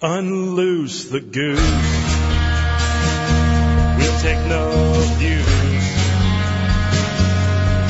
Unloose 0.00 1.06
the 1.10 1.18
goose. 1.18 1.58
We'll 3.98 4.20
take 4.20 4.38
no 4.46 4.92
views. 5.18 5.44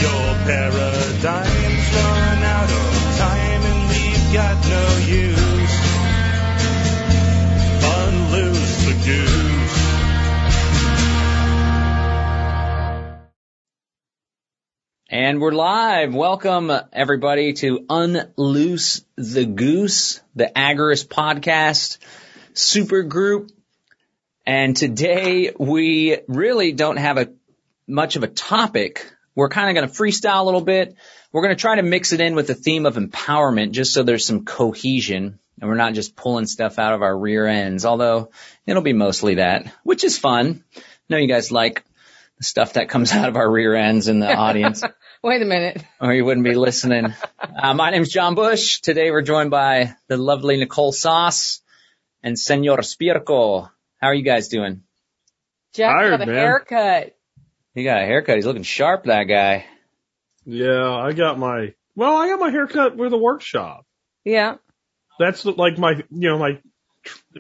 Your 0.01 0.35
paradigm's 0.49 1.93
run 1.93 2.43
out 2.45 2.71
of 2.71 3.19
time 3.19 3.63
and 3.63 3.91
we've 3.91 4.33
got 4.33 4.57
no 4.71 4.97
use. 5.07 5.38
And 15.21 15.41
we're 15.41 15.51
live. 15.51 16.15
Welcome 16.15 16.71
everybody 16.93 17.53
to 17.55 17.85
Unloose 17.91 19.05
the 19.17 19.47
Goose, 19.47 20.21
the 20.37 20.45
Agorist 20.55 21.09
podcast 21.09 21.99
super 22.53 23.03
group. 23.03 23.51
And 24.47 24.77
today 24.77 25.51
we 25.59 26.19
really 26.29 26.71
don't 26.71 26.99
have 26.99 27.19
a 27.19 27.33
much 27.89 28.15
of 28.15 28.23
a 28.23 28.29
topic. 28.29 29.13
We're 29.35 29.49
kind 29.49 29.69
of 29.69 29.75
going 29.75 29.93
to 29.93 30.03
freestyle 30.03 30.43
a 30.43 30.45
little 30.45 30.61
bit. 30.61 30.95
We're 31.33 31.43
going 31.43 31.57
to 31.57 31.61
try 31.61 31.75
to 31.75 31.83
mix 31.83 32.13
it 32.13 32.21
in 32.21 32.37
with 32.37 32.47
the 32.47 32.55
theme 32.55 32.87
of 32.87 32.95
empowerment 32.95 33.73
just 33.73 33.93
so 33.93 34.05
there's 34.05 34.25
some 34.25 34.45
cohesion 34.45 35.41
and 35.61 35.69
we're 35.69 35.75
not 35.75 35.95
just 35.95 36.15
pulling 36.15 36.47
stuff 36.47 36.79
out 36.79 36.95
of 36.95 37.03
our 37.03 37.19
rear 37.19 37.45
ends, 37.45 37.85
although 37.85 38.31
it'll 38.67 38.83
be 38.83 38.93
mostly 38.93 39.35
that, 39.35 39.67
which 39.83 40.05
is 40.05 40.17
fun. 40.17 40.63
I 40.77 40.81
know 41.09 41.17
you 41.17 41.27
guys 41.27 41.51
like 41.51 41.83
the 42.37 42.45
stuff 42.45 42.75
that 42.75 42.89
comes 42.89 43.11
out 43.15 43.29
of 43.29 43.35
our 43.35 43.51
rear 43.51 43.75
ends 43.75 44.07
in 44.07 44.21
the 44.21 44.33
audience. 44.33 44.85
Wait 45.23 45.43
a 45.43 45.45
minute. 45.45 45.83
Or 46.01 46.15
you 46.15 46.25
wouldn't 46.25 46.45
be 46.45 46.55
listening. 46.55 47.13
Uh, 47.41 47.75
my 47.75 47.91
name's 47.91 48.09
John 48.09 48.37
Bush. 48.37 48.81
Today 48.81 49.11
we're 49.11 49.23
joined 49.23 49.51
by 49.51 49.97
the 50.07 50.17
lovely 50.17 50.57
Nicole 50.59 50.93
Sauce 50.93 51.61
and 52.23 52.39
Senor 52.39 52.79
Spirko. 52.79 53.69
How 54.01 54.07
are 54.07 54.15
you 54.15 54.23
guys 54.23 54.47
doing? 54.47 54.83
Jeff 55.75 55.91
Tired, 55.91 56.11
got 56.11 56.23
a 56.23 56.27
man. 56.27 56.35
haircut. 56.37 57.17
He 57.75 57.83
got 57.83 58.01
a 58.01 58.05
haircut. 58.05 58.37
He's 58.37 58.47
looking 58.47 58.63
sharp, 58.63 59.07
that 59.07 59.25
guy. 59.25 59.67
Yeah, 60.45 60.89
I 60.89 61.13
got 61.13 61.37
my, 61.37 61.75
well, 61.97 62.17
I 62.17 62.29
got 62.29 62.39
my 62.39 62.51
haircut 62.51 62.97
with 62.97 63.13
a 63.13 63.19
workshop. 63.19 63.85
Yeah. 64.25 64.57
That's 65.19 65.45
like 65.45 65.79
my, 65.79 65.95
you 66.11 66.29
know, 66.29 66.39
my, 66.39 66.61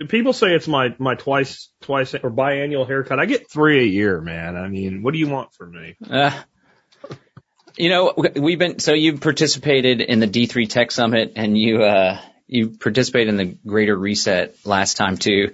people 0.09 0.33
say 0.33 0.49
it's 0.49 0.67
my, 0.67 0.97
my 0.99 1.15
twice, 1.15 1.71
twice 1.83 2.13
or 2.13 2.31
biannual 2.33 2.89
haircut. 2.89 3.21
I 3.21 3.27
get 3.27 3.49
three 3.49 3.81
a 3.81 3.87
year, 3.87 4.21
man. 4.21 4.57
I 4.57 4.67
mean, 4.67 5.03
what 5.03 5.13
do 5.13 5.19
you 5.21 5.29
want 5.29 5.55
from 5.55 5.71
me? 5.71 5.97
Uh, 6.11 6.43
you 7.79 7.89
know, 7.91 8.13
we've 8.37 8.59
been, 8.59 8.79
so 8.79 8.93
you 8.93 9.19
participated 9.19 10.01
in 10.01 10.21
the 10.21 10.27
D3 10.27 10.69
Tech 10.69 10.91
Summit 10.91 11.33
and 11.37 11.57
you, 11.57 11.83
uh, 11.83 12.21
you 12.47 12.71
participated 12.71 13.29
in 13.29 13.37
the 13.37 13.57
Greater 13.67 13.97
Reset 13.97 14.57
last 14.65 14.97
time 14.97 15.17
too. 15.17 15.53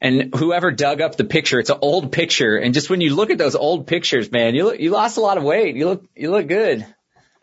And 0.00 0.34
whoever 0.34 0.70
dug 0.70 1.00
up 1.00 1.16
the 1.16 1.24
picture, 1.24 1.58
it's 1.58 1.70
an 1.70 1.78
old 1.80 2.12
picture. 2.12 2.56
And 2.56 2.74
just 2.74 2.90
when 2.90 3.00
you 3.00 3.14
look 3.14 3.30
at 3.30 3.38
those 3.38 3.56
old 3.56 3.86
pictures, 3.86 4.30
man, 4.30 4.54
you 4.54 4.64
look, 4.64 4.78
you 4.78 4.90
lost 4.90 5.16
a 5.16 5.20
lot 5.20 5.38
of 5.38 5.42
weight. 5.44 5.74
You 5.74 5.86
look, 5.86 6.04
you 6.14 6.30
look 6.30 6.46
good. 6.46 6.86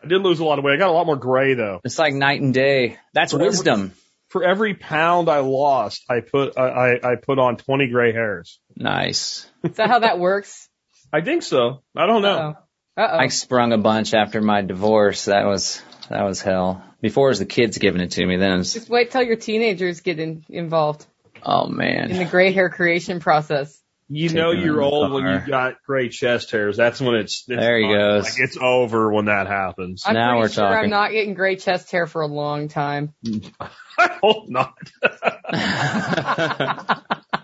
I 0.02 0.06
did 0.06 0.22
lose 0.22 0.40
a 0.40 0.44
lot 0.44 0.58
of 0.58 0.64
weight. 0.64 0.74
I 0.74 0.78
got 0.78 0.88
a 0.88 0.92
lot 0.92 1.06
more 1.06 1.16
gray 1.16 1.54
though. 1.54 1.80
It's 1.84 1.98
like 1.98 2.14
night 2.14 2.40
and 2.40 2.54
day. 2.54 2.98
That's 3.12 3.32
Whatever- 3.32 3.50
wisdom. 3.50 3.92
For 4.28 4.42
every 4.42 4.74
pound 4.74 5.28
I 5.28 5.38
lost, 5.38 6.04
I 6.10 6.20
put, 6.20 6.58
I, 6.58 6.94
I, 6.96 7.12
I 7.12 7.14
put 7.16 7.38
on 7.38 7.56
20 7.56 7.88
gray 7.88 8.12
hairs. 8.12 8.58
Nice. 8.76 9.48
Is 9.62 9.76
that 9.76 9.88
how 9.88 10.00
that 10.00 10.18
works? 10.18 10.68
I 11.12 11.20
think 11.20 11.42
so. 11.44 11.82
I 11.96 12.06
don't 12.06 12.22
know. 12.22 12.38
Uh-oh. 12.38 12.65
Uh-oh. 12.96 13.18
I 13.18 13.28
sprung 13.28 13.72
a 13.72 13.78
bunch 13.78 14.14
after 14.14 14.40
my 14.40 14.62
divorce. 14.62 15.26
That 15.26 15.44
was, 15.44 15.82
that 16.08 16.22
was 16.24 16.40
hell. 16.40 16.82
Before 17.00 17.28
it 17.28 17.32
was 17.32 17.38
the 17.40 17.46
kids 17.46 17.78
giving 17.78 18.00
it 18.00 18.12
to 18.12 18.24
me. 18.26 18.36
Then 18.36 18.52
it 18.52 18.56
was, 18.58 18.72
Just 18.72 18.88
wait 18.88 19.10
till 19.10 19.22
your 19.22 19.36
teenagers 19.36 20.00
get 20.00 20.18
in, 20.18 20.44
involved 20.48 21.04
oh 21.42 21.66
man, 21.68 22.10
in 22.10 22.16
the 22.18 22.24
gray 22.24 22.52
hair 22.52 22.70
creation 22.70 23.20
process. 23.20 23.78
You 24.08 24.28
Taking 24.28 24.42
know 24.42 24.52
you're 24.52 24.76
the 24.76 24.82
old 24.82 25.12
when 25.12 25.26
you've 25.26 25.46
got 25.48 25.82
gray 25.84 26.08
chest 26.08 26.52
hairs. 26.52 26.76
That's 26.76 27.00
when 27.00 27.16
it's, 27.16 27.44
it's 27.48 27.60
There 27.60 27.76
he 27.76 27.88
done. 27.88 27.96
goes. 27.98 28.24
Like 28.24 28.34
it's 28.38 28.56
over 28.56 29.12
when 29.12 29.24
that 29.24 29.48
happens. 29.48 30.04
I'm 30.06 30.14
Now 30.14 30.38
we're 30.38 30.48
sure 30.48 30.62
talking. 30.64 30.84
I'm 30.84 30.90
not 30.90 31.10
getting 31.10 31.34
gray 31.34 31.56
chest 31.56 31.90
hair 31.90 32.06
for 32.06 32.22
a 32.22 32.28
long 32.28 32.68
time. 32.68 33.14
I 33.98 34.10
hope 34.22 34.48
not. 34.48 34.78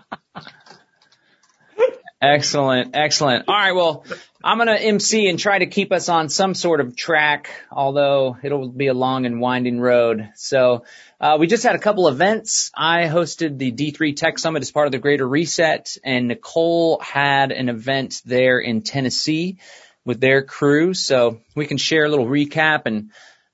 Excellent, 2.23 2.95
excellent. 2.95 3.49
All 3.49 3.53
right, 3.53 3.73
well, 3.73 4.05
I'm 4.41 4.57
going 4.57 4.69
to 4.69 4.81
MC 4.81 5.27
and 5.27 5.37
try 5.37 5.59
to 5.59 5.65
keep 5.65 5.91
us 5.91 6.07
on 6.07 6.29
some 6.29 6.53
sort 6.53 6.79
of 6.79 6.95
track, 6.95 7.49
although 7.69 8.37
it'll 8.41 8.69
be 8.69 8.87
a 8.87 8.93
long 8.93 9.25
and 9.25 9.41
winding 9.41 9.77
road. 9.81 10.29
So, 10.35 10.85
uh, 11.19 11.35
we 11.37 11.47
just 11.47 11.63
had 11.63 11.75
a 11.75 11.79
couple 11.79 12.07
events. 12.07 12.71
I 12.73 13.07
hosted 13.07 13.57
the 13.57 13.73
D3 13.73 14.15
Tech 14.15 14.39
Summit 14.39 14.61
as 14.61 14.71
part 14.71 14.85
of 14.85 14.93
the 14.93 14.99
Greater 14.99 15.27
Reset, 15.27 15.97
and 16.01 16.29
Nicole 16.29 16.99
had 17.01 17.51
an 17.51 17.67
event 17.67 18.21
there 18.25 18.57
in 18.57 18.83
Tennessee 18.83 19.57
with 20.05 20.21
their 20.21 20.43
crew. 20.43 20.93
So 20.93 21.41
we 21.55 21.65
can 21.65 21.77
share 21.77 22.05
a 22.05 22.09
little 22.09 22.27
recap 22.27 22.83
and 22.85 23.11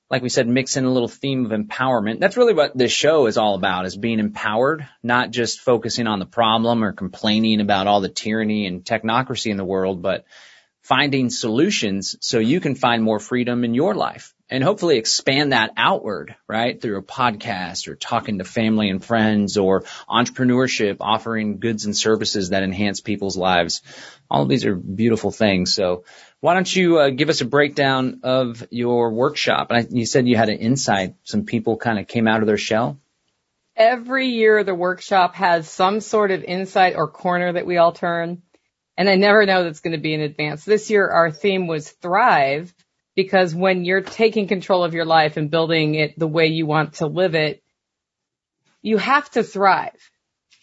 like 0.09 0.23
we 0.23 0.29
said, 0.29 0.47
mix 0.47 0.75
in 0.75 0.85
a 0.85 0.91
little 0.91 1.07
theme 1.07 1.45
of 1.45 1.51
empowerment. 1.51 2.19
That's 2.19 2.37
really 2.37 2.53
what 2.53 2.75
this 2.75 2.91
show 2.91 3.27
is 3.27 3.37
all 3.37 3.55
about, 3.55 3.85
is 3.85 3.95
being 3.95 4.19
empowered, 4.19 4.87
not 5.03 5.31
just 5.31 5.59
focusing 5.59 6.07
on 6.07 6.19
the 6.19 6.25
problem 6.25 6.83
or 6.83 6.93
complaining 6.93 7.61
about 7.61 7.87
all 7.87 8.01
the 8.01 8.09
tyranny 8.09 8.65
and 8.65 8.83
technocracy 8.83 9.51
in 9.51 9.57
the 9.57 9.65
world, 9.65 10.01
but 10.01 10.25
finding 10.81 11.29
solutions 11.29 12.15
so 12.21 12.39
you 12.39 12.59
can 12.59 12.73
find 12.73 13.03
more 13.03 13.19
freedom 13.19 13.63
in 13.63 13.75
your 13.75 13.93
life 13.93 14.33
and 14.49 14.63
hopefully 14.63 14.97
expand 14.97 15.51
that 15.51 15.71
outward, 15.77 16.35
right? 16.47 16.81
Through 16.81 16.97
a 16.97 17.03
podcast 17.03 17.87
or 17.87 17.95
talking 17.95 18.39
to 18.39 18.43
family 18.43 18.89
and 18.89 19.03
friends 19.03 19.57
or 19.57 19.83
entrepreneurship, 20.09 20.97
offering 20.99 21.59
goods 21.59 21.85
and 21.85 21.95
services 21.95 22.49
that 22.49 22.63
enhance 22.63 22.99
people's 22.99 23.37
lives. 23.37 23.81
All 24.29 24.43
of 24.43 24.49
these 24.49 24.65
are 24.65 24.75
beautiful 24.75 25.31
things. 25.31 25.73
So 25.73 26.03
why 26.39 26.55
don't 26.55 26.75
you 26.75 26.99
uh, 26.99 27.09
give 27.09 27.29
us 27.29 27.41
a 27.41 27.45
breakdown 27.45 28.21
of 28.23 28.65
your 28.71 29.11
workshop? 29.11 29.67
And 29.69 29.79
I, 29.79 29.87
you 29.89 30.05
said 30.05 30.27
you 30.27 30.35
had 30.35 30.49
an 30.49 30.59
insight. 30.59 31.15
Some 31.23 31.45
people 31.45 31.77
kind 31.77 31.99
of 31.99 32.07
came 32.07 32.27
out 32.27 32.41
of 32.41 32.47
their 32.47 32.57
shell. 32.57 32.99
Every 33.75 34.27
year 34.27 34.63
the 34.63 34.75
workshop 34.75 35.35
has 35.35 35.69
some 35.69 36.01
sort 36.01 36.31
of 36.31 36.43
insight 36.43 36.95
or 36.95 37.07
corner 37.07 37.53
that 37.53 37.65
we 37.65 37.77
all 37.77 37.91
turn. 37.91 38.41
And 38.97 39.07
I 39.09 39.15
never 39.15 39.45
know 39.45 39.63
that's 39.63 39.79
going 39.79 39.95
to 39.95 40.01
be 40.01 40.13
in 40.13 40.21
advance. 40.21 40.65
This 40.65 40.89
year 40.89 41.07
our 41.07 41.31
theme 41.31 41.67
was 41.67 41.89
thrive 41.89 42.73
because 43.19 43.53
when 43.53 43.83
you're 43.83 43.99
taking 43.99 44.47
control 44.47 44.81
of 44.81 44.93
your 44.93 45.03
life 45.03 45.35
and 45.35 45.51
building 45.51 45.93
it 45.93 46.17
the 46.17 46.25
way 46.25 46.47
you 46.47 46.65
want 46.65 46.93
to 46.93 47.05
live 47.05 47.35
it, 47.35 47.61
you 48.81 48.97
have 48.97 49.29
to 49.31 49.43
thrive. 49.43 49.99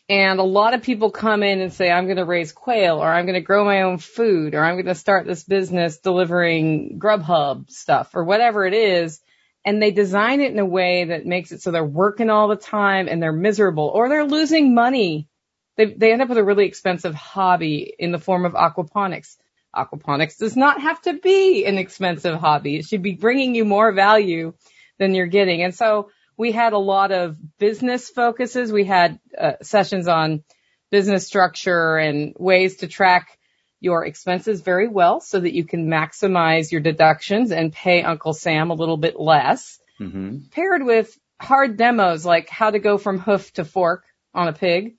And 0.09 0.41
a 0.41 0.43
lot 0.43 0.73
of 0.73 0.81
people 0.81 1.11
come 1.11 1.43
in 1.43 1.61
and 1.61 1.71
say, 1.71 1.91
I'm 1.91 2.07
going 2.07 2.17
to 2.17 2.25
raise 2.25 2.53
quail 2.53 2.97
or 2.97 3.13
I'm 3.13 3.27
going 3.27 3.35
to 3.35 3.43
grow 3.43 3.67
my 3.67 3.83
own 3.83 3.99
food 3.99 4.55
or 4.55 4.65
I'm 4.65 4.77
going 4.77 4.87
to 4.87 4.95
start 4.95 5.27
this 5.27 5.45
business 5.45 5.99
delivering 5.99 6.99
Grubhub 6.99 7.71
stuff 7.71 8.15
or 8.15 8.25
whatever 8.25 8.65
it 8.65 8.73
is. 8.73 9.21
And 9.63 9.83
they 9.83 9.91
design 9.91 10.41
it 10.41 10.51
in 10.51 10.59
a 10.59 10.65
way 10.65 11.05
that 11.05 11.27
makes 11.27 11.53
it 11.53 11.61
so 11.61 11.73
they're 11.73 11.85
working 11.85 12.31
all 12.31 12.49
the 12.49 12.57
time 12.57 13.07
and 13.07 13.23
they're 13.23 13.33
miserable 13.33 13.93
or 13.95 14.09
they're 14.09 14.25
losing 14.25 14.75
money. 14.75 15.29
They, 15.77 15.93
they 15.93 16.11
end 16.11 16.23
up 16.23 16.31
with 16.31 16.39
a 16.39 16.45
really 16.45 16.65
expensive 16.65 17.15
hobby 17.15 17.95
in 17.99 18.13
the 18.13 18.19
form 18.19 18.47
of 18.47 18.55
aquaponics. 18.55 19.37
Aquaponics 19.77 20.39
does 20.39 20.57
not 20.57 20.81
have 20.81 21.01
to 21.03 21.13
be 21.15 21.65
an 21.67 21.79
expensive 21.79 22.39
hobby. 22.39 22.77
It 22.77 22.87
should 22.87 23.03
be 23.03 23.15
bringing 23.15 23.55
you 23.55 23.65
more 23.65 23.93
value 23.93 24.55
than 24.99 25.15
you're 25.15 25.27
getting. 25.27 25.63
And 25.63 25.75
so 25.75 26.11
we 26.37 26.53
had 26.53 26.73
a 26.73 26.79
lot 26.79 27.13
of 27.13 27.37
business 27.59 28.09
focuses. 28.09 28.73
We 28.73 28.85
had 28.85 29.21
uh, 29.39 29.53
sessions 29.63 30.09
on 30.09 30.43
business 30.91 31.27
structure 31.27 31.97
and 31.97 32.35
ways 32.39 32.77
to 32.79 32.87
track 32.87 33.39
your 33.81 34.05
expenses 34.07 34.63
very 34.63 34.89
well 34.89 35.21
so 35.21 35.39
that 35.39 35.55
you 35.55 35.65
can 35.65 35.87
maximize 35.89 36.73
your 36.73 36.81
deductions 36.81 37.53
and 37.53 37.73
pay 37.73 38.03
Uncle 38.03 38.33
Sam 38.33 38.71
a 38.71 38.75
little 38.75 38.97
bit 38.97 39.19
less 39.21 39.79
Mm-hmm. 39.99 40.49
paired 40.51 40.83
with 40.85 41.19
hard 41.41 41.79
demos 41.79 42.27
like 42.27 42.51
how 42.51 42.71
to 42.71 42.79
go 42.79 42.99
from 42.99 43.19
hoof 43.19 43.51
to 43.55 43.65
fork 43.65 44.05
on 44.35 44.47
a 44.47 44.53
pig 44.53 44.97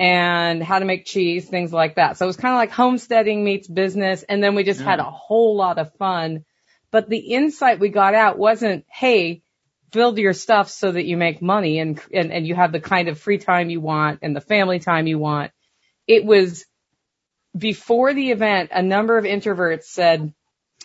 and 0.00 0.62
how 0.62 0.78
to 0.78 0.86
make 0.86 1.04
cheese, 1.04 1.46
things 1.46 1.74
like 1.74 1.96
that. 1.96 2.16
So 2.16 2.24
it 2.24 2.26
was 2.26 2.38
kind 2.38 2.54
of 2.54 2.56
like 2.56 2.70
homesteading 2.70 3.44
meets 3.44 3.68
business. 3.68 4.22
And 4.22 4.42
then 4.42 4.54
we 4.54 4.64
just 4.64 4.80
had 4.80 4.98
a 4.98 5.04
whole 5.04 5.56
lot 5.56 5.78
of 5.78 5.94
fun. 5.96 6.46
But 6.90 7.10
the 7.10 7.18
insight 7.18 7.80
we 7.80 7.90
got 7.90 8.14
out 8.14 8.38
wasn't, 8.38 8.86
hey, 8.90 9.42
build 9.92 10.16
your 10.16 10.32
stuff 10.32 10.70
so 10.70 10.90
that 10.90 11.04
you 11.04 11.18
make 11.18 11.42
money 11.42 11.80
and, 11.80 12.00
and, 12.14 12.32
and 12.32 12.46
you 12.46 12.54
have 12.54 12.72
the 12.72 12.80
kind 12.80 13.08
of 13.08 13.20
free 13.20 13.36
time 13.36 13.68
you 13.68 13.82
want 13.82 14.20
and 14.22 14.34
the 14.34 14.40
family 14.40 14.78
time 14.78 15.06
you 15.06 15.18
want. 15.18 15.52
It 16.06 16.24
was 16.24 16.64
before 17.54 18.14
the 18.14 18.30
event, 18.30 18.70
a 18.72 18.80
number 18.80 19.18
of 19.18 19.26
introverts 19.26 19.84
said, 19.84 20.32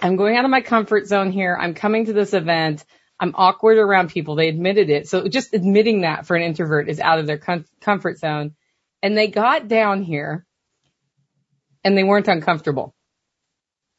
I'm 0.02 0.18
going 0.18 0.36
out 0.36 0.44
of 0.44 0.52
my 0.52 0.60
comfort 0.60 1.08
zone 1.08 1.32
here. 1.32 1.58
I'm 1.58 1.74
coming 1.74 2.08
to 2.08 2.14
this 2.14 2.34
event. 2.34 2.84
I'm 3.18 3.34
awkward 3.36 3.78
around 3.78 4.10
people. 4.10 4.36
They 4.36 4.50
admitted 4.50 4.90
it. 4.90 5.08
So 5.08 5.30
just 5.30 5.54
admitting 5.54 6.02
that 6.02 6.26
for 6.26 6.36
an 6.36 6.44
introvert 6.44 6.90
is 6.90 7.00
out 7.00 7.20
of 7.20 7.28
their 7.28 7.38
com- 7.38 7.64
comfort 7.80 8.18
zone. 8.20 8.56
And 9.02 9.18
they 9.18 9.28
got 9.28 9.68
down 9.68 10.02
here 10.02 10.46
and 11.84 11.98
they 11.98 12.04
weren't 12.04 12.28
uncomfortable. 12.28 12.96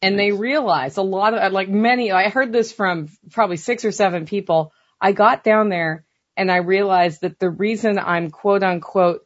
And 0.03 0.19
they 0.19 0.33
realized 0.33 0.99
a 0.99 1.03
lot 1.03 1.35
of, 1.35 1.53
like 1.53 1.69
many, 1.69 2.13
I 2.13 2.29
heard 2.29 2.53
this 2.53 2.73
from 2.73 3.09
probably 3.31 3.57
six 3.57 3.85
or 3.85 3.93
seven 3.93 4.27
people. 4.27 4.73
I 5.01 5.13
got 5.13 5.43
down 5.45 5.69
there 5.69 6.05
and 6.37 6.51
I 6.51 6.57
realized 6.57 7.23
that 7.23 7.39
the 7.39 7.51
reason 7.51 7.99
I'm 7.99 8.31
quote 8.31 8.63
unquote 8.63 9.23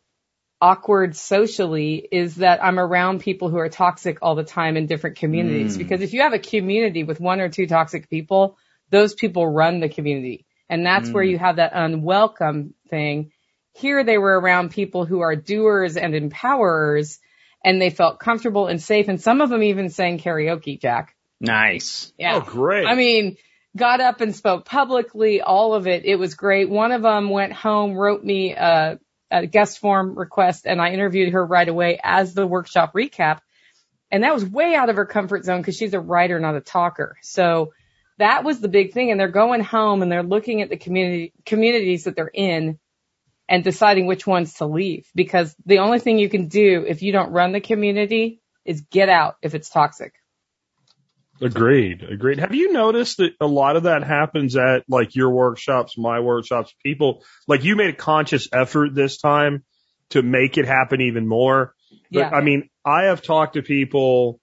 awkward 0.60 1.16
socially 1.16 2.06
is 2.12 2.36
that 2.36 2.62
I'm 2.62 2.78
around 2.78 3.20
people 3.20 3.48
who 3.48 3.56
are 3.56 3.68
toxic 3.70 4.18
all 4.20 4.34
the 4.34 4.44
time 4.44 4.76
in 4.76 4.86
different 4.86 5.16
communities. 5.16 5.74
Mm. 5.74 5.78
Because 5.78 6.02
if 6.02 6.12
you 6.12 6.20
have 6.20 6.34
a 6.34 6.38
community 6.38 7.02
with 7.02 7.18
one 7.18 7.40
or 7.40 7.48
two 7.48 7.66
toxic 7.66 8.10
people, 8.10 8.58
those 8.90 9.14
people 9.14 9.46
run 9.46 9.80
the 9.80 9.88
community. 9.88 10.46
And 10.68 10.84
that's 10.84 11.10
where 11.10 11.24
Mm. 11.24 11.30
you 11.30 11.38
have 11.38 11.56
that 11.56 11.72
unwelcome 11.74 12.74
thing. 12.90 13.32
Here 13.72 14.04
they 14.04 14.18
were 14.18 14.38
around 14.38 14.70
people 14.70 15.04
who 15.04 15.20
are 15.20 15.36
doers 15.36 15.96
and 15.96 16.14
empowerers 16.14 17.18
and 17.64 17.80
they 17.80 17.90
felt 17.90 18.18
comfortable 18.18 18.66
and 18.66 18.82
safe. 18.82 19.08
And 19.08 19.20
some 19.20 19.40
of 19.40 19.50
them 19.50 19.62
even 19.62 19.90
sang 19.90 20.18
karaoke, 20.18 20.80
Jack. 20.80 21.14
Nice. 21.40 22.12
Yeah. 22.18 22.36
Oh, 22.36 22.40
great. 22.40 22.86
I 22.86 22.94
mean, 22.94 23.36
got 23.76 24.00
up 24.00 24.20
and 24.20 24.34
spoke 24.34 24.64
publicly, 24.64 25.40
all 25.40 25.74
of 25.74 25.86
it. 25.86 26.04
It 26.04 26.16
was 26.16 26.34
great. 26.34 26.68
One 26.68 26.92
of 26.92 27.02
them 27.02 27.30
went 27.30 27.52
home, 27.52 27.94
wrote 27.94 28.22
me 28.22 28.54
a, 28.54 28.98
a 29.30 29.46
guest 29.46 29.78
form 29.78 30.18
request, 30.18 30.66
and 30.66 30.80
I 30.80 30.90
interviewed 30.90 31.32
her 31.32 31.44
right 31.44 31.68
away 31.68 31.98
as 32.02 32.34
the 32.34 32.46
workshop 32.46 32.92
recap. 32.94 33.40
And 34.10 34.24
that 34.24 34.34
was 34.34 34.44
way 34.44 34.74
out 34.74 34.90
of 34.90 34.96
her 34.96 35.06
comfort 35.06 35.44
zone 35.44 35.60
because 35.60 35.76
she's 35.76 35.94
a 35.94 36.00
writer, 36.00 36.40
not 36.40 36.56
a 36.56 36.60
talker. 36.60 37.16
So 37.22 37.72
that 38.18 38.42
was 38.42 38.60
the 38.60 38.68
big 38.68 38.92
thing. 38.92 39.10
And 39.10 39.20
they're 39.20 39.28
going 39.28 39.62
home 39.62 40.02
and 40.02 40.10
they're 40.10 40.24
looking 40.24 40.62
at 40.62 40.68
the 40.68 40.76
community, 40.76 41.32
communities 41.46 42.04
that 42.04 42.16
they're 42.16 42.30
in 42.32 42.78
and 43.50 43.64
deciding 43.64 44.06
which 44.06 44.26
ones 44.26 44.54
to 44.54 44.64
leave 44.64 45.10
because 45.14 45.54
the 45.66 45.78
only 45.78 45.98
thing 45.98 46.18
you 46.18 46.30
can 46.30 46.46
do 46.46 46.84
if 46.86 47.02
you 47.02 47.10
don't 47.10 47.32
run 47.32 47.50
the 47.50 47.60
community 47.60 48.40
is 48.64 48.80
get 48.82 49.08
out 49.08 49.34
if 49.42 49.56
it's 49.56 49.68
toxic. 49.68 50.14
Agreed. 51.42 52.04
Agreed. 52.04 52.38
Have 52.38 52.54
you 52.54 52.72
noticed 52.72 53.16
that 53.16 53.32
a 53.40 53.46
lot 53.46 53.74
of 53.74 53.84
that 53.84 54.04
happens 54.04 54.56
at 54.56 54.84
like 54.88 55.16
your 55.16 55.30
workshops, 55.30 55.98
my 55.98 56.20
workshops, 56.20 56.72
people 56.84 57.24
like 57.48 57.64
you 57.64 57.74
made 57.74 57.90
a 57.90 57.96
conscious 57.96 58.48
effort 58.52 58.94
this 58.94 59.18
time 59.18 59.64
to 60.10 60.22
make 60.22 60.56
it 60.56 60.66
happen 60.66 61.00
even 61.00 61.26
more. 61.26 61.74
But 62.12 62.20
Yeah. 62.20 62.30
I 62.30 62.42
mean, 62.42 62.68
I 62.84 63.04
have 63.04 63.22
talked 63.22 63.54
to 63.54 63.62
people, 63.62 64.40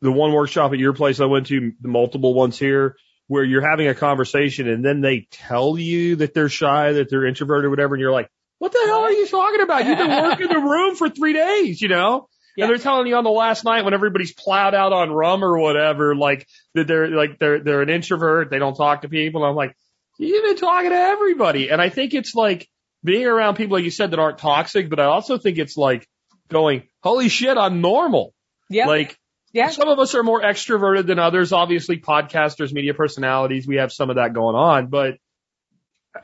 the 0.00 0.12
one 0.12 0.32
workshop 0.32 0.72
at 0.72 0.78
your 0.78 0.92
place 0.92 1.18
I 1.18 1.24
went 1.24 1.46
to, 1.46 1.72
the 1.80 1.88
multiple 1.88 2.34
ones 2.34 2.58
here, 2.58 2.96
where 3.28 3.44
you're 3.44 3.66
having 3.66 3.86
a 3.88 3.94
conversation 3.94 4.68
and 4.68 4.84
then 4.84 5.00
they 5.00 5.28
tell 5.30 5.78
you 5.78 6.16
that 6.16 6.34
they're 6.34 6.48
shy, 6.48 6.92
that 6.94 7.08
they're 7.10 7.26
introverted, 7.26 7.66
or 7.66 7.70
whatever, 7.70 7.94
and 7.94 8.00
you're 8.00 8.12
like, 8.12 8.30
what 8.58 8.72
the 8.72 8.82
hell 8.86 9.00
are 9.00 9.12
you 9.12 9.28
talking 9.28 9.60
about? 9.60 9.86
You've 9.86 9.98
been 9.98 10.22
working 10.22 10.48
the 10.48 10.58
room 10.58 10.96
for 10.96 11.08
three 11.08 11.32
days, 11.32 11.80
you 11.80 11.88
know? 11.88 12.28
Yeah. 12.56 12.64
And 12.64 12.70
they're 12.70 12.82
telling 12.82 13.06
you 13.06 13.14
on 13.14 13.22
the 13.22 13.30
last 13.30 13.62
night 13.62 13.84
when 13.84 13.94
everybody's 13.94 14.32
plowed 14.32 14.74
out 14.74 14.92
on 14.92 15.12
rum 15.12 15.44
or 15.44 15.58
whatever, 15.58 16.16
like 16.16 16.48
that 16.74 16.88
they're 16.88 17.06
like 17.08 17.38
they're 17.38 17.60
they're 17.60 17.82
an 17.82 17.88
introvert, 17.88 18.50
they 18.50 18.58
don't 18.58 18.74
talk 18.74 19.02
to 19.02 19.08
people. 19.08 19.44
And 19.44 19.50
I'm 19.50 19.54
like, 19.54 19.76
you've 20.18 20.42
been 20.42 20.56
talking 20.56 20.90
to 20.90 20.96
everybody. 20.96 21.70
And 21.70 21.80
I 21.80 21.88
think 21.88 22.14
it's 22.14 22.34
like 22.34 22.68
being 23.04 23.26
around 23.26 23.54
people 23.54 23.76
like 23.76 23.84
you 23.84 23.92
said 23.92 24.10
that 24.10 24.18
aren't 24.18 24.38
toxic, 24.38 24.90
but 24.90 24.98
I 24.98 25.04
also 25.04 25.38
think 25.38 25.58
it's 25.58 25.76
like 25.76 26.08
going, 26.48 26.88
Holy 27.00 27.28
shit, 27.28 27.56
I'm 27.56 27.80
normal. 27.80 28.34
Yeah. 28.68 28.86
Like 28.86 29.16
yeah. 29.52 29.70
some 29.70 29.88
of 29.88 29.98
us 29.98 30.14
are 30.14 30.22
more 30.22 30.40
extroverted 30.42 31.06
than 31.06 31.18
others. 31.18 31.52
Obviously, 31.52 31.98
podcasters, 31.98 32.72
media 32.72 32.94
personalities, 32.94 33.66
we 33.66 33.76
have 33.76 33.92
some 33.92 34.10
of 34.10 34.16
that 34.16 34.32
going 34.32 34.56
on, 34.56 34.88
but 34.88 35.16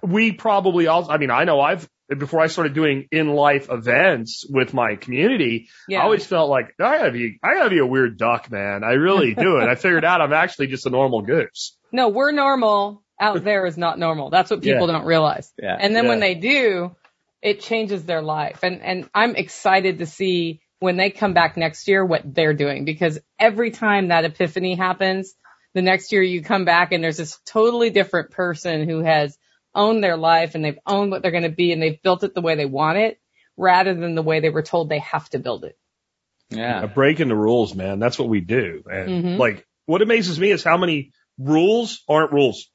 we 0.02 0.32
probably 0.32 0.86
also, 0.86 1.10
I 1.10 1.18
mean, 1.18 1.30
I 1.30 1.44
know 1.44 1.60
I've, 1.60 1.88
before 2.08 2.40
I 2.40 2.48
started 2.48 2.74
doing 2.74 3.08
in 3.10 3.28
life 3.28 3.68
events 3.70 4.44
with 4.48 4.74
my 4.74 4.96
community, 4.96 5.68
Yeah. 5.88 6.00
I 6.00 6.04
always 6.04 6.26
felt 6.26 6.50
like 6.50 6.74
I 6.78 6.98
gotta 6.98 7.12
be, 7.12 7.38
I 7.42 7.54
gotta 7.54 7.70
be 7.70 7.78
a 7.78 7.86
weird 7.86 8.18
duck, 8.18 8.50
man. 8.50 8.84
I 8.84 8.92
really 8.92 9.34
do 9.34 9.58
it. 9.58 9.68
I 9.68 9.74
figured 9.74 10.04
out 10.04 10.20
I'm 10.20 10.32
actually 10.32 10.66
just 10.66 10.86
a 10.86 10.90
normal 10.90 11.22
goose. 11.22 11.76
No, 11.92 12.08
we're 12.08 12.32
normal. 12.32 13.02
Out 13.20 13.44
there 13.44 13.64
is 13.64 13.78
not 13.78 13.98
normal. 13.98 14.30
That's 14.30 14.50
what 14.50 14.60
people 14.60 14.88
don't 14.88 15.06
realize. 15.06 15.52
Yeah. 15.56 15.76
And 15.78 15.94
then 15.94 16.08
when 16.08 16.18
they 16.18 16.34
do, 16.34 16.96
it 17.40 17.60
changes 17.60 18.04
their 18.04 18.22
life. 18.22 18.60
And, 18.64 18.82
and 18.82 19.08
I'm 19.14 19.36
excited 19.36 19.98
to 19.98 20.06
see 20.06 20.60
when 20.84 20.96
they 20.98 21.08
come 21.10 21.32
back 21.32 21.56
next 21.56 21.88
year 21.88 22.04
what 22.04 22.22
they're 22.34 22.52
doing 22.52 22.84
because 22.84 23.18
every 23.38 23.70
time 23.70 24.08
that 24.08 24.24
epiphany 24.26 24.74
happens, 24.74 25.34
the 25.72 25.80
next 25.82 26.12
year 26.12 26.22
you 26.22 26.42
come 26.42 26.66
back 26.66 26.92
and 26.92 27.02
there's 27.02 27.16
this 27.16 27.38
totally 27.46 27.88
different 27.88 28.30
person 28.30 28.86
who 28.88 29.00
has 29.00 29.36
owned 29.74 30.04
their 30.04 30.18
life 30.18 30.54
and 30.54 30.62
they've 30.64 30.78
owned 30.86 31.10
what 31.10 31.22
they're 31.22 31.30
going 31.30 31.42
to 31.42 31.48
be 31.48 31.72
and 31.72 31.82
they've 31.82 32.02
built 32.02 32.22
it 32.22 32.34
the 32.34 32.42
way 32.42 32.54
they 32.54 32.66
want 32.66 32.98
it 32.98 33.18
rather 33.56 33.94
than 33.94 34.14
the 34.14 34.22
way 34.22 34.40
they 34.40 34.50
were 34.50 34.62
told 34.62 34.88
they 34.88 34.98
have 34.98 35.28
to 35.30 35.38
build 35.38 35.64
it. 35.64 35.76
Yeah. 36.50 36.84
breaking 36.86 37.28
the 37.28 37.34
rules, 37.34 37.74
man. 37.74 37.98
That's 37.98 38.18
what 38.18 38.28
we 38.28 38.40
do. 38.40 38.84
And 38.86 39.24
Mhm. 39.24 39.38
like, 39.38 39.66
what 39.86 40.02
amazes 40.02 40.38
me 40.38 40.50
is 40.50 40.62
how 40.62 40.76
many 40.76 41.12
rules 41.38 42.04
aren't 42.08 42.32
rules. 42.32 42.70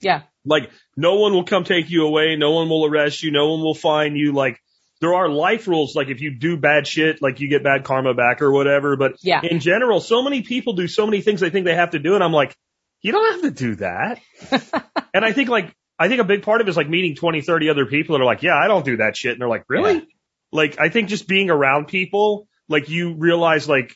Yeah. 0.00 0.22
Like, 0.44 0.70
no 0.96 1.16
one 1.16 1.32
will 1.32 1.44
come 1.44 1.64
take 1.64 1.90
you 1.90 2.06
away. 2.06 2.36
No 2.36 2.52
one 2.52 2.68
will 2.68 2.86
arrest 2.86 3.22
you. 3.22 3.32
No 3.32 3.50
one 3.50 3.60
will 3.60 3.74
fine 3.74 4.14
you. 4.14 4.32
Like, 4.32 4.62
there 5.00 5.14
are 5.14 5.28
life 5.28 5.66
rules. 5.66 5.96
Like, 5.96 6.08
if 6.08 6.20
you 6.20 6.36
do 6.38 6.56
bad 6.56 6.86
shit, 6.86 7.22
like 7.22 7.40
you 7.40 7.48
get 7.48 7.64
bad 7.64 7.84
karma 7.84 8.14
back 8.14 8.42
or 8.42 8.52
whatever. 8.52 8.96
But 8.96 9.14
Yeah. 9.22 9.40
in 9.42 9.60
general, 9.60 10.00
so 10.00 10.22
many 10.22 10.42
people 10.42 10.74
do 10.74 10.86
so 10.88 11.06
many 11.06 11.22
things 11.22 11.40
they 11.40 11.50
think 11.50 11.64
they 11.64 11.74
have 11.74 11.90
to 11.90 11.98
do. 11.98 12.14
And 12.14 12.22
I'm 12.24 12.32
like, 12.32 12.54
you 13.02 13.12
don't 13.12 13.32
have 13.32 13.42
to 13.42 13.50
do 13.50 13.74
that. 13.76 14.20
and 15.14 15.24
I 15.24 15.32
think 15.32 15.48
like, 15.48 15.74
I 15.98 16.08
think 16.08 16.20
a 16.20 16.24
big 16.24 16.42
part 16.42 16.60
of 16.60 16.66
it 16.66 16.70
is 16.70 16.76
like 16.76 16.88
meeting 16.88 17.14
20, 17.16 17.40
30 17.42 17.70
other 17.70 17.86
people 17.86 18.16
that 18.16 18.22
are 18.22 18.26
like, 18.26 18.42
yeah, 18.42 18.56
I 18.56 18.68
don't 18.68 18.84
do 18.84 18.98
that 18.98 19.16
shit. 19.16 19.32
And 19.32 19.40
they're 19.40 19.48
like, 19.48 19.64
really? 19.68 19.94
Yeah. 19.94 20.00
Like, 20.52 20.78
I 20.80 20.88
think 20.88 21.08
just 21.08 21.28
being 21.28 21.50
around 21.50 21.88
people, 21.88 22.46
like 22.68 22.88
you 22.88 23.14
realize 23.14 23.68
like, 23.68 23.94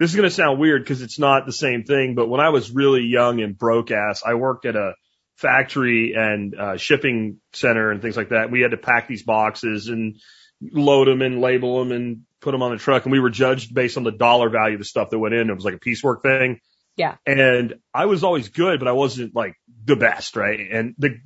this 0.00 0.10
is 0.10 0.16
going 0.16 0.28
to 0.28 0.34
sound 0.34 0.58
weird 0.58 0.82
because 0.82 1.02
it's 1.02 1.18
not 1.18 1.46
the 1.46 1.52
same 1.52 1.84
thing, 1.84 2.14
but 2.16 2.28
when 2.28 2.40
I 2.40 2.48
was 2.48 2.70
really 2.70 3.02
young 3.02 3.40
and 3.40 3.56
broke 3.56 3.90
ass, 3.92 4.22
I 4.26 4.34
worked 4.34 4.66
at 4.66 4.74
a 4.74 4.94
factory 5.36 6.14
and 6.14 6.54
uh, 6.54 6.76
shipping 6.76 7.38
center 7.52 7.90
and 7.90 8.00
things 8.00 8.16
like 8.16 8.30
that. 8.30 8.50
We 8.50 8.60
had 8.60 8.70
to 8.70 8.76
pack 8.76 9.08
these 9.08 9.22
boxes 9.22 9.88
and 9.88 10.20
load 10.60 11.08
them 11.08 11.22
and 11.22 11.40
label 11.40 11.78
them 11.78 11.92
and 11.92 12.22
put 12.40 12.52
them 12.52 12.62
on 12.62 12.72
the 12.72 12.78
truck. 12.78 13.04
And 13.04 13.12
we 13.12 13.20
were 13.20 13.30
judged 13.30 13.74
based 13.74 13.96
on 13.96 14.04
the 14.04 14.12
dollar 14.12 14.48
value 14.48 14.74
of 14.74 14.80
the 14.80 14.84
stuff 14.84 15.10
that 15.10 15.18
went 15.18 15.34
in. 15.34 15.50
It 15.50 15.54
was 15.54 15.64
like 15.64 15.74
a 15.74 15.78
piecework 15.78 16.22
thing. 16.22 16.60
Yeah. 16.96 17.16
And 17.26 17.74
I 17.92 18.06
was 18.06 18.22
always 18.22 18.48
good, 18.48 18.78
but 18.78 18.88
I 18.88 18.92
wasn't 18.92 19.34
like 19.34 19.56
the 19.84 19.96
best, 19.96 20.36
right? 20.36 20.60
And 20.60 20.94
the 20.98 21.18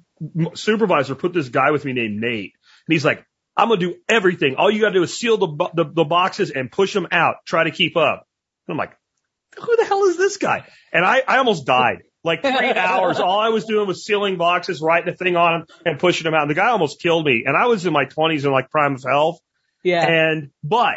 supervisor 0.54 1.14
put 1.14 1.32
this 1.32 1.48
guy 1.48 1.70
with 1.70 1.84
me 1.84 1.92
named 1.92 2.20
Nate, 2.20 2.54
and 2.86 2.92
he's 2.92 3.04
like, 3.04 3.24
"I'm 3.56 3.68
gonna 3.68 3.80
do 3.80 3.96
everything. 4.08 4.56
All 4.56 4.70
you 4.70 4.80
gotta 4.80 4.94
do 4.94 5.02
is 5.02 5.16
seal 5.16 5.36
the 5.36 5.70
the, 5.74 5.84
the 5.84 6.04
boxes 6.04 6.50
and 6.50 6.72
push 6.72 6.92
them 6.92 7.08
out. 7.12 7.36
Try 7.46 7.64
to 7.64 7.70
keep 7.70 7.96
up." 7.96 8.26
And 8.66 8.74
I'm 8.74 8.78
like, 8.78 8.96
"Who 9.60 9.76
the 9.76 9.84
hell 9.84 10.04
is 10.04 10.16
this 10.16 10.38
guy?" 10.38 10.66
And 10.92 11.04
I 11.04 11.22
I 11.26 11.38
almost 11.38 11.66
died. 11.66 12.02
Like 12.24 12.42
three 12.42 12.50
hours, 12.76 13.20
all 13.20 13.38
I 13.38 13.48
was 13.48 13.64
doing 13.64 13.86
was 13.86 14.04
sealing 14.04 14.36
boxes, 14.36 14.80
writing 14.80 15.12
a 15.12 15.16
thing 15.16 15.36
on 15.36 15.60
them, 15.60 15.66
and 15.84 15.98
pushing 15.98 16.24
them 16.24 16.34
out. 16.34 16.42
And 16.42 16.50
the 16.50 16.54
guy 16.54 16.68
almost 16.68 17.00
killed 17.00 17.24
me. 17.24 17.44
And 17.46 17.56
I 17.56 17.66
was 17.66 17.86
in 17.86 17.92
my 17.92 18.04
20s 18.04 18.44
and 18.44 18.52
like 18.52 18.70
prime 18.70 18.94
of 18.94 19.02
health. 19.02 19.38
Yeah. 19.84 20.06
And, 20.06 20.50
but 20.64 20.96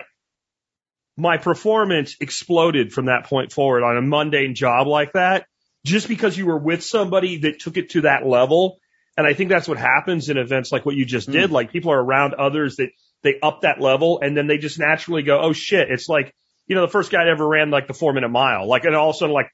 my 1.17 1.37
performance 1.37 2.15
exploded 2.19 2.91
from 2.91 3.05
that 3.05 3.25
point 3.25 3.51
forward 3.51 3.83
on 3.83 3.97
a 3.97 4.01
mundane 4.01 4.55
job 4.55 4.87
like 4.87 5.13
that, 5.13 5.45
just 5.85 6.07
because 6.07 6.37
you 6.37 6.45
were 6.45 6.57
with 6.57 6.83
somebody 6.83 7.37
that 7.39 7.59
took 7.59 7.77
it 7.77 7.91
to 7.91 8.01
that 8.01 8.25
level. 8.25 8.79
And 9.17 9.27
I 9.27 9.33
think 9.33 9.49
that's 9.49 9.67
what 9.67 9.77
happens 9.77 10.29
in 10.29 10.37
events 10.37 10.71
like 10.71 10.85
what 10.85 10.95
you 10.95 11.05
just 11.05 11.29
mm. 11.29 11.33
did. 11.33 11.51
Like 11.51 11.71
people 11.71 11.91
are 11.91 12.01
around 12.01 12.33
others 12.33 12.77
that 12.77 12.89
they 13.23 13.35
up 13.41 13.61
that 13.61 13.79
level 13.79 14.19
and 14.21 14.35
then 14.35 14.47
they 14.47 14.57
just 14.57 14.79
naturally 14.79 15.21
go, 15.21 15.39
Oh 15.41 15.53
shit. 15.53 15.91
It's 15.91 16.09
like, 16.09 16.33
you 16.65 16.75
know, 16.75 16.81
the 16.81 16.91
first 16.91 17.11
guy 17.11 17.25
that 17.25 17.29
ever 17.29 17.47
ran 17.47 17.69
like 17.69 17.87
the 17.87 17.93
four 17.93 18.13
minute 18.13 18.29
mile, 18.29 18.67
like, 18.67 18.85
and 18.85 18.95
all 18.95 19.09
of 19.09 19.15
a 19.15 19.19
sudden 19.19 19.33
like 19.33 19.51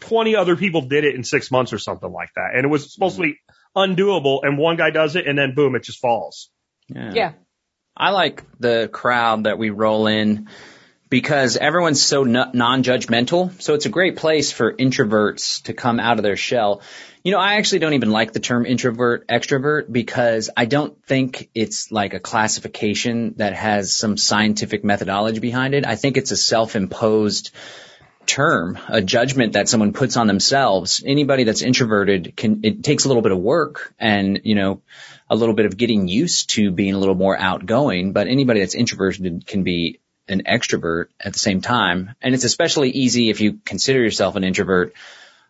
20 0.00 0.36
other 0.36 0.56
people 0.56 0.82
did 0.82 1.04
it 1.04 1.14
in 1.14 1.24
six 1.24 1.50
months 1.50 1.72
or 1.72 1.78
something 1.78 2.10
like 2.10 2.30
that. 2.36 2.50
And 2.54 2.64
it 2.64 2.68
was 2.68 2.92
supposed 2.92 3.16
to 3.16 3.22
be 3.22 3.36
undoable. 3.76 4.40
And 4.42 4.58
one 4.58 4.76
guy 4.76 4.90
does 4.90 5.16
it 5.16 5.26
and 5.26 5.38
then 5.38 5.54
boom, 5.54 5.74
it 5.74 5.82
just 5.82 6.00
falls. 6.00 6.50
Yeah. 6.88 7.12
yeah. 7.14 7.32
I 7.96 8.10
like 8.10 8.44
the 8.60 8.88
crowd 8.92 9.44
that 9.44 9.58
we 9.58 9.70
roll 9.70 10.06
in 10.06 10.48
because 11.10 11.56
everyone's 11.56 12.02
so 12.02 12.22
non-judgmental. 12.22 13.60
So 13.60 13.74
it's 13.74 13.86
a 13.86 13.90
great 13.90 14.16
place 14.16 14.52
for 14.52 14.72
introverts 14.72 15.62
to 15.64 15.72
come 15.72 16.00
out 16.00 16.18
of 16.18 16.22
their 16.22 16.36
shell. 16.36 16.82
You 17.24 17.32
know, 17.32 17.38
I 17.38 17.54
actually 17.54 17.80
don't 17.80 17.94
even 17.94 18.10
like 18.10 18.32
the 18.32 18.40
term 18.40 18.66
introvert 18.66 19.26
extrovert 19.26 19.90
because 19.90 20.50
I 20.56 20.66
don't 20.66 21.02
think 21.06 21.50
it's 21.54 21.90
like 21.90 22.14
a 22.14 22.20
classification 22.20 23.34
that 23.38 23.54
has 23.54 23.94
some 23.94 24.16
scientific 24.16 24.84
methodology 24.84 25.40
behind 25.40 25.74
it. 25.74 25.86
I 25.86 25.96
think 25.96 26.16
it's 26.16 26.30
a 26.30 26.36
self-imposed 26.36 27.50
term, 28.28 28.78
a 28.88 29.00
judgment 29.00 29.54
that 29.54 29.68
someone 29.68 29.92
puts 29.92 30.16
on 30.16 30.26
themselves. 30.26 31.02
Anybody 31.04 31.44
that's 31.44 31.62
introverted 31.62 32.36
can, 32.36 32.60
it 32.62 32.84
takes 32.84 33.04
a 33.04 33.08
little 33.08 33.22
bit 33.22 33.32
of 33.32 33.38
work 33.38 33.92
and, 33.98 34.42
you 34.44 34.54
know, 34.54 34.82
a 35.28 35.34
little 35.34 35.54
bit 35.54 35.66
of 35.66 35.76
getting 35.76 36.06
used 36.06 36.50
to 36.50 36.70
being 36.70 36.94
a 36.94 36.98
little 36.98 37.14
more 37.14 37.36
outgoing, 37.36 38.12
but 38.12 38.28
anybody 38.28 38.60
that's 38.60 38.74
introverted 38.74 39.46
can 39.46 39.64
be 39.64 39.98
an 40.28 40.42
extrovert 40.46 41.06
at 41.18 41.32
the 41.32 41.38
same 41.38 41.60
time. 41.60 42.14
And 42.20 42.34
it's 42.34 42.44
especially 42.44 42.90
easy 42.90 43.30
if 43.30 43.40
you 43.40 43.58
consider 43.64 44.00
yourself 44.00 44.36
an 44.36 44.44
introvert 44.44 44.94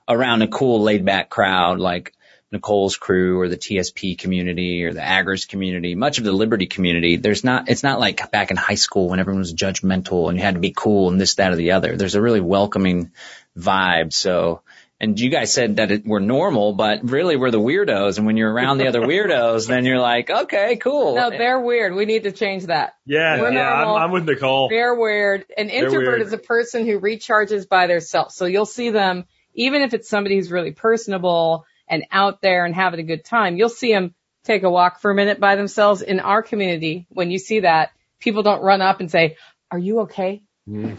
around 0.09 0.43
a 0.43 0.49
cool 0.49 0.83
laid 0.83 1.05
back 1.05 1.29
crowd 1.29 1.81
like 1.81 2.15
Nicole's 2.51 2.97
crew 2.97 3.41
or 3.41 3.49
the 3.49 3.57
TSP 3.57 4.17
community 4.17 4.85
or 4.85 4.93
the 4.93 5.03
Aggers 5.03 5.45
community, 5.47 5.95
much 5.95 6.19
of 6.19 6.25
the 6.25 6.33
Liberty 6.33 6.67
community. 6.67 7.17
There's 7.17 7.45
not, 7.45 7.69
it's 7.69 7.83
not 7.83 8.01
like 8.01 8.31
back 8.31 8.51
in 8.51 8.57
high 8.57 8.75
school 8.75 9.09
when 9.09 9.21
everyone 9.21 9.41
was 9.41 9.53
judgmental 9.53 10.29
and 10.29 10.39
you 10.39 10.45
had 10.45 10.55
to 10.55 10.61
be 10.61 10.73
cool 10.75 11.11
and 11.11 11.21
this, 11.21 11.35
that, 11.35 11.53
or 11.53 11.57
the 11.57 11.73
other. 11.73 11.97
There's 11.97 12.15
a 12.15 12.23
really 12.23 12.41
welcoming 12.41 13.13
vibe. 13.57 14.13
So 14.13 14.63
and 15.01 15.19
you 15.19 15.31
guys 15.31 15.53
said 15.53 15.77
that 15.77 15.93
it, 15.93 16.03
we're 16.05 16.19
normal, 16.19 16.73
but 16.73 17.09
really 17.09 17.37
we're 17.37 17.53
the 17.53 17.61
weirdos. 17.61 18.19
And 18.19 18.27
when 18.27 18.37
you're 18.37 18.53
around 18.53 18.79
the 18.79 18.89
other 18.89 19.01
weirdos, 19.01 19.69
then 19.69 19.85
you're 19.85 20.01
like, 20.01 20.29
okay, 20.29 20.77
cool. 20.77 21.15
No, 21.15 21.31
they're 21.31 21.61
weird. 21.61 21.95
We 21.95 22.05
need 22.05 22.25
to 22.25 22.33
change 22.33 22.67
that. 22.67 22.97
Yeah, 23.07 23.41
We're 23.41 23.53
yeah, 23.53 23.73
I'm. 23.73 24.03
I'm 24.03 24.11
with 24.11 24.29
Nicole. 24.29 24.69
They're 24.69 24.97
weird. 24.97 25.47
An 25.57 25.71
introvert 25.71 26.19
weird. 26.19 26.23
is 26.23 26.33
a 26.33 26.39
person 26.39 26.85
who 26.85 26.99
recharges 26.99 27.69
by 27.69 27.87
themselves. 27.87 28.35
So 28.35 28.47
you'll 28.47 28.67
see 28.67 28.91
them, 28.91 29.25
even 29.55 29.83
if 29.83 29.95
it's 29.95 30.09
somebody 30.09 30.35
who's 30.35 30.51
really 30.51 30.73
personable 30.73 31.65
and 31.89 32.05
out 32.11 32.41
there 32.43 32.65
and 32.65 32.75
having 32.75 33.01
a 33.01 33.05
good 33.05 33.25
time, 33.25 33.57
you'll 33.57 33.69
see 33.69 33.93
them 33.93 34.15
take 34.45 34.63
a 34.63 34.71
walk 34.71 35.01
for 35.01 35.11
a 35.11 35.15
minute 35.15 35.41
by 35.41 35.57
themselves. 35.57 36.03
In 36.03 36.21
our 36.21 36.43
community, 36.43 37.07
when 37.11 37.31
you 37.31 37.39
see 37.39 37.61
that, 37.61 37.91
people 38.21 38.43
don't 38.43 38.63
run 38.63 38.81
up 38.81 39.01
and 39.01 39.11
say, 39.11 39.37
are 39.71 39.79
you 39.79 40.01
okay? 40.01 40.43
Mm. 40.69 40.97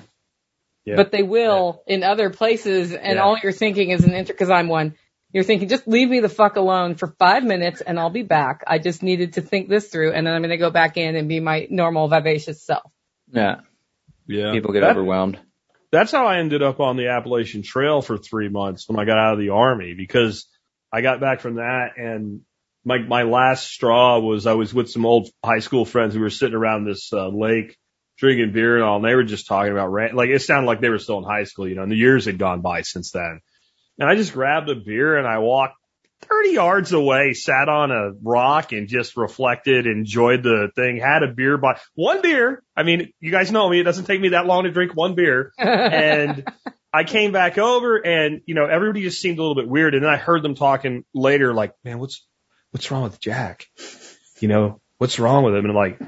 Yeah. 0.86 0.96
But 0.96 1.12
they 1.12 1.24
will 1.24 1.84
in 1.88 2.04
other 2.04 2.30
places 2.30 2.94
and 2.94 3.16
Yeah. 3.16 3.22
all 3.24 3.38
you're 3.42 3.52
thinking 3.52 3.90
is 3.92 4.04
an 4.04 4.14
inter, 4.14 4.34
cause 4.34 4.50
I'm 4.50 4.68
one. 4.68 4.96
You're 5.32 5.44
thinking, 5.44 5.68
just 5.70 5.88
leave 5.88 6.10
me 6.10 6.22
the 6.22 6.30
fuck 6.30 6.56
alone 6.56 6.96
for 6.96 7.14
five 7.20 7.44
minutes 7.44 7.82
and 7.82 8.00
I'll 8.00 8.10
be 8.10 8.24
back. 8.24 8.64
I 8.66 8.80
just 8.80 9.04
needed 9.04 9.34
to 9.34 9.42
think 9.42 9.70
this 9.70 9.88
through 9.90 10.14
and 10.14 10.26
then 10.26 10.34
I'm 10.34 10.42
going 10.42 10.50
to 10.50 10.58
go 10.58 10.72
back 10.72 10.98
in 10.98 11.16
and 11.16 11.28
be 11.30 11.40
my 11.40 11.68
normal 11.70 12.08
vivacious 12.08 12.64
self. 12.64 12.92
yeah, 13.32 13.58
yeah. 14.28 14.52
people 14.54 14.74
get 14.74 14.82
That- 14.82 14.92
overwhelmed. 14.92 15.40
That's 15.92 16.12
how 16.12 16.28
I 16.28 16.38
ended 16.38 16.62
up 16.62 16.80
on 16.80 16.98
the 16.98 17.08
Appalachian 17.08 17.64
Trail 17.64 18.02
for 18.04 18.16
three 18.18 18.48
months 18.48 18.88
when 18.88 19.00
I 19.00 19.06
got 19.06 19.18
out 19.18 19.34
of 19.34 19.40
the 19.40 19.50
army 19.50 19.96
because 19.96 20.46
I 20.92 21.02
got 21.02 21.20
back 21.20 21.42
from 21.42 21.56
that 21.56 21.98
and 21.98 22.42
my 22.86 22.98
my 23.00 23.24
last 23.24 23.68
straw 23.68 24.20
was 24.20 24.48
I 24.48 24.54
was 24.54 24.74
with 24.74 24.90
some 24.90 25.06
old 25.06 25.30
high 25.44 25.60
school 25.60 25.86
friends 25.86 26.14
who 26.14 26.22
were 26.22 26.30
sitting 26.30 26.56
around 26.56 26.86
this 26.86 27.12
uh, 27.14 27.28
lake 27.28 27.78
drinking 28.18 28.52
beer 28.52 28.76
and 28.76 28.84
all, 28.84 28.98
and 28.98 29.06
they 29.06 29.16
were 29.16 29.24
just 29.24 29.48
talking 29.48 29.72
about 29.72 29.92
rant. 29.92 30.14
Like 30.14 30.30
it 30.30 30.42
sounded 30.42 30.68
like 30.68 30.82
they 30.82 30.90
were 30.90 31.00
still 31.00 31.20
in 31.20 31.24
high 31.24 31.46
school, 31.46 31.68
you 31.68 31.76
know, 31.76 31.84
and 31.84 31.92
the 31.92 31.98
years 31.98 32.26
had 32.26 32.38
gone 32.38 32.62
by 32.62 32.82
since 32.82 33.12
then. 33.12 33.40
And 33.98 34.10
I 34.10 34.16
just 34.16 34.34
grabbed 34.34 34.70
a 34.70 34.76
beer 34.76 35.18
and 35.18 35.28
I 35.28 35.40
walked 35.40 35.76
30 36.30 36.50
yards 36.52 36.92
away, 36.92 37.34
sat 37.34 37.70
on 37.70 37.92
a 37.92 38.12
rock 38.22 38.72
and 38.72 38.88
just 38.88 39.18
reflected, 39.18 39.88
enjoyed 39.88 40.44
the 40.44 40.70
thing, 40.76 40.98
had 40.98 41.24
a 41.24 41.28
beer 41.28 41.58
by 41.58 41.80
one 41.96 42.22
beer. 42.22 42.64
I 42.76 42.84
mean, 42.84 43.12
you 43.20 43.32
guys 43.32 43.52
know 43.52 43.68
me. 43.68 43.80
It 43.80 43.84
doesn't 43.84 44.06
take 44.06 44.22
me 44.22 44.30
that 44.30 44.46
long 44.46 44.64
to 44.64 44.72
drink 44.72 44.96
one 44.96 45.16
beer. 45.16 45.52
And 45.60 46.48
I 46.94 47.04
came 47.04 47.32
back 47.32 47.58
over 47.58 47.98
and, 47.98 48.42
you 48.46 48.56
know, 48.56 48.66
everybody 48.66 49.02
just 49.02 49.22
seemed 49.22 49.38
a 49.38 49.42
little 49.42 49.56
bit 49.56 49.68
weird. 49.68 49.94
And 49.94 50.04
then 50.04 50.10
I 50.10 50.18
heard 50.18 50.44
them 50.44 50.56
talking 50.56 51.04
later, 51.14 51.54
like, 51.54 51.74
man, 51.84 52.00
what's, 52.00 52.26
what's 52.72 52.90
wrong 52.90 53.04
with 53.04 53.20
Jack? 53.20 53.66
You 54.40 54.48
know, 54.48 54.82
what's 54.98 55.20
wrong 55.20 55.44
with 55.44 55.56
him? 55.56 55.66
And 55.66 55.72
I'm 55.72 55.76
like, 55.76 56.00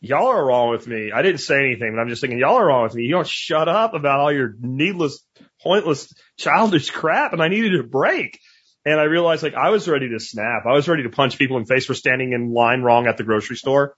y'all 0.00 0.28
are 0.28 0.44
wrong 0.44 0.70
with 0.70 0.86
me. 0.86 1.12
I 1.12 1.22
didn't 1.22 1.40
say 1.40 1.58
anything, 1.58 1.92
but 1.94 2.00
I'm 2.00 2.08
just 2.08 2.20
thinking, 2.20 2.38
y'all 2.38 2.56
are 2.56 2.66
wrong 2.66 2.84
with 2.84 2.94
me. 2.94 3.04
You 3.04 3.12
don't 3.12 3.26
shut 3.26 3.68
up 3.68 3.94
about 3.94 4.20
all 4.20 4.32
your 4.32 4.54
needless, 4.60 5.24
pointless, 5.62 6.12
childish 6.36 6.90
crap. 6.90 7.32
And 7.32 7.42
I 7.42 7.48
needed 7.48 7.78
a 7.78 7.84
break. 7.84 8.38
And 8.84 8.98
I 8.98 9.04
realized 9.04 9.42
like 9.42 9.54
I 9.54 9.70
was 9.70 9.88
ready 9.88 10.08
to 10.10 10.20
snap. 10.20 10.64
I 10.66 10.72
was 10.72 10.88
ready 10.88 11.02
to 11.02 11.10
punch 11.10 11.38
people 11.38 11.56
in 11.58 11.64
the 11.64 11.74
face 11.74 11.86
for 11.86 11.94
standing 11.94 12.32
in 12.32 12.52
line 12.52 12.82
wrong 12.82 13.06
at 13.06 13.16
the 13.16 13.24
grocery 13.24 13.56
store. 13.56 13.94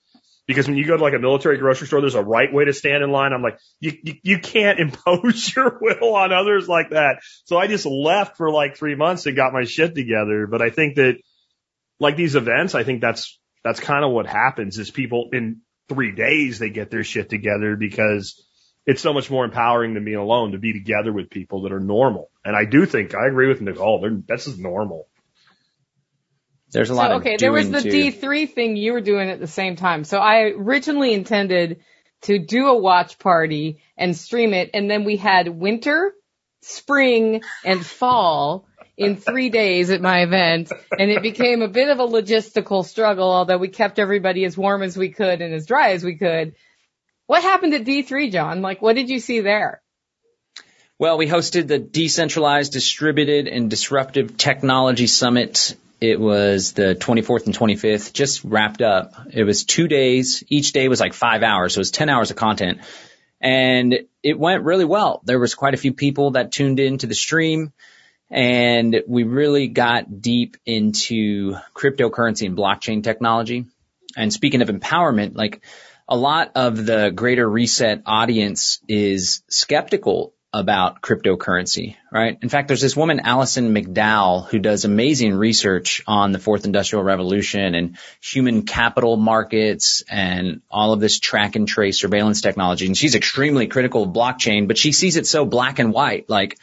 Because 0.47 0.67
when 0.67 0.77
you 0.77 0.85
go 0.85 0.97
to 0.97 1.03
like 1.03 1.15
a 1.15 1.21
military 1.21 1.57
grocery 1.59 1.87
store, 1.87 2.01
there's 2.01 2.17
a 2.17 2.23
right 2.23 2.53
way 2.53 2.65
to 2.65 2.73
stand 2.73 3.05
in 3.05 3.13
line. 3.13 3.33
I'm 3.33 3.43
like, 3.43 3.59
you, 3.79 3.93
you, 4.03 4.15
you 4.23 4.39
can't 4.39 4.81
impose 5.07 5.55
your 5.55 5.79
will 5.81 6.17
on 6.17 6.33
others 6.33 6.69
like 6.69 6.91
that. 6.91 7.21
So 7.45 7.57
I 7.57 7.69
just 7.69 7.87
left 7.87 8.37
for 8.37 8.51
like 8.51 8.77
three 8.77 8.97
months 8.97 9.27
and 9.27 9.37
got 9.37 9.53
my 9.53 9.65
shit 9.65 9.95
together. 9.95 10.49
But 10.51 10.61
I 10.61 10.71
think 10.71 10.97
that 10.97 11.19
like 12.01 12.17
these 12.17 12.35
events, 12.35 12.75
I 12.75 12.83
think 12.83 13.01
that's, 13.01 13.39
that's 13.63 13.79
kind 13.79 14.05
of 14.05 14.11
what 14.11 14.27
happens 14.27 14.79
is 14.79 14.91
people 14.91 15.29
in 15.33 15.61
three 15.89 16.13
days, 16.13 16.59
they 16.59 16.71
get 16.71 16.91
their 16.91 17.05
shit 17.05 17.31
together 17.31 17.77
because 17.77 18.45
it's 18.87 19.01
so 19.01 19.13
much 19.13 19.31
more 19.31 19.45
empowering 19.45 19.95
than 19.95 20.05
being 20.05 20.17
alone 20.17 20.53
to 20.53 20.59
be 20.59 20.73
together 20.73 21.13
with 21.13 21.31
people 21.31 21.63
that 21.63 21.73
are 21.73 21.81
normal. 21.81 22.31
And 22.45 22.57
I 22.57 22.65
do 22.65 22.85
think 22.87 23.15
I 23.15 23.29
agree 23.29 23.49
with 23.49 23.61
Nicole. 23.61 24.01
They're, 24.01 24.19
that's 24.27 24.47
just 24.47 24.59
normal. 24.59 25.07
There's 26.73 26.91
a 26.91 26.95
So, 26.95 26.97
lot 26.97 27.13
of 27.13 27.21
okay, 27.21 27.37
there 27.37 27.53
was 27.53 27.71
the 27.71 27.83
too. 27.83 27.91
D3 27.91 28.53
thing 28.53 28.77
you 28.77 28.93
were 28.93 29.01
doing 29.01 29.29
at 29.31 29.39
the 29.41 29.47
same 29.47 29.77
time. 29.77 30.05
So 30.05 30.19
I 30.19 30.53
originally 30.57 31.13
intended 31.13 31.81
to 32.23 32.39
do 32.39 32.67
a 32.67 32.79
watch 32.79 33.19
party 33.19 33.79
and 33.97 34.17
stream 34.17 34.55
it, 34.55 34.71
and 34.75 34.91
then 34.91 35.05
we 35.05 35.17
had 35.17 35.49
winter, 35.49 36.15
spring, 36.63 37.43
and 37.65 37.85
fall 37.85 38.67
in 38.97 39.17
three 39.17 39.51
days 39.51 39.91
at 39.91 40.01
my 40.01 40.23
event, 40.23 40.71
and 40.99 41.11
it 41.11 41.23
became 41.23 41.63
a 41.63 41.69
bit 41.69 41.89
of 41.89 41.99
a 41.99 42.07
logistical 42.07 42.85
struggle, 42.85 43.31
although 43.31 43.59
we 43.59 43.69
kept 43.69 43.99
everybody 43.99 44.45
as 44.45 44.57
warm 44.57 44.83
as 44.83 44.97
we 44.97 45.11
could 45.11 45.41
and 45.41 45.53
as 45.55 45.67
dry 45.67 45.93
as 45.93 46.05
we 46.05 46.17
could. 46.17 46.55
What 47.33 47.45
happened 47.45 47.73
at 47.73 47.85
D3, 47.85 48.31
John? 48.31 48.61
Like, 48.61 48.83
what 48.83 48.95
did 48.95 49.09
you 49.09 49.19
see 49.19 49.41
there? 49.41 49.81
Well, 50.99 51.17
we 51.17 51.27
hosted 51.27 51.67
the 51.67 51.79
Decentralized, 51.79 52.75
Distributed, 52.75 53.49
and 53.49 53.71
Disruptive 53.71 54.37
Technology 54.37 55.07
Summit. 55.07 55.75
It 55.99 56.21
was 56.21 56.73
the 56.73 56.95
24th 56.95 57.47
and 57.47 57.57
25th, 57.57 58.13
just 58.13 58.45
wrapped 58.45 58.83
up. 58.83 59.15
It 59.33 59.45
was 59.45 59.65
two 59.65 59.89
days. 59.89 60.45
Each 60.49 60.73
day 60.73 60.89
was 60.89 61.01
like 61.01 61.15
five 61.15 61.43
hours, 61.43 61.73
so 61.73 61.79
it 61.79 61.81
was 61.81 61.91
10 61.91 62.11
hours 62.11 62.31
of 62.31 62.37
content. 62.37 62.81
And 63.41 64.01
it 64.23 64.39
went 64.39 64.65
really 64.65 64.85
well. 64.85 65.23
There 65.25 65.39
was 65.39 65.55
quite 65.55 65.73
a 65.73 65.79
few 65.79 65.95
people 65.95 66.33
that 66.33 66.53
tuned 66.53 66.81
into 66.81 67.07
the 67.07 67.15
stream 67.15 67.73
and 68.31 69.05
we 69.09 69.23
really 69.23 69.69
got 69.69 70.21
deep 70.21 70.59
into 70.67 71.57
cryptocurrency 71.75 72.45
and 72.45 72.59
blockchain 72.59 73.03
technology. 73.03 73.65
And 74.19 74.31
speaking 74.31 74.61
of 74.61 74.69
empowerment, 74.69 75.35
like 75.35 75.63
a 76.13 76.17
lot 76.17 76.53
of 76.57 76.85
the 76.85 77.11
greater 77.11 77.49
reset 77.49 78.03
audience 78.05 78.81
is 78.87 79.43
skeptical 79.49 80.35
about 80.53 81.01
cryptocurrency, 81.01 81.97
right? 82.13 82.37
In 82.43 82.51
fact, 82.51 82.69
there's 82.69 82.83
this 82.83 82.95
woman, 82.95 83.21
Alison 83.21 83.75
McDowell, 83.75 84.47
who 84.47 84.59
does 84.59 84.85
amazing 84.85 85.35
research 85.35 86.03
on 86.07 86.33
the 86.33 86.39
fourth 86.39 86.67
industrial 86.67 87.03
revolution 87.03 87.75
and 87.75 87.97
human 88.21 88.67
capital 88.67 89.17
markets 89.17 90.03
and 90.07 90.61
all 90.71 90.93
of 90.93 91.01
this 91.01 91.19
track 91.19 91.57
and 91.57 91.67
trace 91.67 91.99
surveillance 91.99 92.43
technology. 92.43 92.85
And 92.85 92.95
she's 92.95 93.15
extremely 93.15 93.67
critical 93.67 94.03
of 94.03 94.11
blockchain, 94.11 94.69
but 94.69 94.77
she 94.77 94.93
sees 94.93 95.17
it 95.17 95.27
so 95.27 95.47
black 95.47 95.79
and 95.79 95.95
white, 95.95 96.29
like 96.29 96.59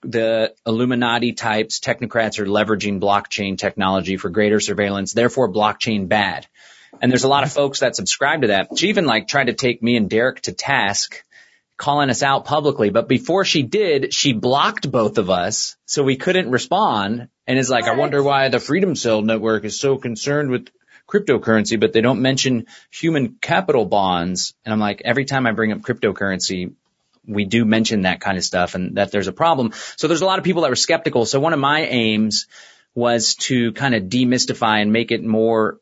the 0.00 0.54
Illuminati 0.66 1.34
types, 1.34 1.80
technocrats 1.80 2.38
are 2.38 2.46
leveraging 2.46 2.98
blockchain 2.98 3.58
technology 3.58 4.16
for 4.16 4.30
greater 4.30 4.58
surveillance, 4.58 5.12
therefore 5.12 5.52
blockchain 5.52 6.08
bad. 6.08 6.46
And 7.00 7.10
there's 7.10 7.24
a 7.24 7.28
lot 7.28 7.44
of 7.44 7.52
folks 7.52 7.80
that 7.80 7.96
subscribe 7.96 8.42
to 8.42 8.48
that. 8.48 8.78
She 8.78 8.88
even 8.88 9.06
like 9.06 9.28
tried 9.28 9.46
to 9.46 9.54
take 9.54 9.82
me 9.82 9.96
and 9.96 10.10
Derek 10.10 10.42
to 10.42 10.52
task 10.52 11.24
calling 11.76 12.10
us 12.10 12.22
out 12.22 12.44
publicly. 12.44 12.90
But 12.90 13.08
before 13.08 13.44
she 13.44 13.62
did, 13.62 14.12
she 14.12 14.34
blocked 14.34 14.90
both 14.90 15.16
of 15.16 15.30
us 15.30 15.76
so 15.86 16.02
we 16.02 16.16
couldn't 16.16 16.50
respond 16.50 17.28
and 17.46 17.58
is 17.58 17.70
like, 17.70 17.84
I 17.84 17.96
wonder 17.96 18.22
why 18.22 18.48
the 18.48 18.60
Freedom 18.60 18.94
Cell 18.94 19.22
network 19.22 19.64
is 19.64 19.80
so 19.80 19.96
concerned 19.96 20.50
with 20.50 20.68
cryptocurrency, 21.08 21.80
but 21.80 21.92
they 21.92 22.02
don't 22.02 22.20
mention 22.20 22.66
human 22.90 23.36
capital 23.40 23.86
bonds. 23.86 24.54
And 24.64 24.72
I'm 24.72 24.78
like, 24.78 25.02
every 25.04 25.24
time 25.24 25.46
I 25.46 25.52
bring 25.52 25.72
up 25.72 25.80
cryptocurrency, 25.80 26.74
we 27.26 27.46
do 27.46 27.64
mention 27.64 28.02
that 28.02 28.20
kind 28.20 28.36
of 28.36 28.44
stuff 28.44 28.74
and 28.74 28.96
that 28.96 29.10
there's 29.10 29.28
a 29.28 29.32
problem. 29.32 29.72
So 29.96 30.06
there's 30.06 30.22
a 30.22 30.26
lot 30.26 30.38
of 30.38 30.44
people 30.44 30.62
that 30.62 30.70
were 30.70 30.76
skeptical. 30.76 31.24
So 31.24 31.40
one 31.40 31.52
of 31.52 31.58
my 31.58 31.80
aims 31.80 32.46
was 32.94 33.36
to 33.36 33.72
kind 33.72 33.94
of 33.94 34.04
demystify 34.04 34.82
and 34.82 34.92
make 34.92 35.12
it 35.12 35.24
more 35.24 35.78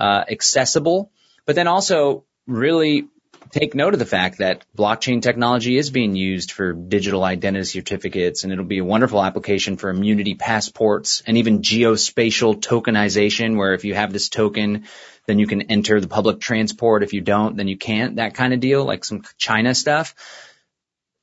uh, 0.00 0.24
accessible, 0.28 1.12
but 1.44 1.54
then 1.54 1.68
also 1.68 2.24
really 2.46 3.08
take 3.50 3.74
note 3.74 3.92
of 3.92 3.98
the 3.98 4.06
fact 4.06 4.38
that 4.38 4.64
blockchain 4.76 5.22
technology 5.22 5.76
is 5.76 5.90
being 5.90 6.14
used 6.14 6.52
for 6.52 6.72
digital 6.72 7.24
identity 7.24 7.64
certificates 7.64 8.44
and 8.44 8.52
it'll 8.52 8.64
be 8.64 8.78
a 8.78 8.84
wonderful 8.84 9.22
application 9.22 9.76
for 9.76 9.90
immunity 9.90 10.34
passports 10.34 11.22
and 11.26 11.38
even 11.38 11.60
geospatial 11.60 12.60
tokenization 12.60 13.56
where 13.56 13.74
if 13.74 13.84
you 13.84 13.94
have 13.94 14.12
this 14.12 14.28
token, 14.28 14.84
then 15.26 15.38
you 15.38 15.46
can 15.46 15.62
enter 15.62 16.00
the 16.00 16.08
public 16.08 16.40
transport. 16.40 17.02
If 17.02 17.12
you 17.12 17.20
don't, 17.20 17.56
then 17.56 17.68
you 17.68 17.76
can't, 17.76 18.16
that 18.16 18.34
kind 18.34 18.52
of 18.52 18.60
deal, 18.60 18.84
like 18.84 19.04
some 19.04 19.22
China 19.36 19.74
stuff. 19.74 20.14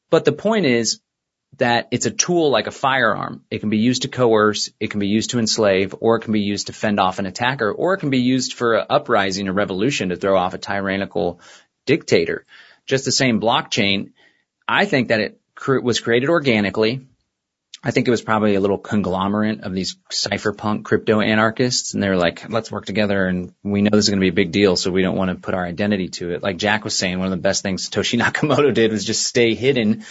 But 0.10 0.26
the 0.26 0.32
point 0.32 0.66
is 0.66 1.00
that 1.58 1.88
it's 1.92 2.06
a 2.06 2.12
tool 2.12 2.52
like 2.52 2.68
a 2.68 2.72
firearm. 2.72 3.44
It 3.50 3.60
can 3.60 3.70
be 3.70 3.78
used 3.78 4.04
to 4.04 4.10
coerce, 4.10 4.70
it 4.80 4.92
can 4.92 5.00
be 5.00 5.08
used 5.08 5.32
to 5.32 5.40
enslave, 5.40 5.96
or 6.00 6.18
it 6.18 6.22
can 6.22 6.34
be 6.34 6.42
used 6.42 6.68
to 6.68 6.74
fend 6.74 7.00
off 7.00 7.20
an 7.20 7.26
attacker, 7.26 7.72
or 7.72 7.94
it 7.94 8.00
can 8.00 8.10
be 8.10 8.20
used 8.20 8.54
for 8.54 8.76
an 8.76 8.86
uprising, 8.90 9.48
a 9.48 9.54
revolution 9.54 10.10
to 10.10 10.16
throw 10.16 10.38
off 10.38 10.54
a 10.54 10.58
tyrannical 10.60 11.40
dictator. 11.86 12.46
Just 12.86 13.06
the 13.06 13.12
same 13.12 13.42
blockchain. 13.42 14.12
I 14.68 14.86
think 14.86 15.08
that 15.08 15.20
it 15.20 15.42
cr- 15.56 15.80
was 15.80 16.00
created 16.00 16.30
organically. 16.30 17.08
I 17.84 17.92
think 17.92 18.08
it 18.08 18.12
was 18.12 18.22
probably 18.22 18.56
a 18.56 18.60
little 18.60 18.80
conglomerate 18.80 19.62
of 19.62 19.74
these 19.74 19.98
cypherpunk 20.12 20.84
crypto 20.84 21.22
anarchists 21.22 21.94
and 21.94 22.02
they 22.02 22.10
were 22.10 22.18
like, 22.18 22.50
let's 22.50 22.72
work 22.72 22.86
together 22.86 23.28
and 23.28 23.54
we 23.64 23.82
know 23.82 23.92
this 23.92 24.06
is 24.06 24.10
going 24.10 24.20
to 24.20 24.24
be 24.24 24.30
a 24.30 24.34
big 24.34 24.52
deal. 24.52 24.76
So 24.76 24.92
we 24.92 25.04
don't 25.04 25.16
want 25.16 25.30
to 25.30 25.36
put 25.36 25.54
our 25.54 25.64
identity 25.64 26.10
to 26.10 26.32
it. 26.32 26.42
Like 26.42 26.58
Jack 26.58 26.84
was 26.84 26.98
saying, 26.98 27.20
one 27.20 27.28
of 27.28 27.32
the 27.32 27.38
best 27.38 27.62
things 27.62 27.88
Satoshi 27.88 28.20
Nakamoto 28.22 28.74
did 28.74 28.92
was 28.92 29.06
just 29.06 29.24
stay 29.24 29.54
hidden. 29.54 30.06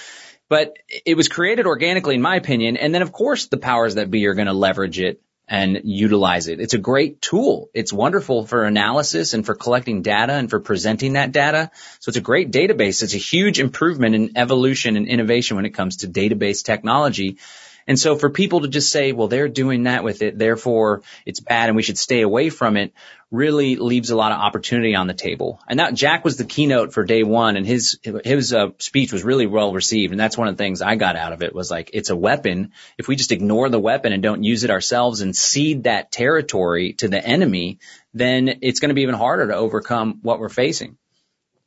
But 0.48 0.76
it 1.04 1.16
was 1.16 1.28
created 1.28 1.66
organically 1.66 2.14
in 2.14 2.22
my 2.22 2.36
opinion. 2.36 2.76
And 2.76 2.94
then 2.94 3.02
of 3.02 3.12
course 3.12 3.46
the 3.46 3.56
powers 3.56 3.96
that 3.96 4.10
be 4.10 4.26
are 4.26 4.34
going 4.34 4.46
to 4.46 4.52
leverage 4.52 5.00
it 5.00 5.20
and 5.48 5.82
utilize 5.84 6.48
it. 6.48 6.60
It's 6.60 6.74
a 6.74 6.78
great 6.78 7.20
tool. 7.20 7.70
It's 7.72 7.92
wonderful 7.92 8.46
for 8.46 8.64
analysis 8.64 9.32
and 9.32 9.46
for 9.46 9.54
collecting 9.54 10.02
data 10.02 10.32
and 10.32 10.50
for 10.50 10.58
presenting 10.58 11.12
that 11.12 11.30
data. 11.30 11.70
So 12.00 12.10
it's 12.10 12.18
a 12.18 12.22
great 12.22 12.50
database. 12.50 13.02
It's 13.02 13.14
a 13.14 13.18
huge 13.18 13.60
improvement 13.60 14.16
in 14.16 14.36
evolution 14.36 14.96
and 14.96 15.06
innovation 15.06 15.56
when 15.56 15.66
it 15.66 15.70
comes 15.70 15.98
to 15.98 16.08
database 16.08 16.64
technology. 16.64 17.38
And 17.86 17.98
so 17.98 18.16
for 18.16 18.30
people 18.30 18.62
to 18.62 18.68
just 18.68 18.90
say, 18.90 19.12
well, 19.12 19.28
they're 19.28 19.48
doing 19.48 19.84
that 19.84 20.02
with 20.02 20.22
it, 20.22 20.38
therefore 20.38 21.02
it's 21.24 21.40
bad 21.40 21.68
and 21.68 21.76
we 21.76 21.82
should 21.82 21.98
stay 21.98 22.22
away 22.22 22.50
from 22.50 22.76
it 22.76 22.92
really 23.30 23.76
leaves 23.76 24.10
a 24.10 24.16
lot 24.16 24.30
of 24.32 24.38
opportunity 24.38 24.94
on 24.94 25.08
the 25.08 25.14
table. 25.14 25.60
And 25.68 25.80
that 25.80 25.94
Jack 25.94 26.24
was 26.24 26.36
the 26.36 26.44
keynote 26.44 26.92
for 26.92 27.04
day 27.04 27.24
one 27.24 27.56
and 27.56 27.66
his, 27.66 27.98
his 28.24 28.52
uh, 28.52 28.68
speech 28.78 29.12
was 29.12 29.24
really 29.24 29.46
well 29.46 29.72
received. 29.72 30.12
And 30.12 30.20
that's 30.20 30.38
one 30.38 30.48
of 30.48 30.56
the 30.56 30.62
things 30.62 30.80
I 30.80 30.94
got 30.94 31.16
out 31.16 31.32
of 31.32 31.42
it 31.42 31.54
was 31.54 31.70
like, 31.70 31.90
it's 31.92 32.10
a 32.10 32.16
weapon. 32.16 32.72
If 32.98 33.08
we 33.08 33.16
just 33.16 33.32
ignore 33.32 33.68
the 33.68 33.80
weapon 33.80 34.12
and 34.12 34.22
don't 34.22 34.44
use 34.44 34.62
it 34.64 34.70
ourselves 34.70 35.20
and 35.20 35.34
cede 35.34 35.84
that 35.84 36.12
territory 36.12 36.92
to 36.94 37.08
the 37.08 37.24
enemy, 37.24 37.78
then 38.14 38.60
it's 38.62 38.80
going 38.80 38.90
to 38.90 38.94
be 38.94 39.02
even 39.02 39.14
harder 39.14 39.48
to 39.48 39.56
overcome 39.56 40.20
what 40.22 40.38
we're 40.38 40.48
facing. 40.48 40.96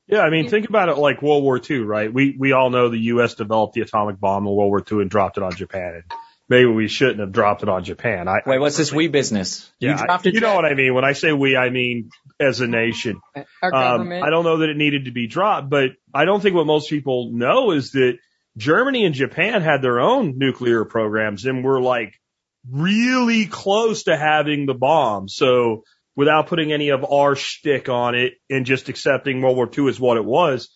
Yeah, 0.09 0.21
I 0.21 0.31
mean, 0.31 0.49
think 0.49 0.67
about 0.67 0.89
it 0.89 0.97
like 0.97 1.21
World 1.21 1.43
War 1.43 1.61
II, 1.69 1.79
right? 1.81 2.11
We 2.11 2.35
we 2.37 2.51
all 2.51 2.71
know 2.71 2.89
the 2.89 2.97
U.S. 2.97 3.35
developed 3.35 3.75
the 3.75 3.81
atomic 3.81 4.19
bomb 4.19 4.47
in 4.47 4.51
World 4.51 4.69
War 4.69 4.83
II 4.91 5.01
and 5.01 5.09
dropped 5.09 5.37
it 5.37 5.43
on 5.43 5.51
Japan. 5.55 5.93
And 5.95 6.03
maybe 6.49 6.65
we 6.65 6.87
shouldn't 6.87 7.19
have 7.19 7.31
dropped 7.31 7.61
it 7.61 7.69
on 7.69 7.83
Japan. 7.83 8.27
I, 8.27 8.39
Wait, 8.43 8.57
what's 8.57 8.75
this 8.75 8.91
we 8.91 9.07
business? 9.07 9.71
You 9.77 9.89
yeah, 9.89 10.03
dropped 10.03 10.25
it. 10.25 10.33
You 10.33 10.39
know 10.39 10.55
what 10.55 10.65
I 10.65 10.73
mean? 10.73 10.95
When 10.95 11.05
I 11.05 11.13
say 11.13 11.31
we, 11.31 11.55
I 11.55 11.69
mean 11.69 12.09
as 12.39 12.59
a 12.59 12.65
nation. 12.67 13.21
Our 13.61 13.69
government. 13.69 14.23
Um, 14.23 14.27
I 14.27 14.31
don't 14.31 14.45
know 14.45 14.57
that 14.57 14.69
it 14.69 14.77
needed 14.77 15.05
to 15.05 15.11
be 15.11 15.27
dropped, 15.27 15.69
but 15.69 15.91
I 16.11 16.25
don't 16.25 16.41
think 16.41 16.55
what 16.55 16.65
most 16.65 16.89
people 16.89 17.29
know 17.31 17.71
is 17.71 17.91
that 17.91 18.17
Germany 18.57 19.05
and 19.05 19.13
Japan 19.13 19.61
had 19.61 19.83
their 19.83 19.99
own 19.99 20.39
nuclear 20.39 20.85
programs 20.85 21.45
and 21.45 21.63
were 21.63 21.79
like 21.79 22.19
really 22.67 23.45
close 23.45 24.03
to 24.03 24.17
having 24.17 24.65
the 24.65 24.73
bomb. 24.73 25.29
So 25.29 25.83
without 26.19 26.47
putting 26.47 26.73
any 26.73 26.89
of 26.89 27.05
our 27.09 27.33
shtick 27.33 27.87
on 27.87 28.13
it 28.13 28.33
and 28.49 28.65
just 28.65 28.89
accepting 28.89 29.41
World 29.41 29.55
War 29.55 29.69
II 29.71 29.87
as 29.87 30.01
what 30.01 30.17
it 30.17 30.25
was. 30.25 30.67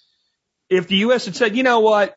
If 0.69 0.87
the 0.87 0.95
U.S. 1.07 1.25
had 1.25 1.35
said, 1.35 1.57
you 1.57 1.63
know 1.63 1.81
what, 1.81 2.15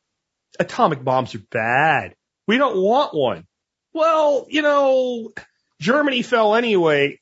atomic 0.60 1.02
bombs 1.02 1.34
are 1.34 1.42
bad. 1.50 2.14
We 2.46 2.56
don't 2.56 2.76
want 2.80 3.16
one. 3.16 3.44
Well, 3.92 4.46
you 4.48 4.62
know, 4.62 5.32
Germany 5.80 6.22
fell 6.22 6.54
anyway. 6.54 7.18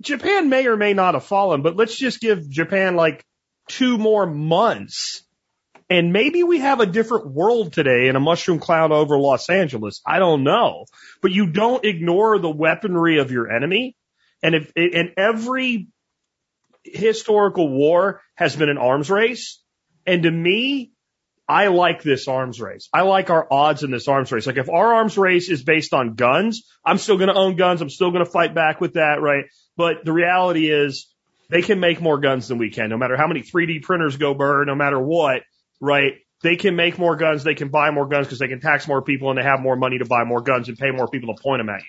Japan 0.00 0.50
may 0.50 0.68
or 0.68 0.76
may 0.76 0.94
not 0.94 1.14
have 1.14 1.24
fallen, 1.24 1.62
but 1.62 1.74
let's 1.74 1.98
just 1.98 2.20
give 2.20 2.48
Japan 2.48 2.94
like 2.94 3.26
two 3.68 3.98
more 3.98 4.26
months. 4.26 5.24
And 5.90 6.12
maybe 6.12 6.44
we 6.44 6.60
have 6.60 6.78
a 6.78 6.86
different 6.86 7.26
world 7.26 7.72
today 7.72 8.06
in 8.06 8.14
a 8.14 8.20
mushroom 8.20 8.60
cloud 8.60 8.92
over 8.92 9.18
Los 9.18 9.50
Angeles. 9.50 10.00
I 10.06 10.20
don't 10.20 10.44
know. 10.44 10.84
But 11.22 11.32
you 11.32 11.48
don't 11.48 11.84
ignore 11.84 12.38
the 12.38 12.50
weaponry 12.50 13.18
of 13.18 13.32
your 13.32 13.50
enemy. 13.50 13.96
And 14.44 14.54
if, 14.54 14.70
and 14.76 15.12
every 15.16 15.88
historical 16.84 17.68
war 17.68 18.20
has 18.34 18.54
been 18.54 18.68
an 18.68 18.78
arms 18.78 19.10
race. 19.10 19.60
And 20.06 20.22
to 20.24 20.30
me, 20.30 20.92
I 21.48 21.68
like 21.68 22.02
this 22.02 22.28
arms 22.28 22.60
race. 22.60 22.88
I 22.92 23.02
like 23.02 23.30
our 23.30 23.46
odds 23.50 23.82
in 23.82 23.90
this 23.90 24.06
arms 24.06 24.30
race. 24.30 24.46
Like 24.46 24.58
if 24.58 24.68
our 24.68 24.94
arms 24.94 25.18
race 25.18 25.48
is 25.48 25.62
based 25.62 25.94
on 25.94 26.14
guns, 26.14 26.70
I'm 26.84 26.98
still 26.98 27.16
going 27.16 27.28
to 27.28 27.34
own 27.34 27.56
guns. 27.56 27.82
I'm 27.82 27.90
still 27.90 28.10
going 28.10 28.24
to 28.24 28.30
fight 28.30 28.54
back 28.54 28.80
with 28.80 28.94
that, 28.94 29.20
right? 29.20 29.44
But 29.76 30.04
the 30.04 30.12
reality 30.12 30.70
is 30.70 31.12
they 31.50 31.62
can 31.62 31.80
make 31.80 32.00
more 32.00 32.18
guns 32.18 32.48
than 32.48 32.58
we 32.58 32.70
can, 32.70 32.88
no 32.90 32.96
matter 32.96 33.16
how 33.16 33.26
many 33.26 33.42
3D 33.42 33.82
printers 33.82 34.16
go 34.16 34.34
burr, 34.34 34.64
no 34.64 34.74
matter 34.74 35.00
what, 35.00 35.42
right? 35.80 36.12
They 36.42 36.56
can 36.56 36.76
make 36.76 36.98
more 36.98 37.16
guns. 37.16 37.44
They 37.44 37.54
can 37.54 37.68
buy 37.68 37.90
more 37.90 38.06
guns 38.06 38.26
because 38.26 38.38
they 38.38 38.48
can 38.48 38.60
tax 38.60 38.86
more 38.86 39.02
people 39.02 39.30
and 39.30 39.38
they 39.38 39.42
have 39.44 39.60
more 39.60 39.76
money 39.76 39.98
to 39.98 40.04
buy 40.04 40.24
more 40.24 40.42
guns 40.42 40.68
and 40.68 40.78
pay 40.78 40.90
more 40.90 41.08
people 41.08 41.34
to 41.34 41.42
point 41.42 41.60
them 41.60 41.70
at 41.70 41.80
you. 41.80 41.88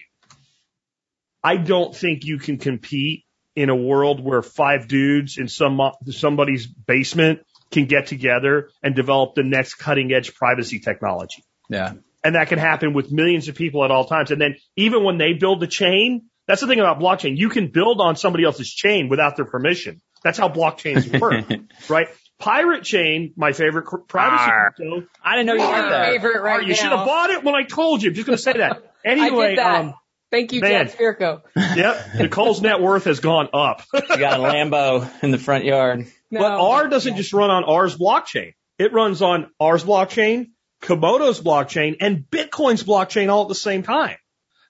I 1.45 1.57
don't 1.57 1.95
think 1.95 2.25
you 2.25 2.39
can 2.39 2.57
compete 2.57 3.23
in 3.55 3.69
a 3.69 3.75
world 3.75 4.19
where 4.19 4.41
five 4.41 4.87
dudes 4.87 5.37
in 5.37 5.47
some 5.47 5.79
somebody's 6.09 6.65
basement 6.65 7.41
can 7.69 7.85
get 7.85 8.07
together 8.07 8.69
and 8.81 8.95
develop 8.95 9.35
the 9.35 9.43
next 9.43 9.75
cutting 9.75 10.11
edge 10.11 10.33
privacy 10.33 10.79
technology. 10.79 11.43
Yeah. 11.69 11.93
And 12.23 12.33
that 12.33 12.47
can 12.47 12.57
happen 12.57 12.93
with 12.93 13.11
millions 13.11 13.47
of 13.47 13.53
people 13.53 13.85
at 13.85 13.91
all 13.91 14.05
times. 14.05 14.31
And 14.31 14.41
then 14.41 14.55
even 14.75 15.03
when 15.03 15.19
they 15.19 15.33
build 15.33 15.59
the 15.59 15.67
chain, 15.67 16.23
that's 16.47 16.61
the 16.61 16.67
thing 16.67 16.79
about 16.79 16.99
blockchain. 16.99 17.37
You 17.37 17.49
can 17.49 17.67
build 17.67 18.01
on 18.01 18.15
somebody 18.15 18.43
else's 18.43 18.73
chain 18.73 19.07
without 19.07 19.35
their 19.35 19.45
permission. 19.45 20.01
That's 20.23 20.39
how 20.39 20.49
blockchains 20.49 21.19
work, 21.21 21.45
right? 21.87 22.07
Pirate 22.39 22.83
Chain, 22.83 23.33
my 23.37 23.53
favorite 23.53 23.85
privacy 24.07 24.51
crypto. 24.51 25.07
I 25.23 25.35
didn't 25.35 25.45
know 25.45 25.53
you 25.53 25.71
had 25.71 25.91
that. 25.91 26.11
Favorite 26.11 26.41
right 26.41 26.63
you 26.63 26.69
now. 26.69 26.73
should 26.73 26.91
have 26.91 27.05
bought 27.05 27.29
it 27.29 27.43
when 27.43 27.53
I 27.53 27.63
told 27.63 28.01
you. 28.01 28.09
I'm 28.09 28.15
just 28.15 28.25
going 28.25 28.35
to 28.37 28.43
say 28.43 28.53
that. 28.53 28.83
Anyway, 29.05 29.45
I 29.45 29.49
did 29.49 29.57
that. 29.59 29.79
um, 29.81 29.93
Thank 30.31 30.53
you, 30.53 30.61
Man. 30.61 30.87
Jack 30.87 30.97
Spirko. 30.97 31.41
yep, 31.55 32.15
Nicole's 32.15 32.61
net 32.61 32.81
worth 32.81 33.05
has 33.05 33.19
gone 33.19 33.49
up. 33.53 33.83
You 33.93 34.17
got 34.17 34.39
a 34.39 34.43
Lambo 34.43 35.09
in 35.23 35.31
the 35.31 35.37
front 35.37 35.65
yard. 35.65 36.07
No, 36.31 36.39
But 36.39 36.51
R 36.51 36.87
doesn't 36.89 37.15
just 37.15 37.33
run 37.33 37.49
on 37.49 37.63
R's 37.63 37.97
blockchain. 37.97 38.53
It 38.77 38.91
runs 38.91 39.21
on 39.21 39.49
R's 39.59 39.83
blockchain, 39.83 40.47
Komodo's 40.81 41.41
blockchain, 41.41 41.97
and 42.01 42.25
Bitcoin's 42.29 42.83
blockchain 42.83 43.29
all 43.29 43.43
at 43.43 43.47
the 43.47 43.55
same 43.55 43.83
time. 43.83 44.17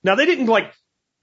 Now 0.04 0.16
they 0.16 0.26
didn't 0.26 0.46
like 0.46 0.72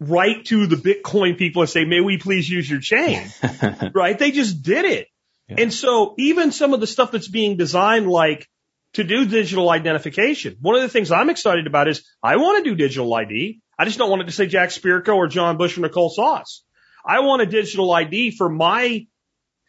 write 0.00 0.46
to 0.46 0.66
the 0.66 0.76
Bitcoin 0.76 1.38
people 1.38 1.62
and 1.62 1.70
say, 1.70 1.84
may 1.84 2.00
we 2.00 2.18
please 2.18 2.48
use 2.48 2.68
your 2.68 2.80
chain, 2.80 3.30
right? 3.94 4.18
They 4.18 4.32
just 4.32 4.62
did 4.62 4.84
it. 4.84 5.06
Yeah. 5.48 5.56
And 5.60 5.72
so 5.72 6.14
even 6.18 6.52
some 6.52 6.74
of 6.74 6.80
the 6.80 6.86
stuff 6.86 7.12
that's 7.12 7.28
being 7.28 7.56
designed 7.56 8.08
like 8.08 8.48
to 8.94 9.04
do 9.04 9.24
digital 9.24 9.70
identification, 9.70 10.56
one 10.60 10.74
of 10.74 10.82
the 10.82 10.88
things 10.88 11.10
I'm 11.12 11.30
excited 11.30 11.66
about 11.66 11.88
is 11.88 12.04
I 12.22 12.36
want 12.36 12.64
to 12.64 12.70
do 12.70 12.76
digital 12.76 13.12
ID. 13.14 13.60
I 13.78 13.84
just 13.84 13.98
don't 13.98 14.10
want 14.10 14.22
it 14.22 14.26
to 14.26 14.32
say 14.32 14.46
Jack 14.46 14.68
Spirko 14.70 15.16
or 15.16 15.28
John 15.28 15.56
Bush 15.56 15.76
or 15.78 15.80
Nicole 15.80 16.10
Sauce. 16.10 16.64
I 17.04 17.20
want 17.20 17.42
a 17.42 17.46
digital 17.46 17.92
ID 17.92 18.30
for 18.36 18.48
my 18.48 19.06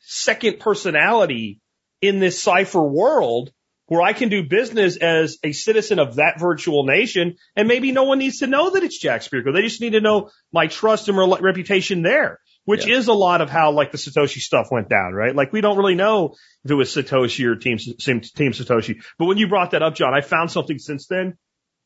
second 0.02 0.60
personality 0.60 1.60
in 2.02 2.20
this 2.20 2.40
cipher 2.42 2.84
world 2.84 3.52
where 3.88 4.02
I 4.02 4.14
can 4.14 4.30
do 4.30 4.44
business 4.48 4.98
as 4.98 5.38
a 5.44 5.52
citizen 5.52 6.00
of 6.00 6.16
that 6.16 6.40
virtual 6.40 6.84
nation. 6.86 7.36
And 7.56 7.68
maybe 7.68 7.92
no 7.92 8.04
one 8.04 8.20
needs 8.20 8.40
to 8.40 8.48
know 8.48 8.70
that 8.72 8.84
it's 8.84 8.98
Jack 9.00 9.22
Spirko. 9.22 9.54
They 9.54 9.62
just 9.62 9.82
need 9.82 9.92
to 9.94 10.02
know 10.02 10.30
my 10.52 10.68
trust 10.68 11.10
and 11.10 11.18
re- 11.18 11.38
reputation 11.42 12.02
there, 12.02 12.40
which 12.66 12.86
Yeah. 12.86 12.96
is 12.98 13.08
a 13.08 13.14
lot 13.14 13.42
of 13.42 13.50
how 13.50 13.72
like 13.72 13.92
the 13.92 13.98
Satoshi 13.98 14.40
stuff 14.40 14.68
went 14.72 14.90
down, 14.90 15.14
right? 15.14 15.36
Like 15.36 15.52
we 15.54 15.62
don't 15.62 15.78
really 15.78 15.96
know 15.96 16.36
if 16.64 16.72
it 16.72 16.76
was 16.76 16.94
Satoshi 16.96 17.46
or 17.46 17.56
team, 17.56 17.78
team 17.78 18.22
Satoshi. 18.54 19.04
But 19.20 19.26
when 19.26 19.38
you 19.38 19.48
brought 19.48 19.72
that 19.72 19.84
up, 19.84 19.96
John, 19.96 20.14
I 20.14 20.22
found 20.22 20.50
something 20.52 20.80
since 20.80 21.08
then. 21.08 21.38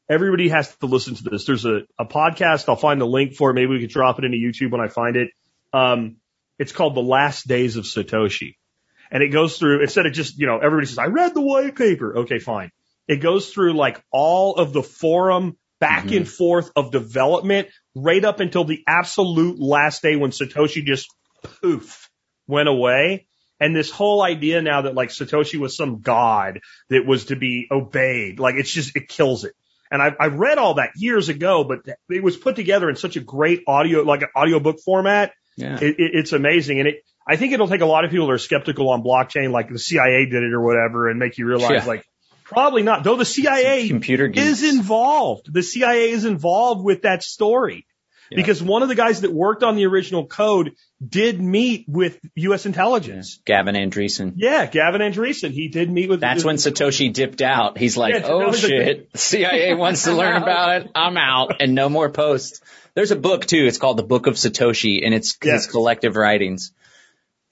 Everybody 0.10 0.50
has 0.50 0.74
to 0.78 0.86
listen 0.86 1.15
to 1.15 1.24
this. 1.24 1.46
There's 1.46 1.65
a, 1.65 1.82
a 2.00 2.06
podcast. 2.06 2.70
I'll 2.70 2.76
find 2.76 3.00
the 3.02 3.06
link 3.08 3.34
for 3.36 3.52
it. 3.52 3.56
Maybe 3.56 3.67
we 3.67 3.82
could 3.82 3.89
drop 3.89 4.20
it 4.20 4.26
into 4.26 4.38
YouTube 4.38 4.72
when 4.72 4.82
I 4.82 4.88
find 4.88 5.15
it. 5.17 5.30
Um, 5.74 6.17
it's 6.58 6.72
called 6.72 6.96
The 6.96 7.02
Last 7.02 7.48
Days 7.48 7.76
of 7.76 7.84
Satoshi. 7.86 8.56
And 9.12 9.22
it 9.24 9.30
goes 9.30 9.58
through, 9.58 9.82
instead 9.82 10.06
of 10.06 10.13
just, 10.13 10.38
you 10.39 10.48
know, 10.48 10.58
everybody 10.60 10.88
says, 10.88 10.98
I 10.98 11.06
read 11.08 11.34
the 11.34 11.41
white 11.41 11.76
paper. 11.76 12.20
Okay, 12.20 12.39
fine. 12.39 12.72
It 13.08 13.17
goes 13.17 13.50
through 13.50 13.74
like 13.74 14.02
all 14.12 14.56
of 14.56 14.74
the 14.74 14.84
forum 14.84 15.58
back 15.80 16.06
Mhm. 16.06 16.17
and 16.17 16.28
forth 16.30 16.72
of 16.76 16.91
development 16.91 17.67
right 17.96 18.24
up 18.24 18.39
until 18.39 18.63
the 18.63 18.84
absolute 18.88 19.60
last 19.60 20.02
day 20.02 20.15
when 20.15 20.32
Satoshi 20.32 20.84
just 20.84 21.08
poof 21.62 22.10
went 22.48 22.67
away. 22.70 23.28
And 23.60 23.76
this 23.76 23.89
whole 23.91 24.22
idea 24.22 24.62
now 24.62 24.82
that 24.84 24.93
like 24.96 25.10
Satoshi 25.10 25.58
was 25.60 25.76
some 25.76 26.02
god 26.02 26.60
that 26.89 27.06
was 27.06 27.26
to 27.26 27.36
be 27.36 27.67
obeyed, 27.72 28.39
like 28.39 28.56
it's 28.56 28.72
just, 28.72 28.96
it 28.96 29.08
kills 29.08 29.46
it. 29.46 29.54
And 29.91 30.02
I, 30.02 30.12
I 30.19 30.28
read 30.28 30.58
all 30.58 30.76
that 30.76 30.91
years 30.95 31.30
ago, 31.30 31.63
but 31.63 31.80
it 32.10 32.23
was 32.23 32.38
put 32.38 32.56
together 32.56 32.89
in 32.89 32.95
such 32.95 33.15
a 33.15 33.19
great 33.19 33.63
audio, 33.67 34.02
like 34.02 34.21
an 34.21 34.30
audiobook 34.36 34.80
format. 34.82 35.34
Yeah. 35.56 35.76
It, 35.82 36.00
it, 36.00 36.12
it's 36.13 36.34
amazing. 36.34 36.80
And 36.80 36.88
it, 36.89 37.04
I 37.28 37.36
think 37.36 37.54
it'll 37.54 37.67
take 37.67 37.82
a 37.82 37.86
lot 37.86 38.06
of 38.06 38.12
people 38.12 38.28
that 38.28 38.34
are 38.34 38.38
skeptical 38.38 38.89
on 38.89 39.04
blockchain, 39.04 39.52
like 39.52 39.69
the 39.69 39.80
CIA 39.80 40.26
did 40.26 40.43
it 40.43 40.54
or 40.54 40.62
whatever, 40.62 41.10
and 41.10 41.19
make 41.19 41.38
you 41.38 41.45
realize 41.47 41.71
Yeah. 41.71 41.86
like 41.86 42.06
probably 42.43 42.84
not. 42.84 43.04
Though 43.04 43.15
the 43.17 43.26
CIA 43.26 43.88
Computer 43.88 44.28
geeks. 44.28 44.62
is 44.62 44.76
involved. 44.76 45.52
The 45.52 45.63
CIA 45.63 46.12
is 46.12 46.26
involved 46.26 46.84
with 46.84 47.02
that 47.04 47.23
story. 47.23 47.86
Yeah. 48.29 48.35
Because 48.37 48.61
one 48.61 48.81
of 48.83 48.89
the 48.89 48.95
guys 48.95 49.21
that 49.21 49.31
worked 49.31 49.63
on 49.63 49.75
the 49.75 49.85
original 49.85 50.25
code 50.25 50.73
did 51.07 51.39
meet 51.41 51.85
with 51.87 52.19
U.S. 52.35 52.65
intelligence. 52.65 53.39
Gavin 53.45 53.75
Andresen. 53.75 54.33
Yeah, 54.35 54.65
Gavin 54.65 55.01
Andresen. 55.01 55.51
He 55.51 55.67
did 55.69 55.89
meet 55.91 56.09
with. 56.09 56.19
That's 56.19 56.43
when 56.43 56.57
Satoshi 56.57 57.13
dipped 57.13 57.41
out. 57.41 57.77
He's 57.77 57.95
like, 57.97 58.13
Yeah, 58.15 58.23
oh 58.25 58.51
the- 58.51 58.57
shit, 58.57 59.11
the 59.13 59.17
CIA 59.17 59.73
wants 59.75 60.03
to 60.03 60.13
learn 60.13 60.41
about 60.41 60.81
it. 60.81 60.91
I'm 60.95 61.17
out 61.17 61.61
and 61.61 61.73
no 61.75 61.87
more 61.89 62.09
posts. 62.09 62.61
There's 62.95 63.11
a 63.11 63.15
book 63.15 63.45
too. 63.45 63.65
It's 63.65 63.77
called 63.77 63.97
the 63.97 64.03
Book 64.03 64.27
of 64.27 64.33
Satoshi 64.35 65.05
and 65.05 65.13
it's 65.13 65.37
Yes. 65.43 65.65
his 65.65 65.71
collective 65.71 66.15
writings. 66.15 66.71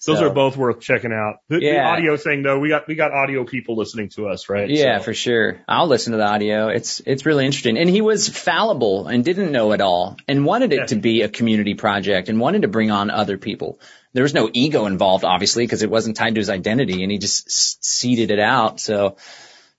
Those 0.05 0.19
So- 0.19 0.27
are 0.27 0.33
both 0.33 0.55
worth 0.57 0.81
checking 0.81 1.11
out. 1.13 1.37
The, 1.49 1.59
the 1.59 1.79
audio 1.79 2.15
thing 2.17 2.43
though, 2.43 2.59
we 2.59 2.69
got 2.69 2.87
we 2.87 2.95
got 2.95 3.11
audio 3.11 3.43
people 3.43 3.75
listening 3.75 4.09
to 4.09 4.27
us, 4.27 4.49
right? 4.49 4.69
Yeah, 4.69 4.99
So- 4.99 5.05
for 5.05 5.13
sure. 5.13 5.61
I'll 5.67 5.87
listen 5.87 6.11
to 6.11 6.17
the 6.17 6.25
audio. 6.27 6.67
It's 6.67 6.99
it's 7.05 7.25
really 7.25 7.45
interesting. 7.45 7.77
And 7.77 7.89
he 7.89 8.01
was 8.01 8.27
fallible 8.29 9.07
and 9.07 9.23
didn't 9.25 9.51
know 9.51 9.71
it 9.71 9.81
all 9.81 10.17
and 10.27 10.45
wanted 10.45 10.73
it 10.73 10.79
Yeah. 10.79 10.85
to 10.87 10.95
be 10.97 11.21
a 11.21 11.29
community 11.29 11.73
project 11.75 12.29
and 12.29 12.39
wanted 12.39 12.63
to 12.63 12.67
bring 12.67 12.91
on 12.91 13.09
other 13.09 13.37
people. 13.37 13.79
There 14.13 14.23
was 14.23 14.33
no 14.33 14.49
ego 14.53 14.85
involved, 14.85 15.23
obviously, 15.25 15.63
because 15.63 15.81
it 15.81 15.89
wasn't 15.89 16.17
tied 16.17 16.35
to 16.35 16.39
his 16.39 16.49
identity, 16.49 17.01
and 17.03 17.11
he 17.11 17.17
just 17.17 17.83
seeded 17.83 18.31
it 18.31 18.39
out. 18.39 18.79
So, 18.79 19.17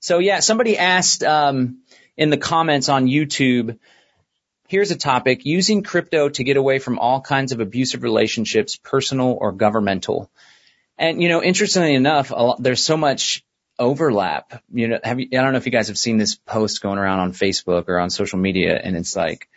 so 0.01 0.19
yeah. 0.19 0.41
Somebody 0.41 0.77
asked 0.77 1.23
um, 1.25 1.79
in 2.17 2.31
the 2.31 2.37
comments 2.37 2.89
on 2.89 3.07
YouTube. 3.07 3.79
Here's 4.69 4.91
a 4.91 4.97
topic: 4.97 5.45
using 5.45 5.83
crypto 5.83 6.29
to 6.29 6.45
get 6.45 6.57
away 6.57 6.79
from 6.79 6.99
all 6.99 7.21
kinds 7.21 7.53
of 7.53 7.61
abusive 7.61 8.03
relationships, 8.03 8.77
personal 8.77 9.37
or 9.41 9.53
governmental. 9.53 10.31
And 10.99 11.23
you 11.23 11.29
know, 11.29 11.43
interestingly 11.43 11.95
enough, 11.95 12.31
lot, 12.31 12.63
there's 12.63 12.83
so 12.83 12.97
much 12.97 13.45
overlap. 13.79 14.63
You 14.73 14.89
know, 14.89 14.99
have 15.05 15.21
you, 15.21 15.29
I 15.33 15.37
don't 15.37 15.53
know 15.53 15.59
if 15.59 15.67
you 15.67 15.73
guys 15.73 15.89
have 15.89 15.99
seen 15.99 16.19
this 16.19 16.37
post 16.37 16.81
going 16.81 16.99
around 16.99 17.21
on 17.21 17.33
Facebook 17.33 17.89
or 17.89 17.99
on 17.99 18.11
social 18.11 18.39
media 18.39 18.81
and 18.83 18.97
it's 18.97 19.15
like, 19.15 19.49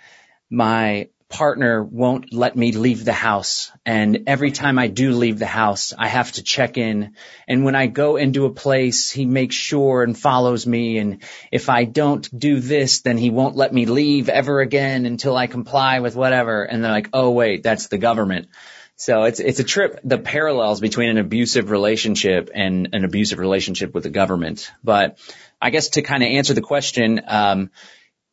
my 0.50 1.10
partner 1.30 1.84
won't 1.84 2.34
let 2.34 2.56
me 2.56 2.72
leave 2.72 3.06
the 3.06 3.14
house. 3.14 3.72
And 3.86 4.24
every 4.26 4.52
time 4.52 4.80
I 4.80 4.88
do 4.88 5.12
leave 5.12 5.38
the 5.38 5.46
house, 5.46 5.94
I 5.98 6.08
have 6.08 6.32
to 6.34 6.44
check 6.44 6.78
in. 6.78 7.14
And 7.48 7.64
when 7.64 7.76
I 7.76 7.86
go 7.86 8.18
into 8.18 8.46
a 8.46 8.54
place, 8.54 9.12
he 9.12 9.26
makes 9.26 9.56
sure 9.56 10.02
and 10.02 10.18
follows 10.18 10.66
me. 10.66 10.98
And 10.98 11.22
if 11.52 11.70
I 11.70 11.86
don't 11.86 12.28
do 12.38 12.60
this, 12.60 13.02
then 13.02 13.18
he 13.18 13.30
won't 13.30 13.56
let 13.56 13.72
me 13.72 13.86
leave 13.86 14.28
ever 14.28 14.60
again 14.60 15.06
until 15.06 15.38
I 15.38 15.46
comply 15.46 16.00
with 16.00 16.16
whatever. 16.16 16.64
And 16.64 16.84
they're 16.84 16.92
like, 16.92 17.10
oh 17.14 17.30
wait, 17.30 17.62
that's 17.62 17.88
the 17.88 18.00
government. 18.00 18.48
So 18.96 19.24
it's 19.24 19.40
it's 19.40 19.60
a 19.60 19.64
trip 19.64 20.00
the 20.04 20.18
parallels 20.18 20.82
between 20.82 21.10
an 21.10 21.20
abusive 21.20 21.70
relationship 21.70 22.50
and 22.54 22.90
an 22.92 23.06
abusive 23.06 23.40
relationship 23.40 23.94
with 23.94 24.04
the 24.04 24.10
government. 24.10 24.70
But 24.84 25.20
I 25.62 25.70
guess 25.70 25.90
to 25.90 26.02
kind 26.02 26.22
of 26.22 26.28
answer 26.28 26.54
the 26.54 26.62
question, 26.62 27.22
um, 27.26 27.72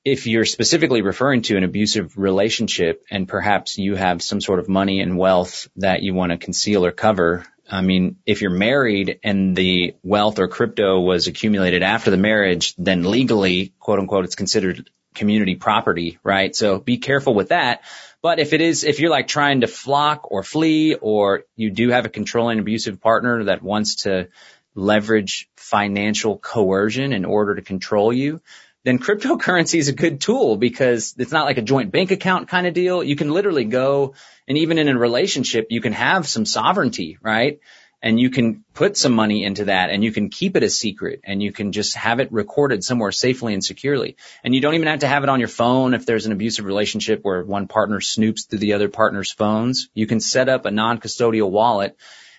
if 0.06 0.28
you're 0.28 0.44
specifically 0.44 1.02
referring 1.02 1.42
to 1.42 1.56
an 1.56 1.64
abusive 1.64 2.16
relationship 2.16 3.04
and 3.10 3.26
perhaps 3.26 3.76
you 3.76 3.96
have 3.96 4.22
some 4.22 4.40
sort 4.40 4.60
of 4.60 4.68
money 4.68 5.00
and 5.00 5.18
wealth 5.18 5.68
that 5.74 6.04
you 6.04 6.14
want 6.14 6.30
to 6.30 6.38
conceal 6.38 6.86
or 6.86 6.92
cover, 6.92 7.44
I 7.68 7.80
mean, 7.80 8.18
if 8.24 8.40
you're 8.40 8.52
married 8.52 9.18
and 9.24 9.56
the 9.56 9.96
wealth 10.04 10.38
or 10.38 10.46
crypto 10.46 11.00
was 11.00 11.26
accumulated 11.26 11.82
after 11.82 12.12
the 12.12 12.16
marriage, 12.16 12.72
then 12.78 13.02
legally, 13.02 13.74
quote 13.80 13.98
unquote, 13.98 14.24
it's 14.26 14.36
considered 14.36 14.88
community 15.12 15.56
property, 15.56 16.20
right? 16.22 16.54
So 16.54 16.78
be 16.78 16.98
careful 16.98 17.34
with 17.34 17.48
that. 17.48 17.82
But 18.22 18.38
if 18.38 18.52
it 18.52 18.60
is, 18.60 18.84
if 18.84 19.00
you're 19.00 19.10
like 19.10 19.26
trying 19.26 19.62
to 19.62 19.66
flock 19.66 20.30
or 20.30 20.44
flee, 20.44 20.94
or 20.94 21.42
you 21.56 21.70
do 21.70 21.88
have 21.90 22.04
a 22.04 22.10
controlling 22.10 22.60
abusive 22.60 23.00
partner 23.00 23.44
that 23.44 23.60
wants 23.60 24.04
to 24.04 24.28
leverage 24.76 25.48
financial 25.56 26.38
coercion 26.38 27.12
in 27.12 27.24
order 27.24 27.56
to 27.56 27.62
control 27.62 28.12
you, 28.12 28.40
then 28.86 29.00
cryptocurrency 29.00 29.78
is 29.78 29.88
a 29.88 29.92
good 29.92 30.20
tool 30.20 30.56
because 30.56 31.14
it's 31.18 31.32
not 31.32 31.44
like 31.44 31.58
a 31.58 31.62
joint 31.62 31.90
bank 31.90 32.12
account 32.12 32.48
kind 32.48 32.66
of 32.66 32.74
deal. 32.74 33.02
You 33.02 33.16
can 33.16 33.30
literally 33.30 33.64
go 33.64 34.14
and 34.46 34.56
even 34.58 34.78
in 34.78 34.88
a 34.88 34.96
relationship, 34.96 35.66
you 35.70 35.80
can 35.80 35.92
have 35.92 36.28
some 36.28 36.46
sovereignty, 36.46 37.18
right? 37.20 37.58
and 38.02 38.20
you 38.20 38.30
can 38.30 38.62
put 38.74 38.96
some 38.96 39.12
money 39.12 39.44
into 39.44 39.64
that 39.64 39.90
and 39.90 40.04
you 40.04 40.12
can 40.12 40.28
keep 40.28 40.56
it 40.56 40.62
a 40.62 40.70
secret 40.70 41.20
and 41.24 41.42
you 41.42 41.50
can 41.50 41.72
just 41.72 41.96
have 41.96 42.20
it 42.20 42.30
recorded 42.30 42.84
somewhere 42.84 43.10
safely 43.10 43.54
and 43.54 43.64
securely. 43.64 44.16
And 44.44 44.54
you 44.54 44.60
don't 44.60 44.74
even 44.74 44.86
have 44.86 45.00
to 45.00 45.08
have 45.08 45.22
it 45.22 45.28
on 45.28 45.40
your 45.40 45.48
phone 45.48 45.94
if 45.94 46.04
there's 46.04 46.26
an 46.26 46.32
abusive 46.32 46.66
relationship 46.66 47.20
where 47.22 47.42
one 47.42 47.68
partner 47.68 48.00
snoops 48.00 48.48
through 48.48 48.58
the 48.60 48.74
other 48.74 48.88
partner's 48.88 49.32
phones. 49.32 49.88
You 49.94 50.06
can 50.06 50.20
set 50.20 50.48
up 50.48 50.66
a 50.66 50.70
non-custodial 50.70 51.50
wallet 51.50 51.96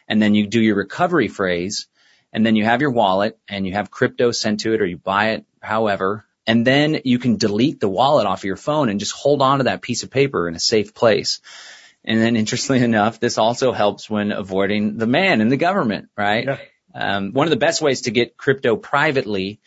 and 0.08 0.22
then 0.22 0.36
you 0.36 0.48
do 0.48 0.62
your 0.62 0.76
recovery 0.76 1.28
phrase 1.28 1.88
and 2.32 2.46
then 2.46 2.56
you 2.56 2.64
have 2.64 2.82
your 2.82 2.92
wallet 2.92 3.40
and 3.50 3.66
you 3.66 3.74
have 3.74 3.90
crypto 3.90 4.32
sent 4.32 4.60
to 4.62 4.74
it 4.74 4.82
or 4.82 4.86
you 4.86 4.98
buy 4.98 5.32
it 5.32 5.46
however. 5.60 6.24
And 6.48 6.66
then 6.66 7.02
you 7.04 7.20
can 7.20 7.36
delete 7.36 7.80
the 7.82 7.90
wallet 7.90 8.26
off 8.26 8.46
your 8.46 8.56
phone 8.56 8.90
and 8.90 9.00
just 9.00 9.12
hold 9.12 9.42
on 9.42 9.58
to 9.58 9.66
that 9.66 9.82
piece 9.82 10.04
of 10.04 10.10
paper 10.10 10.48
in 10.48 10.56
a 10.56 10.60
safe 10.60 10.94
place. 10.94 11.42
And 12.06 12.20
then 12.20 12.36
interestingly 12.38 12.84
enough, 12.84 13.20
this 13.20 13.38
also 13.38 13.74
helps 13.74 14.10
when 14.10 14.32
avoiding 14.32 14.98
the 14.98 15.08
man 15.08 15.42
in 15.42 15.50
the 15.50 15.58
government, 15.58 16.10
right? 16.18 16.46
Yeah. 16.46 16.58
Um, 16.96 17.34
one 17.34 17.46
of 17.46 17.52
the 17.52 17.58
best 17.58 17.82
ways 17.82 18.02
to 18.02 18.12
get 18.12 18.38
crypto 18.38 18.78
privately 18.78 19.60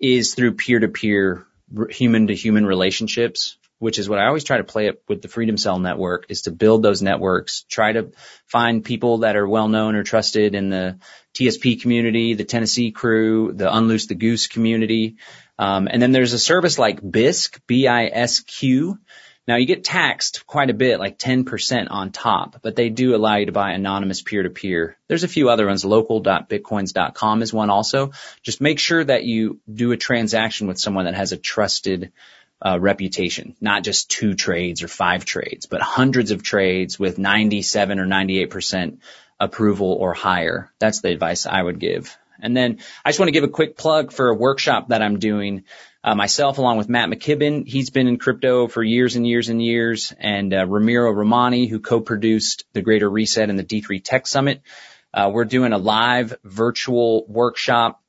is 0.00 0.34
through 0.34 0.54
peer 0.54 0.80
to 0.80 0.88
peer 0.88 1.46
human 1.90 2.26
to 2.28 2.34
human 2.34 2.66
relationships, 2.66 3.58
which 3.78 3.98
is 3.98 4.08
what 4.08 4.18
I 4.18 4.26
always 4.26 4.44
try 4.44 4.58
to 4.58 4.64
play 4.64 4.88
up 4.88 4.96
with 5.08 5.22
the 5.22 5.28
Freedom 5.28 5.56
Cell 5.56 5.78
network 5.78 6.26
is 6.28 6.42
to 6.42 6.50
build 6.50 6.82
those 6.82 7.02
networks, 7.02 7.64
try 7.68 7.92
to 7.92 8.12
find 8.46 8.84
people 8.84 9.18
that 9.18 9.36
are 9.36 9.48
well 9.48 9.68
known 9.68 9.94
or 9.94 10.02
trusted 10.02 10.54
in 10.54 10.70
the 10.70 10.98
TSP 11.34 11.80
community, 11.80 12.34
the 12.34 12.44
Tennessee 12.44 12.92
crew, 12.92 13.52
the 13.52 13.74
Unloose 13.74 14.06
the 14.06 14.14
Goose 14.14 14.46
community. 14.46 15.16
Um, 15.58 15.88
and 15.90 16.00
then 16.00 16.12
there's 16.12 16.32
a 16.32 16.38
service 16.38 16.78
like 16.78 17.00
Bisq, 17.00 17.60
B-I-S-Q, 17.66 18.98
now 19.46 19.56
you 19.56 19.66
get 19.66 19.84
taxed 19.84 20.46
quite 20.46 20.70
a 20.70 20.74
bit, 20.74 20.98
like 20.98 21.18
10% 21.18 21.88
on 21.90 22.12
top, 22.12 22.60
but 22.62 22.76
they 22.76 22.88
do 22.88 23.14
allow 23.14 23.36
you 23.36 23.46
to 23.46 23.52
buy 23.52 23.72
anonymous 23.72 24.22
peer 24.22 24.42
to 24.42 24.48
peer. 24.48 24.96
There's 25.06 25.24
a 25.24 25.28
few 25.28 25.50
other 25.50 25.66
ones. 25.66 25.84
Local.bitcoins.com 25.84 27.42
is 27.42 27.52
one 27.52 27.68
also. 27.68 28.12
Just 28.42 28.62
make 28.62 28.78
sure 28.78 29.04
that 29.04 29.24
you 29.24 29.60
do 29.70 29.92
a 29.92 29.98
transaction 29.98 30.66
with 30.66 30.78
someone 30.78 31.04
that 31.04 31.14
has 31.14 31.32
a 31.32 31.36
trusted 31.36 32.12
uh, 32.60 32.78
reputation, 32.80 33.56
not 33.60 33.84
just 33.84 34.10
two 34.10 34.34
trades 34.34 34.82
or 34.82 34.88
five 34.88 35.24
trades, 35.24 35.66
but 35.66 35.82
hundreds 35.82 36.30
of 36.30 36.42
trades 36.42 36.98
with 36.98 37.18
97 37.18 37.98
or 37.98 38.06
98% 38.06 38.98
approval 39.40 39.92
or 39.92 40.14
higher. 40.14 40.72
That's 40.78 41.00
the 41.00 41.10
advice 41.10 41.46
I 41.46 41.62
would 41.62 41.78
give. 41.78 42.16
And 42.40 42.56
then 42.56 42.78
I 43.04 43.10
just 43.10 43.20
want 43.20 43.28
to 43.28 43.32
give 43.32 43.44
a 43.44 43.48
quick 43.48 43.76
plug 43.76 44.12
for 44.12 44.28
a 44.28 44.34
workshop 44.34 44.88
that 44.88 45.02
I'm 45.02 45.18
doing 45.18 45.64
uh, 46.04 46.14
myself, 46.14 46.58
along 46.58 46.76
with 46.76 46.90
Matt 46.90 47.08
McKibben, 47.08 47.66
he's 47.66 47.88
been 47.88 48.08
in 48.08 48.18
crypto 48.18 48.68
for 48.68 48.82
years 48.82 49.16
and 49.16 49.26
years 49.26 49.48
and 49.48 49.62
years, 49.62 50.12
and 50.18 50.52
uh, 50.52 50.66
Ramiro 50.66 51.10
Romani, 51.10 51.66
who 51.66 51.80
co-produced 51.80 52.64
the 52.74 52.82
Greater 52.82 53.08
Reset 53.08 53.48
and 53.48 53.58
the 53.58 53.64
D3 53.64 54.04
Tech 54.04 54.26
Summit. 54.26 54.60
Uh, 55.14 55.30
we're 55.32 55.46
doing 55.46 55.72
a 55.72 55.78
live 55.78 56.36
virtual 56.44 57.24
workshop. 57.26 58.02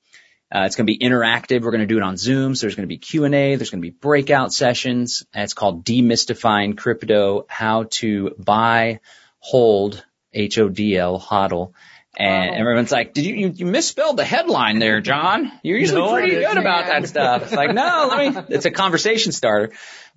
Uh, 0.56 0.66
it's 0.66 0.78
going 0.78 0.88
to 0.88 0.94
be 0.94 1.00
interactive. 1.00 1.64
We're 1.64 1.72
going 1.72 1.82
to 1.82 1.86
do 1.86 1.98
it 1.98 2.04
on 2.04 2.16
Zoom. 2.16 2.56
So 2.56 2.62
there's 2.62 2.76
going 2.76 2.88
to 2.88 2.88
be 2.88 2.98
Q&A. 2.98 3.56
There's 3.56 3.72
going 3.72 3.82
to 3.82 3.86
be 3.86 3.90
breakout 3.90 4.54
sessions. 4.54 5.26
It's 5.34 5.54
called 5.54 5.84
Demystifying 5.84 6.78
Crypto, 6.78 7.46
how 7.50 7.88
to 7.92 8.34
buy, 8.38 9.02
hold, 9.40 10.06
H-O-D-L, 10.32 11.20
hodl, 11.20 11.74
and 12.18 12.52
wow. 12.52 12.58
everyone's 12.58 12.92
like, 12.92 13.14
did 13.14 13.26
you, 13.26 13.36
you, 13.36 13.50
you 13.50 13.66
misspelled 13.66 14.16
the 14.16 14.24
headline 14.24 14.80
there, 14.80 15.02
John? 15.02 15.52
You're 15.64 15.78
usually 15.78 16.02
no, 16.02 16.14
pretty 16.14 16.32
good 16.32 16.58
about 16.58 16.86
that 16.86 17.08
stuff. 17.10 17.44
It's 17.44 17.52
like, 17.52 17.74
no, 17.74 18.08
let 18.10 18.48
me, 18.50 18.56
it's 18.56 18.66
a 18.66 18.72
conversation 18.72 19.34
starter. 19.34 19.74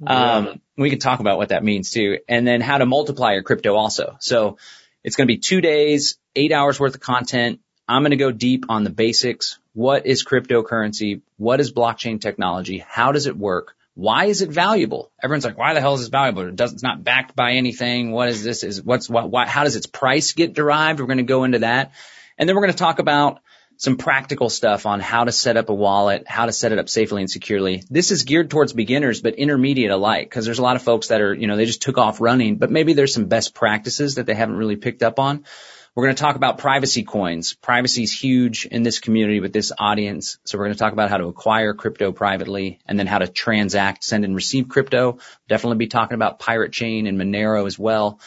Um, 0.06 0.46
yeah. 0.46 0.54
we 0.76 0.90
can 0.90 1.00
talk 1.00 1.18
about 1.18 1.38
what 1.38 1.48
that 1.48 1.64
means 1.64 1.90
too. 1.90 2.18
And 2.28 2.46
then 2.46 2.60
how 2.60 2.78
to 2.78 2.86
multiply 2.86 3.32
your 3.32 3.42
crypto 3.42 3.74
also. 3.74 4.16
So 4.20 4.58
it's 5.02 5.16
going 5.16 5.26
to 5.26 5.34
be 5.34 5.38
two 5.38 5.60
days, 5.60 6.18
eight 6.36 6.52
hours 6.52 6.78
worth 6.78 6.94
of 6.94 7.00
content. 7.00 7.60
I'm 7.88 8.02
going 8.02 8.10
to 8.10 8.16
go 8.16 8.30
deep 8.30 8.66
on 8.68 8.84
the 8.84 8.90
basics. 8.90 9.58
What 9.78 10.06
is 10.06 10.24
cryptocurrency? 10.24 11.20
What 11.36 11.60
is 11.60 11.72
blockchain 11.72 12.20
technology? 12.20 12.78
How 12.78 13.12
does 13.12 13.28
it 13.28 13.36
work? 13.36 13.76
Why 13.94 14.24
is 14.24 14.42
it 14.42 14.50
valuable? 14.50 15.12
Everyone's 15.22 15.44
like, 15.44 15.56
why 15.56 15.72
the 15.72 15.80
hell 15.80 15.94
is 15.94 16.00
this 16.00 16.08
valuable? 16.08 16.48
It 16.48 16.56
does, 16.56 16.72
it's 16.72 16.82
not 16.82 17.04
backed 17.04 17.36
by 17.36 17.52
anything. 17.52 18.10
What 18.10 18.28
is 18.28 18.42
this? 18.42 18.64
Is 18.64 18.82
what's 18.82 19.08
what, 19.08 19.30
why, 19.30 19.46
how 19.46 19.62
does 19.62 19.76
its 19.76 19.86
price 19.86 20.32
get 20.32 20.52
derived? 20.52 20.98
We're 20.98 21.06
going 21.06 21.18
to 21.18 21.22
go 21.22 21.44
into 21.44 21.60
that. 21.60 21.92
And 22.36 22.48
then 22.48 22.56
we're 22.56 22.62
going 22.62 22.72
to 22.72 22.78
talk 22.78 22.98
about 22.98 23.38
some 23.76 23.98
practical 23.98 24.50
stuff 24.50 24.84
on 24.84 24.98
how 24.98 25.22
to 25.22 25.30
set 25.30 25.56
up 25.56 25.68
a 25.68 25.74
wallet, 25.74 26.26
how 26.26 26.46
to 26.46 26.52
set 26.52 26.72
it 26.72 26.80
up 26.80 26.88
safely 26.88 27.22
and 27.22 27.30
securely. 27.30 27.84
This 27.88 28.10
is 28.10 28.24
geared 28.24 28.50
towards 28.50 28.72
beginners, 28.72 29.20
but 29.20 29.36
intermediate 29.36 29.92
alike, 29.92 30.28
because 30.28 30.44
there's 30.44 30.58
a 30.58 30.62
lot 30.62 30.74
of 30.74 30.82
folks 30.82 31.06
that 31.06 31.20
are, 31.20 31.32
you 31.32 31.46
know, 31.46 31.56
they 31.56 31.66
just 31.66 31.82
took 31.82 31.98
off 31.98 32.20
running, 32.20 32.56
but 32.56 32.72
maybe 32.72 32.94
there's 32.94 33.14
some 33.14 33.26
best 33.26 33.54
practices 33.54 34.16
that 34.16 34.26
they 34.26 34.34
haven't 34.34 34.56
really 34.56 34.74
picked 34.74 35.04
up 35.04 35.20
on. 35.20 35.44
We're 35.94 36.04
going 36.04 36.16
to 36.16 36.22
talk 36.22 36.36
about 36.36 36.58
privacy 36.58 37.02
coins. 37.02 37.54
Privacy 37.54 38.02
is 38.02 38.12
huge 38.12 38.66
in 38.66 38.82
this 38.82 39.00
community 39.00 39.40
with 39.40 39.52
this 39.52 39.72
audience. 39.76 40.38
So 40.44 40.58
we're 40.58 40.66
going 40.66 40.74
to 40.74 40.78
talk 40.78 40.92
about 40.92 41.10
how 41.10 41.16
to 41.16 41.26
acquire 41.26 41.74
crypto 41.74 42.12
privately 42.12 42.78
and 42.86 42.98
then 42.98 43.06
how 43.06 43.18
to 43.18 43.26
transact, 43.26 44.04
send 44.04 44.24
and 44.24 44.34
receive 44.34 44.68
crypto. 44.68 45.18
Definitely 45.48 45.78
be 45.78 45.88
talking 45.88 46.14
about 46.14 46.38
Pirate 46.38 46.72
Chain 46.72 47.06
and 47.06 47.18
Monero 47.18 47.66
as 47.66 47.78
well. 47.78 48.20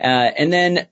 Uh, 0.00 0.04
and 0.04 0.52
then 0.52 0.86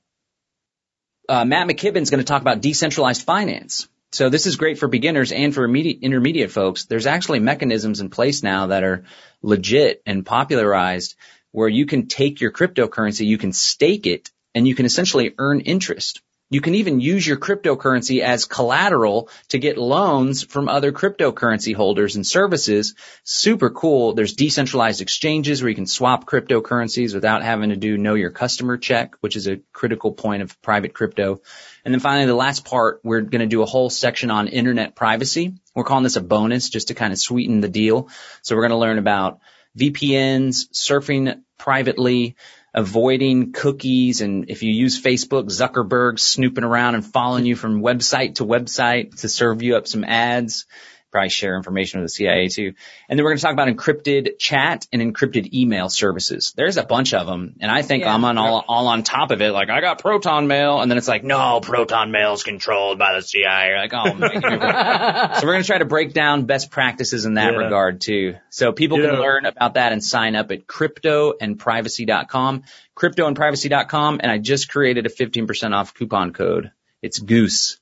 uh, 1.28 1.44
Matt 1.44 1.70
is 1.70 2.10
going 2.10 2.18
to 2.18 2.24
talk 2.24 2.42
about 2.42 2.60
decentralized 2.60 3.22
finance. 3.22 3.88
So 4.12 4.30
this 4.30 4.46
is 4.46 4.56
great 4.56 4.78
for 4.78 4.88
beginners 4.88 5.32
and 5.32 5.54
for 5.54 5.68
intermediate 5.68 6.50
folks. 6.50 6.84
There's 6.84 7.06
actually 7.06 7.40
mechanisms 7.40 8.00
in 8.00 8.08
place 8.08 8.42
now 8.42 8.68
that 8.68 8.82
are 8.82 9.04
legit 9.42 10.02
and 10.06 10.24
popularized 10.24 11.16
where 11.52 11.68
you 11.68 11.86
can 11.86 12.06
take 12.06 12.40
your 12.40 12.52
cryptocurrency, 12.52 13.26
you 13.26 13.38
can 13.38 13.52
stake 13.52 14.06
it 14.06 14.30
and 14.56 14.66
you 14.66 14.74
can 14.74 14.86
essentially 14.86 15.34
earn 15.36 15.60
interest. 15.60 16.22
You 16.48 16.62
can 16.62 16.76
even 16.76 16.98
use 16.98 17.26
your 17.26 17.36
cryptocurrency 17.36 18.20
as 18.20 18.46
collateral 18.46 19.28
to 19.48 19.58
get 19.58 19.76
loans 19.76 20.44
from 20.44 20.68
other 20.68 20.92
cryptocurrency 20.92 21.74
holders 21.74 22.16
and 22.16 22.26
services. 22.26 22.94
Super 23.22 23.68
cool. 23.68 24.14
There's 24.14 24.32
decentralized 24.32 25.02
exchanges 25.02 25.60
where 25.60 25.68
you 25.68 25.74
can 25.74 25.86
swap 25.86 26.24
cryptocurrencies 26.24 27.14
without 27.14 27.42
having 27.42 27.68
to 27.70 27.76
do 27.76 27.98
know 27.98 28.14
your 28.14 28.30
customer 28.30 28.78
check, 28.78 29.16
which 29.20 29.36
is 29.36 29.46
a 29.46 29.60
critical 29.74 30.12
point 30.12 30.42
of 30.42 30.62
private 30.62 30.94
crypto. 30.94 31.42
And 31.84 31.92
then 31.92 32.00
finally, 32.00 32.26
the 32.26 32.34
last 32.34 32.64
part, 32.64 33.00
we're 33.04 33.20
going 33.20 33.40
to 33.40 33.46
do 33.46 33.62
a 33.62 33.66
whole 33.66 33.90
section 33.90 34.30
on 34.30 34.48
internet 34.48 34.96
privacy. 34.96 35.54
We're 35.74 35.84
calling 35.84 36.04
this 36.04 36.16
a 36.16 36.22
bonus 36.22 36.70
just 36.70 36.88
to 36.88 36.94
kind 36.94 37.12
of 37.12 37.18
sweeten 37.18 37.60
the 37.60 37.68
deal. 37.68 38.08
So 38.40 38.56
we're 38.56 38.62
going 38.62 38.70
to 38.70 38.78
learn 38.78 38.98
about 38.98 39.40
VPNs, 39.76 40.70
surfing 40.72 41.42
privately, 41.58 42.36
avoiding 42.76 43.52
cookies 43.52 44.20
and 44.20 44.50
if 44.50 44.62
you 44.62 44.70
use 44.70 45.02
Facebook, 45.02 45.46
Zuckerberg 45.46 46.20
snooping 46.20 46.62
around 46.62 46.94
and 46.94 47.04
following 47.04 47.46
you 47.46 47.56
from 47.56 47.80
website 47.80 48.36
to 48.36 48.44
website 48.44 49.18
to 49.22 49.28
serve 49.30 49.62
you 49.62 49.76
up 49.76 49.88
some 49.88 50.04
ads. 50.04 50.66
Probably 51.16 51.30
share 51.30 51.56
information 51.56 52.00
with 52.00 52.06
the 52.10 52.14
CIA 52.14 52.48
too. 52.48 52.74
And 53.08 53.18
then 53.18 53.24
we're 53.24 53.30
going 53.30 53.38
to 53.38 53.42
talk 53.42 53.52
about 53.52 53.68
encrypted 53.68 54.38
chat 54.38 54.86
and 54.92 55.00
encrypted 55.02 55.52
email 55.54 55.88
services. 55.88 56.52
There's 56.56 56.76
a 56.76 56.84
bunch 56.84 57.14
of 57.14 57.26
them, 57.26 57.56
and 57.60 57.70
I 57.70 57.82
think 57.82 58.02
Yeah. 58.04 58.14
I'm 58.14 58.24
on 58.24 58.38
all 58.38 58.64
all 58.68 58.88
on 58.88 59.02
top 59.02 59.30
of 59.30 59.40
it. 59.40 59.50
Like 59.52 59.70
I 59.70 59.80
got 59.80 60.00
Proton 60.00 60.46
Mail, 60.46 60.80
and 60.80 60.90
then 60.90 60.98
it's 60.98 61.08
like, 61.08 61.24
no, 61.24 61.60
Proton 61.60 62.10
Mail 62.12 62.34
is 62.34 62.42
controlled 62.42 62.98
by 62.98 63.14
the 63.14 63.22
CIA. 63.22 63.68
You're 63.68 63.78
like, 63.78 63.92
oh 63.94 64.14
man. 64.14 64.42
So 65.40 65.46
we're 65.46 65.52
going 65.52 65.62
to 65.62 65.66
try 65.66 65.78
to 65.78 65.84
break 65.84 66.12
down 66.12 66.44
best 66.44 66.70
practices 66.70 67.24
in 67.24 67.34
that 67.34 67.52
Yeah. 67.52 67.58
regard 67.58 68.00
too. 68.00 68.34
So 68.50 68.72
people 68.72 68.98
Yeah. 69.00 69.10
can 69.12 69.20
learn 69.20 69.46
about 69.46 69.74
that 69.74 69.92
and 69.92 70.02
sign 70.04 70.36
up 70.36 70.50
at 70.50 70.66
cryptoandprivacy.com, 70.66 72.62
cryptoandprivacy.com, 72.96 74.20
and 74.22 74.30
I 74.30 74.38
just 74.38 74.68
created 74.70 75.06
a 75.06 75.08
15% 75.10 75.74
off 75.74 75.94
coupon 75.94 76.32
code. 76.32 76.70
It's 77.02 77.18
Goose. 77.18 77.78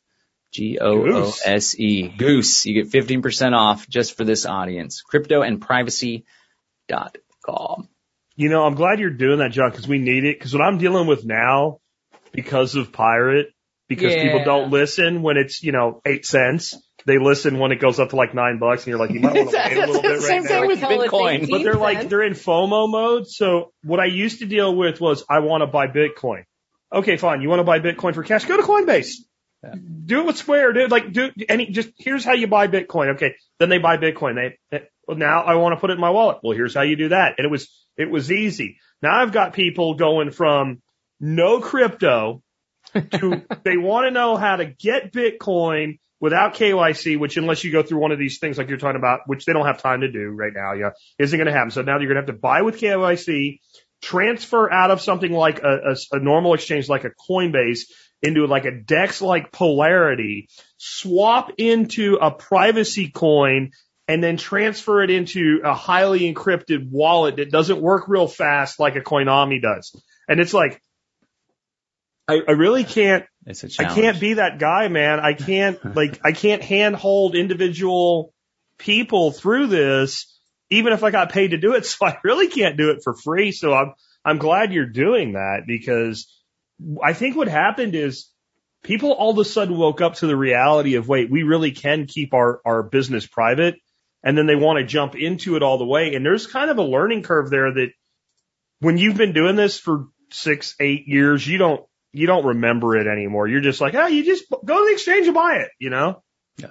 G-O-O-S-E. 0.54 2.08
Goose. 2.16 2.64
You 2.64 2.84
get 2.84 2.92
15% 2.92 3.52
off 3.52 3.86
just 3.88 4.16
for 4.16 4.24
this 4.24 4.46
audience. 4.46 5.02
Cryptoandprivacy.com. 5.12 7.88
You 8.36 8.48
know, 8.48 8.64
I'm 8.64 8.74
glad 8.74 8.98
you're 9.00 9.10
doing 9.10 9.40
that, 9.40 9.52
John, 9.52 9.70
because 9.70 9.86
we 9.86 9.98
need 9.98 10.24
it. 10.24 10.38
Because 10.38 10.54
what 10.54 10.62
I'm 10.62 10.78
dealing 10.78 11.06
with 11.06 11.24
now, 11.24 11.78
because 12.32 12.74
of 12.74 12.90
Pirate, 12.92 13.48
because 13.88 14.14
people 14.14 14.42
don't 14.44 14.70
listen 14.70 15.22
when 15.22 15.36
it's, 15.36 15.62
you 15.62 15.72
know, 15.72 16.00
eight 16.06 16.24
cents. 16.24 16.74
They 17.06 17.18
listen 17.18 17.58
when 17.58 17.70
it 17.70 17.80
goes 17.80 18.00
up 18.00 18.08
to 18.10 18.16
like 18.16 18.34
nine 18.34 18.58
bucks 18.58 18.84
and 18.84 18.86
you're 18.88 18.98
like, 18.98 19.10
you 19.10 19.20
might 19.20 19.34
want 19.34 19.50
to 19.50 19.56
wait 19.68 19.76
a 19.76 19.86
little 19.86 20.00
bit 20.00 20.10
right 20.10 20.22
Same 20.22 20.44
now. 20.44 20.48
thing 20.48 20.66
with 20.68 20.80
Bitcoin. 20.80 21.42
Bitcoin. 21.42 21.50
But 21.50 21.62
they're 21.62 21.74
like, 21.74 22.08
they're 22.08 22.22
in 22.22 22.32
FOMO 22.32 22.90
mode. 22.90 23.28
So 23.28 23.74
what 23.82 24.00
I 24.00 24.06
used 24.06 24.38
to 24.38 24.46
deal 24.46 24.74
with 24.74 24.98
was 25.00 25.22
I 25.28 25.40
want 25.40 25.60
to 25.62 25.66
buy 25.66 25.88
Bitcoin. 25.88 26.44
Okay, 26.92 27.18
fine. 27.18 27.42
You 27.42 27.50
want 27.50 27.60
to 27.60 27.64
buy 27.64 27.80
Bitcoin 27.80 28.14
for 28.14 28.22
cash? 28.22 28.46
Go 28.46 28.56
to 28.56 28.62
Coinbase. 28.62 29.16
Do 30.06 30.20
it 30.20 30.26
with 30.26 30.36
Square. 30.36 30.74
Do 30.74 30.80
it 30.80 30.90
like, 30.90 31.12
do 31.12 31.30
any, 31.48 31.70
just 31.70 31.90
here's 31.98 32.24
how 32.24 32.32
you 32.32 32.46
buy 32.46 32.68
Bitcoin. 32.68 33.14
Okay. 33.14 33.34
Then 33.58 33.68
they 33.68 33.78
buy 33.78 33.96
Bitcoin. 33.96 34.34
They, 34.34 34.58
they 34.70 34.84
well, 35.06 35.16
now 35.16 35.42
I 35.42 35.56
want 35.56 35.74
to 35.74 35.80
put 35.80 35.90
it 35.90 35.94
in 35.94 36.00
my 36.00 36.10
wallet. 36.10 36.38
Well, 36.42 36.56
here's 36.56 36.74
how 36.74 36.82
you 36.82 36.96
do 36.96 37.08
that. 37.10 37.34
And 37.38 37.44
it 37.44 37.50
was, 37.50 37.68
it 37.96 38.10
was 38.10 38.30
easy. 38.32 38.78
Now 39.02 39.20
I've 39.20 39.32
got 39.32 39.52
people 39.52 39.94
going 39.94 40.30
from 40.30 40.82
no 41.20 41.60
crypto 41.60 42.42
to 42.94 43.42
they 43.64 43.76
want 43.76 44.06
to 44.06 44.10
know 44.10 44.36
how 44.36 44.56
to 44.56 44.66
get 44.66 45.12
Bitcoin 45.12 45.98
without 46.20 46.54
KYC, 46.54 47.18
which 47.18 47.36
unless 47.36 47.64
you 47.64 47.72
go 47.72 47.82
through 47.82 47.98
one 47.98 48.12
of 48.12 48.18
these 48.18 48.38
things 48.38 48.56
like 48.56 48.68
you're 48.68 48.78
talking 48.78 48.98
about, 48.98 49.20
which 49.26 49.44
they 49.44 49.52
don't 49.52 49.66
have 49.66 49.82
time 49.82 50.00
to 50.00 50.10
do 50.10 50.28
right 50.28 50.52
now, 50.54 50.72
yeah, 50.72 50.90
isn't 51.18 51.36
going 51.36 51.46
to 51.46 51.52
happen. 51.52 51.70
So 51.70 51.82
now 51.82 51.98
you're 51.98 52.12
going 52.12 52.24
to 52.24 52.32
have 52.32 52.34
to 52.34 52.40
buy 52.40 52.62
with 52.62 52.80
KYC, 52.80 53.60
transfer 54.00 54.72
out 54.72 54.90
of 54.90 55.00
something 55.00 55.32
like 55.32 55.62
a, 55.62 55.92
a, 55.92 56.16
a 56.16 56.20
normal 56.20 56.54
exchange 56.54 56.88
like 56.88 57.04
a 57.04 57.10
Coinbase 57.28 57.80
into 58.24 58.46
like 58.46 58.64
a 58.64 58.70
DEX 58.70 59.20
like 59.20 59.52
Polarity, 59.52 60.48
swap 60.76 61.52
into 61.58 62.16
a 62.20 62.30
privacy 62.30 63.10
coin, 63.10 63.70
and 64.08 64.22
then 64.22 64.36
transfer 64.36 65.02
it 65.02 65.10
into 65.10 65.60
a 65.64 65.74
highly 65.74 66.32
encrypted 66.32 66.90
wallet 66.90 67.36
that 67.36 67.50
doesn't 67.50 67.80
work 67.80 68.04
real 68.08 68.26
fast 68.26 68.80
like 68.80 68.96
a 68.96 69.00
Coinami 69.00 69.62
does. 69.62 69.94
And 70.28 70.40
it's 70.40 70.54
like, 70.54 70.80
I, 72.26 72.40
I 72.48 72.52
really 72.52 72.84
can't 72.84 73.26
It's 73.46 73.64
a 73.64 73.82
I 73.82 73.94
can't 73.94 74.18
be 74.18 74.34
that 74.34 74.58
guy, 74.58 74.88
man. 74.88 75.20
I 75.20 75.34
can't 75.34 75.94
like 75.96 76.20
I 76.24 76.32
can't 76.32 76.62
handhold 76.62 77.34
individual 77.34 78.32
people 78.78 79.30
through 79.30 79.66
this, 79.66 80.38
even 80.70 80.92
if 80.92 81.04
I 81.04 81.10
got 81.10 81.30
paid 81.30 81.48
to 81.48 81.58
do 81.58 81.74
it. 81.74 81.84
So 81.94 82.06
I 82.06 82.18
really 82.24 82.48
can't 82.48 82.76
do 82.76 82.90
it 82.90 83.00
for 83.04 83.14
free. 83.14 83.52
So 83.52 83.74
I'm 83.74 83.92
I'm 84.24 84.38
glad 84.38 84.72
you're 84.72 84.86
doing 84.86 85.34
that 85.34 85.64
because 85.66 86.26
I 87.02 87.12
think 87.12 87.36
what 87.36 87.48
happened 87.48 87.94
is 87.94 88.28
people 88.82 89.12
all 89.12 89.30
of 89.30 89.38
a 89.38 89.44
sudden 89.44 89.76
woke 89.76 90.00
up 90.00 90.14
to 90.16 90.26
the 90.26 90.36
reality 90.36 90.94
of 90.96 91.08
wait, 91.08 91.30
we 91.30 91.42
really 91.42 91.70
can 91.72 92.06
keep 92.06 92.34
our 92.34 92.60
our 92.64 92.82
business 92.82 93.26
private, 93.26 93.76
and 94.22 94.36
then 94.36 94.46
they 94.46 94.56
want 94.56 94.78
to 94.78 94.84
jump 94.84 95.14
into 95.14 95.56
it 95.56 95.62
all 95.62 95.78
the 95.78 95.86
way. 95.86 96.14
And 96.14 96.24
there's 96.24 96.46
kind 96.46 96.70
of 96.70 96.78
a 96.78 96.82
learning 96.82 97.22
curve 97.22 97.50
there 97.50 97.72
that 97.72 97.90
when 98.80 98.98
you've 98.98 99.16
been 99.16 99.32
doing 99.32 99.56
this 99.56 99.78
for 99.78 100.06
six, 100.30 100.74
eight 100.80 101.06
years, 101.06 101.46
you 101.46 101.58
don't 101.58 101.84
you 102.12 102.26
don't 102.26 102.44
remember 102.44 102.96
it 102.96 103.06
anymore. 103.06 103.48
You're 103.48 103.60
just 103.60 103.80
like, 103.80 103.94
oh, 103.94 104.06
you 104.06 104.24
just 104.24 104.44
go 104.50 104.78
to 104.78 104.84
the 104.86 104.92
exchange 104.92 105.26
and 105.26 105.34
buy 105.34 105.56
it, 105.56 105.70
you 105.80 105.90
know? 105.90 106.22
Yeah, 106.58 106.68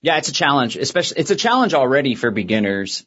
Yeah. 0.00 0.16
it's 0.16 0.28
a 0.28 0.32
challenge, 0.32 0.76
especially 0.76 1.18
it's 1.20 1.30
a 1.30 1.36
challenge 1.36 1.74
already 1.74 2.14
for 2.14 2.30
beginners. 2.30 3.04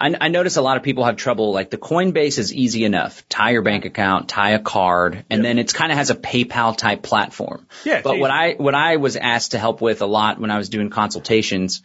I, 0.00 0.16
I 0.18 0.28
notice 0.28 0.56
a 0.56 0.62
lot 0.62 0.78
of 0.78 0.82
people 0.82 1.04
have 1.04 1.16
trouble. 1.16 1.52
Like 1.52 1.70
the 1.70 1.78
Coinbase 1.78 2.38
is 2.38 2.52
easy 2.54 2.84
enough. 2.84 3.28
Tie 3.28 3.50
your 3.50 3.62
bank 3.62 3.84
account, 3.84 4.28
tie 4.28 4.50
a 4.52 4.58
card, 4.58 5.24
and 5.28 5.44
then 5.44 5.58
it's 5.58 5.74
kind 5.74 5.92
of 5.92 5.98
has 5.98 6.10
a 6.10 6.14
PayPal 6.14 6.76
type 6.76 7.02
platform. 7.02 7.66
Yeah, 7.84 8.00
But 8.02 8.18
what. 8.18 8.30
I 8.30 8.54
what 8.54 8.74
I 8.74 8.96
was 8.96 9.16
asked 9.16 9.52
to 9.52 9.58
help 9.58 9.80
with 9.80 10.02
a 10.02 10.06
lot 10.06 10.40
when 10.40 10.50
I 10.50 10.58
was 10.58 10.68
doing 10.68 10.88
consultations 10.88 11.82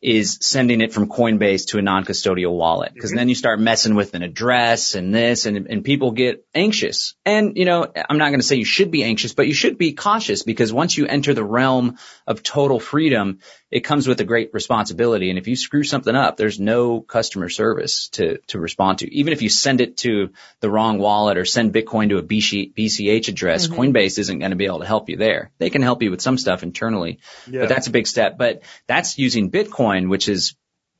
is 0.00 0.38
sending 0.40 0.80
it 0.80 0.92
from 0.92 1.08
Coinbase 1.08 1.66
to 1.68 1.78
a 1.78 1.82
non-custodial 1.82 2.56
wallet 2.56 2.94
because 2.94 3.10
mm-hmm. 3.10 3.18
then 3.18 3.28
you 3.28 3.34
start 3.34 3.58
messing 3.58 3.96
with 3.96 4.14
an 4.14 4.22
address 4.22 4.94
and 4.94 5.12
this 5.12 5.44
and, 5.44 5.66
and 5.66 5.84
people 5.84 6.12
get 6.12 6.46
anxious. 6.54 7.14
And, 7.26 7.56
you 7.56 7.64
know, 7.64 7.92
I'm 8.08 8.18
not 8.18 8.28
going 8.28 8.38
to 8.38 8.46
say 8.46 8.56
you 8.56 8.64
should 8.64 8.92
be 8.92 9.02
anxious, 9.02 9.34
but 9.34 9.48
you 9.48 9.54
should 9.54 9.76
be 9.76 9.94
cautious 9.94 10.44
because 10.44 10.72
once 10.72 10.96
you 10.96 11.06
enter 11.06 11.34
the 11.34 11.44
realm 11.44 11.98
of 12.28 12.44
total 12.44 12.78
freedom, 12.78 13.40
it 13.70 13.80
comes 13.80 14.08
with 14.08 14.20
a 14.20 14.24
great 14.24 14.50
responsibility. 14.54 15.28
And 15.28 15.38
if 15.38 15.46
you 15.46 15.54
screw 15.54 15.82
something 15.82 16.14
up, 16.14 16.36
there's 16.36 16.58
no 16.58 17.00
customer 17.00 17.48
service 17.48 18.08
to, 18.10 18.38
to 18.48 18.58
respond 18.58 19.00
to. 19.00 19.14
Even 19.14 19.32
if 19.32 19.42
you 19.42 19.50
send 19.50 19.80
it 19.80 19.98
to 19.98 20.30
the 20.60 20.70
wrong 20.70 20.98
wallet 20.98 21.36
or 21.36 21.44
send 21.44 21.74
Bitcoin 21.74 22.08
to 22.08 22.18
a 22.18 22.22
BC, 22.22 22.74
BCH 22.74 23.28
address, 23.28 23.66
mm-hmm. 23.66 23.80
Coinbase 23.80 24.18
isn't 24.18 24.38
going 24.38 24.52
to 24.52 24.56
be 24.56 24.66
able 24.66 24.80
to 24.80 24.86
help 24.86 25.10
you 25.10 25.16
there. 25.16 25.50
They 25.58 25.70
can 25.70 25.82
help 25.82 26.02
you 26.02 26.10
with 26.10 26.22
some 26.22 26.38
stuff 26.38 26.62
internally, 26.62 27.18
Yeah. 27.46 27.60
but 27.60 27.68
that's 27.68 27.88
a 27.88 27.90
big 27.90 28.06
step. 28.06 28.38
But 28.38 28.62
that's 28.86 29.18
using 29.18 29.50
Bitcoin, 29.50 30.08
which 30.08 30.28
is 30.28 30.54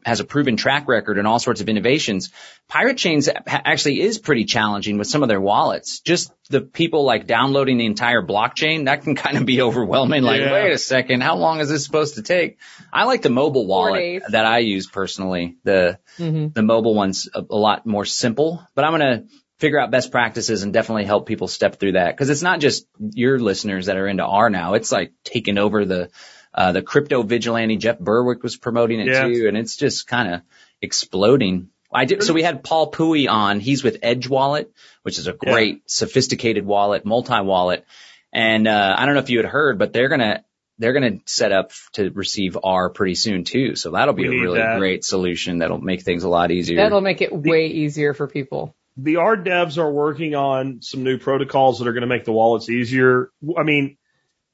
has 0.09 0.18
a 0.21 0.25
proven 0.25 0.57
track 0.57 0.88
record 0.88 1.18
and 1.18 1.27
all 1.29 1.38
sorts 1.38 1.61
of 1.61 1.68
innovations. 1.68 2.31
Pirate 2.68 2.99
Chains 2.99 3.29
actually 3.47 4.01
is 4.01 4.18
pretty 4.18 4.44
challenging 4.44 4.99
with 4.99 5.07
some 5.07 5.23
of 5.23 5.29
their 5.29 5.40
wallets. 5.40 6.01
Just 6.01 6.33
the 6.51 6.61
people 6.61 7.05
like 7.05 7.27
downloading 7.27 7.79
the 7.79 7.87
entire 7.87 8.23
blockchain, 8.23 8.87
that 8.87 9.03
can 9.05 9.14
kind 9.14 9.37
of 9.37 9.47
be 9.47 9.62
overwhelming. 9.68 10.23
Like, 10.23 10.40
Yeah. 10.40 10.53
wait 10.53 10.73
a 10.73 10.79
second, 10.79 11.23
how 11.23 11.37
long 11.37 11.61
is 11.61 11.68
this 11.68 11.85
supposed 11.85 12.16
to 12.16 12.23
take? 12.23 12.59
I 12.92 13.05
like 13.05 13.23
the 13.23 13.31
mobile 13.31 13.66
wallet 13.66 14.23
that 14.31 14.44
I 14.47 14.59
use 14.59 14.87
personally. 14.88 15.57
The 15.64 15.99
Mhm. 16.18 16.53
the 16.55 16.62
mobile 16.62 16.94
one's 16.94 17.29
a, 17.33 17.44
a 17.49 17.57
lot 17.57 17.87
more 17.87 18.05
simple, 18.05 18.61
but 18.75 18.85
I'm 18.85 18.99
going 18.99 19.18
to 19.21 19.25
figure 19.59 19.81
out 19.81 19.90
best 19.90 20.11
practices 20.12 20.62
and 20.62 20.73
definitely 20.73 21.05
help 21.05 21.27
people 21.27 21.49
step 21.49 21.81
through 21.81 21.92
that. 21.92 22.16
Cause 22.16 22.31
it's 22.31 22.42
not 22.42 22.61
just 22.61 22.87
your 23.01 23.40
listeners 23.40 23.87
that 23.87 23.97
are 23.97 24.07
into 24.07 24.25
R 24.25 24.51
now. 24.51 24.75
It's 24.75 24.92
like 24.92 25.12
taking 25.25 25.59
over 25.59 25.85
the, 25.85 26.11
uh, 26.59 26.73
the 26.73 26.83
crypto 26.83 27.23
vigilante. 27.23 27.77
Jeff 27.77 27.99
Berwick 28.01 28.42
was 28.42 28.57
promoting 28.57 28.99
it 29.01 29.07
Yeah. 29.07 29.29
too. 29.29 29.47
And 29.47 29.57
it's 29.57 29.77
just 29.77 30.09
kind 30.09 30.35
of 30.35 30.40
exploding. 30.83 31.68
I 31.92 32.05
did, 32.05 32.23
so 32.25 32.33
we 32.35 32.42
had 32.42 32.64
Paul 32.64 32.88
Puey 32.90 33.29
on. 33.29 33.61
He's 33.61 33.85
with 33.85 33.99
Edge 34.03 34.29
Wallet, 34.29 34.71
which 35.05 35.18
is 35.18 35.29
a 35.29 35.31
Yeah. 35.40 35.53
great 35.53 35.83
sophisticated 35.90 36.66
wallet, 36.66 37.05
multi-wallet. 37.05 37.85
And, 38.33 38.66
uh, 38.66 38.94
I 38.99 39.07
don't 39.07 39.14
know 39.14 39.21
if 39.21 39.31
you 39.31 39.38
had 39.38 39.47
heard, 39.47 39.79
but 39.79 39.92
they're 39.92 40.09
going 40.09 40.21
to, 40.21 40.42
they're 40.81 40.92
going 40.92 41.18
to 41.18 41.21
set 41.27 41.53
up 41.53 41.71
to 41.92 42.11
receive 42.11 42.59
R 42.62 42.90
pretty 42.90 43.14
soon 43.14 43.44
too. 43.44 43.75
So 43.77 43.92
that'll 43.92 44.14
be 44.14 44.29
We 44.29 44.38
a 44.38 44.42
really 44.42 44.59
that. 44.59 44.79
great 44.79 45.05
solution 45.05 45.59
that'll 45.59 45.79
make 45.81 46.03
things 46.03 46.25
a 46.25 46.29
lot 46.29 46.51
easier. 46.51 46.77
That'll 46.77 47.01
make 47.01 47.21
it 47.23 47.33
way 47.33 47.66
easier 47.68 48.14
for 48.14 48.27
people. 48.27 48.75
The 48.97 49.16
R 49.16 49.37
devs 49.37 49.79
are 49.79 49.90
working 49.90 50.35
on 50.35 50.83
some 50.83 51.05
new 51.05 51.18
protocols 51.18 51.79
that 51.79 51.87
are 51.87 51.92
going 51.92 52.01
to 52.09 52.09
make 52.09 52.25
the 52.25 52.33
wallets 52.33 52.68
easier. 52.68 53.31
I 53.57 53.62
mean, 53.62 53.97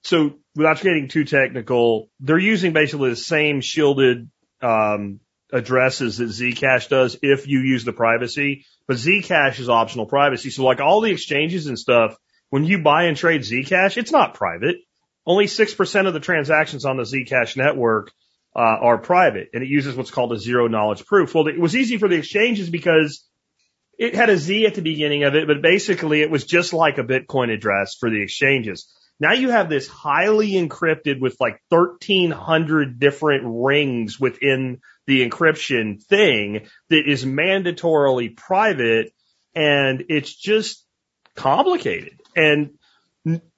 so 0.05 0.35
without 0.55 0.81
getting 0.81 1.09
too 1.09 1.25
technical, 1.25 2.11
they're 2.21 2.39
using 2.39 2.73
basically 2.73 3.11
the 3.11 3.17
same 3.17 3.61
shielded, 3.61 4.31
um, 4.63 5.21
addresses 5.53 6.19
that 6.19 6.29
Zcash 6.29 6.89
does 6.89 7.17
if 7.23 7.47
you 7.47 7.61
use 7.61 7.85
the 7.85 7.93
privacy, 7.93 8.67
but 8.87 8.97
Zcash 8.97 9.59
is 9.61 9.69
optional 9.69 10.07
privacy. 10.07 10.51
So 10.51 10.65
like 10.65 10.81
all 10.81 11.01
the 11.01 11.13
exchanges 11.13 11.67
and 11.67 11.79
stuff, 11.79 12.17
when 12.51 12.65
you 12.65 12.83
buy 12.83 13.05
and 13.05 13.17
trade 13.17 13.43
Zcash, 13.43 13.97
it's 13.97 14.13
not 14.13 14.35
private. 14.35 14.77
Only 15.27 15.47
6% 15.47 16.07
of 16.07 16.13
the 16.13 16.21
transactions 16.21 16.85
on 16.85 16.97
the 16.97 17.05
Zcash 17.05 17.57
network 17.57 18.13
uh, 18.55 18.61
are 18.61 18.99
private, 18.99 19.51
and 19.55 19.63
it 19.63 19.69
uses 19.69 19.97
what's 19.97 20.11
called 20.11 20.33
a 20.33 20.39
zero 20.39 20.69
knowledge 20.69 21.05
proof. 21.07 21.35
Well, 21.35 21.49
it 21.49 21.59
was 21.59 21.75
easy 21.75 21.99
for 21.99 22.09
the 22.09 22.17
exchanges 22.17 22.71
because 22.71 23.27
it 23.99 24.15
had 24.15 24.31
a 24.31 24.37
Z 24.37 24.67
at 24.67 24.75
the 24.75 24.83
beginning 24.83 25.25
of 25.25 25.35
it, 25.35 25.47
but 25.47 25.63
basically 25.63 26.21
it 26.23 26.31
was 26.31 26.45
just 26.45 26.73
like 26.73 26.99
a 26.99 27.05
Bitcoin 27.05 27.53
address 27.53 27.97
for 27.99 28.11
the 28.11 28.23
exchanges. 28.23 28.93
Now 29.21 29.33
you 29.33 29.51
have 29.51 29.69
this 29.69 29.87
highly 29.87 30.53
encrypted 30.53 31.21
with 31.21 31.37
like 31.41 31.61
1300 31.69 32.99
different 32.99 33.45
rings 33.47 34.19
within 34.19 34.81
the 35.07 35.29
encryption 35.29 36.03
thing 36.03 36.67
that 36.91 37.09
is 37.09 37.25
mandatorily 37.25 38.37
private 38.37 39.13
and 39.55 40.05
it's 40.09 40.35
just 40.35 40.85
complicated. 41.37 42.21
And 42.35 42.71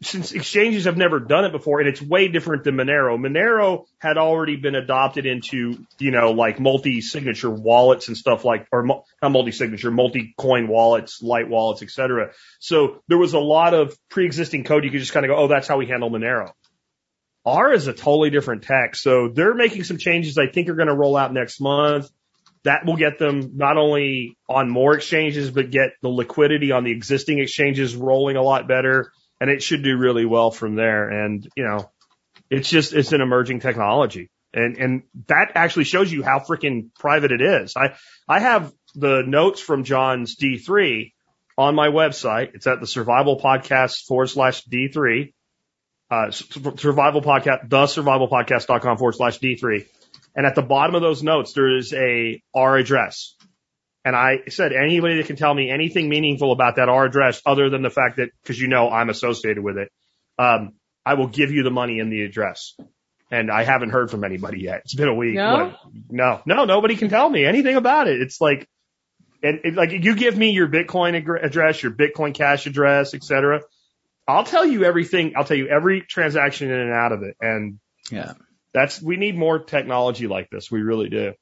since 0.01 0.31
exchanges 0.31 0.85
have 0.85 0.97
never 0.97 1.19
done 1.19 1.45
it 1.45 1.51
before 1.51 1.81
and 1.81 1.89
it's 1.89 2.01
way 2.01 2.29
different 2.29 2.63
than 2.63 2.77
Monero, 2.77 3.19
Monero 3.19 3.85
had 3.99 4.17
already 4.17 4.55
been 4.57 4.77
adopted 4.77 5.27
into, 5.27 5.85
you 5.99 6.13
know, 6.13 6.31
like 6.31 6.61
multi-signature 6.61 7.51
wallets 7.51 8.07
and 8.07 8.17
stuff 8.17 8.45
like, 8.45 8.69
or 8.71 8.87
not 8.87 9.05
multi-signature, 9.23 9.91
multi-coin 9.91 10.69
wallets, 10.69 11.21
light 11.21 11.49
wallets, 11.49 11.83
et 11.83 11.91
cetera. 11.91 12.31
So 12.61 13.03
there 13.09 13.19
was 13.19 13.35
a 13.35 13.41
lot 13.41 13.75
of 13.75 13.97
pre-existing 14.09 14.63
code 14.63 14.85
you 14.85 14.91
could 14.91 15.01
just 15.01 15.13
kind 15.13 15.27
of 15.27 15.31
go, 15.31 15.37
oh, 15.37 15.49
that's 15.49 15.67
how 15.67 15.79
we 15.79 15.87
handle 15.87 16.11
Monero. 16.11 16.53
R 17.45 17.73
is 17.73 17.89
a 17.89 17.93
totally 17.93 18.31
different 18.31 18.63
tech. 18.63 18.95
So 18.95 19.29
they're 19.29 19.55
making 19.55 19.85
some 19.85 19.99
changes 19.99 20.39
I 20.39 20.47
think 20.47 20.69
are 20.69 20.75
going 20.75 20.89
to 20.89 20.95
roll 20.95 21.17
out 21.17 21.33
next 21.33 21.61
month. 21.61 22.09
That 22.63 22.85
will 22.85 22.97
get 22.97 23.19
them 23.19 23.53
not 23.55 23.77
only 23.77 24.37
on 24.49 24.69
more 24.69 24.97
exchanges, 24.97 25.51
but 25.51 25.71
get 25.71 25.91
the 26.03 26.09
liquidity 26.09 26.73
on 26.73 26.83
the 26.83 26.91
existing 26.91 27.39
exchanges 27.39 27.95
rolling 27.95 28.37
a 28.37 28.43
lot 28.43 28.67
better. 28.67 29.13
And 29.41 29.51
it 29.51 29.63
should 29.63 29.83
do 29.83 29.97
really 29.97 30.25
well 30.25 30.51
from 30.51 30.77
there. 30.77 31.09
And, 31.09 31.47
you 31.57 31.65
know, 31.65 31.91
it's 32.51 32.69
just, 32.69 32.93
it's 32.93 33.13
an 33.13 33.21
emerging 33.21 33.61
technology. 33.61 34.31
And, 34.55 34.77
and 34.79 35.03
that 35.27 35.53
actually 35.55 35.85
shows 35.85 36.11
you 36.11 36.23
how 36.23 36.39
freaking 36.39 36.89
private 36.99 37.33
it 37.33 37.43
is. 37.43 37.75
I, 37.77 37.97
I 38.27 38.41
have 38.41 38.73
the 38.95 39.23
notes 39.27 39.61
from 39.61 39.85
John's 39.85 40.37
D3 40.37 41.13
on 41.59 41.75
my 41.75 41.89
website. 41.89 42.55
It's 42.55 42.67
at 42.67 42.81
the 42.81 42.87
survival 42.87 43.39
podcast 43.39 44.07
forward 44.07 44.29
slash 44.29 44.65
D3, 44.65 45.35
uh, 46.11 46.31
survival 46.31 47.21
podcast, 47.21 47.69
the 47.69 47.85
survivalpodcast.com 47.85 48.97
forward 48.97 49.15
slash 49.15 49.39
D3. 49.39 49.87
And 50.35 50.47
at 50.47 50.55
the 50.55 50.63
bottom 50.63 50.95
of 50.95 51.03
those 51.03 51.23
notes, 51.23 51.53
there 51.53 51.77
is 51.77 51.93
a 51.93 52.43
R 52.55 52.77
address. 52.77 53.36
And 54.07 54.15
I 54.15 54.43
said, 54.51 54.73
anybody 54.73 55.17
that 55.17 55.27
can 55.27 55.35
tell 55.35 55.53
me 55.53 55.69
anything 55.69 56.09
meaningful 56.09 56.53
about 56.53 56.77
that 56.77 56.89
R 56.89 57.07
address 57.07 57.43
other 57.45 57.71
than 57.71 57.83
the 57.83 57.91
fact 57.91 58.19
that, 58.19 58.29
cause 58.45 58.57
you 58.57 58.69
know, 58.69 58.89
I'm 58.89 59.11
associated 59.11 59.65
with 59.65 59.79
it. 59.79 59.89
Um, 60.39 60.75
I 61.05 61.15
will 61.15 61.27
give 61.27 61.51
you 61.51 61.65
the 61.65 61.73
money 61.73 61.99
and 61.99 62.13
the 62.13 62.23
address. 62.23 62.77
And 63.33 63.51
I 63.51 63.65
haven't 63.65 63.91
heard 63.91 64.09
from 64.13 64.23
anybody 64.23 64.61
yet. 64.61 64.83
It's 64.85 64.95
been 64.95 65.09
a 65.09 65.15
week. 65.15 65.35
No? 65.35 65.55
What? 65.57 65.79
No, 66.09 66.41
no, 66.47 66.65
nobody 66.67 66.95
can 66.95 67.09
tell 67.09 67.29
me 67.29 67.45
anything 67.45 67.75
about 67.75 68.07
it. 68.07 68.23
It's 68.23 68.41
like, 68.41 68.69
and 69.43 69.63
it, 69.65 69.75
like 69.75 69.91
you 69.91 70.15
give 70.15 70.39
me 70.39 70.51
your 70.51 70.69
Bitcoin 70.69 71.17
ag- 71.17 71.45
address, 71.45 71.83
your 71.83 71.91
Bitcoin 71.91 72.33
Cash 72.33 72.67
address, 72.67 73.13
et 73.13 73.25
cetera. 73.25 73.63
I'll 74.29 74.45
tell 74.45 74.65
you 74.65 74.85
everything. 74.85 75.33
I'll 75.37 75.45
tell 75.45 75.57
you 75.57 75.67
every 75.67 76.03
transaction 76.03 76.71
in 76.71 76.79
and 76.79 76.93
out 76.93 77.11
of 77.11 77.25
it. 77.25 77.37
And 77.41 77.81
Yeah. 78.13 78.35
that's, 78.73 79.03
we 79.03 79.17
need 79.17 79.37
more 79.37 79.59
technology 79.59 80.29
like 80.29 80.49
this. 80.49 80.71
We 80.71 80.83
really 80.83 81.09
do. 81.09 81.33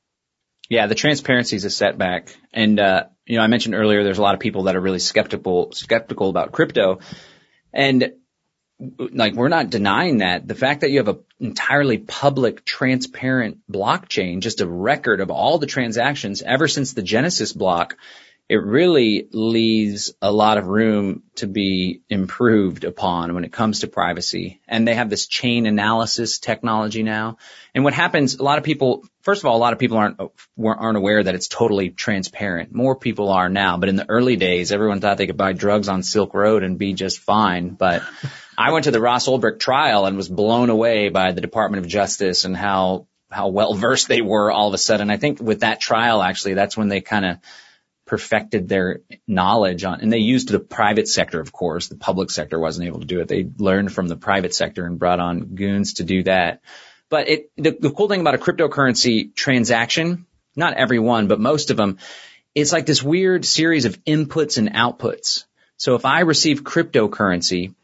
Yeah, 0.68 0.86
the 0.86 0.94
transparency 0.94 1.56
is 1.56 1.64
a 1.64 1.70
setback. 1.70 2.34
And, 2.52 2.80
uh, 2.80 3.04
you 3.26 3.36
know, 3.36 3.42
I 3.42 3.46
mentioned 3.48 3.74
earlier 3.74 4.02
there's 4.02 4.18
a 4.18 4.22
lot 4.22 4.34
of 4.34 4.40
people 4.40 4.64
that 4.64 4.76
are 4.76 4.80
really 4.80 4.98
skeptical, 4.98 5.72
skeptical 5.72 6.30
about 6.30 6.52
crypto. 6.52 7.00
And 7.72 8.12
like, 8.98 9.34
we're 9.34 9.48
not 9.48 9.70
denying 9.70 10.18
that. 10.18 10.46
The 10.48 10.54
fact 10.54 10.80
that 10.80 10.90
you 10.90 10.98
have 10.98 11.08
an 11.08 11.24
entirely 11.40 11.98
public, 11.98 12.64
transparent 12.64 13.58
blockchain, 13.70 14.40
just 14.40 14.60
a 14.60 14.68
record 14.68 15.20
of 15.20 15.30
all 15.30 15.58
the 15.58 15.66
transactions 15.66 16.42
ever 16.42 16.66
since 16.66 16.92
the 16.92 17.02
Genesis 17.02 17.52
block, 17.52 17.96
it 18.46 18.56
really 18.56 19.26
leaves 19.32 20.12
a 20.20 20.30
lot 20.30 20.58
of 20.58 20.66
room 20.66 21.22
to 21.36 21.46
be 21.46 22.02
improved 22.10 22.84
upon 22.84 23.34
when 23.34 23.44
it 23.44 23.52
comes 23.52 23.80
to 23.80 23.86
privacy. 23.86 24.60
And 24.68 24.86
they 24.86 24.94
have 24.94 25.08
this 25.08 25.26
chain 25.26 25.64
analysis 25.64 26.38
technology 26.38 27.02
now. 27.02 27.38
And 27.74 27.84
what 27.84 27.94
happens, 27.94 28.34
a 28.34 28.42
lot 28.42 28.58
of 28.58 28.64
people, 28.64 29.02
first 29.22 29.40
of 29.40 29.46
all, 29.46 29.56
a 29.56 29.58
lot 29.58 29.72
of 29.72 29.78
people 29.78 29.96
aren't, 29.96 30.20
aren't 30.58 30.98
aware 30.98 31.22
that 31.22 31.34
it's 31.34 31.48
totally 31.48 31.88
transparent. 31.88 32.74
More 32.74 32.94
people 32.94 33.30
are 33.30 33.48
now, 33.48 33.78
but 33.78 33.88
in 33.88 33.96
the 33.96 34.08
early 34.10 34.36
days, 34.36 34.72
everyone 34.72 35.00
thought 35.00 35.16
they 35.16 35.26
could 35.26 35.38
buy 35.38 35.54
drugs 35.54 35.88
on 35.88 36.02
Silk 36.02 36.34
Road 36.34 36.64
and 36.64 36.78
be 36.78 36.92
just 36.92 37.20
fine. 37.20 37.70
But 37.70 38.02
I 38.58 38.72
went 38.72 38.84
to 38.84 38.90
the 38.90 39.00
Ross 39.00 39.26
Ulbricht 39.26 39.58
trial 39.58 40.04
and 40.04 40.18
was 40.18 40.28
blown 40.28 40.68
away 40.68 41.08
by 41.08 41.32
the 41.32 41.40
Department 41.40 41.82
of 41.82 41.90
Justice 41.90 42.44
and 42.44 42.54
how, 42.54 43.06
how 43.30 43.48
well 43.48 43.72
versed 43.72 44.06
they 44.06 44.20
were 44.20 44.52
all 44.52 44.68
of 44.68 44.74
a 44.74 44.78
sudden. 44.78 45.10
I 45.10 45.16
think 45.16 45.40
with 45.40 45.60
that 45.60 45.80
trial, 45.80 46.22
actually, 46.22 46.54
that's 46.54 46.76
when 46.76 46.88
they 46.88 47.00
kind 47.00 47.24
of 47.24 47.38
perfected 48.06 48.68
their 48.68 49.00
knowledge 49.26 49.84
on, 49.84 50.00
and 50.00 50.12
they 50.12 50.18
used 50.18 50.48
the 50.48 50.60
private 50.60 51.08
sector, 51.08 51.40
of 51.40 51.52
course. 51.52 51.88
The 51.88 51.96
public 51.96 52.30
sector 52.30 52.58
wasn't 52.58 52.86
able 52.86 53.00
to 53.00 53.06
do 53.06 53.20
it. 53.20 53.28
They 53.28 53.48
learned 53.58 53.92
from 53.92 54.08
the 54.08 54.16
private 54.16 54.54
sector 54.54 54.84
and 54.84 54.98
brought 54.98 55.20
on 55.20 55.54
goons 55.54 55.94
to 55.94 56.04
do 56.04 56.22
that. 56.24 56.60
But 57.08 57.28
it, 57.28 57.50
the, 57.56 57.76
the 57.78 57.90
cool 57.90 58.08
thing 58.08 58.20
about 58.20 58.34
a 58.34 58.38
cryptocurrency 58.38 59.34
transaction, 59.34 60.26
not 60.56 60.74
every 60.74 60.98
one, 60.98 61.28
but 61.28 61.40
most 61.40 61.70
of 61.70 61.76
them, 61.76 61.98
it's 62.54 62.72
like 62.72 62.86
this 62.86 63.02
weird 63.02 63.44
series 63.44 63.84
of 63.84 64.02
inputs 64.04 64.58
and 64.58 64.72
outputs. 64.72 65.44
So 65.76 65.94
if 65.94 66.04
I 66.04 66.20
receive 66.20 66.62
cryptocurrency, 66.62 67.74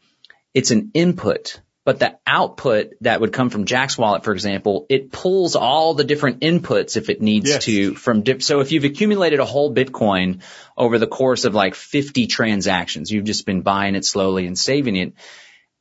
it's 0.53 0.71
an 0.71 0.91
input, 0.93 1.59
but 1.83 1.99
the 1.99 2.17
output 2.27 2.93
that 3.01 3.21
would 3.21 3.33
come 3.33 3.49
from 3.49 3.65
Jack's 3.65 3.97
wallet, 3.97 4.23
for 4.23 4.33
example, 4.33 4.85
it 4.89 5.11
pulls 5.11 5.55
all 5.55 5.93
the 5.95 6.03
different 6.03 6.41
inputs 6.41 6.95
if 6.95 7.09
it 7.09 7.21
needs 7.21 7.49
Yes. 7.49 7.65
to 7.65 7.95
from 7.95 8.21
dip. 8.21 8.43
So 8.43 8.59
if 8.59 8.71
you've 8.71 8.83
accumulated 8.83 9.39
a 9.39 9.45
whole 9.45 9.73
Bitcoin 9.73 10.41
over 10.77 10.99
the 10.99 11.07
course 11.07 11.43
of 11.45 11.55
like 11.55 11.73
50 11.73 12.27
transactions, 12.27 13.11
you've 13.11 13.25
just 13.25 13.45
been 13.45 13.61
buying 13.61 13.95
it 13.95 14.05
slowly 14.05 14.45
and 14.45 14.57
saving 14.57 14.95
it. 14.95 15.13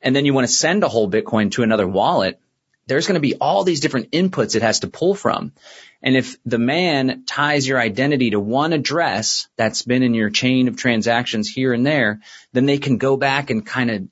And 0.00 0.16
then 0.16 0.24
you 0.24 0.32
want 0.32 0.46
to 0.46 0.52
send 0.52 0.82
a 0.84 0.88
whole 0.88 1.10
Bitcoin 1.10 1.50
to 1.52 1.62
another 1.62 1.86
wallet. 1.86 2.40
There's 2.86 3.06
going 3.06 3.14
to 3.14 3.20
be 3.20 3.34
all 3.34 3.62
these 3.64 3.80
different 3.80 4.10
inputs 4.12 4.56
it 4.56 4.62
has 4.62 4.80
to 4.80 4.88
pull 4.88 5.14
from. 5.14 5.52
And 6.02 6.16
if 6.16 6.38
the 6.46 6.58
man 6.58 7.24
ties 7.26 7.68
your 7.68 7.78
identity 7.78 8.30
to 8.30 8.40
one 8.40 8.72
address 8.72 9.48
that's 9.56 9.82
been 9.82 10.02
in 10.02 10.14
your 10.14 10.30
chain 10.30 10.66
of 10.66 10.76
transactions 10.76 11.48
here 11.48 11.74
and 11.74 11.86
there, 11.86 12.20
then 12.54 12.64
they 12.64 12.78
can 12.78 12.96
go 12.96 13.18
back 13.18 13.50
and 13.50 13.66
kind 13.66 13.90
of 13.90 14.08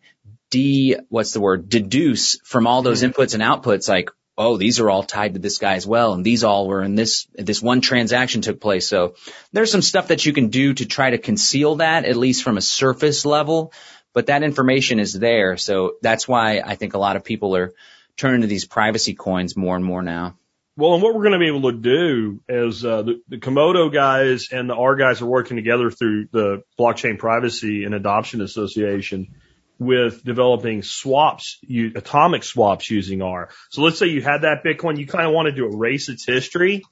de, 0.50 0.96
what's 1.08 1.32
the 1.32 1.40
word, 1.40 1.68
deduce 1.68 2.38
from 2.44 2.66
all 2.66 2.82
those 2.82 3.02
inputs 3.02 3.34
and 3.34 3.42
outputs 3.42 3.88
like, 3.88 4.10
oh, 4.36 4.56
these 4.56 4.78
are 4.78 4.88
all 4.88 5.02
tied 5.02 5.34
to 5.34 5.40
this 5.40 5.58
guy 5.58 5.74
as 5.74 5.86
well. 5.86 6.14
And 6.14 6.24
these 6.24 6.44
all 6.44 6.68
were 6.68 6.82
in 6.82 6.94
this, 6.94 7.26
this 7.34 7.60
one 7.60 7.80
transaction 7.80 8.40
took 8.40 8.60
place. 8.60 8.88
So 8.88 9.16
there's 9.52 9.72
some 9.72 9.82
stuff 9.82 10.08
that 10.08 10.24
you 10.24 10.32
can 10.32 10.48
do 10.48 10.74
to 10.74 10.86
try 10.86 11.10
to 11.10 11.18
conceal 11.18 11.76
that, 11.76 12.04
at 12.04 12.16
least 12.16 12.44
from 12.44 12.56
a 12.56 12.62
surface 12.62 13.26
level. 13.26 13.72
But 14.14 14.26
that 14.26 14.44
information 14.44 15.00
is 15.00 15.12
there. 15.12 15.56
So 15.56 15.96
that's 16.02 16.28
why 16.28 16.62
I 16.64 16.76
think 16.76 16.94
a 16.94 16.98
lot 16.98 17.16
of 17.16 17.24
people 17.24 17.56
are 17.56 17.72
turning 18.16 18.42
to 18.42 18.46
these 18.46 18.64
privacy 18.64 19.14
coins 19.14 19.56
more 19.56 19.76
and 19.76 19.84
more 19.84 20.02
now. 20.02 20.36
Well, 20.76 20.94
and 20.94 21.02
what 21.02 21.12
we're 21.12 21.22
going 21.22 21.32
to 21.32 21.38
be 21.40 21.48
able 21.48 21.72
to 21.72 21.76
do 21.76 22.40
is 22.48 22.84
uh, 22.84 23.02
the, 23.02 23.20
the 23.28 23.38
Komodo 23.38 23.92
guys 23.92 24.50
and 24.52 24.70
the 24.70 24.76
R 24.76 24.94
guys 24.94 25.20
are 25.20 25.26
working 25.26 25.56
together 25.56 25.90
through 25.90 26.28
the 26.30 26.62
Blockchain 26.78 27.18
Privacy 27.18 27.82
and 27.82 27.94
Adoption 27.94 28.40
Association 28.40 29.34
with 29.78 30.24
developing 30.24 30.82
swaps, 30.82 31.58
you, 31.62 31.92
atomic 31.94 32.42
swaps 32.42 32.90
using 32.90 33.22
R. 33.22 33.50
So 33.70 33.82
let's 33.82 33.98
say 33.98 34.06
you 34.06 34.22
had 34.22 34.42
that 34.42 34.64
Bitcoin, 34.64 34.98
you 34.98 35.06
kind 35.06 35.26
of 35.26 35.32
wanted 35.32 35.56
to 35.56 35.66
erase 35.66 36.08
its 36.08 36.26
history. 36.26 36.82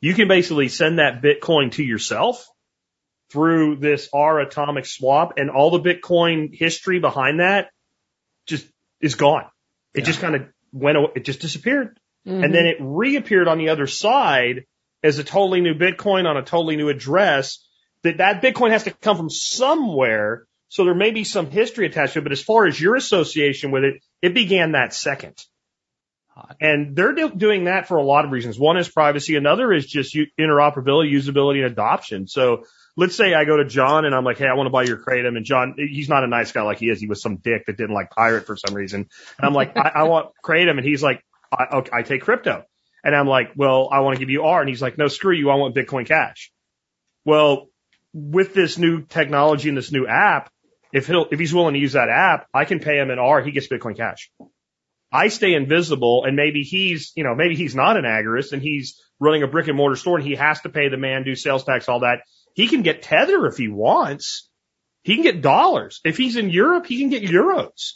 You 0.00 0.14
can 0.14 0.28
basically 0.28 0.68
send 0.68 0.98
that 0.98 1.22
Bitcoin 1.22 1.72
to 1.72 1.82
yourself 1.82 2.46
through 3.30 3.76
this 3.76 4.08
R 4.12 4.40
atomic 4.40 4.84
swap 4.86 5.34
and 5.38 5.50
all 5.50 5.70
the 5.70 5.80
Bitcoin 5.80 6.54
history 6.54 7.00
behind 7.00 7.40
that 7.40 7.70
just 8.46 8.66
is 9.00 9.14
gone. 9.14 9.46
It 9.94 10.04
just 10.04 10.20
kind 10.20 10.34
of 10.34 10.42
went, 10.72 10.98
aw- 10.98 11.12
it 11.14 11.24
just 11.24 11.40
disappeared 11.40 11.98
and 12.26 12.44
mm-hmm. 12.44 12.52
then 12.52 12.66
it 12.66 12.76
reappeared 12.80 13.48
on 13.48 13.58
the 13.58 13.68
other 13.68 13.86
side 13.86 14.64
as 15.02 15.18
a 15.18 15.24
totally 15.24 15.60
new 15.60 15.74
Bitcoin 15.74 16.26
on 16.26 16.36
a 16.36 16.42
totally 16.42 16.76
new 16.76 16.88
address. 16.88 17.66
That 18.02 18.18
that 18.18 18.42
Bitcoin 18.42 18.70
has 18.70 18.84
to 18.84 18.90
come 18.90 19.16
from 19.16 19.30
somewhere, 19.30 20.46
so 20.74 20.84
there 20.84 20.92
may 20.92 21.12
be 21.12 21.22
some 21.22 21.52
history 21.52 21.86
attached 21.86 22.14
to 22.14 22.18
it. 22.18 22.22
But 22.22 22.32
as 22.32 22.42
far 22.42 22.66
as 22.66 22.80
your 22.80 22.96
association 22.96 23.70
with 23.70 23.84
it, 23.84 24.02
it 24.20 24.34
began 24.34 24.72
that 24.72 24.92
second. 24.92 25.36
And 26.60 26.96
they're 26.96 27.12
do- 27.12 27.30
doing 27.30 27.66
that 27.66 27.86
for 27.86 27.96
a 27.96 28.02
lot 28.02 28.24
of 28.24 28.32
reasons. 28.32 28.58
One 28.58 28.76
is 28.76 28.88
privacy. 28.88 29.36
Another 29.36 29.72
is 29.72 29.86
just 29.86 30.16
u- 30.16 30.26
interoperability, 30.36 31.12
usability, 31.12 31.62
and 31.62 31.66
adoption. 31.66 32.26
So 32.26 32.64
let's 32.96 33.14
say 33.14 33.34
I 33.34 33.44
go 33.44 33.56
to 33.56 33.64
John 33.66 34.04
and 34.04 34.16
I'm 34.16 34.24
like, 34.24 34.38
Hey, 34.38 34.48
I 34.48 34.54
want 34.54 34.66
to 34.66 34.72
buy 34.72 34.82
your 34.82 34.96
Kratom. 34.96 35.36
And 35.36 35.46
John, 35.46 35.76
he's 35.78 36.08
not 36.08 36.24
a 36.24 36.26
nice 36.26 36.50
guy 36.50 36.62
like 36.62 36.78
he 36.78 36.86
is. 36.86 37.00
He 37.00 37.06
was 37.06 37.22
some 37.22 37.36
dick 37.36 37.66
that 37.66 37.76
didn't 37.76 37.94
like 37.94 38.10
pirate 38.10 38.44
for 38.44 38.56
some 38.56 38.74
reason. 38.74 39.08
And 39.38 39.46
I'm 39.46 39.54
like, 39.54 39.76
I, 39.76 39.92
I 39.94 40.02
want 40.08 40.30
Kratom. 40.44 40.76
And 40.76 40.84
he's 40.84 41.04
like, 41.04 41.22
I, 41.56 41.76
okay, 41.76 41.90
I 41.92 42.02
take 42.02 42.22
crypto. 42.22 42.64
And 43.04 43.14
I'm 43.14 43.28
like, 43.28 43.52
well, 43.54 43.90
I 43.92 44.00
want 44.00 44.16
to 44.16 44.18
give 44.18 44.30
you 44.30 44.42
R. 44.42 44.58
And 44.58 44.68
he's 44.68 44.82
like, 44.82 44.98
no, 44.98 45.06
screw 45.06 45.36
you. 45.36 45.50
I 45.50 45.54
want 45.54 45.76
Bitcoin 45.76 46.04
Cash. 46.04 46.50
Well, 47.24 47.68
with 48.12 48.54
this 48.54 48.76
new 48.76 49.02
technology 49.02 49.68
and 49.68 49.78
this 49.78 49.92
new 49.92 50.08
app, 50.08 50.50
if 50.94 51.08
he'll, 51.08 51.26
if 51.30 51.40
he's 51.40 51.52
willing 51.52 51.74
to 51.74 51.80
use 51.80 51.94
that 51.94 52.08
app, 52.08 52.46
I 52.54 52.64
can 52.64 52.78
pay 52.78 52.98
him 52.98 53.10
in 53.10 53.18
R. 53.18 53.42
He 53.42 53.50
gets 53.50 53.66
Bitcoin 53.66 53.96
Cash. 53.96 54.30
I 55.12 55.28
stay 55.28 55.54
invisible 55.54 56.24
and 56.24 56.36
maybe 56.36 56.62
he's, 56.62 57.12
you 57.16 57.24
know, 57.24 57.34
maybe 57.34 57.56
he's 57.56 57.74
not 57.74 57.96
an 57.96 58.04
agorist 58.04 58.52
and 58.52 58.62
he's 58.62 59.00
running 59.18 59.42
a 59.42 59.48
brick 59.48 59.66
and 59.66 59.76
mortar 59.76 59.96
store 59.96 60.18
and 60.18 60.26
he 60.26 60.36
has 60.36 60.60
to 60.60 60.68
pay 60.68 60.88
the 60.88 60.96
man, 60.96 61.24
do 61.24 61.34
sales 61.34 61.64
tax, 61.64 61.88
all 61.88 62.00
that. 62.00 62.20
He 62.54 62.68
can 62.68 62.82
get 62.82 63.02
tether 63.02 63.46
if 63.46 63.56
he 63.56 63.68
wants. 63.68 64.48
He 65.02 65.14
can 65.14 65.24
get 65.24 65.42
dollars. 65.42 66.00
If 66.04 66.16
he's 66.16 66.36
in 66.36 66.50
Europe, 66.50 66.86
he 66.86 67.00
can 67.00 67.10
get 67.10 67.24
euros 67.24 67.94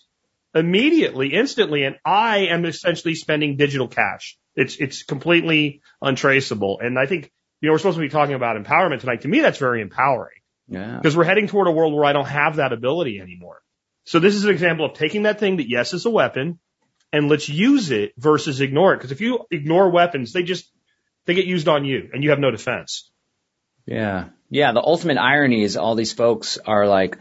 immediately, 0.53 1.33
instantly. 1.33 1.85
And 1.85 1.97
I 2.05 2.47
am 2.47 2.65
essentially 2.65 3.15
spending 3.15 3.57
digital 3.57 3.87
cash. 3.87 4.37
It's, 4.57 4.77
it's 4.77 5.05
completely 5.05 5.83
untraceable. 6.03 6.81
And 6.81 6.99
I 6.99 7.07
think, 7.07 7.31
you 7.61 7.69
know, 7.69 7.73
we're 7.75 7.79
supposed 7.79 7.97
to 7.97 8.03
be 8.03 8.09
talking 8.09 8.35
about 8.35 8.63
empowerment 8.63 9.01
tonight. 9.01 9.23
To 9.23 9.29
me, 9.29 9.41
that's 9.41 9.59
very 9.59 9.83
empowering 9.83 10.38
Yeah. 10.69 10.97
because 10.97 11.17
we're 11.17 11.25
heading 11.25 11.47
toward 11.47 11.67
a 11.67 11.71
world 11.71 11.95
where 11.95 12.05
I 12.05 12.13
don't 12.13 12.29
have 12.29 12.57
that 12.57 12.73
ability 12.73 13.21
anymore. 13.21 13.63
So 14.05 14.19
this 14.19 14.35
is 14.35 14.45
an 14.45 14.51
example 14.51 14.87
of 14.87 14.95
taking 14.95 15.23
that 15.23 15.39
thing 15.39 15.59
that 15.59 15.69
yes 15.69 15.93
is 15.95 16.07
a 16.07 16.11
weapon 16.11 16.59
and 17.13 17.29
let's 17.29 17.49
use 17.49 17.91
it 17.91 18.13
versus 18.19 18.61
ignore 18.61 18.95
it. 18.95 18.99
Because 18.99 19.13
if 19.13 19.21
you 19.21 19.47
ignore 19.51 19.91
weapons, 19.91 20.33
they 20.33 20.43
just, 20.43 20.71
they 21.25 21.35
get 21.35 21.47
used 21.47 21.69
on 21.69 21.85
you 21.85 22.11
and 22.13 22.23
you 22.23 22.31
have 22.31 22.39
no 22.39 22.51
defense. 22.51 23.11
Yeah. 23.87 24.29
Yeah. 24.51 24.73
The 24.73 24.83
ultimate 24.83 25.19
irony 25.19 25.63
is 25.63 25.77
all 25.77 25.95
these 25.95 26.13
folks 26.13 26.59
are 26.59 26.87
like 26.87 27.19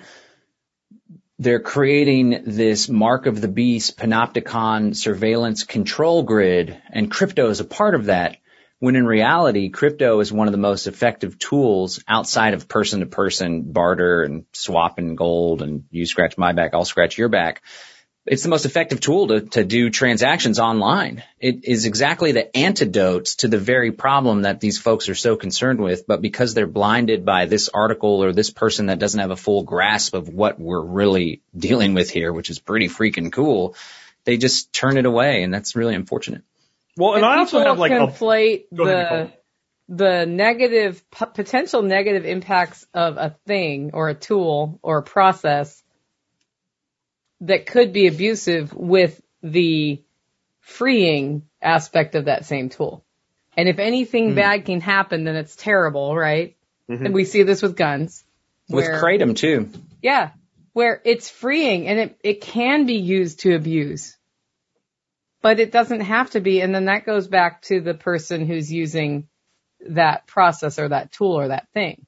they're 1.39 1.59
creating 1.59 2.43
this 2.45 2.89
mark 2.89 3.25
of 3.27 3.39
the 3.39 3.47
beast 3.47 3.97
panopticon 3.97 4.95
surveillance 4.95 5.63
control 5.63 6.23
grid 6.23 6.81
and 6.91 7.11
crypto 7.11 7.49
is 7.49 7.59
a 7.59 7.65
part 7.65 7.95
of 7.95 8.05
that 8.05 8.37
when 8.79 8.95
in 8.95 9.05
reality 9.05 9.69
crypto 9.69 10.19
is 10.19 10.31
one 10.31 10.47
of 10.47 10.51
the 10.51 10.57
most 10.57 10.87
effective 10.87 11.37
tools 11.39 12.03
outside 12.07 12.53
of 12.53 12.67
person 12.67 12.99
to 12.99 13.05
person 13.05 13.71
barter 13.71 14.23
and 14.23 14.45
swapping 14.53 15.15
gold 15.15 15.61
and 15.61 15.85
you 15.91 16.05
scratch 16.05 16.37
my 16.37 16.53
back 16.53 16.73
i'll 16.73 16.85
scratch 16.85 17.17
your 17.17 17.29
back 17.29 17.61
it's 18.27 18.43
the 18.43 18.49
most 18.49 18.65
effective 18.65 18.99
tool 18.99 19.29
to, 19.29 19.41
to 19.41 19.63
do 19.63 19.89
transactions 19.89 20.59
online. 20.59 21.23
It 21.39 21.63
is 21.63 21.85
exactly 21.85 22.33
the 22.33 22.55
antidote 22.55 23.25
to 23.37 23.47
the 23.47 23.57
very 23.57 23.93
problem 23.93 24.41
that 24.41 24.59
these 24.59 24.77
folks 24.77 25.07
are 25.07 25.15
so 25.15 25.37
concerned 25.37 25.79
with, 25.79 26.05
but 26.05 26.21
because 26.21 26.53
they're 26.53 26.67
blinded 26.67 27.25
by 27.25 27.45
this 27.45 27.69
article 27.69 28.21
or 28.21 28.33
this 28.33 28.49
person 28.49 28.87
that 28.87 28.99
doesn't 28.99 29.19
have 29.19 29.31
a 29.31 29.37
full 29.37 29.63
grasp 29.63 30.13
of 30.13 30.27
what 30.27 30.59
we're 30.59 30.81
really 30.81 31.41
dealing 31.57 31.93
with 31.93 32.09
here, 32.09 32.33
which 32.33 32.49
is 32.49 32.59
pretty 32.59 32.89
freaking 32.89 33.31
cool, 33.31 33.75
they 34.25 34.35
just 34.35 34.73
turn 34.73 34.97
it 34.97 35.05
away 35.05 35.43
and 35.43 35.53
that's 35.53 35.77
really 35.77 35.95
unfortunate. 35.95 36.43
Well, 36.97 37.13
and, 37.13 37.23
And 37.23 37.25
I 37.33 37.37
also 37.39 37.59
have 37.59 37.79
like 37.79 37.91
a, 37.91 37.95
conflate 37.95 38.65
Go 38.75 38.83
ahead, 38.87 39.33
the 39.87 39.95
the 39.95 40.25
negative 40.25 41.03
p- 41.11 41.25
potential 41.33 41.81
negative 41.81 42.25
impacts 42.25 42.85
of 42.93 43.17
a 43.17 43.35
thing 43.45 43.91
or 43.93 44.09
a 44.09 44.13
tool 44.15 44.79
or 44.81 44.97
a 44.97 45.03
process 45.03 45.81
that 47.41 47.65
could 47.67 47.93
be 47.93 48.07
abusive 48.07 48.73
with 48.73 49.21
the 49.43 50.01
freeing 50.59 51.43
aspect 51.61 52.15
of 52.15 52.25
that 52.25 52.45
same 52.45 52.69
tool. 52.69 53.05
And 53.55 53.69
if 53.69 53.79
anything 53.79 54.29
Hmm. 54.31 54.35
bad 54.35 54.65
can 54.65 54.81
happen, 54.81 55.23
then 55.23 55.35
it's 55.35 55.55
terrible, 55.55 56.15
right? 56.15 56.55
Mhm. 56.89 57.05
And 57.05 57.13
we 57.13 57.23
see 57.25 57.43
this 57.43 57.61
with 57.61 57.75
guns. 57.77 58.23
With 58.69 58.85
where- 58.85 59.01
Kratom 59.01 59.35
too. 59.35 59.69
Yeah, 60.01 60.31
where 60.73 61.01
it's 61.05 61.29
freeing 61.29 61.87
and 61.87 61.99
it, 61.99 62.19
it 62.23 62.41
can 62.41 62.85
be 62.85 62.95
used 62.95 63.41
to 63.41 63.55
abuse. 63.55 64.16
But 65.47 65.61
it 65.61 65.71
doesn't 65.71 66.01
have 66.01 66.31
to 66.31 66.41
be. 66.41 66.59
And 66.59 66.75
then 66.75 66.85
that 66.85 67.05
goes 67.05 67.29
back 67.29 67.61
to 67.61 67.79
the 67.79 67.93
person 67.93 68.45
who's 68.45 68.69
using 68.69 69.29
that 69.87 70.27
process 70.27 70.77
or 70.77 70.89
that 70.89 71.13
tool 71.13 71.39
or 71.39 71.47
that 71.47 71.69
thing. 71.73 72.05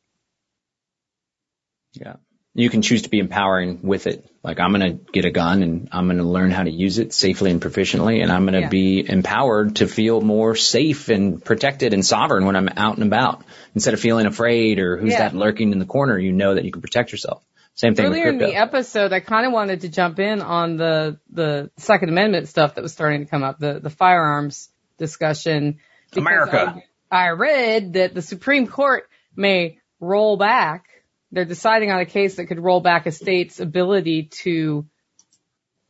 Yeah. 1.93 2.17
You 2.53 2.69
can 2.69 2.81
choose 2.81 3.03
to 3.03 3.09
be 3.09 3.19
empowering 3.19 3.79
with 3.81 4.07
it. 4.07 4.29
Like 4.43 4.59
I'm 4.59 4.73
going 4.73 4.97
to 4.97 5.11
get 5.13 5.23
a 5.23 5.31
gun 5.31 5.63
and 5.63 5.87
I'm 5.93 6.07
going 6.07 6.17
to 6.17 6.25
learn 6.25 6.51
how 6.51 6.63
to 6.63 6.69
use 6.69 6.99
it 6.99 7.13
safely 7.13 7.49
and 7.49 7.61
proficiently 7.61 8.21
and 8.21 8.29
I'm 8.29 8.43
going 8.43 8.55
to 8.55 8.59
Yeah. 8.63 8.67
be 8.67 9.09
empowered 9.09 9.77
to 9.77 9.87
feel 9.87 10.19
more 10.19 10.57
safe 10.57 11.07
and 11.07 11.41
protected 11.41 11.93
and 11.93 12.05
sovereign 12.05 12.43
when 12.45 12.57
I'm 12.57 12.67
out 12.75 12.95
and 12.97 13.07
about. 13.07 13.45
Instead 13.73 13.93
of 13.93 14.01
feeling 14.01 14.25
afraid 14.25 14.79
or 14.79 14.97
who's 14.97 15.13
Yeah. 15.13 15.29
that 15.29 15.33
lurking 15.33 15.71
in 15.71 15.79
the 15.79 15.85
corner, 15.85 16.19
you 16.19 16.33
know 16.33 16.55
that 16.55 16.65
you 16.65 16.73
can 16.73 16.81
protect 16.81 17.13
yourself. 17.13 17.41
Same 17.79 17.95
thing 17.95 18.07
Earlier 18.07 18.27
in 18.27 18.39
the 18.39 18.55
episode, 18.55 19.13
I 19.13 19.21
kind 19.21 19.45
of 19.45 19.53
wanted 19.53 19.81
to 19.81 19.87
jump 19.89 20.19
in 20.19 20.41
on 20.41 20.75
the, 20.75 21.17
the 21.31 21.71
Second 21.77 22.09
Amendment 22.09 22.49
stuff 22.49 22.75
that 22.75 22.81
was 22.81 22.91
starting 22.91 23.23
to 23.23 23.25
come 23.25 23.41
up, 23.41 23.57
the, 23.57 23.79
the 23.79 23.89
firearms 23.89 24.67
discussion. 24.97 25.77
America. 26.13 26.83
I, 27.09 27.27
I 27.27 27.29
read 27.29 27.93
that 27.93 28.13
the 28.13 28.21
Supreme 28.21 28.67
Court 28.67 29.07
may 29.33 29.79
roll 30.01 30.35
back. 30.35 30.89
They're 31.31 31.45
deciding 31.45 31.89
on 31.89 32.01
a 32.01 32.05
case 32.05 32.35
that 32.35 32.47
could 32.47 32.59
roll 32.59 32.81
back 32.81 33.05
a 33.05 33.13
state's 33.13 33.61
ability 33.61 34.23
to 34.43 34.85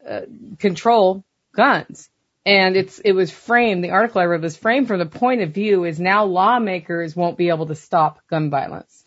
uh, 0.08 0.22
control 0.60 1.24
guns. 1.56 2.08
And 2.46 2.76
it's, 2.78 3.00
it 3.00 3.14
was 3.14 3.32
framed, 3.32 3.84
the 3.84 3.90
article 3.90 4.22
I 4.22 4.26
read 4.26 4.44
was 4.44 4.56
framed 4.56 4.88
from 4.88 5.00
the 5.00 5.08
point 5.08 5.42
of 5.42 5.56
view 5.56 5.86
is 5.86 6.00
now 6.00 6.26
lawmakers 6.26 7.16
won't 7.16 7.36
be 7.36 7.50
able 7.50 7.66
to 7.66 7.76
stop 7.76 8.20
gun 8.30 8.52
violence 8.52 8.99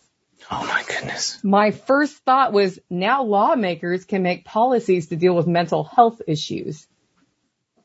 oh 0.52 0.66
my 0.66 0.82
goodness. 0.86 1.42
my 1.42 1.70
first 1.70 2.16
thought 2.24 2.52
was 2.52 2.78
now 2.90 3.22
lawmakers 3.24 4.04
can 4.04 4.22
make 4.22 4.44
policies 4.44 5.08
to 5.08 5.16
deal 5.16 5.34
with 5.34 5.46
mental 5.46 5.82
health 5.84 6.20
issues 6.26 6.86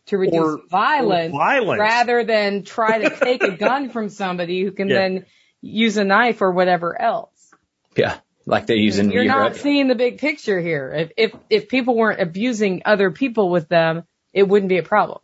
to 0.07 0.17
reduce 0.17 0.39
Or- 0.39 0.59
violence, 0.69 1.33
or 1.33 1.37
violence. 1.39 1.79
rather 1.79 2.23
than 2.23 2.63
try 2.63 2.99
to 2.99 3.09
take 3.19 3.43
a 3.43 3.51
gun 3.57 3.89
from 3.89 4.09
somebody 4.09 4.61
who 4.63 4.71
can 4.71 4.87
Yeah. 4.89 4.95
then 4.99 5.25
use 5.61 5.97
a 5.97 6.03
knife 6.03 6.41
or 6.41 6.51
whatever 6.51 6.99
else. 7.01 7.51
Yeah. 7.95 8.17
Like 8.45 8.67
they 8.67 8.75
use 8.75 8.99
in 8.99 9.11
You're 9.11 9.23
Europe. 9.23 9.53
not 9.53 9.55
seeing 9.57 9.87
the 9.89 9.95
big 9.95 10.19
picture 10.19 10.61
here. 10.61 10.93
If, 10.95 11.11
if, 11.17 11.31
if 11.49 11.67
people 11.67 11.95
weren't 11.97 12.21
abusing 12.21 12.83
other 12.85 13.11
people 13.11 13.49
with 13.49 13.67
them, 13.67 14.03
it 14.31 14.43
wouldn't 14.47 14.69
be 14.69 14.77
a 14.77 14.83
problem. 14.83 15.19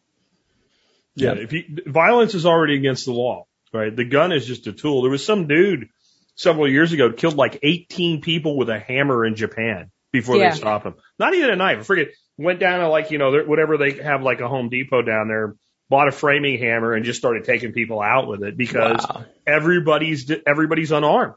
Yeah, 1.16 1.34
if 1.34 1.54
you, 1.54 1.64
violence 1.86 2.34
is 2.34 2.46
already 2.46 2.76
against 2.76 3.06
the 3.06 3.14
law, 3.14 3.46
right? 3.72 3.96
The 3.96 4.04
gun 4.04 4.32
is 4.34 4.46
just 4.46 4.68
a 4.68 4.74
tool. 4.74 5.04
There 5.04 5.12
was 5.12 5.24
some 5.26 5.48
dude 5.48 5.90
several 6.36 6.70
years 6.70 6.92
ago 6.94 7.12
killed 7.12 7.36
like 7.36 7.60
18 7.64 8.22
people 8.22 8.58
with 8.58 8.70
a 8.70 8.80
hammer 8.80 9.26
in 9.26 9.36
Japan 9.36 9.92
before 10.12 10.38
Yeah. 10.38 10.52
they 10.52 10.58
stopped 10.58 10.86
him. 10.86 10.96
Not 11.20 11.34
even 11.34 11.50
a 11.52 11.56
knife. 11.56 11.80
I 11.80 11.84
forget. 11.84 12.08
Went 12.38 12.60
down 12.60 12.80
to 12.80 12.88
like, 12.90 13.12
you 13.12 13.20
know, 13.20 13.44
whatever 13.46 13.78
they 13.78 13.92
have 14.02 14.24
like 14.24 14.40
a 14.40 14.48
Home 14.48 14.70
Depot 14.70 15.04
down 15.04 15.28
there, 15.28 15.56
bought 15.90 16.08
a 16.08 16.12
framing 16.12 16.58
hammer 16.60 16.94
and 16.94 17.06
just 17.06 17.20
started 17.20 17.44
taking 17.44 17.72
people 17.74 18.02
out 18.02 18.28
with 18.28 18.42
it 18.44 18.58
because 18.58 19.06
Wow. 19.08 19.26
everybody's, 19.46 20.32
everybody's 20.48 20.92
unarmed. 20.92 21.36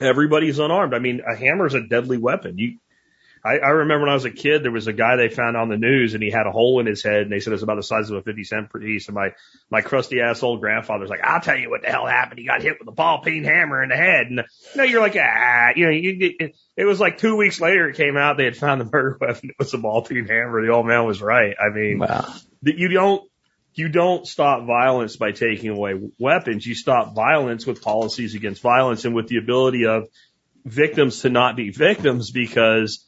Everybody's 0.00 0.58
unarmed. 0.58 0.94
I 0.94 0.98
mean, 0.98 1.20
a 1.26 1.36
hammer 1.36 1.66
is 1.66 1.74
a 1.74 1.86
deadly 1.86 2.18
weapon. 2.18 2.58
You, 2.58 2.78
I, 3.44 3.58
I 3.58 3.68
remember 3.70 4.02
when 4.04 4.10
I 4.10 4.14
was 4.14 4.24
a 4.24 4.30
kid, 4.30 4.62
there 4.62 4.70
was 4.70 4.86
a 4.86 4.92
guy 4.92 5.16
they 5.16 5.28
found 5.28 5.56
on 5.56 5.68
the 5.68 5.76
news 5.76 6.14
and 6.14 6.22
he 6.22 6.30
had 6.30 6.46
a 6.46 6.52
hole 6.52 6.78
in 6.78 6.86
his 6.86 7.02
head 7.02 7.22
and 7.22 7.32
they 7.32 7.40
said 7.40 7.50
it 7.50 7.54
was 7.54 7.64
about 7.64 7.74
the 7.76 7.82
size 7.82 8.08
of 8.08 8.16
a 8.16 8.22
50 8.22 8.44
cent 8.44 8.72
piece. 8.72 9.08
And 9.08 9.16
my, 9.16 9.30
my 9.68 9.80
crusty 9.80 10.20
ass 10.20 10.44
old 10.44 10.60
grandfather's 10.60 11.10
like, 11.10 11.24
I'll 11.24 11.40
tell 11.40 11.56
you 11.56 11.68
what 11.68 11.82
the 11.82 11.88
hell 11.88 12.06
happened. 12.06 12.38
He 12.38 12.46
got 12.46 12.62
hit 12.62 12.78
with 12.78 12.86
a 12.86 12.92
ball 12.92 13.20
peen 13.22 13.42
hammer 13.42 13.82
in 13.82 13.88
the 13.88 13.96
head. 13.96 14.26
And 14.26 14.44
know, 14.76 14.84
you're 14.84 15.00
like, 15.00 15.16
ah, 15.18 15.70
you 15.74 15.86
know, 15.86 15.90
you, 15.90 16.34
it, 16.38 16.56
it 16.76 16.84
was 16.84 17.00
like 17.00 17.18
two 17.18 17.36
weeks 17.36 17.60
later 17.60 17.88
it 17.88 17.96
came 17.96 18.16
out 18.16 18.36
they 18.36 18.44
had 18.44 18.56
found 18.56 18.80
the 18.80 18.84
murder 18.84 19.18
weapon. 19.20 19.50
It 19.50 19.56
was 19.58 19.74
a 19.74 19.78
ball 19.78 20.02
peen 20.02 20.26
hammer. 20.26 20.64
The 20.64 20.72
old 20.72 20.86
man 20.86 21.04
was 21.04 21.20
right. 21.20 21.56
I 21.60 21.70
mean, 21.74 21.98
Wow. 21.98 22.32
that 22.62 22.78
you 22.78 22.88
don't 22.88 23.28
you 23.74 23.88
don't 23.88 24.26
stop 24.26 24.66
violence 24.66 25.16
by 25.16 25.32
taking 25.32 25.70
away 25.70 25.94
weapons. 26.18 26.66
You 26.66 26.74
stop 26.74 27.14
violence 27.14 27.66
with 27.66 27.82
policies 27.82 28.34
against 28.34 28.62
violence 28.62 29.04
and 29.04 29.14
with 29.14 29.28
the 29.28 29.38
ability 29.38 29.86
of 29.86 30.08
victims 30.64 31.22
to 31.22 31.30
not 31.30 31.56
be 31.56 31.70
victims 31.70 32.30
because 32.30 33.04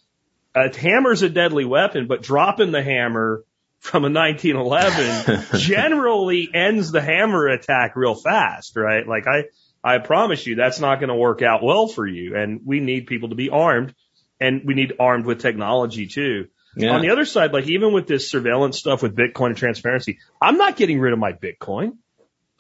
a 0.55 0.77
hammer's 0.77 1.23
a 1.23 1.29
deadly 1.29 1.65
weapon, 1.65 2.07
but 2.07 2.23
dropping 2.23 2.73
the 2.73 2.83
hammer 2.83 3.45
from 3.81 4.05
a 4.05 4.11
1911 4.11 5.61
generally 5.61 6.49
ends 6.53 6.91
the 6.91 7.03
hammer 7.03 7.49
attack 7.49 7.97
real 7.97 8.15
fast, 8.15 8.77
right? 8.77 9.07
Like 9.07 9.27
I, 9.27 9.45
I 9.83 9.99
promise 9.99 10.47
you 10.47 10.55
that's 10.55 10.81
not 10.81 11.01
going 11.01 11.11
to 11.11 11.15
work 11.15 11.43
out 11.43 11.63
well 11.63 11.89
for 11.89 12.07
you. 12.07 12.37
And 12.37 12.63
we 12.65 12.81
need 12.81 13.07
people 13.07 13.29
to 13.29 13.35
be 13.35 13.51
armed 13.51 13.95
and 14.41 14.63
we 14.65 14.75
need 14.75 14.95
armed 14.99 15.27
with 15.27 15.41
technology 15.41 16.07
too. 16.07 16.49
Yeah. 16.77 16.95
On 16.95 17.03
the 17.03 17.11
other 17.11 17.25
side, 17.25 17.53
like 17.53 17.67
even 17.69 17.93
with 17.93 18.07
this 18.07 18.31
surveillance 18.31 18.79
stuff 18.79 19.03
with 19.03 19.15
Bitcoin 19.15 19.49
and 19.49 19.57
transparency, 19.57 20.19
I'm 20.41 20.57
not 20.57 20.77
getting 20.77 20.99
rid 20.99 21.13
of 21.13 21.19
my 21.19 21.33
Bitcoin. 21.33 21.99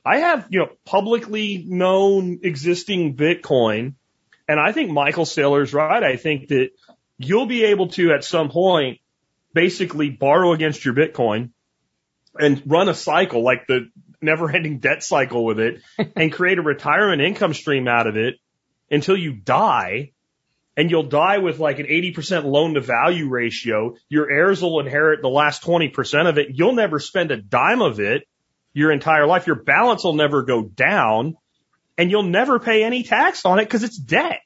I 0.04 0.18
have, 0.18 0.46
you 0.50 0.58
know, 0.58 0.68
publicly 0.84 1.64
known 1.66 2.40
existing 2.42 3.16
Bitcoin. 3.16 3.94
And 4.46 4.60
I 4.60 4.72
think 4.72 4.90
Michael 4.90 5.24
Saylor's 5.24 5.72
right. 5.72 6.02
I 6.02 6.16
think 6.16 6.48
that 6.48 6.70
you'll 7.18 7.46
be 7.46 7.64
able 7.64 7.88
to 7.88 8.12
at 8.12 8.24
some 8.24 8.50
point 8.50 8.98
basically 9.52 10.10
borrow 10.10 10.52
against 10.52 10.84
your 10.84 10.94
Bitcoin 10.94 11.50
and 12.38 12.62
run 12.66 12.88
a 12.88 12.94
cycle 12.94 13.42
like 13.42 13.66
the 13.66 13.88
never 14.20 14.50
ending 14.50 14.78
debt 14.78 15.02
cycle 15.02 15.44
with 15.44 15.60
it 15.60 15.82
and 16.16 16.32
create 16.32 16.58
a 16.58 16.62
retirement 16.62 17.22
income 17.22 17.54
stream 17.54 17.86
out 17.86 18.06
of 18.06 18.16
it 18.16 18.34
until 18.90 19.16
you 19.16 19.32
die 19.32 20.12
and 20.76 20.90
you'll 20.90 21.04
die 21.04 21.38
with 21.38 21.60
like 21.60 21.78
an 21.78 21.86
80% 21.86 22.44
loan 22.44 22.74
to 22.74 22.80
value 22.80 23.28
ratio. 23.28 23.94
Your 24.08 24.30
heirs 24.30 24.60
will 24.60 24.80
inherit 24.80 25.22
the 25.22 25.28
last 25.28 25.62
20% 25.62 26.28
of 26.28 26.38
it. 26.38 26.48
You'll 26.52 26.74
never 26.74 26.98
spend 26.98 27.30
a 27.30 27.36
dime 27.36 27.80
of 27.80 28.00
it 28.00 28.26
your 28.72 28.90
entire 28.90 29.26
life. 29.26 29.46
Your 29.46 29.62
balance 29.62 30.02
will 30.02 30.14
never 30.14 30.42
go 30.42 30.64
down 30.64 31.36
and 31.96 32.10
you'll 32.10 32.24
never 32.24 32.58
pay 32.58 32.82
any 32.82 33.04
tax 33.04 33.44
on 33.44 33.60
it 33.60 33.64
because 33.64 33.84
it's 33.84 33.96
debt. 33.96 34.40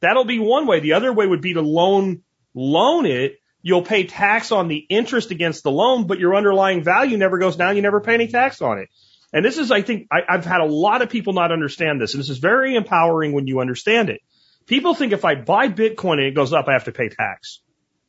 That'll 0.00 0.24
be 0.24 0.38
one 0.38 0.66
way. 0.66 0.80
The 0.80 0.94
other 0.94 1.12
way 1.12 1.26
would 1.26 1.42
be 1.42 1.54
to 1.54 1.60
loan, 1.60 2.22
loan 2.54 3.06
it. 3.06 3.36
You'll 3.62 3.82
pay 3.82 4.04
tax 4.04 4.52
on 4.52 4.68
the 4.68 4.78
interest 4.78 5.30
against 5.30 5.62
the 5.62 5.70
loan, 5.70 6.06
but 6.06 6.18
your 6.18 6.34
underlying 6.34 6.82
value 6.82 7.18
never 7.18 7.38
goes 7.38 7.56
down. 7.56 7.76
You 7.76 7.82
never 7.82 8.00
pay 8.00 8.14
any 8.14 8.28
tax 8.28 8.62
on 8.62 8.78
it. 8.78 8.88
And 9.32 9.44
this 9.44 9.58
is, 9.58 9.70
I 9.70 9.82
think, 9.82 10.08
I, 10.10 10.20
I've 10.28 10.44
had 10.44 10.60
a 10.60 10.66
lot 10.66 11.02
of 11.02 11.10
people 11.10 11.34
not 11.34 11.52
understand 11.52 12.00
this. 12.00 12.14
And 12.14 12.20
this 12.22 12.30
is 12.30 12.38
very 12.38 12.74
empowering 12.74 13.32
when 13.32 13.46
you 13.46 13.60
understand 13.60 14.08
it. 14.08 14.20
People 14.66 14.94
think 14.94 15.12
if 15.12 15.24
I 15.24 15.34
buy 15.34 15.68
Bitcoin 15.68 16.14
and 16.14 16.22
it 16.22 16.34
goes 16.34 16.52
up, 16.52 16.66
I 16.68 16.72
have 16.72 16.84
to 16.84 16.92
pay 16.92 17.08
tax. 17.08 17.60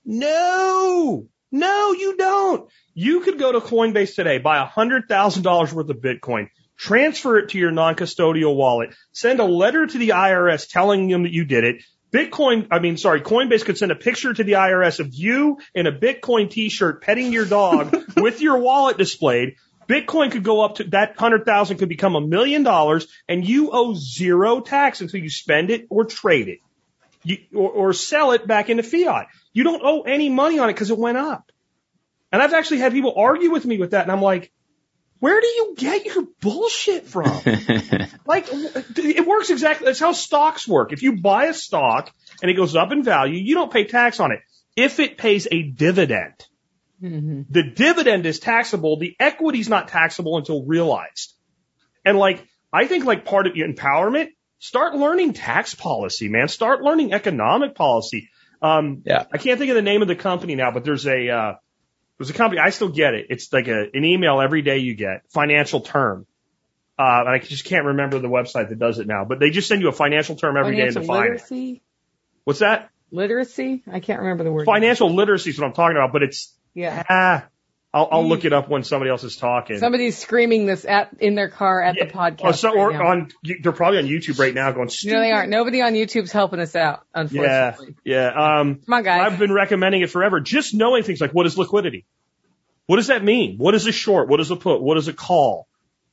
No, 0.06 1.28
no, 1.52 1.94
you 1.94 2.16
don't. 2.18 2.70
You 2.94 3.22
could 3.22 3.38
go 3.38 3.52
to 3.52 3.60
Coinbase 3.60 4.16
today, 4.16 4.38
buy 4.38 4.66
$100,000 4.66 5.74
worth 5.74 5.90
of 5.90 5.98
Bitcoin, 5.98 6.50
transfer 6.82 7.38
it 7.38 7.50
to 7.50 7.60
your 7.60 7.70
non-custodial 7.70 8.56
wallet, 8.56 8.90
send 9.12 9.40
a 9.40 9.46
letter 9.46 9.86
to 9.86 9.98
the 10.00 10.10
IRS 10.10 10.68
telling 10.68 11.08
them 11.08 11.24
that 11.24 11.32
you 11.32 11.46
did 11.46 11.64
it. 11.64 11.84
Bitcoin, 12.12 12.68
I 12.72 12.80
mean, 12.80 12.98
sorry, 12.98 13.22
Coinbase 13.22 13.64
could 13.64 13.78
send 13.78 13.92
a 13.92 13.96
picture 13.96 14.34
to 14.34 14.44
the 14.44 14.54
IRS 14.54 15.00
of 15.00 15.14
you 15.14 15.60
in 15.76 15.86
a 15.86 15.92
Bitcoin 15.92 16.50
t-shirt 16.50 17.04
petting 17.04 17.32
your 17.32 17.46
dog 17.46 17.96
with 18.18 18.42
your 18.42 18.58
wallet 18.58 18.98
displayed. 18.98 19.58
Bitcoin 19.88 20.32
could 20.32 20.44
go 20.44 20.62
up 20.62 20.76
to 20.76 20.86
that 20.86 21.20
hundred 21.20 21.46
thousand 21.46 21.78
could 21.78 21.88
become 21.88 22.16
a 22.16 22.22
million 22.22 22.64
dollars 22.64 23.08
and 23.30 23.48
you 23.48 23.70
owe 23.72 23.94
zero 23.94 24.60
tax 24.60 25.02
until 25.02 25.20
you 25.20 25.30
spend 25.30 25.70
it 25.70 25.86
or 25.90 26.06
trade 26.06 26.48
it. 26.48 26.60
you, 27.24 27.38
or, 27.54 27.70
or 27.70 27.94
sell 27.94 28.32
it 28.32 28.48
back 28.48 28.70
into 28.70 28.84
fiat. 28.84 29.28
You 29.54 29.64
don't 29.64 29.84
owe 29.84 30.02
any 30.02 30.30
money 30.30 30.58
on 30.58 30.70
it 30.70 30.74
because 30.74 30.90
it 30.90 30.98
went 30.98 31.18
up. 31.18 31.52
And 32.32 32.42
I've 32.42 32.54
actually 32.54 32.80
had 32.80 32.92
people 32.92 33.14
argue 33.18 33.52
with 33.52 33.66
me 33.66 33.78
with 33.78 33.92
that, 33.92 34.04
and 34.04 34.12
I'm 34.12 34.22
like, 34.22 34.52
where 35.22 35.40
do 35.40 35.48
you 35.48 35.76
get 35.78 36.06
your 36.06 36.26
bullshit 36.42 37.06
from? 37.08 37.26
like, 38.26 38.48
it 38.52 39.26
works 39.26 39.50
exactly. 39.50 39.86
That's 39.86 40.00
how 40.00 40.12
stocks 40.14 40.68
work. 40.68 40.92
If 40.92 41.04
you 41.04 41.22
buy 41.22 41.46
a 41.46 41.54
stock 41.54 42.12
and 42.42 42.52
it 42.52 42.56
goes 42.56 42.76
up 42.76 42.92
in 42.92 43.04
value, 43.04 43.38
you 43.40 43.56
don't 43.56 43.72
pay 43.72 43.86
tax 43.86 44.20
on 44.20 44.32
it. 44.34 44.40
If 44.76 45.00
it 45.00 45.18
pays 45.18 45.48
a 45.50 45.64
dividend, 45.64 46.34
Mm-hmm. 47.04 47.42
the 47.50 47.64
dividend 47.64 48.28
is 48.28 48.40
taxable. 48.40 49.00
The 49.00 49.16
equity's 49.20 49.68
not 49.68 49.88
taxable 49.88 50.38
until 50.38 50.64
realized. 50.66 51.34
And 52.06 52.16
like, 52.16 52.46
I 52.72 52.86
think 52.86 53.06
like 53.06 53.26
part 53.26 53.48
of 53.48 53.56
your 53.56 53.68
empowerment, 53.68 54.28
start 54.60 54.94
learning 54.96 55.34
tax 55.34 55.74
policy, 55.74 56.30
man. 56.30 56.48
Start 56.48 56.84
learning 56.84 57.12
economic 57.12 57.74
policy. 57.74 58.30
Um, 58.62 59.02
Yeah. 59.04 59.24
I 59.34 59.40
can't 59.40 59.58
think 59.58 59.70
of 59.72 59.76
the 59.78 59.82
name 59.82 60.04
of 60.04 60.08
the 60.10 60.16
company 60.16 60.54
now, 60.54 60.70
but 60.70 60.84
there's 60.84 61.08
a, 61.08 61.30
uh, 61.30 61.54
there's 62.22 62.30
a 62.30 62.34
company, 62.34 62.62
I 62.62 62.70
still 62.70 62.90
get 62.90 63.16
it. 63.16 63.28
It's 63.32 63.52
like 63.52 63.68
a, 63.68 63.88
an 63.96 64.06
email 64.06 64.40
every 64.42 64.62
day 64.62 64.78
you 64.78 64.94
get, 64.94 65.24
financial 65.32 65.82
term. 65.82 66.28
Uh, 67.00 67.22
and 67.26 67.30
I 67.30 67.40
just 67.40 67.66
can't 67.66 67.84
remember 67.86 68.20
the 68.20 68.28
website 68.28 68.70
that 68.70 68.78
does 68.78 69.00
it 69.00 69.08
now, 69.08 69.26
but 69.26 69.40
they 69.40 69.50
just 69.50 69.68
send 69.68 69.82
you 69.82 69.90
a 69.90 69.92
financial 69.92 70.36
term 70.36 70.56
every 70.56 70.76
day 70.76 70.82
Financial 70.82 71.02
to 71.02 71.08
define 71.08 71.18
it. 71.18 71.32
literacy. 71.32 71.82
What's 72.44 72.60
that? 72.60 72.92
Literacy. 73.10 73.82
I 73.92 74.02
can't 74.02 74.20
remember 74.20 74.44
the 74.44 74.52
word. 74.52 74.66
Financial 74.68 75.12
literacy 75.12 75.50
is 75.50 75.60
what 75.60 75.66
I'm 75.66 75.74
talking 75.74 75.98
about, 75.98 76.14
but 76.14 76.22
it's, 76.22 76.54
Yeah. 76.76 77.02
ah, 77.10 77.48
I'll, 77.94 78.08
I'll 78.10 78.28
look 78.28 78.46
it 78.46 78.54
up 78.54 78.70
when 78.70 78.84
somebody 78.84 79.12
else 79.12 79.26
is 79.26 79.36
talking. 79.36 79.78
Somebody's 79.78 80.18
screaming 80.18 80.66
this 80.66 80.86
at 80.86 81.10
in 81.20 81.36
their 81.36 81.50
car 81.50 81.82
at 81.82 81.96
the 81.96 82.06
podcast. 82.06 82.40
Oh, 82.44 82.52
so, 82.54 82.70
right 82.70 82.78
or 82.78 82.94
now. 82.94 83.08
on, 83.08 83.30
they're 83.44 83.74
probably 83.74 84.00
on 84.00 84.06
YouTube 84.06 84.40
right 84.40 84.54
now 84.54 84.72
going, 84.72 84.90
No, 85.04 85.20
they 85.20 85.32
aren't. 85.32 85.50
Nobody 85.50 85.82
on 85.82 85.94
YouTube's 85.94 86.32
helping 86.32 86.62
us 86.62 86.74
out, 86.76 87.04
Yeah, 87.32 87.76
yeah. 88.06 88.28
Um, 88.60 88.76
Come 88.86 88.94
on, 88.94 89.04
guys. 89.04 89.34
I've 89.34 89.40
been 89.40 89.52
recommending 89.52 90.02
it 90.02 90.10
forever. 90.10 90.40
Just 90.40 90.74
knowing 90.74 91.04
things 91.04 91.20
like 91.20 91.34
what 91.34 91.46
is 91.46 91.58
liquidity? 91.58 92.06
What 92.86 92.96
does 92.96 93.08
that 93.08 93.26
mean? 93.26 93.58
What 93.58 93.76
is 93.76 93.86
a 93.88 93.92
short? 93.92 94.30
What 94.30 94.40
is 94.40 94.52
a 94.52 94.56
put? 94.56 94.82
What 94.82 94.98
is 94.98 95.10
a 95.10 95.14
call? 95.14 95.68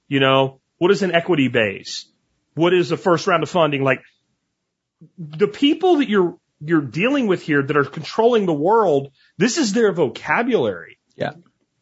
You 0.08 0.18
know, 0.18 0.60
what 0.78 0.90
is 0.90 1.02
an 1.02 1.14
equity 1.14 1.46
base? 1.46 2.06
What 2.54 2.74
is 2.74 2.88
the 2.88 2.96
first 2.96 3.28
round 3.28 3.44
of 3.44 3.50
funding? 3.50 3.84
Like 3.84 4.02
the 5.16 5.46
people 5.46 5.98
that 5.98 6.08
you're, 6.08 6.38
you're 6.60 6.80
dealing 6.80 7.28
with 7.28 7.42
here 7.42 7.62
that 7.62 7.76
are 7.76 7.84
controlling 7.84 8.46
the 8.46 8.52
world, 8.52 9.12
this 9.36 9.58
is 9.58 9.72
their 9.72 9.92
vocabulary. 9.92 10.98
Yeah. 11.14 11.34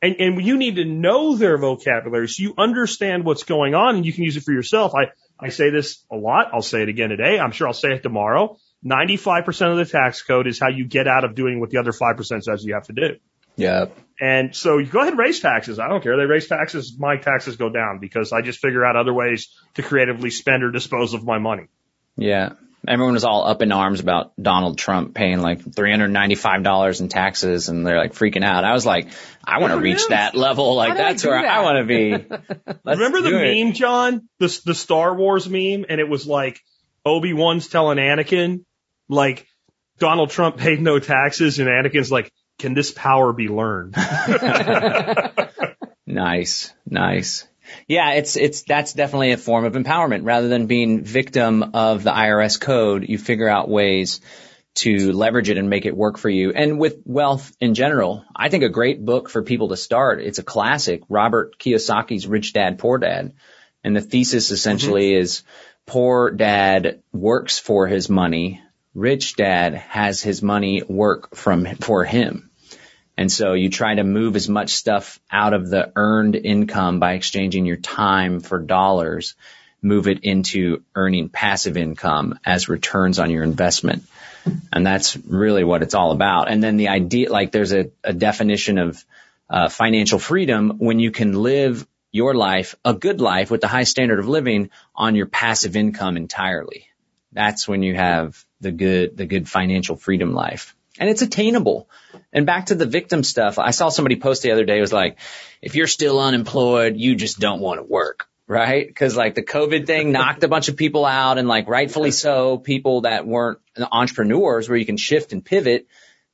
And, 0.03 0.17
and 0.21 0.43
you 0.45 0.57
need 0.57 0.77
to 0.77 0.85
know 0.85 1.37
their 1.37 1.57
vocabulary 1.59 2.29
so 2.29 2.43
you 2.43 2.55
understand 2.59 3.25
what's 3.25 3.45
going 3.45 3.75
on 3.75 3.97
and 3.97 4.05
you 4.05 4.13
can 4.13 4.25
use 4.25 4.37
it 4.37 4.43
for 4.43 4.53
yourself. 4.53 4.95
I, 4.95 5.11
I 5.39 5.49
say 5.49 5.71
this 5.71 6.05
a 6.11 6.17
lot. 6.17 6.49
I'll 6.53 6.63
say 6.63 6.83
it 6.83 6.89
again 6.89 7.09
today. 7.11 7.39
I'm 7.39 7.51
sure 7.53 7.67
I'll 7.67 7.75
say 7.75 7.93
it 7.93 8.03
tomorrow. 8.03 8.59
95% 8.85 9.73
of 9.73 9.79
the 9.79 9.85
tax 9.85 10.23
code 10.23 10.47
is 10.47 10.61
how 10.61 10.69
you 10.69 10.87
get 10.87 11.09
out 11.09 11.25
of 11.25 11.35
doing 11.35 11.61
what 11.61 11.71
the 11.71 11.79
other 11.79 11.93
5% 11.93 12.43
says 12.43 12.65
you 12.65 12.75
have 12.75 12.87
to 12.87 12.93
do. 12.93 13.17
Yeah. 13.57 13.87
And 14.21 14.55
so 14.55 14.79
you 14.79 14.87
go 14.87 15.01
ahead 15.01 15.13
and 15.13 15.19
raise 15.19 15.41
taxes. 15.41 15.79
I 15.79 15.89
don't 15.89 16.03
care. 16.03 16.17
They 16.17 16.27
raise 16.27 16.47
taxes. 16.47 16.97
My 16.99 17.17
taxes 17.17 17.57
go 17.57 17.71
down 17.71 17.99
because 17.99 18.33
I 18.33 18.43
just 18.43 18.61
figure 18.61 18.85
out 18.85 18.97
other 18.97 19.13
ways 19.13 19.49
to 19.75 19.83
creatively 19.83 20.31
spend 20.31 20.63
or 20.63 20.71
dispose 20.71 21.15
of 21.15 21.25
my 21.25 21.39
money. 21.39 21.69
Yeah. 22.17 22.53
Everyone 22.89 23.15
was 23.15 23.25
all 23.25 23.47
up 23.47 23.63
in 23.63 23.73
arms 23.73 24.01
about 24.01 24.33
Donald 24.41 24.79
Trump 24.79 25.15
paying 25.15 25.41
like 25.41 25.61
$395 25.65 27.01
in 27.01 27.09
taxes 27.09 27.69
and 27.69 27.87
they're 27.87 27.99
like 27.99 28.13
freaking 28.15 28.45
out. 28.45 28.65
I 28.65 28.73
was 28.73 28.87
like, 28.87 29.09
I 29.45 29.61
want 29.61 29.73
to 29.73 29.81
reach 29.81 30.03
him. 30.03 30.11
that 30.11 30.35
level. 30.35 30.75
Like 30.75 30.91
How 30.91 30.95
I 30.95 30.99
that's 30.99 31.25
where 31.25 31.43
that? 31.43 31.51
I 31.51 31.63
want 31.63 31.79
to 31.79 31.85
be. 31.85 32.11
Let's 32.85 32.99
Remember 32.99 33.21
the 33.23 33.31
do 33.31 33.39
it. 33.39 33.65
meme, 33.65 33.73
John? 33.75 34.29
The, 34.39 34.61
the 34.65 34.75
Star 34.75 35.15
Wars 35.15 35.49
meme? 35.49 35.87
And 35.89 36.01
it 36.01 36.09
was 36.09 36.27
like 36.27 36.61
Obi-Wan's 37.05 37.69
telling 37.69 37.99
Anakin, 37.99 38.65
like, 39.09 39.47
Donald 39.99 40.31
Trump 40.31 40.59
paid 40.59 40.81
no 40.81 40.99
taxes 40.99 41.59
and 41.59 41.69
Anakin's 41.69 42.13
like, 42.13 42.31
can 42.59 42.75
this 42.75 42.91
power 42.93 43.33
be 43.33 43.49
learned? 43.49 43.95
Nice, 46.09 46.73
nice. 46.89 47.47
Yeah, 47.87 48.13
it's 48.13 48.37
it's 48.37 48.63
that's 48.63 48.93
definitely 48.93 49.33
a 49.33 49.37
form 49.37 49.65
of 49.65 49.75
empowerment. 49.75 50.25
Rather 50.25 50.49
than 50.49 50.67
being 50.67 51.03
victim 51.03 51.63
of 51.75 52.03
the 52.03 52.11
IRS 52.11 52.61
code, 52.61 53.09
you 53.09 53.19
figure 53.19 53.49
out 53.49 53.69
ways 53.69 54.21
to 54.77 55.13
leverage 55.13 55.49
it 55.49 55.57
and 55.57 55.71
make 55.71 55.87
it 55.87 55.97
work 55.97 56.19
for 56.19 56.29
you. 56.29 56.53
And 56.53 56.79
with 56.79 56.99
wealth 57.05 57.57
in 57.61 57.75
general, 57.75 58.25
I 58.35 58.51
think 58.51 58.63
a 58.63 58.69
great 58.69 59.05
book 59.05 59.31
for 59.31 59.43
people 59.43 59.69
to 59.69 59.77
start. 59.77 60.21
It's 60.21 60.39
a 60.39 60.43
classic, 60.43 61.03
Robert 61.09 61.59
Kiyosaki's 61.59 62.27
Rich 62.27 62.53
Dad 62.53 62.79
Poor 62.79 62.99
Dad. 62.99 63.33
And 63.83 63.97
the 63.97 64.03
thesis 64.03 64.51
essentially 64.51 65.13
mm-hmm. 65.13 65.23
is 65.23 65.43
poor 65.87 66.31
dad 66.31 67.03
works 67.13 67.59
for 67.59 67.87
his 67.87 68.11
money, 68.11 68.61
rich 68.95 69.37
dad 69.37 69.75
has 69.75 70.23
his 70.23 70.43
money 70.43 70.83
work 70.83 71.35
from 71.37 71.65
for 71.77 72.05
him. 72.05 72.51
And 73.17 73.33
so 73.33 73.55
you 73.55 73.71
try 73.71 73.95
to 73.95 74.05
move 74.05 74.37
as 74.37 74.49
much 74.49 74.71
stuff 74.71 75.19
out 75.31 75.55
of 75.55 75.71
the 75.71 75.91
earned 75.97 76.37
income 76.37 77.01
by 77.01 77.15
exchanging 77.15 77.65
your 77.65 77.77
time 77.77 78.41
for 78.41 78.59
dollars, 78.59 79.35
move 79.81 80.07
it 80.07 80.25
into 80.25 80.83
earning 80.95 81.31
passive 81.31 81.77
income 81.77 82.39
as 82.45 82.69
returns 82.69 83.19
on 83.19 83.31
your 83.31 83.43
investment. 83.43 84.05
And 84.73 84.87
that's 84.87 85.17
really 85.17 85.65
what 85.65 85.83
it's 85.83 85.95
all 85.95 86.13
about. 86.13 86.51
And 86.51 86.63
then 86.63 86.77
the 86.77 86.89
idea, 86.89 87.31
like 87.31 87.53
there's 87.53 87.73
a, 87.73 87.91
a 88.05 88.13
definition 88.13 88.79
of 88.79 89.05
uh, 89.49 89.69
financial 89.69 90.19
freedom 90.19 90.75
when 90.79 91.01
you 91.01 91.11
can 91.11 91.33
live 91.33 91.87
your 92.13 92.35
life, 92.35 92.75
a 92.85 92.95
good 92.95 93.21
life 93.21 93.51
with 93.51 93.65
a 93.65 93.69
high 93.69 93.85
standard 93.85 94.19
of 94.19 94.29
living 94.29 94.71
on 94.95 95.15
your 95.15 95.27
passive 95.27 95.75
income 95.75 96.17
entirely. 96.17 96.87
That's 97.33 97.67
when 97.67 97.83
you 97.83 97.95
have 97.95 98.45
the 98.61 98.73
good, 98.73 99.17
the 99.17 99.27
good 99.27 99.49
financial 99.49 99.97
freedom 99.97 100.33
life. 100.33 100.76
And 100.99 101.09
it's 101.09 101.23
attainable. 101.23 101.89
And 102.33 102.47
back 102.47 102.67
to 102.67 102.75
the 102.75 102.87
victim 102.87 103.23
stuff, 103.23 103.59
I 103.59 103.71
saw 103.71 103.89
somebody 103.89 104.17
post 104.17 104.43
the 104.43 104.53
other 104.53 104.65
day, 104.65 104.79
it 104.79 104.83
was 104.83 104.93
like, 104.93 105.19
if 105.63 105.75
you're 105.75 105.87
still 105.87 106.19
unemployed, 106.19 106.97
you 106.97 107.17
just 107.17 107.39
don't 107.39 107.61
want 107.61 107.81
to 107.81 107.85
work, 107.85 108.27
right? 108.47 108.95
Cause 108.95 109.17
like 109.17 109.35
the 109.35 109.43
COVID 109.43 109.87
thing 109.87 110.13
knocked 110.13 110.45
a 110.45 110.49
bunch 110.49 110.69
of 110.69 110.77
people 110.77 111.05
out 111.05 111.39
and 111.39 111.49
like 111.49 111.69
rightfully 111.69 112.11
so, 112.11 112.59
people 112.59 113.03
that 113.03 113.27
weren't 113.27 113.59
entrepreneurs 113.79 114.69
where 114.69 114.79
you 114.79 114.87
can 114.87 114.97
shift 114.97 115.33
and 115.33 115.45
pivot, 115.45 115.87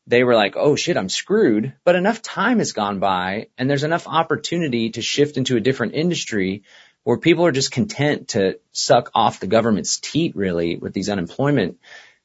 they 0.07 0.25
were 0.25 0.35
like, 0.35 0.57
oh 0.57 0.77
shit, 0.77 0.97
I'm 0.97 1.09
screwed. 1.09 1.75
But 1.85 1.97
enough 1.97 2.23
time 2.23 2.59
has 2.59 2.73
gone 2.73 2.99
by 2.99 3.49
and 3.59 3.69
there's 3.69 3.85
enough 3.85 4.07
opportunity 4.07 4.91
to 4.91 5.03
shift 5.03 5.37
into 5.37 5.57
a 5.57 5.61
different 5.61 5.95
industry 5.95 6.63
where 7.05 7.19
people 7.19 7.47
are 7.47 7.53
just 7.53 7.73
content 7.73 8.29
to 8.29 8.59
suck 8.71 9.11
off 9.15 9.41
the 9.41 9.47
government's 9.47 9.99
teat 9.99 10.37
really 10.37 10.77
with 10.77 10.93
these 10.93 11.09
unemployment. 11.09 11.79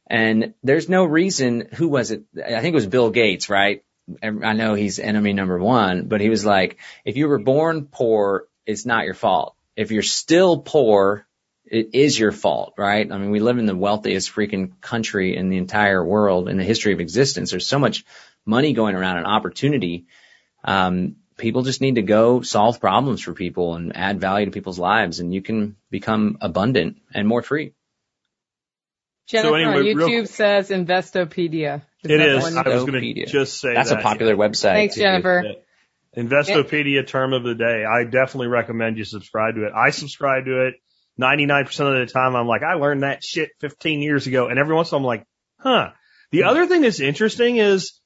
And 0.09 0.53
there's 0.63 0.89
no 0.89 1.03
reason, 1.03 1.67
who 1.73 1.89
was 1.89 2.11
it? 2.11 2.23
I 2.35 2.61
think 2.61 2.73
it 2.73 2.75
was 2.75 2.87
Bill 2.87 3.09
Gates, 3.09 3.49
right? 3.49 3.83
I 4.23 4.53
know 4.53 4.73
he's 4.73 4.99
enemy 4.99 5.33
number 5.33 5.59
one, 5.59 6.07
but 6.07 6.21
he 6.21 6.29
was 6.29 6.45
like, 6.45 6.77
if 7.03 7.17
you 7.17 7.27
were 7.27 7.39
born 7.39 7.87
poor, 7.91 8.47
it's 8.65 8.85
not 8.85 9.03
your 9.03 9.13
fault. 9.13 9.55
If 9.75 9.91
you're 9.91 10.01
still 10.01 10.59
poor, 10.59 11.27
it 11.65 11.89
is 11.93 12.17
your 12.17 12.31
fault, 12.31 12.75
right? 12.77 13.11
I 13.11 13.17
mean, 13.17 13.31
we 13.31 13.41
live 13.41 13.57
in 13.57 13.65
the 13.65 13.75
wealthiest 13.75 14.33
freaking 14.33 14.79
country 14.79 15.35
in 15.35 15.49
the 15.49 15.57
entire 15.57 16.03
world 16.03 16.47
in 16.47 16.57
the 16.57 16.63
history 16.63 16.93
of 16.93 17.01
existence. 17.01 17.51
There's 17.51 17.67
so 17.67 17.79
much 17.79 18.05
money 18.45 18.71
going 18.71 18.95
around 18.95 19.17
and 19.17 19.27
opportunity. 19.27 20.05
Um, 20.63 21.17
people 21.35 21.63
just 21.63 21.81
need 21.81 21.95
to 21.95 22.01
go 22.01 22.41
solve 22.41 22.79
problems 22.79 23.21
for 23.21 23.33
people 23.33 23.75
and 23.75 23.95
add 23.95 24.21
value 24.21 24.45
to 24.45 24.51
people's 24.51 24.79
lives 24.79 25.19
and 25.19 25.33
you 25.33 25.41
can 25.41 25.75
become 25.91 26.37
abundant 26.39 26.97
and 27.13 27.27
more 27.27 27.41
free. 27.41 27.73
Jennifer 29.27 29.55
anyway, 29.57 29.91
on 29.91 29.97
real- 29.97 30.07
YouTube 30.09 30.27
says 30.27 30.69
Investopedia. 30.69 31.81
It 32.03 32.21
is. 32.21 32.43
one- 32.43 32.57
I 32.57 32.69
was 32.69 32.85
going 32.85 33.01
to 33.01 33.25
just 33.25 33.59
say 33.59 33.73
That's 33.73 33.89
that. 33.89 33.99
a 33.99 34.01
popular 34.01 34.35
website. 34.35 34.73
Thanks, 34.73 34.95
too. 34.95 35.01
Jennifer. 35.01 35.43
Investopedia 36.15 37.05
term 37.05 37.33
of 37.33 37.43
the 37.43 37.53
day. 37.53 37.83
I 37.85 38.03
definitely 38.05 38.47
recommend 38.47 38.97
you 38.97 39.03
subscribe 39.03 39.55
to 39.55 39.65
it. 39.65 39.73
I 39.75 39.91
subscribe 39.91 40.45
to 40.45 40.67
it 40.67 40.75
99% 41.19 41.67
of 42.01 42.07
the 42.07 42.11
time. 42.11 42.35
I'm 42.35 42.47
like, 42.47 42.63
I 42.63 42.73
learned 42.73 43.03
that 43.03 43.23
shit 43.23 43.49
15 43.59 44.01
years 44.01 44.25
ago. 44.25 44.47
And 44.47 44.57
every 44.57 44.73
once 44.73 44.91
in 44.91 44.95
a 44.95 44.99
while 44.99 45.11
I'm 45.11 45.19
like, 45.19 45.27
huh. 45.59 45.89
The 46.31 46.43
other 46.43 46.65
thing 46.65 46.81
that's 46.81 46.99
interesting 46.99 47.57
is 47.57 47.99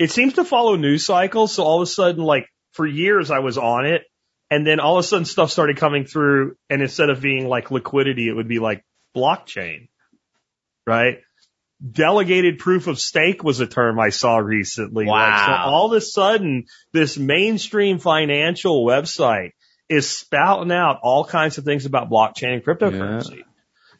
it 0.00 0.10
seems 0.10 0.34
to 0.34 0.44
follow 0.44 0.76
news 0.76 1.04
cycles. 1.04 1.54
So 1.54 1.64
all 1.64 1.80
of 1.80 1.88
a 1.88 1.90
sudden, 1.90 2.22
like 2.24 2.46
for 2.72 2.86
years 2.86 3.30
I 3.30 3.38
was 3.38 3.56
on 3.56 3.86
it 3.86 4.02
and 4.50 4.66
then 4.66 4.80
all 4.80 4.98
of 4.98 5.04
a 5.04 5.06
sudden 5.06 5.24
stuff 5.24 5.50
started 5.50 5.76
coming 5.76 6.04
through 6.04 6.56
and 6.68 6.82
instead 6.82 7.10
of 7.10 7.20
being 7.20 7.46
like 7.48 7.70
liquidity, 7.70 8.28
it 8.28 8.32
would 8.32 8.48
be 8.48 8.58
like 8.58 8.84
blockchain, 9.16 9.88
right? 10.88 11.18
Delegated 11.92 12.58
proof 12.58 12.88
of 12.88 12.98
stake 12.98 13.44
was 13.44 13.60
a 13.60 13.66
term 13.66 14.00
I 14.00 14.08
saw 14.08 14.38
recently. 14.38 15.04
Like, 15.06 15.38
so 15.46 15.50
Wow. 15.52 15.64
all 15.66 15.86
of 15.86 15.92
a 15.92 16.00
sudden, 16.00 16.64
this 16.92 17.16
mainstream 17.16 17.98
financial 18.00 18.84
website 18.84 19.52
is 19.88 20.08
spouting 20.10 20.72
out 20.72 20.98
all 21.02 21.24
kinds 21.24 21.56
of 21.58 21.64
things 21.64 21.86
about 21.86 22.10
blockchain 22.10 22.54
and 22.54 22.64
cryptocurrency. 22.64 23.42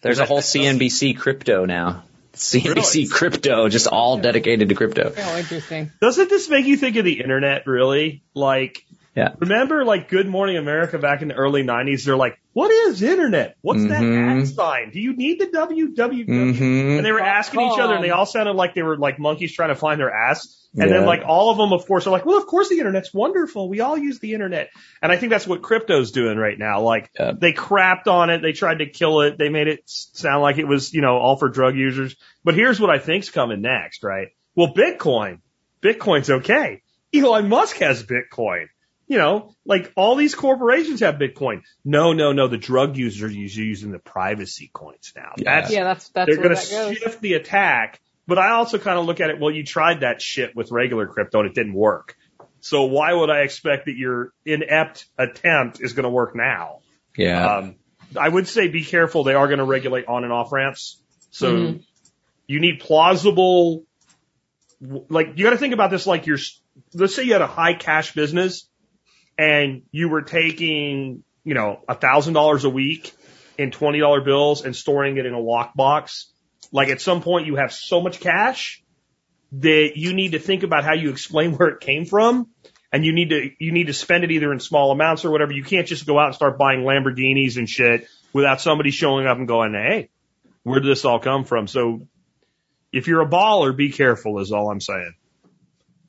There's 0.00 0.18
a 0.18 0.24
whole 0.26 0.40
CNBC 0.40 1.16
crypto 1.16 1.66
now. 1.66 2.02
CNBC 2.34 2.94
Really? 2.94 3.08
crypto, 3.08 3.68
just 3.68 3.86
all 3.86 4.18
dedicated 4.18 4.68
to 4.68 4.74
crypto. 4.74 5.12
Oh, 5.16 5.38
interesting. 5.38 5.90
Doesn't 6.00 6.28
this 6.30 6.48
make 6.48 6.66
you 6.66 6.76
think 6.76 6.96
of 6.96 7.04
the 7.04 7.20
internet 7.20 7.66
really? 7.66 8.22
Like, 8.34 8.84
Yeah. 9.16 9.34
remember 9.40 9.84
like 9.84 10.08
Good 10.08 10.28
Morning 10.28 10.56
America 10.56 10.98
back 10.98 11.22
in 11.22 11.28
the 11.28 11.34
early 11.34 11.62
90s? 11.64 12.04
They're 12.04 12.16
like, 12.16 12.38
what 12.58 12.70
is 12.72 13.02
internet? 13.02 13.56
What's 13.60 13.84
that 13.86 14.02
Mhm. 14.02 14.42
at 14.42 14.48
sign? 14.48 14.90
Do 14.90 14.98
you 15.00 15.14
need 15.14 15.38
the 15.38 15.46
www? 15.46 16.26
Mm-hmm. 16.26 16.96
And 16.96 17.06
they 17.06 17.12
were 17.12 17.20
asking 17.20 17.60
each 17.60 17.78
other 17.78 17.94
and 17.94 18.02
they 18.02 18.10
all 18.10 18.26
sounded 18.26 18.54
like 18.54 18.74
they 18.74 18.82
were 18.82 18.96
like 18.96 19.18
monkeys 19.20 19.52
trying 19.54 19.68
to 19.68 19.76
find 19.76 20.00
their 20.00 20.10
ass. 20.12 20.54
And 20.74 20.90
Yeah. 20.90 20.96
then 20.98 21.06
like 21.06 21.22
all 21.24 21.50
of 21.50 21.56
them, 21.56 21.72
of 21.72 21.86
course, 21.86 22.06
are 22.06 22.10
like, 22.10 22.26
well, 22.26 22.36
of 22.36 22.46
course 22.46 22.68
the 22.68 22.78
internet's 22.78 23.14
wonderful. 23.14 23.68
We 23.68 23.80
all 23.80 23.96
use 23.96 24.18
the 24.18 24.34
internet. 24.34 24.70
And 25.00 25.12
I 25.12 25.16
think 25.16 25.30
that's 25.30 25.46
what 25.46 25.62
crypto's 25.62 26.10
doing 26.10 26.36
right 26.36 26.58
now. 26.58 26.80
Like 26.82 27.10
Yeah. 27.18 27.32
they 27.38 27.52
crapped 27.52 28.08
on 28.08 28.28
it. 28.30 28.42
They 28.42 28.52
tried 28.52 28.80
to 28.80 28.86
kill 28.86 29.20
it. 29.20 29.38
They 29.38 29.50
made 29.50 29.68
it 29.68 29.82
sound 29.86 30.42
like 30.42 30.58
it 30.58 30.66
was, 30.66 30.92
you 30.92 31.00
know, 31.00 31.16
all 31.16 31.36
for 31.36 31.48
drug 31.48 31.76
users. 31.76 32.16
But 32.44 32.54
here's 32.54 32.80
what 32.80 32.90
I 32.90 32.98
think's 32.98 33.30
coming 33.30 33.60
next, 33.62 34.02
right? 34.02 34.28
Well, 34.56 34.74
Bitcoin, 34.74 35.38
Bitcoin's 35.80 36.28
okay. 36.28 36.82
Elon 37.14 37.48
Musk 37.48 37.76
has 37.76 38.02
Bitcoin. 38.02 38.66
You 39.10 39.16
know, 39.16 39.54
like 39.64 39.90
all 39.96 40.16
these 40.16 40.34
corporations 40.34 41.00
have 41.00 41.14
Bitcoin. 41.14 41.62
No, 41.84 42.12
no, 42.12 42.32
no. 42.32 42.46
The 42.46 42.58
drug 42.58 42.96
users 42.98 43.30
are 43.32 43.34
using 43.34 43.90
the 43.90 43.98
privacy 43.98 44.70
coins 44.72 45.12
now. 45.16 45.32
Yeah. 45.38 45.60
That's 45.60 45.72
Yeah, 45.72 45.84
that's 45.84 46.08
that's 46.10 46.26
they're 46.28 46.36
going 46.36 46.54
to 46.54 46.60
that 46.60 46.70
goes. 46.70 46.96
shift 46.98 47.20
the 47.22 47.32
attack. 47.34 48.00
But 48.26 48.38
I 48.38 48.50
also 48.50 48.78
kind 48.78 48.98
of 48.98 49.06
look 49.06 49.20
at 49.20 49.30
it, 49.30 49.40
well, 49.40 49.50
you 49.50 49.64
tried 49.64 50.00
that 50.00 50.20
shit 50.20 50.54
with 50.54 50.70
regular 50.70 51.06
crypto 51.06 51.40
and 51.40 51.48
it 51.48 51.54
didn't 51.54 51.72
work. 51.72 52.14
So 52.60 52.84
why 52.84 53.10
would 53.14 53.30
I 53.30 53.40
expect 53.40 53.86
that 53.86 53.96
your 53.96 54.32
inept 54.44 55.06
attempt 55.16 55.80
is 55.80 55.94
going 55.94 56.04
to 56.04 56.10
work 56.10 56.36
now? 56.36 56.80
Yeah. 57.16 57.56
Um, 57.56 57.76
I 58.14 58.28
would 58.28 58.46
say 58.46 58.68
be 58.68 58.84
careful. 58.84 59.24
They 59.24 59.32
are 59.32 59.46
going 59.46 59.60
to 59.60 59.64
regulate 59.64 60.06
on 60.06 60.24
and 60.24 60.32
off 60.34 60.52
ramps. 60.52 61.00
So 61.30 61.56
Mhm. 61.56 61.84
you 62.46 62.60
need 62.60 62.80
plausible, 62.80 63.84
like 64.80 65.28
you 65.36 65.44
got 65.44 65.50
to 65.50 65.56
think 65.58 65.72
about 65.72 65.90
this 65.90 66.06
like 66.06 66.26
you're, 66.26 66.38
let's 66.92 67.14
say 67.14 67.22
you 67.22 67.32
had 67.32 67.42
a 67.42 67.46
high 67.46 67.72
cash 67.74 68.12
business 68.12 68.68
and 69.38 69.82
you 69.92 70.08
were 70.08 70.22
taking, 70.22 71.22
you 71.44 71.54
know, 71.54 71.80
a 71.88 71.94
thousand 71.94 72.34
dollars 72.34 72.64
a 72.64 72.70
week 72.70 73.12
in 73.56 73.70
$20 73.70 74.24
bills 74.24 74.64
and 74.64 74.74
storing 74.74 75.16
it 75.16 75.24
in 75.24 75.32
a 75.32 75.38
lockbox. 75.38 76.24
Like 76.72 76.88
at 76.88 77.00
some 77.00 77.22
point 77.22 77.46
you 77.46 77.56
have 77.56 77.72
so 77.72 78.00
much 78.00 78.20
cash 78.20 78.82
that 79.52 79.92
you 79.94 80.12
need 80.12 80.32
to 80.32 80.38
think 80.40 80.64
about 80.64 80.84
how 80.84 80.94
you 80.94 81.10
explain 81.10 81.54
where 81.56 81.68
it 81.68 81.80
came 81.80 82.04
from 82.04 82.48
and 82.92 83.04
you 83.04 83.12
need 83.12 83.30
to 83.30 83.50
you 83.58 83.72
need 83.72 83.86
to 83.86 83.92
spend 83.92 84.24
it 84.24 84.30
either 84.30 84.52
in 84.52 84.60
small 84.60 84.90
amounts 84.90 85.24
or 85.24 85.30
whatever. 85.30 85.52
You 85.52 85.62
can't 85.64 85.86
just 85.86 86.06
go 86.06 86.18
out 86.18 86.26
and 86.26 86.34
start 86.34 86.58
buying 86.58 86.80
Lamborghinis 86.80 87.56
and 87.56 87.68
shit 87.68 88.08
without 88.32 88.60
somebody 88.60 88.90
showing 88.90 89.26
up 89.26 89.38
and 89.38 89.46
going, 89.46 89.74
"Hey, 89.74 90.08
where 90.62 90.80
did 90.80 90.90
this 90.90 91.04
all 91.04 91.18
come 91.18 91.44
from?" 91.44 91.66
So 91.66 92.00
if 92.92 93.06
you're 93.06 93.20
a 93.20 93.28
baller, 93.28 93.76
be 93.76 93.90
careful 93.90 94.38
is 94.40 94.52
all 94.52 94.70
I'm 94.70 94.80
saying. 94.80 95.14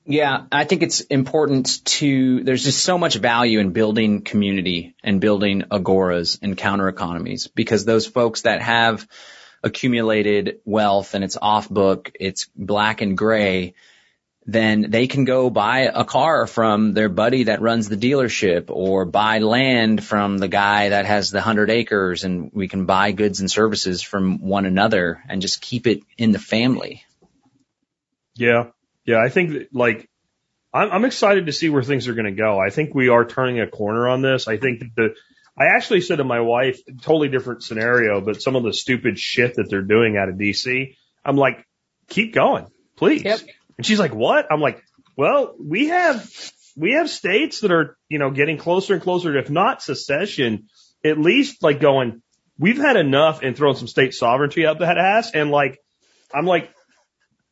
Yeah, 0.05 0.45
I 0.51 0.63
think 0.63 0.81
it's 0.81 1.01
important 1.01 1.85
to, 1.85 2.43
there's 2.43 2.63
just 2.63 2.83
so 2.83 2.97
much 2.97 3.15
value 3.15 3.59
in 3.59 3.73
building 3.73 4.21
community 4.21 4.95
and 5.03 5.21
building 5.21 5.63
agoras 5.71 6.39
and 6.41 6.57
counter 6.57 6.87
economies 6.87 7.47
because 7.47 7.85
those 7.85 8.07
folks 8.07 8.41
that 8.41 8.61
have 8.61 9.07
accumulated 9.63 10.61
wealth 10.65 11.13
and 11.13 11.23
it's 11.23 11.37
off 11.39 11.69
book, 11.69 12.11
it's 12.19 12.49
black 12.55 13.01
and 13.01 13.17
gray, 13.17 13.75
then 14.45 14.89
they 14.89 15.05
can 15.05 15.25
go 15.25 15.51
buy 15.51 15.81
a 15.93 16.03
car 16.03 16.47
from 16.47 16.93
their 16.93 17.09
buddy 17.09 17.43
that 17.43 17.61
runs 17.61 17.87
the 17.87 17.97
dealership 17.97 18.65
or 18.69 19.05
buy 19.05 19.37
land 19.39 20.03
from 20.03 20.39
the 20.39 20.47
guy 20.47 20.89
that 20.89 21.05
has 21.05 21.29
the 21.29 21.41
hundred 21.41 21.69
acres 21.69 22.23
and 22.23 22.49
we 22.51 22.67
can 22.67 22.85
buy 22.85 23.11
goods 23.11 23.41
and 23.41 23.51
services 23.51 24.01
from 24.01 24.39
one 24.39 24.65
another 24.65 25.21
and 25.29 25.41
just 25.41 25.61
keep 25.61 25.85
it 25.85 26.01
in 26.17 26.31
the 26.31 26.39
family. 26.39 27.03
Yeah, 28.33 28.67
yeah. 29.09 29.21
I 29.21 29.29
think 29.29 29.51
that, 29.53 29.75
like 29.75 30.09
I'm, 30.73 30.91
I'm 30.91 31.05
excited 31.05 31.47
to 31.47 31.53
see 31.53 31.69
where 31.69 31.83
things 31.83 32.07
are 32.07 32.13
going 32.13 32.25
to 32.25 32.31
go. 32.31 32.59
I 32.59 32.69
think 32.69 32.93
we 32.93 33.09
are 33.09 33.25
turning 33.25 33.59
a 33.59 33.67
corner 33.67 34.07
on 34.07 34.21
this. 34.21 34.47
I 34.47 34.57
think 34.57 34.79
that 34.79 34.95
the 34.95 35.15
I 35.57 35.75
actually 35.75 36.01
said 36.01 36.17
to 36.17 36.23
my 36.23 36.39
wife, 36.39 36.79
totally 37.01 37.27
different 37.27 37.63
scenario, 37.63 38.21
but 38.21 38.41
some 38.41 38.55
of 38.55 38.63
the 38.63 38.71
stupid 38.71 39.19
shit 39.19 39.55
that 39.55 39.69
they're 39.69 39.81
doing 39.81 40.15
out 40.15 40.29
of 40.29 40.35
DC, 40.35 40.95
I'm 41.25 41.35
like, 41.35 41.65
keep 42.07 42.33
going, 42.33 42.67
please. 42.95 43.23
Yep. 43.23 43.41
And 43.77 43.85
she's 43.85 43.99
like, 43.99 44.13
what? 44.13 44.47
I'm 44.51 44.61
like, 44.61 44.81
well, 45.17 45.55
we 45.59 45.87
have, 45.87 46.29
we 46.77 46.93
have 46.93 47.09
states 47.09 47.59
that 47.59 47.73
are, 47.73 47.97
you 48.07 48.19
know, 48.19 48.31
getting 48.31 48.57
closer 48.57 48.93
and 48.93 49.03
closer, 49.03 49.37
if 49.37 49.49
not 49.49 49.81
secession, 49.81 50.69
at 51.03 51.19
least 51.19 51.61
like 51.61 51.81
going, 51.81 52.21
we've 52.57 52.77
had 52.77 52.95
enough 52.95 53.41
and 53.41 53.57
throwing 53.57 53.75
some 53.75 53.87
state 53.87 54.13
sovereignty 54.13 54.65
up 54.65 54.79
that 54.79 54.97
ass. 54.97 55.31
And 55.33 55.51
like, 55.51 55.79
I'm 56.33 56.45
like, 56.45 56.73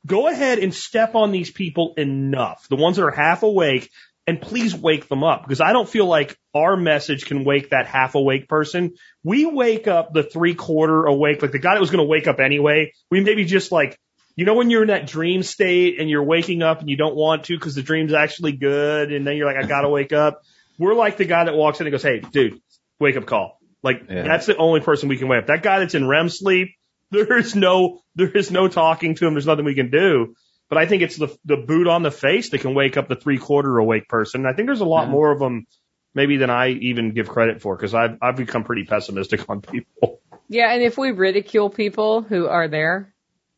go 0.07 0.27
ahead 0.27 0.59
and 0.59 0.73
step 0.73 1.13
on 1.13 1.31
these 1.31 1.51
people 1.51 1.93
enough. 1.97 2.67
The 2.69 2.75
ones 2.77 2.95
that 2.97 3.03
are 3.03 3.11
half 3.11 3.43
awake 3.43 3.91
and 4.25 4.41
please 4.41 4.75
wake 4.75 5.07
them 5.07 5.23
up 5.23 5.43
because 5.43 5.61
I 5.61 5.71
don't 5.73 5.87
feel 5.87 6.05
like 6.05 6.37
our 6.53 6.75
message 6.75 7.25
can 7.25 7.43
wake 7.45 7.69
that 7.69 7.85
half 7.87 8.15
awake 8.15 8.47
person. 8.49 8.93
We 9.23 9.45
wake 9.45 9.87
up 9.87 10.13
the 10.13 10.23
three 10.23 10.55
quarter 10.55 11.05
awake, 11.05 11.41
like 11.41 11.51
the 11.51 11.59
guy 11.59 11.75
that 11.75 11.81
was 11.81 11.91
going 11.91 12.03
to 12.03 12.09
wake 12.09 12.27
up 12.27 12.39
anyway. 12.39 12.93
We 13.11 13.21
maybe 13.21 13.45
just 13.45 13.71
like, 13.71 13.97
you 14.35 14.45
know, 14.45 14.53
when 14.55 14.69
you're 14.69 14.81
in 14.83 14.89
that 14.89 15.07
dream 15.07 15.43
state 15.43 15.99
and 15.99 16.09
you're 16.09 16.23
waking 16.23 16.61
up 16.61 16.81
and 16.81 16.89
you 16.89 16.97
don't 16.97 17.15
want 17.15 17.45
to 17.45 17.55
because 17.57 17.75
the 17.75 17.81
dream's 17.81 18.13
actually 18.13 18.51
good. 18.53 19.11
And 19.11 19.25
then 19.25 19.35
you're 19.37 19.47
like, 19.51 19.63
I 19.63 19.67
got 19.67 19.81
to 19.81 19.89
wake 19.89 20.13
up. 20.13 20.41
We're 20.77 20.93
like 20.93 21.17
the 21.17 21.25
guy 21.25 21.45
that 21.45 21.55
walks 21.55 21.79
in 21.79 21.87
and 21.87 21.91
goes, 21.91 22.03
Hey, 22.03 22.19
dude, 22.19 22.59
wake 22.99 23.15
up 23.17 23.25
call. 23.25 23.59
Like 23.81 24.03
Yeah. 24.09 24.23
that's 24.23 24.45
the 24.45 24.57
only 24.57 24.81
person 24.81 25.09
we 25.09 25.17
can 25.17 25.27
wake 25.27 25.39
up. 25.43 25.47
That 25.47 25.63
guy 25.63 25.79
that's 25.79 25.95
in 25.95 26.07
REM 26.07 26.29
sleep, 26.29 26.75
there 27.11 27.37
is 27.37 27.55
no, 27.55 28.01
there 28.15 28.29
is 28.29 28.51
no 28.51 28.67
talking 28.67 29.15
to 29.15 29.27
him. 29.27 29.33
There's 29.33 29.45
nothing 29.47 29.65
we 29.65 29.75
can 29.75 29.89
do. 29.91 30.35
But 30.69 30.77
I 30.77 30.85
think 30.85 31.01
it's 31.01 31.15
the 31.15 31.33
the 31.45 31.55
boot 31.55 31.87
on 31.87 32.03
the 32.03 32.11
face 32.11 32.49
that 32.49 32.59
can 32.59 32.73
wake 32.73 32.97
up 32.97 33.07
the 33.07 33.15
three 33.15 33.37
quarter 33.37 33.77
awake 33.77 34.09
person. 34.09 34.45
I 34.45 34.51
think 34.53 34.67
there's 34.67 34.81
a 34.81 34.85
lot 34.85 35.05
Yeah. 35.05 35.11
more 35.11 35.31
of 35.31 35.39
them 35.39 35.65
maybe 36.13 36.35
than 36.37 36.49
I 36.49 36.69
even 36.71 37.11
give 37.13 37.29
credit 37.29 37.61
for 37.61 37.75
because 37.77 37.93
I've 37.93 38.17
I've 38.21 38.35
become 38.35 38.65
pretty 38.65 38.83
pessimistic 38.83 39.49
on 39.49 39.61
people. 39.61 40.19
Yeah, 40.49 40.73
and 40.73 40.83
if 40.83 40.97
we 40.97 41.11
ridicule 41.11 41.69
people 41.69 42.21
who 42.21 42.47
are 42.47 42.67
there, 42.67 43.13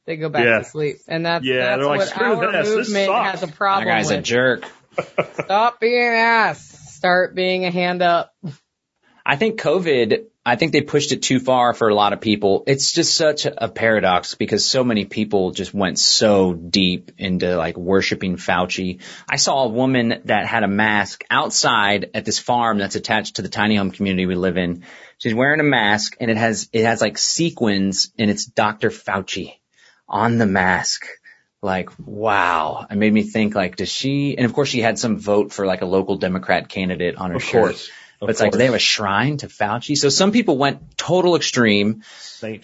they 0.06 0.18
go 0.18 0.30
back 0.30 0.46
Yeah. 0.46 0.60
to 0.60 0.64
sleep, 0.66 0.98
and 1.08 1.26
that's 1.26 1.44
Yeah, 1.46 1.56
that's 1.58 1.78
they're 1.80 1.88
like, 1.88 2.00
what 2.00 2.08
"Screw 2.10 2.34
our 2.36 2.52
this, 2.52 2.68
this 2.70 2.88
movement 2.90 3.06
sucks." 3.08 3.32
has 3.32 3.44
a 3.44 3.46
That 3.48 3.56
problem 3.56 3.88
guy's 3.88 4.12
a 4.12 4.22
jerk. 4.22 4.66
Stop 5.34 5.80
being 5.80 5.98
an 6.00 6.14
ass. 6.14 6.94
Start 6.96 7.34
being 7.34 7.66
a 7.66 7.72
hand 7.72 8.02
up. 8.04 8.36
I 9.26 9.36
think 9.36 9.60
COVID, 9.60 10.26
I 10.46 10.56
think 10.56 10.72
they 10.72 10.82
pushed 10.82 11.12
it 11.12 11.22
too 11.22 11.40
far 11.40 11.74
for 11.74 11.90
a 11.90 11.94
lot 11.94 12.14
of 12.14 12.22
people. 12.22 12.64
It's 12.66 12.92
just 12.94 13.14
such 13.14 13.46
a 13.46 13.68
paradox 13.68 14.36
because 14.36 14.66
so 14.66 14.84
many 14.84 15.06
people 15.06 15.52
just 15.52 15.74
went 15.74 16.00
so 16.00 16.54
deep 16.54 17.12
into 17.18 17.56
like 17.58 17.78
worshiping 17.78 18.38
Fauci. 18.38 19.02
I 19.30 19.36
saw 19.36 19.66
a 19.66 19.68
woman 19.68 20.22
that 20.26 20.48
had 20.48 20.64
a 20.64 20.68
mask 20.68 21.24
outside 21.30 22.12
at 22.14 22.26
this 22.26 22.40
farm 22.40 22.78
that's 22.78 22.96
attached 22.96 23.36
to 23.36 23.42
the 23.42 23.50
tiny 23.50 23.76
home 23.76 23.92
community 23.92 24.26
we 24.26 24.36
live 24.36 24.58
in. 24.58 24.86
She's 25.18 25.36
wearing 25.36 25.60
a 25.60 25.64
mask 25.64 26.16
and 26.22 26.32
it 26.32 26.38
has, 26.38 26.70
it 26.72 26.86
has 26.86 27.02
like 27.02 27.18
sequins 27.18 28.12
and 28.18 28.32
it's 28.32 28.46
Dr. 28.46 28.90
Fauci 28.90 29.56
on 30.08 30.38
the 30.38 30.48
mask. 30.48 31.06
Like, 31.62 31.90
wow. 32.00 32.88
It 32.90 32.96
made 32.96 33.14
me 33.14 33.24
think 33.24 33.54
like, 33.54 33.76
does 33.76 33.90
she, 33.90 34.38
and 34.38 34.46
of 34.46 34.54
course 34.54 34.70
she 34.70 34.80
had 34.80 34.98
some 34.98 35.20
vote 35.20 35.52
for 35.52 35.66
like 35.66 35.82
a 35.82 35.86
local 35.86 36.16
Democrat 36.18 36.70
candidate 36.70 37.18
on 37.18 37.32
her 37.32 37.36
Of 37.36 37.44
shirt. 37.44 37.62
course. 37.62 37.92
Of 38.22 38.28
But 38.28 38.32
it's 38.32 38.42
like 38.42 38.52
they 38.52 38.66
have 38.66 38.74
a 38.74 38.80
shrine 38.80 39.38
to 39.38 39.48
Fauci. 39.48 39.98
So 39.98 40.10
some 40.10 40.34
people 40.34 40.58
went 40.58 40.98
total 40.98 41.38
extreme, 41.38 42.04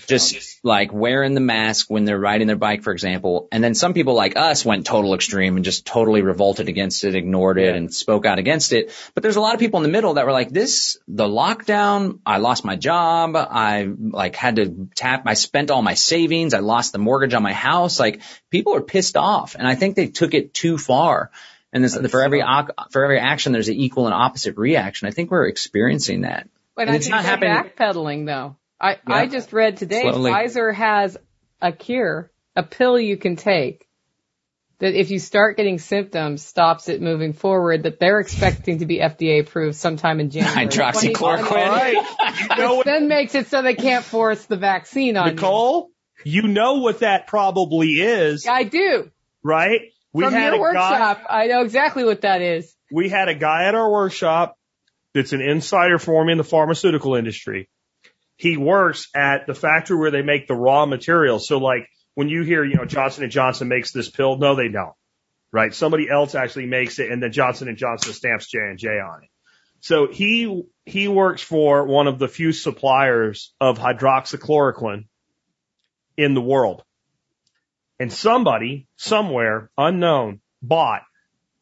just 0.05 0.59
like 0.65 0.91
wearing 0.91 1.33
the 1.33 1.39
mask 1.39 1.89
when 1.89 2.03
they're 2.03 2.19
riding 2.19 2.47
their 2.47 2.57
bike, 2.57 2.83
for 2.83 2.91
example. 2.91 3.47
And 3.53 3.63
then 3.63 3.73
some 3.73 3.93
people 3.93 4.15
like 4.15 4.35
us 4.35 4.65
went 4.65 4.85
total 4.85 5.13
extreme 5.13 5.55
and 5.55 5.63
just 5.63 5.85
totally 5.85 6.21
revolted 6.23 6.67
against 6.67 7.05
it, 7.05 7.15
ignored 7.15 7.57
it, 7.57 7.67
Yeah. 7.67 7.75
and 7.75 7.93
spoke 7.93 8.25
out 8.25 8.37
against 8.37 8.73
it. 8.73 8.91
But 9.13 9.23
there's 9.23 9.37
a 9.37 9.41
lot 9.41 9.53
of 9.53 9.61
people 9.61 9.79
in 9.79 9.83
the 9.83 9.89
middle 9.89 10.15
that 10.15 10.25
were 10.25 10.33
like, 10.33 10.49
this, 10.49 10.97
the 11.07 11.27
lockdown, 11.27 12.19
I 12.25 12.39
lost 12.39 12.65
my 12.65 12.75
job, 12.75 13.37
I 13.37 13.87
like 13.97 14.35
had 14.35 14.57
to 14.57 14.89
tap, 14.93 15.23
I 15.25 15.35
spent 15.35 15.71
all 15.71 15.81
my 15.81 15.93
savings, 15.93 16.53
I 16.53 16.59
lost 16.59 16.91
the 16.91 16.99
mortgage 16.99 17.33
on 17.33 17.43
my 17.43 17.53
house. 17.53 17.97
Like 17.97 18.21
people 18.49 18.75
are 18.75 18.81
pissed 18.81 19.15
off, 19.15 19.55
and 19.55 19.65
I 19.65 19.75
think 19.75 19.95
they 19.95 20.07
took 20.07 20.33
it 20.33 20.53
too 20.53 20.77
far. 20.77 21.31
And 21.76 21.84
this, 21.84 21.95
for 22.09 22.23
every 22.23 22.39
ac- 22.39 22.69
for 22.91 23.03
every 23.03 23.19
action, 23.19 23.51
there's 23.51 23.67
an 23.67 23.76
equal 23.76 24.05
and 24.05 24.13
opposite 24.13 24.55
reaction. 24.57 25.07
I 25.09 25.11
think 25.11 25.30
we're 25.30 25.47
experiencing 25.47 26.21
that. 26.21 26.47
But 26.76 26.84
And 26.84 26.91
I 26.91 26.95
it's 26.95 27.09
not 27.09 27.23
happening- 27.26 27.53
backpedaling 27.53 28.26
though. 28.26 28.55
I 28.80 28.91
Yeah. 28.91 29.15
I 29.15 29.28
just 29.28 29.51
read 29.53 29.78
today 29.78 30.01
Slowly. 30.01 30.32
Pfizer 30.32 30.73
has 30.73 31.17
a 31.61 31.71
cure, 31.73 32.32
a 32.55 32.63
pill 32.63 32.97
you 32.97 33.17
can 33.17 33.36
take 33.36 33.86
that 34.80 34.93
if 34.97 35.11
you 35.11 35.19
start 35.19 35.57
getting 35.57 35.78
symptoms 35.80 36.43
stops 36.43 36.88
it 36.89 37.01
moving 37.01 37.34
forward 37.34 37.84
that 37.84 37.99
they're 37.99 38.19
expecting 38.21 38.80
to 38.80 38.86
be 38.86 38.99
FDA 38.99 39.41
approved 39.41 39.76
sometime 39.76 40.19
in 40.21 40.30
January. 40.30 40.67
Hydroxychloroquine. 40.67 41.91
2020, 41.93 42.55
You 42.55 42.61
know 42.61 42.76
what, 42.76 42.86
then 42.86 43.07
makes 43.09 43.36
it 43.36 43.47
so 43.47 43.61
they 43.61 43.76
can't 43.76 44.03
force 44.05 44.45
the 44.45 44.57
vaccine 44.57 45.17
on 45.17 45.28
you. 45.28 45.34
Nicole? 45.36 45.91
You 46.23 46.43
know 46.43 46.76
what 46.80 46.99
that 46.99 47.28
probably 47.28 48.01
is. 48.01 48.47
I 48.47 48.63
do. 48.63 49.11
right? 49.43 49.91
We 50.16 50.24
From 50.24 50.32
had 50.34 50.53
your 50.53 50.70
a 50.70 50.74
guy. 50.74 50.91
workshop, 50.91 51.26
I 51.30 51.47
know 51.47 51.61
exactly 51.61 52.05
what 52.05 52.22
that 52.22 52.41
is. 52.41 52.74
we 52.89 53.09
had 53.09 53.28
a 53.28 53.36
guy 53.36 53.66
at 53.66 53.76
our 53.76 53.91
workshop 53.91 54.57
that's 55.13 55.34
an 55.34 55.41
insider 55.41 55.99
for 55.99 56.24
me 56.24 56.32
in 56.32 56.38
the 56.38 56.45
pharmaceutical 56.45 57.16
industry. 57.16 57.68
He 58.38 58.55
works 58.55 59.09
at 59.13 59.45
the 59.45 59.53
factory 59.53 59.97
where 59.97 60.11
they 60.11 60.22
make 60.22 60.47
the 60.47 60.55
raw 60.55 60.86
materials. 60.86 61.47
So 61.49 61.57
like 61.57 61.89
when 62.13 62.30
you 62.30 62.43
hear, 62.43 62.63
you 62.63 62.76
know, 62.76 62.86
Johnson 62.86 63.24
and 63.24 63.32
Johnson 63.32 63.68
makes 63.68 63.91
this 63.91 64.09
pill, 64.09 64.38
no, 64.38 64.55
they 64.55 64.70
don't. 64.70 64.93
Right? 65.51 65.74
Somebody 65.74 66.09
else 66.09 66.34
actually 66.34 66.68
makes 66.68 66.97
it 66.99 67.11
and 67.11 67.22
then 67.22 67.34
Johnson 67.34 67.68
and 67.68 67.78
Johnson 67.78 68.13
stamps 68.13 68.49
J 68.49 68.59
and 68.59 68.80
J 68.80 68.88
on 68.88 69.24
it. 69.24 69.30
So 69.82 70.07
he 70.07 70.63
he 70.86 71.09
works 71.09 71.41
for 71.41 71.86
one 71.86 72.07
of 72.07 72.20
the 72.20 72.30
few 72.30 72.53
suppliers 72.53 73.53
of 73.59 73.78
hydroxychloroquine 73.80 75.07
in 76.16 76.34
the 76.36 76.41
world. 76.41 76.84
And 77.99 78.11
somebody, 78.11 78.87
somewhere, 78.97 79.69
unknown, 79.77 80.41
bought 80.61 81.03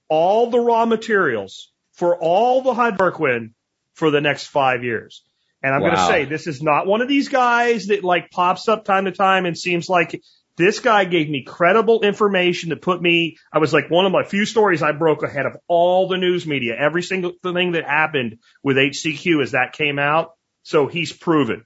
all 0.10 0.50
the 0.50 0.60
raw 0.60 0.86
materials 0.86 1.72
for 1.94 2.18
all 2.18 2.62
the 2.62 2.74
hydroquin 2.74 3.52
for 3.94 4.12
the 4.12 4.22
next 4.22 4.48
five 4.48 4.84
years. 4.84 5.24
And 5.62 5.74
I'm 5.74 5.82
going 5.82 5.96
to 5.96 6.06
say 6.08 6.26
this 6.26 6.48
is 6.48 6.62
not 6.62 6.88
one 6.88 7.02
of 7.02 7.08
these 7.08 7.30
guys 7.30 7.88
that 7.88 8.04
like 8.04 8.32
pops 8.32 8.68
up 8.68 8.84
time 8.84 9.06
to 9.06 9.12
time 9.12 9.46
and 9.46 9.58
seems 9.58 9.88
like 9.88 10.22
this 10.58 10.80
guy 10.80 11.06
gave 11.06 11.30
me 11.30 11.44
credible 11.44 12.02
information 12.02 12.70
that 12.70 12.82
put 12.82 13.02
me, 13.02 13.38
I 13.52 13.60
was 13.60 13.74
like 13.74 13.90
one 13.90 14.06
of 14.06 14.12
my 14.12 14.24
few 14.24 14.46
stories 14.46 14.84
I 14.84 14.92
broke 14.92 15.24
ahead 15.24 15.46
of 15.46 15.56
all 15.68 16.08
the 16.08 16.18
news 16.18 16.46
media. 16.46 16.76
Every 16.78 17.02
single 17.02 17.32
thing 17.42 17.72
that 17.72 17.86
happened 17.86 18.40
with 18.62 18.78
HCQ 18.78 19.42
as 19.42 19.52
that 19.52 19.74
came 19.74 20.00
out. 20.00 20.34
So 20.64 20.88
he's 20.88 21.14
proven 21.14 21.66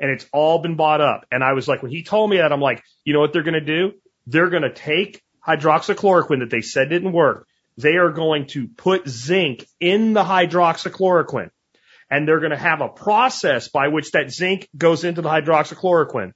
and 0.00 0.10
it's 0.10 0.26
all 0.32 0.60
been 0.60 0.74
bought 0.74 1.00
up. 1.00 1.26
And 1.30 1.44
I 1.44 1.52
was 1.52 1.68
like, 1.68 1.82
when 1.82 1.92
he 1.92 2.02
told 2.02 2.30
me 2.30 2.38
that, 2.38 2.52
I'm 2.52 2.60
like, 2.60 2.82
you 3.04 3.12
know 3.12 3.20
what 3.20 3.32
they're 3.32 3.42
going 3.42 3.54
to 3.54 3.60
do? 3.60 3.92
They're 4.26 4.50
going 4.50 4.62
to 4.62 4.72
take 4.72 5.22
hydroxychloroquine 5.46 6.40
that 6.40 6.50
they 6.50 6.60
said 6.60 6.88
didn't 6.88 7.12
work. 7.12 7.46
They 7.76 7.96
are 7.96 8.10
going 8.10 8.46
to 8.48 8.68
put 8.68 9.08
zinc 9.08 9.66
in 9.80 10.12
the 10.12 10.22
hydroxychloroquine 10.22 11.50
and 12.10 12.28
they're 12.28 12.38
going 12.40 12.52
to 12.52 12.56
have 12.56 12.80
a 12.80 12.88
process 12.88 13.68
by 13.68 13.88
which 13.88 14.12
that 14.12 14.30
zinc 14.30 14.68
goes 14.76 15.04
into 15.04 15.22
the 15.22 15.28
hydroxychloroquine. 15.28 16.32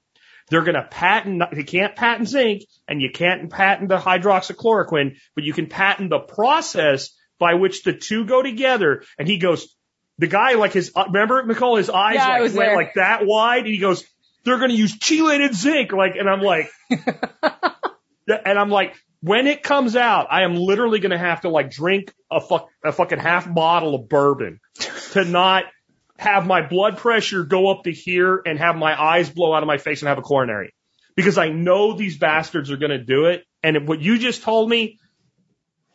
They're 0.49 0.63
going 0.63 0.75
to 0.75 0.87
patent, 0.89 1.43
you 1.55 1.63
can't 1.63 1.95
patent 1.95 2.27
zinc 2.27 2.63
and 2.87 3.01
you 3.01 3.11
can't 3.11 3.49
patent 3.51 3.89
the 3.89 3.97
hydroxychloroquine, 3.97 5.17
but 5.35 5.43
you 5.43 5.53
can 5.53 5.67
patent 5.67 6.09
the 6.09 6.19
process 6.19 7.11
by 7.39 7.53
which 7.53 7.83
the 7.83 7.93
two 7.93 8.25
go 8.25 8.41
together. 8.41 9.03
And 9.17 9.27
he 9.27 9.37
goes, 9.37 9.73
the 10.17 10.27
guy 10.27 10.55
like 10.55 10.73
his, 10.73 10.91
remember 10.95 11.43
McCall, 11.43 11.77
his 11.77 11.89
eyes 11.89 12.15
Yeah, 12.15 12.27
like 12.27 12.41
went 12.41 12.53
there. 12.55 12.75
like 12.75 12.93
that 12.95 13.25
wide 13.25 13.59
and 13.65 13.67
he 13.73 13.77
goes, 13.77 14.03
they're 14.43 14.57
going 14.57 14.71
to 14.71 14.75
use 14.75 14.97
chelated 14.97 15.53
zinc. 15.53 15.93
Like, 15.93 16.15
and 16.15 16.27
I'm 16.29 16.41
like, 16.41 16.69
and 18.29 18.59
I'm 18.59 18.69
like, 18.69 18.95
when 19.21 19.47
it 19.47 19.63
comes 19.63 19.95
out, 19.95 20.27
I 20.31 20.43
am 20.43 20.55
literally 20.55 20.99
going 20.99 21.11
to 21.11 21.17
have 21.17 21.41
to 21.41 21.49
like 21.49 21.71
drink 21.71 22.13
a 22.31 22.39
fuck, 22.39 22.69
a 22.83 22.91
fucking 22.91 23.19
half 23.19 23.51
bottle 23.53 23.95
of 23.95 24.07
bourbon 24.07 24.59
to 25.11 25.25
not 25.25 25.65
have 26.17 26.45
my 26.45 26.65
blood 26.65 26.97
pressure 26.97 27.43
go 27.43 27.71
up 27.71 27.83
to 27.83 27.91
here 27.91 28.41
and 28.45 28.59
have 28.59 28.75
my 28.75 28.99
eyes 29.01 29.29
blow 29.29 29.53
out 29.53 29.63
of 29.63 29.67
my 29.67 29.77
face 29.77 30.01
and 30.01 30.09
have 30.09 30.17
a 30.17 30.21
coronary. 30.21 30.73
Because 31.15 31.37
I 31.37 31.49
know 31.49 31.93
these 31.93 32.17
bastards 32.17 32.71
are 32.71 32.77
going 32.77 32.91
to 32.91 33.03
do 33.03 33.25
it. 33.25 33.43
And 33.61 33.87
what 33.87 34.01
you 34.01 34.17
just 34.17 34.41
told 34.41 34.69
me, 34.69 34.99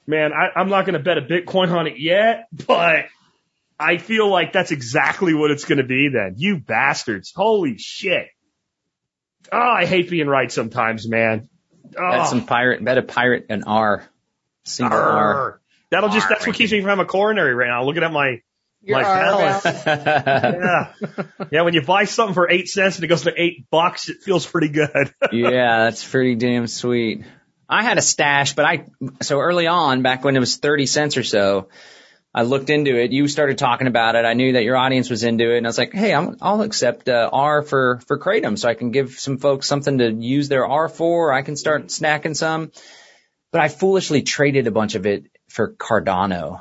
man, 0.07 0.33
I, 0.33 0.59
I'm 0.59 0.69
not 0.69 0.85
going 0.85 0.95
to 0.95 1.03
bet 1.03 1.19
a 1.19 1.23
Bitcoin 1.23 1.71
on 1.71 1.87
it 1.87 1.99
yet, 1.99 2.47
but 2.67 3.07
I 3.79 3.97
feel 3.97 4.29
like 4.29 4.53
that's 4.53 4.71
exactly 4.71 5.35
what 5.35 5.51
it's 5.51 5.65
going 5.65 5.79
to 5.79 5.85
be 5.85 6.11
then. 6.13 6.35
You 6.37 6.59
bastards. 6.59 7.33
Holy 7.35 7.79
shit. 7.79 8.29
Oh, 9.51 9.59
I 9.59 9.87
hate 9.87 10.11
being 10.11 10.27
right 10.27 10.51
sometimes, 10.51 11.09
man. 11.09 11.49
Oh. 11.99 12.11
Bet 12.11 12.27
some 12.29 12.47
pirate, 12.47 12.85
bet 12.85 12.99
a 12.99 13.03
pirate 13.03 13.47
an 13.51 13.65
R. 13.65 14.09
Single 14.65 14.99
R. 14.99 15.11
Arr. 15.11 15.61
That'll 15.91 16.09
just, 16.09 16.29
that's 16.29 16.47
what 16.47 16.57
keeps 16.57 16.73
me 16.73 16.81
from 16.81 16.89
having 16.89 17.05
a 17.05 17.09
coronary 17.09 17.55
right 17.55 17.69
now. 17.69 17.85
Looking 17.85 18.03
at 18.03 18.11
my, 18.13 18.41
Your 18.83 19.01
My 19.01 19.05
R 19.05 19.21
balance. 19.21 19.85
balance. 19.85 19.85
yeah. 21.07 21.47
Yeah, 21.53 21.63
when 21.63 21.75
you 21.75 21.83
buy 21.83 22.05
something 22.05 22.35
for 22.35 22.51
eight 22.51 22.69
cents 22.69 22.97
and 22.97 23.05
it 23.05 23.09
goes 23.09 23.23
to 23.23 23.33
eight 23.41 23.69
bucks, 23.71 24.09
it 24.09 24.23
feels 24.23 24.47
pretty 24.47 24.69
good. 24.69 25.15
yeah, 25.33 25.85
that's 25.85 26.07
pretty 26.09 26.35
damn 26.35 26.67
sweet. 26.67 27.25
I 27.69 27.83
had 27.83 27.99
a 27.99 28.03
stash, 28.03 28.55
but 28.55 28.65
I, 28.65 28.87
so 29.23 29.41
early 29.41 29.67
on, 29.67 30.03
back 30.03 30.25
when 30.25 30.37
it 30.37 30.41
was 30.41 30.57
30 30.57 30.87
cents 30.87 31.17
or 31.17 31.23
so, 31.23 31.69
I 32.35 32.43
looked 32.43 32.69
into 32.69 33.01
it. 33.01 33.13
You 33.13 33.29
started 33.29 33.59
talking 33.59 33.87
about 33.87 34.17
it. 34.17 34.25
I 34.25 34.35
knew 34.35 34.55
that 34.55 34.65
your 34.65 34.77
audience 34.77 35.09
was 35.09 35.23
into 35.23 35.55
it 35.55 35.59
and 35.59 35.67
I 35.67 35.69
was 35.69 35.79
like, 35.79 35.93
Hey, 35.93 36.13
I'm, 36.13 36.37
I'll 36.43 36.63
accept, 36.63 37.09
uh, 37.09 37.31
R 37.33 37.63
for, 37.63 38.01
for 38.09 38.19
Kratom 38.19 38.59
so 38.59 38.69
I 38.69 38.75
can 38.75 38.91
give 38.91 39.13
some 39.13 39.39
folks 39.39 39.69
something 39.69 39.99
to 39.99 40.11
use 40.11 40.49
their 40.49 40.67
R 40.67 40.89
for. 40.89 41.33
I 41.33 41.43
can 41.43 41.57
start 41.57 41.87
snacking 41.87 42.35
some, 42.35 42.73
but 43.53 43.61
I 43.61 43.69
foolishly 43.69 44.23
traded 44.23 44.67
a 44.67 44.73
bunch 44.73 44.97
of 44.97 45.07
it 45.07 45.27
for 45.49 45.75
Cardano. 45.75 46.61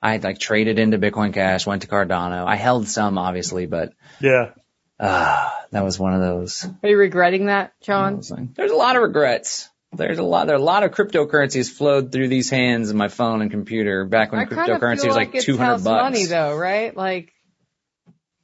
I 0.00 0.12
had 0.12 0.22
like 0.22 0.38
traded 0.38 0.78
into 0.78 0.98
Bitcoin 0.98 1.34
Cash, 1.34 1.66
went 1.66 1.82
to 1.82 1.88
Cardano. 1.88 2.46
I 2.46 2.54
held 2.54 2.86
some 2.86 3.18
obviously, 3.18 3.66
but, 3.66 3.94
yeah. 4.20 4.50
ah, 5.00 5.64
that 5.72 5.82
was 5.82 5.98
one 5.98 6.14
of 6.14 6.20
those. 6.20 6.68
Are 6.84 6.88
you 6.88 6.98
regretting 6.98 7.46
that, 7.46 7.72
John? 7.80 8.22
There's 8.54 8.70
a 8.70 8.76
lot 8.76 8.94
of 8.94 9.02
regrets. 9.02 9.68
There's 9.96 10.18
a 10.18 10.22
lot. 10.22 10.46
There 10.46 10.56
are 10.56 10.58
a 10.58 10.62
lot 10.62 10.82
of 10.84 10.90
cryptocurrencies 10.92 11.70
flowed 11.70 12.12
through 12.12 12.28
these 12.28 12.50
hands 12.50 12.90
of 12.90 12.96
my 12.96 13.08
phone 13.08 13.42
and 13.42 13.50
computer 13.50 14.04
back 14.04 14.32
when 14.32 14.40
I 14.40 14.44
kind 14.44 14.70
of 14.70 14.80
cryptocurrency 14.80 15.00
feel 15.02 15.08
was 15.08 15.16
like, 15.16 15.28
like 15.28 15.34
it's 15.36 15.44
200 15.44 15.64
house 15.64 15.82
bucks. 15.82 16.02
money 16.02 16.26
though, 16.26 16.56
right? 16.56 16.96
Like 16.96 17.32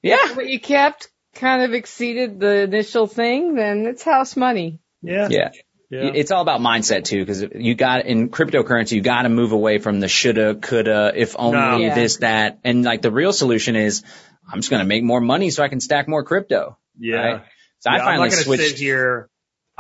Yeah. 0.03 0.35
what 0.35 0.47
you 0.49 0.61
kept 0.61 1.09
kind 1.35 1.63
of 1.63 1.73
exceeded 1.75 2.41
the 2.41 2.63
initial 2.63 3.07
thing, 3.07 3.55
then 3.55 3.87
it's 3.87 4.03
house 4.03 4.37
money. 4.37 4.81
Yeah. 5.03 5.29
Yeah. 5.31 5.51
Yeah. 5.91 6.13
It's 6.15 6.31
all 6.31 6.41
about 6.43 6.61
mindset 6.61 7.05
too, 7.05 7.19
because 7.25 7.43
you 7.43 7.75
got 7.75 8.07
in 8.07 8.29
cryptocurrency, 8.31 8.93
you 8.93 9.01
got 9.01 9.23
to 9.23 9.29
move 9.29 9.51
away 9.53 9.79
from 9.79 9.99
the 9.99 10.07
shoulda, 10.07 10.55
coulda, 10.55 11.13
if 11.17 11.35
only 11.37 11.59
No. 11.59 11.77
Yeah. 11.79 11.95
this, 11.97 12.19
that, 12.19 12.61
and 12.63 12.85
like 12.85 13.03
the 13.03 13.11
real 13.11 13.33
solution 13.33 13.75
is, 13.75 14.05
I'm 14.53 14.61
just 14.61 14.71
gonna 14.71 14.85
make 14.85 15.03
more 15.03 15.21
money 15.21 15.51
so 15.51 15.63
I 15.65 15.69
can 15.69 15.81
stack 15.81 16.07
more 16.09 16.23
crypto. 16.25 16.79
Yeah. 16.99 17.17
Right? 17.17 17.43
So 17.81 17.91
Yeah, 17.91 17.97
I 17.97 17.99
finally 17.99 18.13
I'm 18.13 18.19
not 18.21 18.31
gonna 18.31 18.43
switched. 18.43 18.63
sit 18.69 18.79
here. 18.79 19.29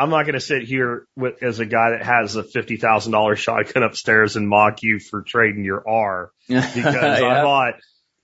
I'm 0.01 0.09
not 0.09 0.22
going 0.22 0.34
to 0.34 0.40
sit 0.40 0.62
here 0.62 1.07
with, 1.14 1.42
as 1.42 1.59
a 1.61 1.66
guy 1.66 1.90
that 1.90 2.03
has 2.03 2.34
a 2.34 2.42
fifty 2.42 2.78
thousand 2.78 3.12
dollar 3.12 3.36
shotgun 3.36 3.82
upstairs 3.82 4.36
and 4.36 4.48
mock 4.48 4.82
you 4.82 4.98
for 4.98 5.22
trading 5.22 5.62
your 5.62 5.86
R 5.86 6.32
because 6.48 6.86
I 6.86 7.42
bought. 7.42 7.74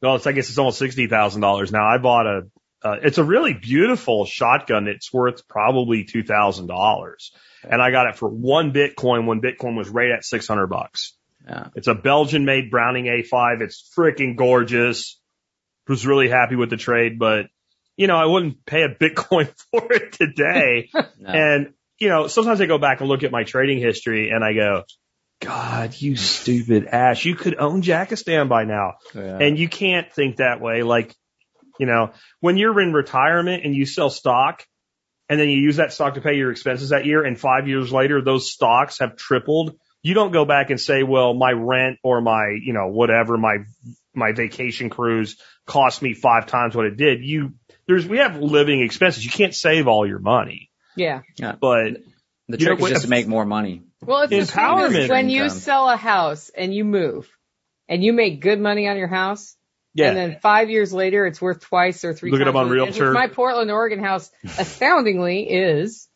Well, 0.01 0.17
it's 0.17 0.27
I 0.27 0.33
guess 0.33 0.49
it's 0.49 0.57
almost 0.57 0.79
sixty 0.79 1.07
thousand 1.07 1.43
dollars 1.43 1.73
now. 1.73 1.87
I 1.87 1.99
bought 1.99 2.27
a. 2.27 2.43
Uh, 2.83 2.97
it's 3.03 3.19
a 3.19 3.25
really 3.25 3.53
beautiful 3.53 4.25
shotgun. 4.25 4.89
It's 4.89 5.13
worth 5.13 5.47
probably 5.49 6.05
two 6.05 6.23
thousand 6.23 6.69
dollars, 6.69 7.33
and 7.63 7.83
I 7.83 7.91
got 7.91 8.07
it 8.07 8.17
for 8.17 8.29
one 8.29 8.73
Bitcoin 8.73 9.27
when 9.27 9.43
Bitcoin 9.43 9.77
was 9.77 9.91
right 9.91 10.11
at 10.11 10.25
six 10.25 10.49
hundred 10.49 10.69
bucks. 10.69 11.15
Yeah. 11.47 11.69
It's 11.75 11.89
a 11.89 11.95
Belgian 11.95 12.47
made 12.47 12.71
Browning 12.71 13.05
A5. 13.05 13.61
It's 13.61 13.91
freaking 13.97 14.37
gorgeous. 14.37 15.21
Was 15.89 16.07
really 16.07 16.29
happy 16.29 16.57
with 16.57 16.71
the 16.71 16.77
trade, 16.77 17.19
but 17.19 17.47
you 17.97 18.07
know, 18.07 18.17
I 18.17 18.27
wouldn't 18.27 18.65
pay 18.67 18.83
a 18.83 18.89
Bitcoin 18.89 19.53
for 19.71 19.93
it 19.93 20.13
today. 20.13 20.91
No. 21.19 21.31
And, 21.33 21.73
you 21.99 22.09
know, 22.09 22.27
sometimes 22.27 22.61
I 22.61 22.67
go 22.67 22.79
back 22.79 23.01
and 23.01 23.09
look 23.09 23.23
at 23.23 23.33
my 23.33 23.45
trading 23.45 23.81
history 23.81 24.31
and 24.31 24.45
I 24.45 24.53
go, 24.53 24.83
God, 25.41 25.95
you 25.99 26.15
stupid 26.17 26.87
ass. 26.87 27.25
You 27.25 27.35
could 27.35 27.57
own 27.59 27.83
Jackistan 27.83 28.49
by 28.49 28.65
now. 28.65 28.95
Yeah. 29.15 29.39
And 29.39 29.59
you 29.59 29.69
can't 29.69 30.13
think 30.13 30.37
that 30.37 30.61
way. 30.61 30.83
Like, 30.83 31.15
you 31.79 31.87
know, 31.87 32.13
when 32.41 32.59
you're 32.59 32.81
in 32.81 32.93
retirement 32.93 33.65
and 33.65 33.75
you 33.75 33.87
sell 33.87 34.11
stock 34.11 34.63
and 35.29 35.41
then 35.41 35.49
you 35.49 35.59
use 35.59 35.77
that 35.77 35.93
stock 35.93 36.15
to 36.15 36.21
pay 36.21 36.37
your 36.37 36.51
expenses 36.51 36.91
that 36.91 37.07
year 37.07 37.25
and 37.25 37.39
five 37.39 37.67
years 37.67 37.91
later 37.91 38.23
those 38.23 38.53
stocks 38.53 38.99
have 39.01 39.17
tripled, 39.17 39.77
you 40.03 40.15
don't 40.15 40.33
go 40.33 40.45
back 40.45 40.71
and 40.71 40.81
say, 40.81 41.03
well, 41.03 41.35
my 41.35 41.51
rent 41.51 41.99
or 42.03 42.21
my, 42.21 42.57
you 42.63 42.73
know, 42.73 42.89
whatever, 42.89 43.37
my, 43.37 43.57
my 44.15 44.33
vacation 44.33 44.91
cruise 44.91 45.37
cost 45.67 46.03
me 46.03 46.15
five 46.15 46.47
times 46.47 46.77
what 46.77 46.87
it 46.87 46.97
did. 46.97 47.25
You, 47.25 47.55
there's, 47.87 48.07
we 48.07 48.19
have 48.19 48.37
living 48.41 48.83
expenses. 48.83 49.25
You 49.25 49.31
can't 49.31 49.55
save 49.55 49.87
all 49.87 50.07
your 50.07 50.19
money, 50.19 50.71
Yeah. 50.97 51.23
but 51.39 51.99
the 52.49 52.59
you 52.59 52.67
know, 52.67 52.77
trick 52.77 52.81
is 52.81 52.89
just 52.91 53.03
to 53.05 53.09
make 53.11 53.27
more 53.27 53.45
money. 53.45 53.83
Well, 54.03 54.23
it's 54.23 54.31
the 54.31 54.45
thing 54.45 54.55
Empowerment. 54.65 55.09
when 55.09 55.31
you 55.31 55.49
sell 55.49 55.89
a 55.89 55.97
house 55.97 56.51
and 56.57 56.75
you 56.75 56.85
move 56.85 57.29
and 57.89 58.03
you 58.05 58.13
make 58.13 58.41
good 58.41 58.61
money 58.61 58.89
on 58.89 58.97
your 58.97 59.09
house, 59.09 59.57
yeah. 59.95 60.09
and 60.09 60.17
then 60.17 60.39
five 60.41 60.69
years 60.71 60.93
later 60.93 61.27
it's 61.27 61.41
worth 61.41 61.61
twice 61.61 62.05
or 62.05 62.13
three 62.15 62.31
Look 62.31 62.41
it 62.41 62.45
times. 62.45 62.55
up 62.57 62.61
on 62.61 62.69
what 62.69 62.77
it 62.79 62.81
is, 62.83 62.87
which 62.95 63.01
Realtor. 63.01 63.13
My 63.13 63.29
Portland, 63.29 63.71
Oregon 63.71 64.01
house 64.03 64.31
astoundingly 64.59 65.43
is 65.51 66.09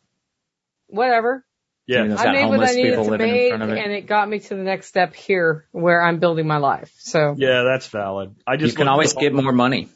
whatever. 0.87 1.45
Yeah. 1.87 2.05
it's 2.05 2.21
I 2.21 2.31
made 2.31 2.45
what 2.45 2.61
I 2.61 2.71
needed 2.73 2.95
to 3.03 3.17
make 3.17 3.51
it. 3.51 3.61
and 3.61 3.91
it 3.91 4.05
got 4.05 4.29
me 4.29 4.39
to 4.39 4.49
the 4.55 4.63
next 4.63 4.87
step 4.87 5.13
here 5.15 5.65
where 5.71 6.01
I'm 6.01 6.19
building 6.19 6.47
my 6.47 6.57
life. 6.57 6.93
So 6.99 7.35
Yeah, 7.37 7.63
that's 7.63 7.87
valid. 7.87 8.35
I 8.47 8.55
just 8.57 8.73
you 8.73 8.77
can 8.77 8.87
always 8.87 9.13
get 9.13 9.33
more 9.33 9.51
money. 9.51 9.89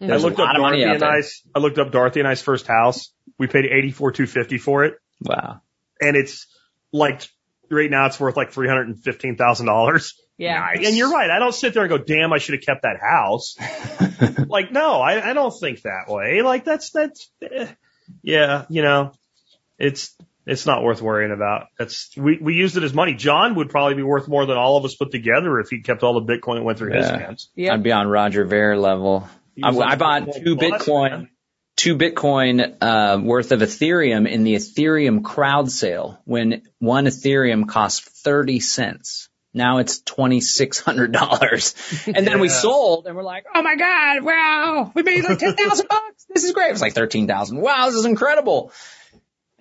I 0.00 0.06
There's 0.06 0.22
a 0.22 0.26
looked 0.26 0.40
up 0.40 0.46
lot 0.46 0.56
of 0.56 0.62
money 0.62 0.78
Dorothy 0.78 0.92
and 0.94 1.02
there. 1.02 1.10
I's. 1.10 1.42
I 1.54 1.58
looked 1.58 1.78
up 1.78 1.92
Dorothy 1.92 2.20
and 2.20 2.28
I's 2.28 2.40
first 2.42 2.66
house. 2.66 3.12
We 3.38 3.46
paid 3.46 3.66
eighty 3.66 3.90
four 3.90 4.12
two 4.12 4.26
fifty 4.26 4.58
for 4.58 4.84
it, 4.84 4.94
Wow. 5.22 5.60
and 6.00 6.16
it's 6.16 6.46
like 6.92 7.28
right 7.70 7.90
now 7.90 8.06
it's 8.06 8.18
worth 8.18 8.36
like 8.36 8.52
three 8.52 8.68
hundred 8.68 8.88
and 8.88 9.02
fifteen 9.02 9.36
thousand 9.36 9.66
dollars. 9.66 10.14
yeah. 10.38 10.66
And 10.74 10.96
you're 10.96 11.10
right. 11.10 11.30
I 11.30 11.38
don't 11.38 11.54
sit 11.54 11.74
there 11.74 11.82
and 11.84 11.90
go, 11.90 11.98
"Damn, 11.98 12.32
I 12.32 12.38
should 12.38 12.54
have 12.54 12.64
kept 12.64 12.82
that 12.82 12.98
house." 13.00 13.56
like, 14.48 14.72
no, 14.72 15.00
I, 15.00 15.30
I 15.30 15.32
don't 15.34 15.52
think 15.58 15.82
that 15.82 16.04
way. 16.08 16.42
Like, 16.42 16.64
that's 16.64 16.90
that's, 16.90 17.30
eh, 17.42 17.66
yeah, 18.22 18.64
you 18.70 18.82
know, 18.82 19.12
it's 19.78 20.16
it's 20.46 20.64
not 20.66 20.82
worth 20.82 21.00
worrying 21.02 21.32
about. 21.32 21.66
That's 21.78 22.10
we 22.16 22.38
we 22.40 22.54
used 22.54 22.76
it 22.76 22.82
as 22.82 22.92
money. 22.94 23.14
John 23.14 23.54
would 23.56 23.68
probably 23.70 23.94
be 23.94 24.02
worth 24.02 24.28
more 24.28 24.46
than 24.46 24.56
all 24.56 24.76
of 24.78 24.84
us 24.84 24.94
put 24.96 25.10
together 25.12 25.60
if 25.60 25.68
he 25.68 25.80
kept 25.82 26.02
all 26.02 26.18
the 26.20 26.26
Bitcoin 26.32 26.56
that 26.56 26.62
went 26.64 26.78
through 26.78 26.92
his 26.94 27.06
Yeah. 27.06 27.18
hands. 27.18 27.50
Yep. 27.54 27.72
I'd 27.74 27.82
be 27.82 27.92
on 27.92 28.08
Roger 28.08 28.44
Ver 28.46 28.76
level. 28.76 29.28
I, 29.62 29.70
I 29.70 29.96
bought 29.96 30.32
two 30.32 30.56
plus, 30.56 30.82
Bitcoin, 30.82 31.10
man. 31.10 31.30
two 31.76 31.96
Bitcoin 31.96 32.76
uh, 32.80 33.20
worth 33.22 33.52
of 33.52 33.60
Ethereum 33.60 34.28
in 34.28 34.44
the 34.44 34.54
Ethereum 34.54 35.24
crowd 35.24 35.70
sale 35.70 36.20
when 36.24 36.62
one 36.78 37.04
Ethereum 37.06 37.68
cost 37.68 38.04
thirty 38.04 38.60
cents. 38.60 39.28
Now 39.52 39.78
it's 39.78 40.00
twenty 40.02 40.40
six 40.40 40.78
hundred 40.78 41.12
dollars, 41.12 41.74
and 42.06 42.26
then 42.26 42.38
we 42.40 42.48
sold, 42.48 43.06
and 43.06 43.16
we're 43.16 43.24
like, 43.24 43.46
"Oh 43.52 43.62
my 43.62 43.74
god, 43.76 44.22
wow, 44.22 44.92
we 44.94 45.02
made 45.02 45.24
like 45.24 45.38
ten 45.38 45.56
thousand 45.56 45.88
bucks. 45.90 46.26
This 46.28 46.44
is 46.44 46.52
great." 46.52 46.68
It 46.68 46.72
was 46.72 46.80
like 46.82 46.94
thirteen 46.94 47.26
thousand. 47.26 47.60
Wow, 47.60 47.86
this 47.86 47.96
is 47.96 48.04
incredible. 48.04 48.72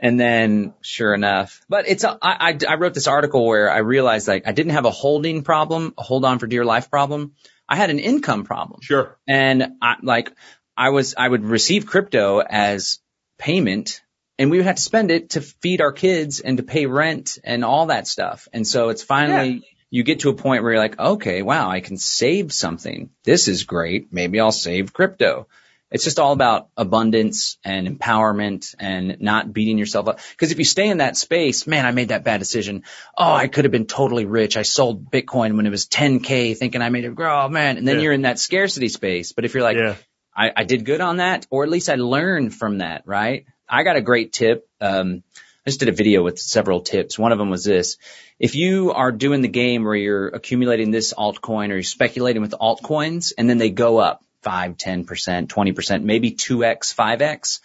And 0.02 0.18
then, 0.18 0.76
sure 0.82 1.14
enough, 1.14 1.62
but 1.68 1.86
it's 1.90 2.06
a, 2.06 2.18
I, 2.22 2.52
I 2.52 2.58
I 2.70 2.76
wrote 2.76 2.94
this 2.94 3.08
article 3.08 3.46
where 3.46 3.70
I 3.70 3.80
realized 3.80 4.28
like 4.30 4.48
I 4.48 4.54
didn't 4.54 4.72
have 4.74 4.86
a 4.86 4.92
holding 4.92 5.42
problem, 5.42 5.94
a 5.98 6.04
hold 6.04 6.24
on 6.24 6.40
for 6.40 6.48
dear 6.48 6.64
life 6.64 6.90
problem. 6.90 7.34
I 7.70 7.76
had 7.76 7.92
an 7.92 8.00
income 8.00 8.44
problem. 8.44 8.82
Sure. 8.82 9.18
And 9.28 9.76
I, 9.82 9.96
like, 10.02 10.34
I 10.76 10.90
was, 10.90 11.14
I 11.18 11.28
would 11.28 11.46
receive 11.46 11.86
crypto 11.86 12.40
as 12.40 13.00
payment 13.38 14.02
and 14.40 14.50
we 14.50 14.58
would 14.58 14.66
have 14.66 14.78
to 14.78 14.82
spend 14.82 15.12
it 15.12 15.32
to 15.32 15.42
feed 15.42 15.82
our 15.82 15.92
kids 15.92 16.40
and 16.40 16.58
to 16.58 16.64
pay 16.64 16.86
rent 16.86 17.38
and 17.44 17.64
all 17.64 17.88
that 17.88 18.08
stuff. 18.08 18.48
And 18.54 18.66
so 18.66 18.88
it's 18.90 19.04
finally, 19.04 19.64
you 19.92 20.04
get 20.04 20.22
to 20.22 20.30
a 20.30 20.34
point 20.34 20.64
where 20.64 20.72
you're 20.72 20.82
like, 20.82 20.98
okay, 20.98 21.42
wow, 21.42 21.70
I 21.70 21.82
can 21.82 21.98
save 21.98 22.54
something. 22.54 23.10
This 23.26 23.50
is 23.50 23.64
great. 23.66 24.14
Maybe 24.14 24.40
I'll 24.40 24.54
save 24.54 24.94
crypto. 24.94 25.48
It's 25.92 26.04
just 26.04 26.20
all 26.20 26.34
about 26.34 26.70
abundance 26.78 27.58
and 27.64 27.88
empowerment 27.88 28.76
and 28.80 29.20
not 29.22 29.52
beating 29.52 29.78
yourself 29.78 30.08
up. 30.08 30.20
Cause 30.38 30.52
if 30.52 30.60
you 30.60 30.66
stay 30.66 30.88
in 30.88 31.00
that 31.00 31.18
space, 31.18 31.66
man, 31.66 31.86
I 31.86 31.92
made 31.92 32.10
that 32.10 32.24
bad 32.24 32.38
decision. 32.38 32.84
Oh, 33.18 33.34
I 33.34 33.48
could 33.48 33.66
have 33.66 33.72
been 33.72 33.88
totally 33.88 34.26
rich. 34.26 34.56
I 34.56 34.62
sold 34.62 35.10
Bitcoin 35.12 35.56
when 35.58 35.66
it 35.66 35.72
was 35.72 35.88
10K 35.88 36.56
thinking 36.58 36.82
I 36.82 36.90
made 36.90 37.06
it 37.06 37.16
grow. 37.16 37.46
Oh 37.46 37.50
man. 37.50 37.78
And 37.78 37.88
then 37.88 37.96
Yeah. 37.96 38.02
you're 38.04 38.14
in 38.14 38.22
that 38.24 38.40
scarcity 38.40 38.90
space. 38.90 39.32
But 39.32 39.46
if 39.46 39.54
you're 39.54 39.64
like, 39.64 39.78
yeah. 39.78 39.96
I, 40.36 40.52
I 40.58 40.64
did 40.64 40.86
good 40.86 41.02
on 41.02 41.18
that, 41.18 41.48
or 41.50 41.64
at 41.64 41.70
least 41.70 41.90
I 41.90 41.96
learned 41.96 42.54
from 42.54 42.78
that, 42.78 43.04
right? 43.06 43.46
I 43.68 43.84
got 43.84 43.96
a 43.98 44.02
great 44.02 44.32
tip. 44.32 44.68
Um, 44.80 45.24
I 45.66 45.70
just 45.72 45.80
did 45.82 45.90
a 45.90 45.92
video 45.94 46.24
with 46.24 46.40
several 46.40 46.82
tips. 46.82 47.20
One 47.20 47.32
of 47.32 47.38
them 47.38 47.50
was 47.50 47.64
this. 47.64 47.98
If 48.40 48.56
you 48.56 48.94
are 48.94 49.12
doing 49.12 49.42
the 49.42 49.50
game 49.50 49.84
where 49.84 49.96
you're 49.96 50.28
accumulating 50.30 50.92
this 50.92 51.14
altcoin 51.14 51.70
or 51.70 51.74
you're 51.74 51.84
speculating 51.84 52.42
with 52.42 52.52
altcoins 52.52 53.34
and 53.38 53.50
then 53.50 53.58
they 53.58 53.70
go 53.70 53.98
up 53.98 54.24
5, 54.44 54.78
10%, 54.78 55.48
20%, 55.48 56.04
maybe 56.04 56.32
2x, 56.32 56.96
5x, 56.96 57.60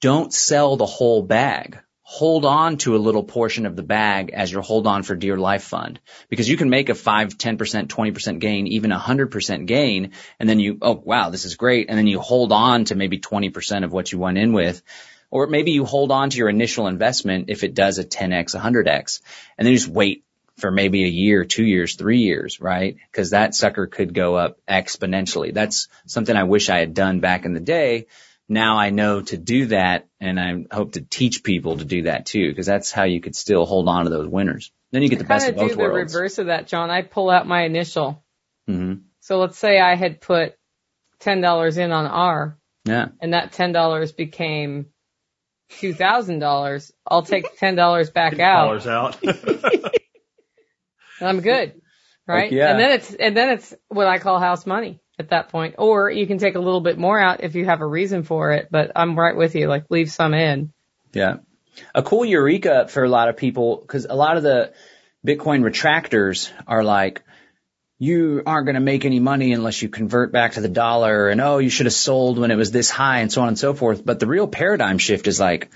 don't 0.00 0.32
sell 0.32 0.76
the 0.76 0.86
whole 0.86 1.22
bag. 1.22 1.78
Hold 2.02 2.44
on 2.44 2.78
to 2.78 2.96
a 2.96 2.98
little 2.98 3.22
portion 3.22 3.66
of 3.66 3.76
the 3.76 3.84
bag 3.84 4.30
as 4.30 4.50
your 4.50 4.62
hold 4.62 4.88
on 4.88 5.04
for 5.04 5.14
dear 5.14 5.36
life 5.36 5.62
fund 5.62 6.00
because 6.28 6.48
you 6.48 6.56
can 6.56 6.68
make 6.68 6.88
a 6.88 6.94
5, 6.94 7.38
10%, 7.38 7.86
20% 7.86 8.38
gain, 8.40 8.66
even 8.66 8.90
a 8.90 8.98
100% 8.98 9.66
gain. 9.66 10.10
And 10.40 10.48
then 10.48 10.58
you, 10.58 10.78
oh 10.82 11.00
wow, 11.04 11.30
this 11.30 11.44
is 11.44 11.54
great. 11.54 11.88
And 11.88 11.96
then 11.96 12.08
you 12.08 12.18
hold 12.18 12.50
on 12.50 12.86
to 12.86 12.96
maybe 12.96 13.20
20% 13.20 13.84
of 13.84 13.92
what 13.92 14.10
you 14.10 14.18
went 14.18 14.38
in 14.38 14.52
with. 14.52 14.82
Or 15.30 15.46
maybe 15.46 15.70
you 15.70 15.84
hold 15.84 16.10
on 16.10 16.30
to 16.30 16.36
your 16.36 16.48
initial 16.48 16.88
investment 16.88 17.44
if 17.48 17.62
it 17.62 17.74
does 17.74 17.98
a 17.98 18.04
10x, 18.04 18.56
100x, 18.56 19.20
and 19.56 19.64
then 19.64 19.72
you 19.72 19.78
just 19.78 19.88
wait 19.88 20.24
for 20.60 20.70
maybe 20.70 21.04
a 21.04 21.08
year, 21.08 21.44
two 21.44 21.64
years, 21.64 21.96
three 21.96 22.18
years, 22.20 22.60
right? 22.60 22.96
Because 23.10 23.30
that 23.30 23.54
sucker 23.54 23.86
could 23.86 24.14
go 24.14 24.36
up 24.36 24.58
exponentially. 24.68 25.52
That's 25.54 25.88
something 26.06 26.34
I 26.36 26.44
wish 26.44 26.68
I 26.68 26.78
had 26.78 26.94
done 26.94 27.20
back 27.20 27.44
in 27.44 27.52
the 27.54 27.60
day. 27.60 28.06
Now 28.48 28.78
I 28.78 28.90
know 28.90 29.20
to 29.22 29.36
do 29.36 29.66
that, 29.66 30.08
and 30.20 30.38
I 30.40 30.66
hope 30.74 30.92
to 30.92 31.00
teach 31.00 31.44
people 31.44 31.76
to 31.78 31.84
do 31.84 32.02
that 32.02 32.26
too, 32.26 32.48
because 32.50 32.66
that's 32.66 32.90
how 32.90 33.04
you 33.04 33.20
could 33.20 33.36
still 33.36 33.64
hold 33.64 33.88
on 33.88 34.04
to 34.04 34.10
those 34.10 34.26
winners. 34.28 34.72
Then 34.90 35.02
you 35.02 35.08
get 35.08 35.18
the 35.18 35.24
best 35.24 35.46
kind 35.46 35.50
of 35.54 35.56
of 35.56 35.60
both 35.62 35.70
do 35.70 35.76
the 35.76 35.82
worlds. 35.82 36.14
reverse 36.14 36.38
of 36.38 36.46
that, 36.46 36.66
John. 36.66 36.90
I 36.90 37.02
pull 37.02 37.30
out 37.30 37.46
my 37.46 37.62
initial. 37.64 38.24
hmm 38.66 38.94
So 39.20 39.38
let's 39.38 39.56
say 39.58 39.80
I 39.80 39.94
had 39.94 40.20
put 40.20 40.56
ten 41.20 41.40
dollars 41.40 41.78
in 41.78 41.92
on 41.92 42.06
R, 42.06 42.58
Yeah. 42.84 43.08
and 43.20 43.34
that 43.34 43.52
ten 43.52 43.70
dollars 43.72 44.10
became 44.10 44.86
two 45.78 45.94
thousand 45.94 46.40
dollars. 46.40 46.92
I'll 47.06 47.22
take 47.22 47.56
ten 47.56 47.76
dollars 47.76 48.10
back 48.10 48.40
out, 48.40 48.64
Dollars 48.66 48.86
out. 48.88 49.16
I'm 51.20 51.40
good, 51.40 51.80
right? 52.26 52.50
yeah. 52.50 52.70
And 52.70 52.80
then 52.80 52.90
it's 52.92 53.14
and 53.14 53.36
then 53.36 53.50
it's 53.50 53.74
what 53.88 54.06
I 54.06 54.18
call 54.18 54.38
house 54.38 54.66
money 54.66 55.00
at 55.18 55.30
that 55.30 55.48
point. 55.50 55.76
Or 55.78 56.10
you 56.10 56.26
can 56.26 56.38
take 56.38 56.54
a 56.54 56.60
little 56.60 56.80
bit 56.80 56.98
more 56.98 57.18
out 57.18 57.42
if 57.42 57.54
you 57.54 57.64
have 57.66 57.80
a 57.80 57.86
reason 57.86 58.22
for 58.22 58.52
it. 58.52 58.68
But 58.70 58.92
I'm 58.96 59.18
right 59.18 59.36
with 59.36 59.54
you. 59.54 59.68
Like 59.68 59.84
leave 59.90 60.10
some 60.10 60.34
in. 60.34 60.72
Yeah. 61.12 61.38
A 61.94 62.02
cool 62.02 62.24
eureka 62.24 62.88
for 62.88 63.04
a 63.04 63.08
lot 63.08 63.28
of 63.28 63.36
people, 63.36 63.76
because 63.76 64.06
a 64.06 64.14
lot 64.14 64.36
of 64.36 64.42
the 64.42 64.72
Bitcoin 65.26 65.62
retractors 65.62 66.50
are 66.66 66.82
like, 66.82 67.22
you 67.98 68.42
aren't 68.46 68.64
going 68.64 68.74
to 68.74 68.80
make 68.80 69.04
any 69.04 69.20
money 69.20 69.52
unless 69.52 69.82
you 69.82 69.90
convert 69.90 70.32
back 70.32 70.52
to 70.52 70.62
the 70.62 70.68
dollar 70.68 71.28
and 71.28 71.40
oh, 71.40 71.58
you 71.58 71.68
should 71.68 71.86
have 71.86 71.92
sold 71.92 72.38
when 72.38 72.50
it 72.50 72.56
was 72.56 72.70
this 72.70 72.88
high 72.88 73.20
and 73.20 73.30
so 73.30 73.42
on 73.42 73.48
and 73.48 73.58
so 73.58 73.74
forth. 73.74 74.04
But 74.04 74.18
the 74.18 74.26
real 74.26 74.48
paradigm 74.48 74.96
shift 74.96 75.26
is 75.26 75.38
like, 75.38 75.70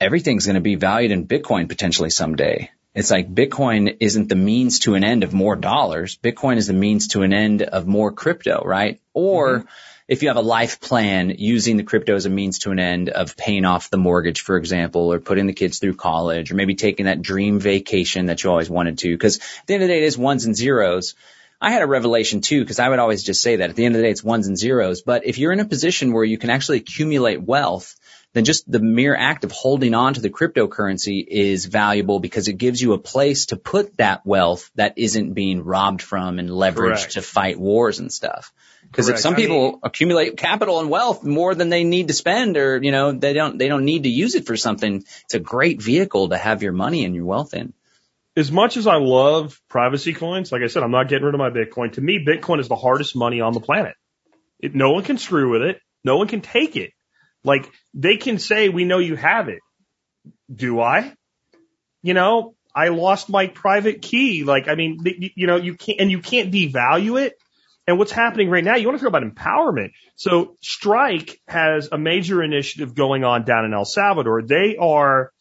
everything's 0.00 0.46
going 0.46 0.54
to 0.54 0.62
be 0.62 0.76
valued 0.76 1.12
in 1.12 1.26
Bitcoin 1.26 1.68
potentially 1.68 2.08
someday. 2.08 2.70
It's 2.94 3.10
like 3.10 3.34
Bitcoin 3.34 3.96
isn't 4.00 4.28
the 4.28 4.36
means 4.36 4.80
to 4.80 4.94
an 4.94 5.04
end 5.04 5.24
of 5.24 5.32
more 5.32 5.56
dollars. 5.56 6.18
Bitcoin 6.18 6.58
is 6.58 6.66
the 6.66 6.74
means 6.74 7.08
to 7.08 7.22
an 7.22 7.32
end 7.32 7.62
of 7.62 7.86
more 7.86 8.12
crypto, 8.12 8.62
right? 8.64 9.00
Or 9.14 9.60
mm-hmm. 9.60 9.68
if 10.08 10.22
you 10.22 10.28
have 10.28 10.36
a 10.36 10.42
life 10.42 10.78
plan 10.78 11.30
using 11.38 11.78
the 11.78 11.84
crypto 11.84 12.14
as 12.14 12.26
a 12.26 12.30
means 12.30 12.58
to 12.60 12.70
an 12.70 12.78
end 12.78 13.08
of 13.08 13.34
paying 13.34 13.64
off 13.64 13.88
the 13.88 13.96
mortgage, 13.96 14.42
for 14.42 14.58
example, 14.58 15.10
or 15.10 15.20
putting 15.20 15.46
the 15.46 15.54
kids 15.54 15.78
through 15.78 15.94
college, 15.94 16.52
or 16.52 16.54
maybe 16.54 16.74
taking 16.74 17.06
that 17.06 17.22
dream 17.22 17.58
vacation 17.60 18.26
that 18.26 18.44
you 18.44 18.50
always 18.50 18.68
wanted 18.68 18.98
to. 18.98 19.10
Because 19.10 19.38
at 19.38 19.66
the 19.66 19.74
end 19.74 19.82
of 19.84 19.88
the 19.88 19.94
day, 19.94 20.02
it 20.02 20.06
is 20.06 20.18
ones 20.18 20.44
and 20.44 20.54
zeros. 20.54 21.14
I 21.62 21.70
had 21.70 21.80
a 21.80 21.86
revelation 21.86 22.42
too, 22.42 22.60
because 22.60 22.78
I 22.78 22.90
would 22.90 22.98
always 22.98 23.22
just 23.22 23.40
say 23.40 23.56
that 23.56 23.70
at 23.70 23.76
the 23.76 23.86
end 23.86 23.94
of 23.94 24.00
the 24.00 24.06
day, 24.06 24.10
it's 24.10 24.22
ones 24.22 24.48
and 24.48 24.58
zeros. 24.58 25.00
But 25.00 25.24
if 25.24 25.38
you're 25.38 25.52
in 25.52 25.60
a 25.60 25.64
position 25.64 26.12
where 26.12 26.24
you 26.24 26.36
can 26.36 26.50
actually 26.50 26.78
accumulate 26.78 27.40
wealth, 27.40 27.96
then 28.32 28.44
just 28.44 28.70
the 28.70 28.80
mere 28.80 29.14
act 29.14 29.44
of 29.44 29.52
holding 29.52 29.94
on 29.94 30.14
to 30.14 30.20
the 30.20 30.30
cryptocurrency 30.30 31.24
is 31.26 31.66
valuable 31.66 32.18
because 32.18 32.48
it 32.48 32.54
gives 32.54 32.80
you 32.80 32.94
a 32.94 32.98
place 32.98 33.46
to 33.46 33.56
put 33.56 33.96
that 33.98 34.24
wealth 34.24 34.70
that 34.74 34.94
isn't 34.96 35.34
being 35.34 35.62
robbed 35.64 36.00
from 36.00 36.38
and 36.38 36.48
leveraged 36.48 36.74
Correct. 36.74 37.12
to 37.12 37.22
fight 37.22 37.58
wars 37.58 37.98
and 37.98 38.12
stuff. 38.12 38.52
Because 38.82 39.08
if 39.08 39.18
some 39.18 39.34
I 39.34 39.36
people 39.36 39.80
accumulate 39.82 40.36
capital 40.36 40.80
and 40.80 40.90
wealth 40.90 41.24
more 41.24 41.54
than 41.54 41.68
they 41.68 41.84
need 41.84 42.08
to 42.08 42.14
spend 42.14 42.56
or, 42.56 42.82
you 42.82 42.90
know, 42.90 43.12
they 43.12 43.32
don't, 43.32 43.58
they 43.58 43.68
don't 43.68 43.84
need 43.84 44.02
to 44.04 44.08
use 44.08 44.34
it 44.34 44.46
for 44.46 44.56
something, 44.56 45.04
it's 45.24 45.34
a 45.34 45.40
great 45.40 45.80
vehicle 45.80 46.30
to 46.30 46.36
have 46.36 46.62
your 46.62 46.72
money 46.72 47.04
and 47.04 47.14
your 47.14 47.24
wealth 47.24 47.54
in. 47.54 47.72
as 48.36 48.50
much 48.50 48.76
as 48.76 48.86
I 48.86 48.96
love 48.96 49.60
privacy 49.68 50.14
coins, 50.14 50.52
like 50.52 50.62
I 50.62 50.66
said, 50.66 50.82
I'm 50.82 50.90
not 50.90 51.08
getting 51.08 51.24
rid 51.24 51.34
of 51.34 51.38
my 51.38 51.50
Bitcoin. 51.50 51.92
To 51.94 52.00
me, 52.00 52.24
Bitcoin 52.26 52.60
is 52.60 52.68
the 52.68 52.76
hardest 52.76 53.14
money 53.14 53.40
on 53.40 53.52
the 53.52 53.60
planet. 53.60 53.94
It, 54.58 54.74
no 54.74 54.92
one 54.92 55.04
can 55.04 55.18
screw 55.18 55.50
with 55.50 55.62
it. 55.62 55.80
No 56.04 56.16
one 56.16 56.28
can 56.28 56.40
take 56.40 56.76
it. 56.76 56.92
Like 57.44 57.70
they 57.94 58.16
can 58.16 58.38
say, 58.38 58.68
we 58.68 58.84
know 58.84 58.98
you 58.98 59.16
have 59.16 59.48
it. 59.48 59.60
Do 60.54 60.80
I? 60.80 61.14
You 62.02 62.14
know, 62.14 62.54
I 62.74 62.88
lost 62.88 63.28
my 63.28 63.46
private 63.48 64.02
key. 64.02 64.44
Like, 64.44 64.68
I 64.68 64.74
mean, 64.74 64.98
you- 65.04 65.46
know, 65.46 65.56
you 65.56 65.74
can't, 65.74 66.00
and 66.00 66.10
you 66.10 66.20
can't 66.20 66.52
devalue 66.52 67.20
it. 67.20 67.34
And 67.86 67.98
what's 67.98 68.12
happening 68.12 68.48
right 68.48 68.62
now, 68.62 68.76
you 68.76 68.86
want 68.86 68.98
to 69.00 69.04
talk 69.04 69.14
about 69.14 69.28
empowerment. 69.28 69.90
So 70.14 70.56
Strike 70.60 71.40
has 71.48 71.88
a 71.90 71.98
major 71.98 72.42
initiative 72.42 72.94
going 72.94 73.24
on 73.24 73.44
down 73.44 73.64
in 73.64 73.74
El 73.74 73.84
Salvador. 73.84 74.42
They 74.42 74.76
are 74.76 75.32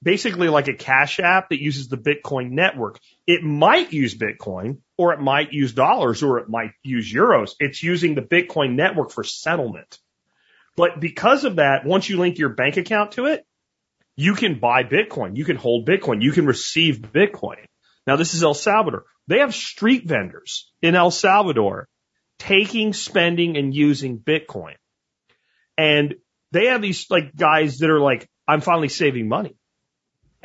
basically 0.00 0.48
like 0.48 0.68
a 0.68 0.74
cash 0.74 1.18
app 1.18 1.48
that 1.50 1.60
uses 1.60 1.88
the 1.88 1.96
Bitcoin 1.96 2.50
network. 2.50 3.00
It 3.26 3.42
might 3.42 3.92
use 3.92 4.16
Bitcoin 4.16 4.78
or 4.96 5.12
it 5.12 5.20
might 5.20 5.52
use 5.52 5.72
dollars 5.72 6.22
or 6.22 6.38
it 6.38 6.48
might 6.48 6.70
use 6.84 7.12
euros. 7.12 7.54
It's 7.58 7.82
using 7.82 8.14
the 8.14 8.22
Bitcoin 8.22 8.76
network 8.76 9.10
for 9.10 9.24
settlement. 9.24 9.98
But 10.78 11.00
because 11.00 11.42
of 11.42 11.56
that, 11.56 11.84
once 11.84 12.08
you 12.08 12.18
link 12.18 12.38
your 12.38 12.50
bank 12.50 12.76
account 12.76 13.12
to 13.12 13.26
it, 13.26 13.44
you 14.14 14.34
can 14.34 14.60
buy 14.60 14.84
Bitcoin. 14.84 15.36
You 15.36 15.44
can 15.44 15.56
hold 15.56 15.88
Bitcoin. 15.88 16.22
You 16.22 16.30
can 16.30 16.46
receive 16.46 17.00
Bitcoin. 17.00 17.56
Now 18.06 18.14
this 18.14 18.34
is 18.34 18.44
El 18.44 18.54
Salvador. 18.54 19.04
They 19.26 19.40
have 19.40 19.56
street 19.56 20.06
vendors 20.06 20.70
in 20.80 20.94
El 20.94 21.10
Salvador 21.10 21.88
taking, 22.38 22.92
spending 22.92 23.56
and 23.56 23.74
using 23.74 24.20
Bitcoin. 24.20 24.74
And 25.76 26.14
they 26.52 26.66
have 26.66 26.80
these 26.80 27.10
like 27.10 27.34
guys 27.34 27.78
that 27.78 27.90
are 27.90 28.00
like, 28.00 28.28
I'm 28.46 28.60
finally 28.60 28.88
saving 28.88 29.28
money. 29.28 29.56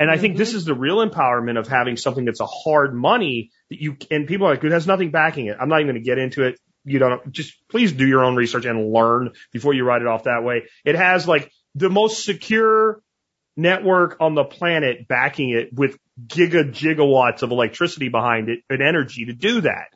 And 0.00 0.10
I 0.10 0.18
think 0.18 0.36
this 0.36 0.48
mm-hmm. 0.48 0.58
is 0.58 0.64
the 0.64 0.74
real 0.74 0.96
empowerment 1.08 1.60
of 1.60 1.68
having 1.68 1.96
something 1.96 2.24
that's 2.24 2.40
a 2.40 2.46
hard 2.46 2.92
money 2.92 3.52
that 3.70 3.80
you, 3.80 3.96
and 4.10 4.26
people 4.26 4.48
are 4.48 4.54
like, 4.54 4.64
it 4.64 4.72
has 4.72 4.88
nothing 4.88 5.12
backing 5.12 5.46
it. 5.46 5.56
I'm 5.60 5.68
not 5.68 5.80
even 5.80 5.92
going 5.92 6.02
to 6.02 6.08
get 6.08 6.18
into 6.18 6.42
it. 6.42 6.58
You 6.84 6.98
don't, 6.98 7.32
just 7.32 7.54
please 7.68 7.92
do 7.92 8.06
your 8.06 8.24
own 8.24 8.36
research 8.36 8.66
and 8.66 8.92
learn 8.92 9.32
before 9.52 9.74
you 9.74 9.84
write 9.84 10.02
it 10.02 10.08
off 10.08 10.24
that 10.24 10.44
way. 10.44 10.64
It 10.84 10.96
has 10.96 11.26
like 11.26 11.50
the 11.74 11.90
most 11.90 12.24
secure 12.24 13.00
network 13.56 14.16
on 14.20 14.34
the 14.34 14.44
planet 14.44 15.08
backing 15.08 15.50
it 15.50 15.72
with 15.72 15.96
giga 16.26 16.70
gigawatts 16.70 17.42
of 17.42 17.50
electricity 17.50 18.08
behind 18.08 18.48
it 18.48 18.60
and 18.68 18.82
energy 18.82 19.26
to 19.26 19.32
do 19.32 19.62
that. 19.62 19.88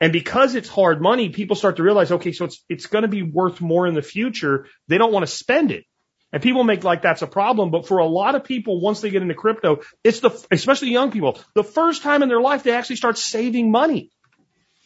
And 0.00 0.12
because 0.12 0.54
it's 0.54 0.68
hard 0.68 1.02
money, 1.02 1.28
people 1.28 1.56
start 1.56 1.76
to 1.76 1.82
realize, 1.82 2.10
okay, 2.10 2.32
so 2.32 2.46
it's, 2.46 2.64
it's 2.68 2.86
going 2.86 3.02
to 3.02 3.08
be 3.08 3.22
worth 3.22 3.60
more 3.60 3.86
in 3.86 3.94
the 3.94 4.02
future. 4.02 4.66
They 4.88 4.96
don't 4.96 5.12
want 5.12 5.26
to 5.26 5.32
spend 5.32 5.70
it. 5.70 5.84
And 6.32 6.42
people 6.42 6.64
make 6.64 6.84
like 6.84 7.02
that's 7.02 7.22
a 7.22 7.26
problem. 7.26 7.70
But 7.70 7.86
for 7.86 7.98
a 7.98 8.06
lot 8.06 8.34
of 8.34 8.44
people, 8.44 8.80
once 8.80 9.00
they 9.00 9.10
get 9.10 9.20
into 9.20 9.34
crypto, 9.34 9.80
it's 10.02 10.20
the, 10.20 10.30
especially 10.50 10.90
young 10.90 11.10
people, 11.10 11.38
the 11.54 11.64
first 11.64 12.02
time 12.02 12.22
in 12.22 12.28
their 12.28 12.40
life 12.40 12.62
they 12.62 12.72
actually 12.72 12.96
start 12.96 13.18
saving 13.18 13.70
money. 13.70 14.10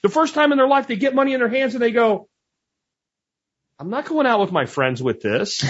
The 0.05 0.11
first 0.11 0.35
time 0.35 0.53
in 0.53 0.59
their 0.59 0.69
life 0.69 0.87
they 0.87 0.97
get 0.97 1.15
money 1.15 1.33
in 1.33 1.41
their 1.41 1.49
hands 1.49 1.75
and 1.75 1.83
they 1.83 1.91
go, 1.91 2.29
I'm 3.79 3.89
not 3.89 4.05
going 4.05 4.27
out 4.27 4.41
with 4.41 4.53
my 4.53 4.67
friends 4.67 5.03
with 5.03 5.23
this. 5.23 5.65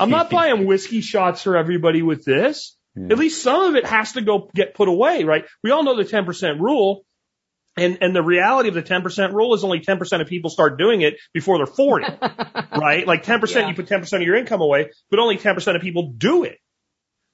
I'm 0.00 0.10
not 0.10 0.30
buying 0.38 0.64
whiskey 0.64 1.00
shots 1.00 1.42
for 1.42 1.56
everybody 1.56 2.00
with 2.00 2.24
this. 2.24 2.76
Yeah. 2.94 3.08
At 3.10 3.18
least 3.18 3.42
some 3.42 3.62
of 3.62 3.74
it 3.74 3.84
has 3.84 4.12
to 4.12 4.22
go 4.22 4.48
get 4.54 4.74
put 4.74 4.86
away, 4.88 5.24
right? 5.24 5.44
We 5.64 5.72
all 5.72 5.82
know 5.82 5.96
the 5.96 6.04
10% 6.04 6.60
rule. 6.60 7.04
And, 7.76 7.98
and 8.02 8.14
the 8.14 8.22
reality 8.22 8.68
of 8.68 8.76
the 8.76 8.84
10% 8.84 9.32
rule 9.32 9.52
is 9.54 9.64
only 9.64 9.80
10% 9.80 10.20
of 10.20 10.28
people 10.28 10.48
start 10.48 10.78
doing 10.78 11.00
it 11.00 11.14
before 11.32 11.58
they're 11.58 11.66
40, 11.66 12.06
right? 12.78 13.04
Like 13.04 13.24
10%, 13.24 13.52
Yeah. 13.52 13.68
you 13.68 13.74
put 13.74 13.88
10% 13.88 14.12
of 14.12 14.22
your 14.22 14.36
income 14.36 14.60
away, 14.60 14.90
but 15.10 15.18
only 15.18 15.36
10% 15.36 15.74
of 15.74 15.82
people 15.82 16.12
do 16.16 16.44
it, 16.44 16.58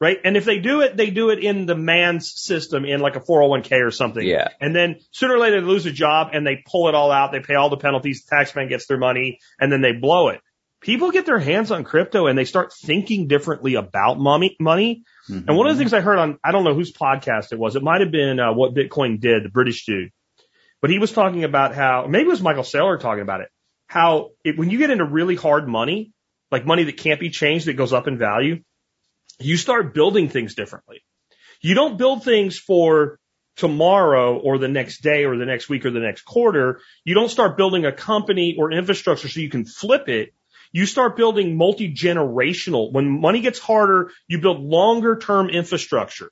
right? 0.00 0.18
And 0.24 0.36
if 0.36 0.44
they 0.44 0.58
do 0.58 0.80
it, 0.80 0.96
they 0.96 1.10
do 1.10 1.30
it 1.30 1.40
in 1.40 1.66
the 1.66 1.74
man's 1.74 2.32
system 2.34 2.84
in 2.84 3.00
like 3.00 3.16
a 3.16 3.20
401k 3.20 3.86
or 3.86 3.90
something. 3.90 4.26
Yeah. 4.26 4.48
And 4.60 4.74
then 4.74 4.96
sooner 5.10 5.34
or 5.34 5.38
later 5.38 5.60
they 5.60 5.66
lose 5.66 5.86
a 5.86 5.92
job 5.92 6.30
and 6.32 6.46
they 6.46 6.62
pull 6.66 6.88
it 6.88 6.94
all 6.94 7.12
out. 7.12 7.32
They 7.32 7.40
pay 7.40 7.54
all 7.54 7.68
the 7.68 7.76
penalties. 7.76 8.24
The 8.24 8.36
tax 8.36 8.54
man 8.54 8.68
gets 8.68 8.86
their 8.86 8.98
money 8.98 9.40
and 9.60 9.70
then 9.70 9.82
they 9.82 9.92
blow 9.92 10.28
it. 10.28 10.40
People 10.80 11.10
get 11.10 11.26
their 11.26 11.38
hands 11.38 11.70
on 11.70 11.84
crypto 11.84 12.26
and 12.26 12.38
they 12.38 12.46
start 12.46 12.72
thinking 12.72 13.28
differently 13.28 13.74
about 13.74 14.18
money, 14.18 14.56
money. 14.58 15.04
And 15.46 15.56
one 15.56 15.66
of 15.66 15.76
the 15.76 15.78
things 15.78 15.92
I 15.92 16.00
heard 16.00 16.18
on, 16.18 16.38
I 16.42 16.52
don't 16.52 16.64
know 16.64 16.74
whose 16.74 16.90
podcast 16.90 17.52
it 17.52 17.58
was. 17.58 17.76
It 17.76 17.82
might 17.82 18.00
have 18.00 18.10
been 18.10 18.40
uh, 18.40 18.54
what 18.54 18.74
Bitcoin 18.74 19.20
did, 19.20 19.44
the 19.44 19.50
British 19.50 19.84
dude. 19.84 20.10
But 20.80 20.88
he 20.88 20.98
was 20.98 21.12
talking 21.12 21.44
about 21.44 21.74
how, 21.74 22.06
maybe 22.08 22.24
it 22.24 22.30
was 22.30 22.40
Michael 22.40 22.62
Saylor 22.62 22.98
talking 22.98 23.20
about 23.20 23.42
it, 23.42 23.48
how 23.86 24.30
it, 24.42 24.58
when 24.58 24.70
you 24.70 24.78
get 24.78 24.88
into 24.88 25.04
really 25.04 25.36
hard 25.36 25.68
money, 25.68 26.12
like 26.50 26.64
money 26.64 26.84
that 26.84 26.96
can't 26.96 27.20
be 27.20 27.28
changed, 27.28 27.66
that 27.66 27.74
goes 27.74 27.92
up 27.92 28.08
in 28.08 28.16
value, 28.16 28.62
you 29.40 29.56
start 29.56 29.94
building 29.94 30.28
things 30.28 30.54
differently. 30.54 31.02
You 31.60 31.74
don't 31.74 31.98
build 31.98 32.24
things 32.24 32.58
for 32.58 33.18
tomorrow 33.56 34.38
or 34.38 34.58
the 34.58 34.68
next 34.68 35.02
day 35.02 35.24
or 35.24 35.36
the 35.36 35.44
next 35.44 35.68
week 35.68 35.84
or 35.84 35.90
the 35.90 36.00
next 36.00 36.22
quarter. 36.22 36.80
You 37.04 37.14
don't 37.14 37.28
start 37.28 37.56
building 37.56 37.84
a 37.84 37.92
company 37.92 38.56
or 38.58 38.72
infrastructure 38.72 39.28
so 39.28 39.40
you 39.40 39.50
can 39.50 39.64
flip 39.64 40.08
it. 40.08 40.32
You 40.72 40.86
start 40.86 41.16
building 41.16 41.56
multi-generational. 41.56 42.92
When 42.92 43.20
money 43.20 43.40
gets 43.40 43.58
harder, 43.58 44.12
you 44.28 44.40
build 44.40 44.60
longer 44.60 45.18
term 45.18 45.50
infrastructure. 45.50 46.30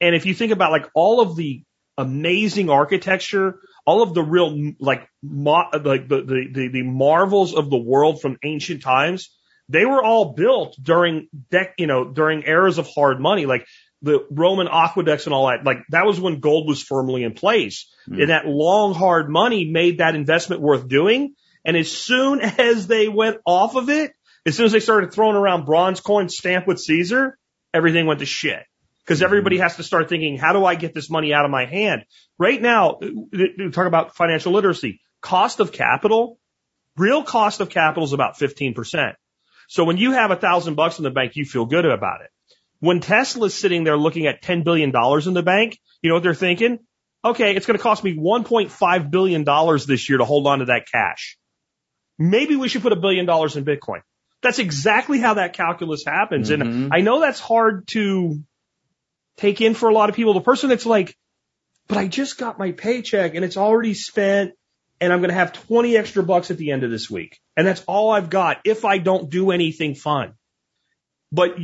And 0.00 0.14
if 0.14 0.26
you 0.26 0.34
think 0.34 0.52
about 0.52 0.72
like 0.72 0.88
all 0.94 1.20
of 1.20 1.36
the 1.36 1.64
amazing 1.98 2.70
architecture, 2.70 3.60
all 3.84 4.02
of 4.02 4.14
the 4.14 4.22
real 4.22 4.72
like 4.78 5.08
mo- 5.22 5.70
like 5.72 6.08
the, 6.08 6.22
the 6.22 6.48
the 6.52 6.68
the 6.68 6.82
marvels 6.82 7.54
of 7.54 7.68
the 7.68 7.76
world 7.76 8.20
from 8.20 8.38
ancient 8.44 8.82
times, 8.82 9.30
they 9.72 9.86
were 9.86 10.02
all 10.02 10.34
built 10.34 10.76
during 10.80 11.28
dec 11.50 11.70
you 11.78 11.86
know 11.86 12.04
during 12.04 12.44
eras 12.44 12.78
of 12.78 12.86
hard 12.86 13.20
money, 13.20 13.46
like 13.46 13.66
the 14.02 14.26
Roman 14.30 14.68
aqueducts 14.68 15.26
and 15.26 15.34
all 15.34 15.48
that. 15.48 15.64
Like 15.64 15.78
that 15.90 16.04
was 16.04 16.20
when 16.20 16.40
gold 16.40 16.68
was 16.68 16.82
firmly 16.82 17.22
in 17.24 17.32
place, 17.32 17.90
hmm. 18.06 18.20
and 18.20 18.30
that 18.30 18.46
long 18.46 18.94
hard 18.94 19.30
money 19.30 19.70
made 19.70 19.98
that 19.98 20.14
investment 20.14 20.60
worth 20.60 20.86
doing. 20.88 21.34
And 21.64 21.76
as 21.76 21.90
soon 21.90 22.40
as 22.42 22.86
they 22.86 23.08
went 23.08 23.38
off 23.46 23.76
of 23.76 23.88
it, 23.88 24.12
as 24.44 24.56
soon 24.56 24.66
as 24.66 24.72
they 24.72 24.80
started 24.80 25.12
throwing 25.12 25.36
around 25.36 25.64
bronze 25.64 26.00
coins 26.00 26.36
stamped 26.36 26.68
with 26.68 26.80
Caesar, 26.80 27.38
everything 27.72 28.06
went 28.06 28.20
to 28.20 28.26
shit. 28.26 28.64
Because 29.04 29.20
hmm. 29.20 29.24
everybody 29.24 29.58
has 29.58 29.76
to 29.76 29.82
start 29.82 30.08
thinking, 30.08 30.36
how 30.36 30.52
do 30.52 30.64
I 30.64 30.74
get 30.74 30.92
this 30.92 31.08
money 31.08 31.32
out 31.32 31.44
of 31.44 31.50
my 31.50 31.64
hand? 31.64 32.04
Right 32.38 32.60
now, 32.60 32.98
talk 33.72 33.86
about 33.86 34.16
financial 34.16 34.52
literacy. 34.52 35.00
Cost 35.20 35.60
of 35.60 35.70
capital, 35.70 36.40
real 36.96 37.22
cost 37.22 37.60
of 37.60 37.70
capital 37.70 38.04
is 38.04 38.12
about 38.12 38.36
15%. 38.36 39.14
So 39.72 39.84
when 39.84 39.96
you 39.96 40.12
have 40.12 40.30
a 40.30 40.36
thousand 40.36 40.74
bucks 40.74 40.98
in 40.98 41.02
the 41.02 41.10
bank, 41.10 41.34
you 41.34 41.46
feel 41.46 41.64
good 41.64 41.86
about 41.86 42.20
it. 42.20 42.30
When 42.80 43.00
Tesla's 43.00 43.54
sitting 43.54 43.84
there 43.84 43.96
looking 43.96 44.26
at 44.26 44.42
$10 44.42 44.64
billion 44.64 44.90
in 44.90 45.32
the 45.32 45.42
bank, 45.42 45.78
you 46.02 46.10
know 46.10 46.16
what 46.16 46.22
they're 46.22 46.34
thinking? 46.34 46.80
Okay, 47.24 47.56
it's 47.56 47.64
going 47.64 47.78
to 47.78 47.82
cost 47.82 48.04
me 48.04 48.14
$1.5 48.14 49.10
billion 49.10 49.44
this 49.86 50.10
year 50.10 50.18
to 50.18 50.26
hold 50.26 50.46
on 50.46 50.58
to 50.58 50.66
that 50.66 50.90
cash. 50.92 51.38
Maybe 52.18 52.54
we 52.54 52.68
should 52.68 52.82
put 52.82 52.92
a 52.92 52.96
billion 52.96 53.24
dollars 53.24 53.56
in 53.56 53.64
Bitcoin. 53.64 54.02
That's 54.42 54.58
exactly 54.58 55.20
how 55.20 55.34
that 55.34 55.54
calculus 55.54 56.04
happens. 56.04 56.50
Mhm. 56.50 56.60
And 56.60 56.92
I 56.92 57.00
know 57.00 57.20
that's 57.20 57.40
hard 57.40 57.88
to 57.88 58.42
take 59.38 59.62
in 59.62 59.72
for 59.72 59.88
a 59.88 59.94
lot 59.94 60.10
of 60.10 60.16
people. 60.16 60.34
The 60.34 60.42
person 60.42 60.68
that's 60.68 60.84
like, 60.84 61.16
but 61.88 61.96
I 61.96 62.08
just 62.08 62.36
got 62.36 62.58
my 62.58 62.72
paycheck 62.72 63.36
and 63.36 63.42
it's 63.42 63.56
already 63.56 63.94
spent 63.94 64.52
and 65.02 65.12
I'm 65.12 65.18
going 65.20 65.28
to 65.30 65.34
have 65.34 65.52
20 65.52 65.96
extra 65.96 66.22
bucks 66.22 66.50
at 66.50 66.56
the 66.56 66.70
end 66.70 66.84
of 66.84 66.90
this 66.90 67.10
week. 67.10 67.38
And 67.56 67.66
that's 67.66 67.82
all 67.86 68.10
I've 68.10 68.30
got 68.30 68.58
if 68.64 68.84
I 68.86 68.98
don't 68.98 69.28
do 69.28 69.50
anything 69.50 69.94
fun. 69.94 70.34
But 71.30 71.56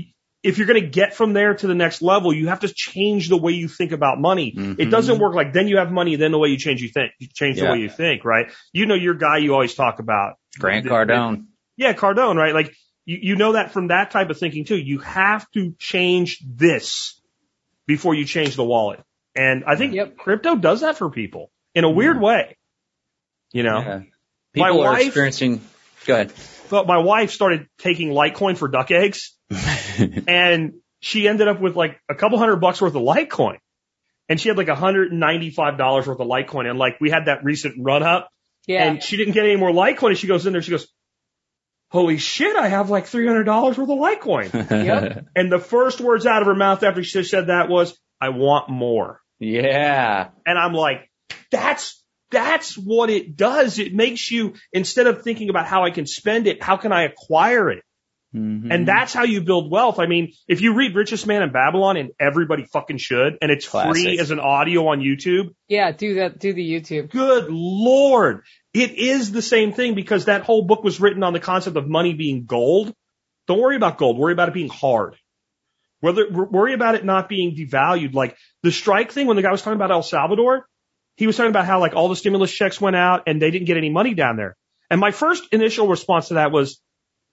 if 0.43 0.59
you're 0.59 0.66
going 0.66 0.82
to 0.82 0.89
get 0.89 1.14
from 1.14 1.32
there 1.32 1.55
to 1.55 1.66
the 1.66 1.74
next 1.74 2.01
level, 2.03 2.32
you 2.32 2.49
have 2.49 2.61
to 2.61 2.68
change 2.68 3.28
the 3.28 3.36
way 3.36 3.53
you 3.53 3.68
think 3.68 3.93
about 3.93 4.20
money. 4.20 4.49
It 4.49 4.57
Mhm. 4.89 4.91
doesn't 4.91 5.18
work 5.18 5.34
like 5.34 5.53
then 5.53 5.68
you 5.68 5.78
have 5.78 5.91
money, 5.93 6.16
then 6.16 6.32
the 6.32 6.39
way 6.39 6.49
you 6.49 6.59
change 6.59 6.82
you 6.82 6.89
think, 6.89 7.12
you 7.18 7.28
change 7.32 7.59
the 7.59 7.66
way 7.66 7.78
you 7.78 7.89
think, 7.89 8.24
right? 8.24 8.51
You 8.72 8.86
know 8.86 8.95
your 8.95 9.14
guy 9.14 9.39
you 9.39 9.53
always 9.53 9.74
talk 9.74 9.99
about. 9.99 10.34
Grant 10.59 10.84
The- 10.84 10.91
Cardone. 10.91 11.47
yeah, 11.76 11.93
Cardone, 11.93 12.36
right? 12.36 12.55
Like 12.55 12.74
you, 13.05 13.18
you 13.22 13.36
know 13.36 13.53
that 13.53 13.72
from 13.72 13.89
that 13.89 14.11
type 14.11 14.30
of 14.30 14.39
thinking 14.39 14.64
too. 14.64 14.76
You 14.78 14.99
have 14.99 15.49
to 15.53 15.74
change 15.78 16.39
this 16.47 17.20
before 17.86 18.14
you 18.14 18.24
change 18.24 18.55
the 18.57 18.64
wallet. 18.64 19.01
And 19.36 19.64
I 19.66 19.76
think 19.76 19.95
Yep. 19.95 20.16
crypto 20.18 20.57
does 20.57 20.80
that 20.82 20.99
for 20.99 21.09
people 21.11 21.51
in 21.74 21.84
a 21.84 21.91
weird 21.91 22.20
way. 22.20 22.57
You 23.53 23.62
know, 23.62 23.78
Yeah. 23.80 24.01
My 24.57 24.68
People 24.70 24.82
are 24.82 24.92
wife- 24.92 25.07
experiencing. 25.07 25.61
Go 26.07 26.14
ahead. 26.14 26.32
but 26.70 26.86
my 26.86 26.99
wife 26.99 27.30
started 27.32 27.66
taking 27.78 28.11
Litecoin 28.11 28.57
for 28.57 28.68
duck 28.68 28.90
eggs 28.90 29.34
and 30.28 30.74
she 31.01 31.28
ended 31.28 31.49
up 31.49 31.61
with 31.61 31.76
like 31.76 31.99
a 32.09 32.14
couple 32.14 32.38
hundred 32.38 32.57
bucks 32.57 32.80
worth 32.80 32.94
of 32.94 33.03
Litecoin. 33.03 33.59
And 34.28 34.40
she 34.40 34.49
had 34.49 34.59
like 34.59 34.68
a 34.68 34.74
$195 34.74 36.07
worth 36.07 36.09
of 36.09 36.18
Litecoin. 36.26 36.68
And 36.68 36.78
like 36.78 37.01
we 37.01 37.11
had 37.11 37.26
that 37.26 37.44
recent 37.44 37.76
run 37.78 38.03
up 38.03 38.30
Yeah. 38.66 38.84
and 38.84 39.03
she 39.03 39.16
didn't 39.16 39.34
get 39.34 39.44
any 39.44 39.57
more 39.57 39.70
Litecoin. 39.70 40.09
And 40.11 40.18
she 40.18 40.26
goes 40.26 40.46
in 40.46 40.53
there, 40.53 40.62
she 40.62 40.70
goes, 40.70 40.86
holy 41.90 42.18
shit, 42.18 42.55
I 42.57 42.68
have 42.68 42.90
like 42.90 43.07
$300 43.07 43.46
worth 43.46 43.78
of 43.78 43.86
Litecoin. 43.88 44.53
Yep. 44.84 45.26
And 45.36 45.51
the 45.53 45.59
first 45.59 46.01
words 46.01 46.26
out 46.26 46.42
of 46.42 46.46
her 46.46 46.55
mouth 46.55 46.82
after 46.82 47.03
she 47.03 47.22
said 47.24 47.46
that 47.49 47.68
was, 47.68 47.99
I 48.20 48.30
want 48.30 48.68
more. 48.68 49.20
yeah. 49.38 50.28
And 50.46 50.59
I'm 50.59 50.72
like, 50.74 51.11
that's, 51.51 52.03
that's 52.31 52.76
what 52.76 53.11
it 53.11 53.37
does. 53.37 53.79
It 53.79 53.95
makes 53.95 54.31
you, 54.31 54.55
instead 54.72 55.07
of 55.07 55.22
thinking 55.22 55.49
about 55.51 55.66
how 55.66 55.85
I 55.85 55.91
can 55.91 56.07
spend 56.07 56.47
it, 56.47 56.62
how 56.62 56.76
can 56.76 56.93
I 56.93 57.03
acquire 57.05 57.70
it? 57.70 57.83
Mhm. 58.35 58.68
And 58.70 58.87
that's 58.87 59.14
how 59.14 59.24
you 59.24 59.41
build 59.41 59.70
wealth. 59.70 59.99
I 59.99 60.07
mean, 60.07 60.33
if 60.47 60.61
you 60.61 60.74
read 60.74 60.95
Richest 60.95 61.26
Man 61.26 61.43
in 61.43 61.51
Babylon, 61.51 61.97
and 61.97 62.11
everybody 62.20 62.64
fucking 62.70 62.99
should, 62.99 63.39
and 63.41 63.51
it's 63.51 63.66
Classic. 63.66 63.91
free 63.93 64.18
as 64.18 64.31
an 64.31 64.39
audio 64.39 64.89
on 64.89 65.01
YouTube, 65.01 65.55
yeah. 65.66 65.93
Do 65.93 66.16
that. 66.16 66.39
Do 66.39 66.53
the 66.53 66.62
YouTube. 66.62 67.11
good 67.11 67.47
lord. 67.49 68.43
It 68.74 68.93
is 68.99 69.33
the 69.33 69.41
same 69.41 69.72
thing 69.72 69.95
because 69.95 70.26
that 70.26 70.43
whole 70.43 70.62
book 70.66 70.85
was 70.85 71.01
written 71.01 71.22
on 71.22 71.33
the 71.33 71.41
concept 71.41 71.79
of 71.79 71.89
money 71.89 72.12
being 72.12 72.45
gold. 72.45 72.93
Don't 73.47 73.61
worry 73.61 73.76
about 73.76 73.97
gold. 73.97 74.18
Worry 74.18 74.35
about 74.35 74.49
it 74.49 74.55
being 74.55 74.68
hard. 74.68 75.16
Whether 76.01 76.29
worry 76.31 76.74
about 76.74 76.97
it 76.97 77.05
not 77.07 77.31
being 77.31 77.57
devalued. 77.57 78.12
Like 78.12 78.37
the 78.62 78.70
strike 78.70 79.11
thing 79.11 79.26
when 79.26 79.37
the 79.37 79.43
guy 79.43 79.51
was 79.51 79.62
talking 79.62 79.76
about 79.76 79.91
El 79.91 80.03
Salvador, 80.03 80.66
he 81.18 81.26
was 81.26 81.36
talking 81.36 81.50
about 81.50 81.66
how 81.66 81.80
like 81.80 81.94
all 81.94 82.08
the 82.08 82.14
stimulus 82.14 82.52
checks 82.52 82.80
went 82.80 82.94
out 82.94 83.24
and 83.26 83.42
they 83.42 83.50
didn't 83.50 83.66
get 83.66 83.76
any 83.76 83.90
money 83.90 84.14
down 84.14 84.36
there. 84.36 84.56
And 84.88 85.00
my 85.00 85.10
first 85.10 85.52
initial 85.52 85.88
response 85.88 86.28
to 86.28 86.34
that 86.34 86.52
was, 86.52 86.80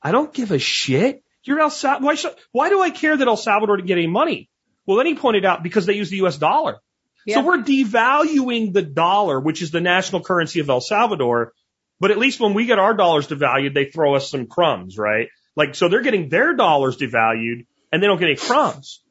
I 0.02 0.12
don't 0.12 0.34
give 0.34 0.52
a 0.52 0.58
shit. 0.58 1.24
You're 1.44 1.60
El 1.60 1.70
Salvador. 1.70 2.08
why 2.08 2.16
should, 2.16 2.34
why 2.52 2.70
do 2.70 2.82
I 2.82 2.90
care 2.90 3.16
that 3.16 3.28
El 3.28 3.38
Salvador 3.38 3.78
didn't 3.78 3.88
get 3.88 4.00
any 4.00 4.08
money? 4.08 4.50
Well, 4.88 4.98
then 4.98 5.06
he 5.06 5.14
pointed 5.14 5.46
out 5.46 5.62
because 5.62 5.86
they 5.86 5.94
use 5.94 6.10
the 6.10 6.18
U.S. 6.18 6.38
dollar. 6.38 6.80
Yeah. 7.28 7.36
So 7.36 7.46
we're 7.46 7.60
devaluing 7.60 8.74
the 8.74 8.82
dollar, 8.82 9.40
which 9.40 9.62
is 9.62 9.70
the 9.70 9.82
national 9.82 10.24
currency 10.24 10.62
of 10.62 10.70
El 10.70 10.82
Salvador. 10.82 11.54
But 12.00 12.10
at 12.10 12.18
least 12.18 12.40
when 12.40 12.56
we 12.56 12.66
get 12.66 12.80
our 12.80 12.96
dollars 12.96 13.28
devalued, 13.28 13.76
they 13.76 13.86
throw 13.86 14.16
us 14.16 14.32
some 14.32 14.48
crumbs, 14.48 14.98
right? 14.98 15.28
Like, 15.56 15.76
so 15.76 15.90
they're 15.90 16.02
getting 16.02 16.30
their 16.30 16.56
dollars 16.56 16.98
devalued 16.98 17.68
and 17.92 18.02
they 18.02 18.08
don't 18.08 18.18
get 18.18 18.30
any 18.30 18.36
crumbs. 18.36 19.02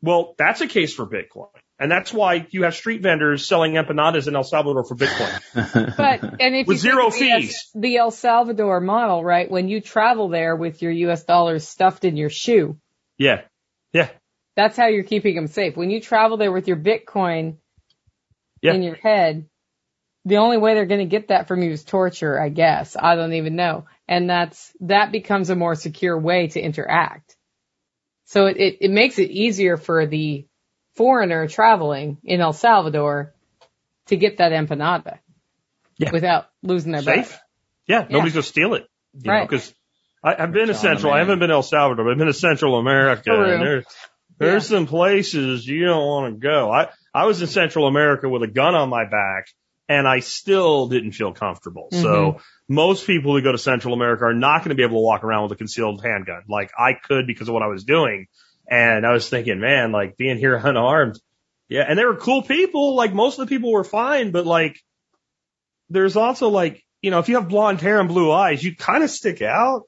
Well, 0.00 0.34
that's 0.38 0.62
a 0.62 0.66
case 0.66 0.94
for 0.94 1.06
Bitcoin. 1.06 1.48
And 1.80 1.90
that's 1.90 2.12
why 2.12 2.46
you 2.50 2.64
have 2.64 2.74
street 2.74 3.02
vendors 3.02 3.48
selling 3.48 3.72
empanadas 3.72 4.28
in 4.28 4.36
El 4.36 4.44
Salvador 4.44 4.84
for 4.84 4.94
Bitcoin. 4.94 5.96
But 5.96 6.40
and 6.40 6.54
if 6.54 6.66
With 6.66 6.76
you 6.76 6.90
zero 6.90 7.06
the, 7.10 7.18
fees. 7.18 7.70
the 7.74 7.96
El 7.96 8.10
Salvador 8.10 8.80
model, 8.80 9.24
right? 9.24 9.50
When 9.50 9.66
you 9.68 9.80
travel 9.80 10.28
there 10.28 10.54
with 10.54 10.82
your 10.82 10.92
U.S. 10.92 11.24
dollars 11.24 11.66
stuffed 11.66 12.04
in 12.04 12.18
your 12.18 12.28
shoe, 12.28 12.76
yeah. 13.16 13.42
Yeah. 13.94 14.10
that's 14.56 14.76
how 14.76 14.86
you're 14.88 15.04
keeping 15.04 15.34
them 15.34 15.46
safe. 15.46 15.74
When 15.76 15.90
you 15.90 16.00
travel 16.02 16.36
there 16.36 16.52
with 16.52 16.68
your 16.68 16.76
Bitcoin 16.76 17.56
Yeah. 18.60 18.74
in 18.74 18.82
your 18.82 18.94
head, 18.96 19.46
the 20.26 20.36
only 20.36 20.58
way 20.58 20.74
they're 20.74 20.84
going 20.84 21.00
to 21.00 21.06
get 21.06 21.28
that 21.28 21.48
from 21.48 21.62
you 21.62 21.70
is 21.70 21.82
torture, 21.82 22.38
I 22.38 22.50
guess. 22.50 22.94
I 22.94 23.16
don't 23.16 23.32
even 23.32 23.56
know. 23.56 23.86
And 24.06 24.28
that's, 24.28 24.70
that 24.80 25.12
becomes 25.12 25.48
a 25.48 25.56
more 25.56 25.74
secure 25.74 26.18
way 26.18 26.48
to 26.48 26.60
interact. 26.60 27.36
So 28.26 28.46
it, 28.46 28.58
it, 28.58 28.76
it 28.82 28.90
makes 28.90 29.18
it 29.18 29.30
easier 29.30 29.78
for 29.78 30.04
the 30.06 30.46
foreigner 30.96 31.46
traveling 31.48 32.18
in 32.24 32.40
El 32.40 32.52
Salvador 32.52 33.34
to 34.06 34.16
get 34.16 34.38
that 34.38 34.52
empanada 34.52 35.18
Yeah. 35.98 36.10
without 36.12 36.46
losing 36.62 36.92
their 36.92 37.02
Safe. 37.02 37.14
breath. 37.14 37.40
Yeah. 37.86 38.06
Nobody's 38.08 38.34
going 38.34 38.42
to 38.42 38.48
steal 38.48 38.74
it. 38.74 38.86
You 39.14 39.30
Right. 39.30 39.48
Because 39.48 39.74
I've 40.22 40.52
been 40.52 40.66
to 40.66 40.74
John 40.74 40.82
Central. 40.82 41.12
I 41.12 41.18
haven't 41.18 41.38
been 41.38 41.48
to 41.48 41.54
El 41.54 41.62
Salvador, 41.62 42.04
but 42.04 42.12
I've 42.12 42.18
been 42.18 42.26
to 42.26 42.34
Central 42.34 42.78
America. 42.78 43.30
Peru. 43.30 43.52
And 43.52 43.62
there, 43.62 43.84
there's 44.38 44.66
some 44.66 44.86
places 44.86 45.66
you 45.66 45.86
don't 45.86 46.06
want 46.06 46.34
to 46.34 46.38
go. 46.38 46.70
I, 46.70 46.88
I 47.14 47.26
was 47.26 47.40
in 47.40 47.48
Central 47.48 47.86
America 47.86 48.28
with 48.28 48.42
a 48.42 48.46
gun 48.46 48.74
on 48.74 48.88
my 48.88 49.04
back 49.04 49.48
and 49.90 50.06
I 50.06 50.20
still 50.20 50.86
didn't 50.86 51.12
feel 51.12 51.32
comfortable. 51.32 51.88
So 51.90 51.98
mm-hmm. 51.98 52.38
most 52.68 53.06
people 53.06 53.34
who 53.34 53.42
go 53.42 53.50
to 53.50 53.58
Central 53.58 53.92
America 53.92 54.24
are 54.24 54.34
not 54.34 54.58
going 54.58 54.68
to 54.68 54.76
be 54.76 54.84
able 54.84 54.98
to 54.98 55.04
walk 55.04 55.24
around 55.24 55.44
with 55.44 55.52
a 55.52 55.56
concealed 55.56 56.00
handgun 56.04 56.44
like 56.48 56.70
I 56.78 56.92
could 56.92 57.26
because 57.26 57.48
of 57.48 57.54
what 57.54 57.64
I 57.64 57.66
was 57.66 57.82
doing. 57.82 58.28
And 58.70 59.04
I 59.04 59.12
was 59.12 59.28
thinking, 59.28 59.60
man, 59.60 59.92
like 59.92 60.16
being 60.16 60.38
here 60.38 60.54
unarmed. 60.64 61.20
Yeah. 61.68 61.84
And 61.86 61.98
they 61.98 62.04
were 62.04 62.16
cool 62.16 62.42
people. 62.42 62.94
Like 62.94 63.12
most 63.12 63.38
of 63.38 63.46
the 63.46 63.54
people 63.54 63.72
were 63.72 63.84
fine, 63.84 64.30
but 64.30 64.46
like 64.46 64.80
there's 65.88 66.16
also 66.16 66.48
like, 66.48 66.84
you 67.02 67.10
know, 67.10 67.18
if 67.18 67.28
you 67.28 67.36
have 67.36 67.48
blonde 67.48 67.80
hair 67.80 67.98
and 67.98 68.08
blue 68.08 68.30
eyes, 68.30 68.62
you 68.62 68.76
kind 68.76 69.02
of 69.02 69.10
stick 69.10 69.42
out. 69.42 69.82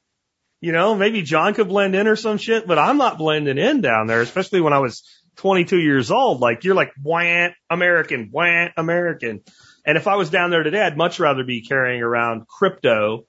You 0.60 0.72
know, 0.72 0.94
maybe 0.94 1.22
John 1.22 1.54
could 1.54 1.68
blend 1.68 1.94
in 1.96 2.06
or 2.06 2.14
some 2.14 2.38
shit, 2.38 2.66
but 2.66 2.78
I'm 2.78 2.96
not 2.96 3.18
blending 3.18 3.58
in 3.58 3.80
down 3.80 4.06
there, 4.06 4.20
especially 4.20 4.60
when 4.60 4.72
I 4.72 4.78
was 4.78 5.02
22 5.36 5.78
years 5.78 6.10
old. 6.10 6.40
Like 6.40 6.64
you're 6.64 6.76
like, 6.76 6.92
whant, 7.02 7.54
American, 7.68 8.28
whant, 8.30 8.72
American. 8.76 9.40
And 9.84 9.98
if 9.98 10.06
I 10.06 10.16
was 10.16 10.30
down 10.30 10.50
there 10.50 10.62
today, 10.62 10.80
I'd 10.80 10.96
much 10.96 11.18
rather 11.18 11.42
be 11.42 11.62
carrying 11.62 12.00
around 12.00 12.46
crypto 12.46 13.26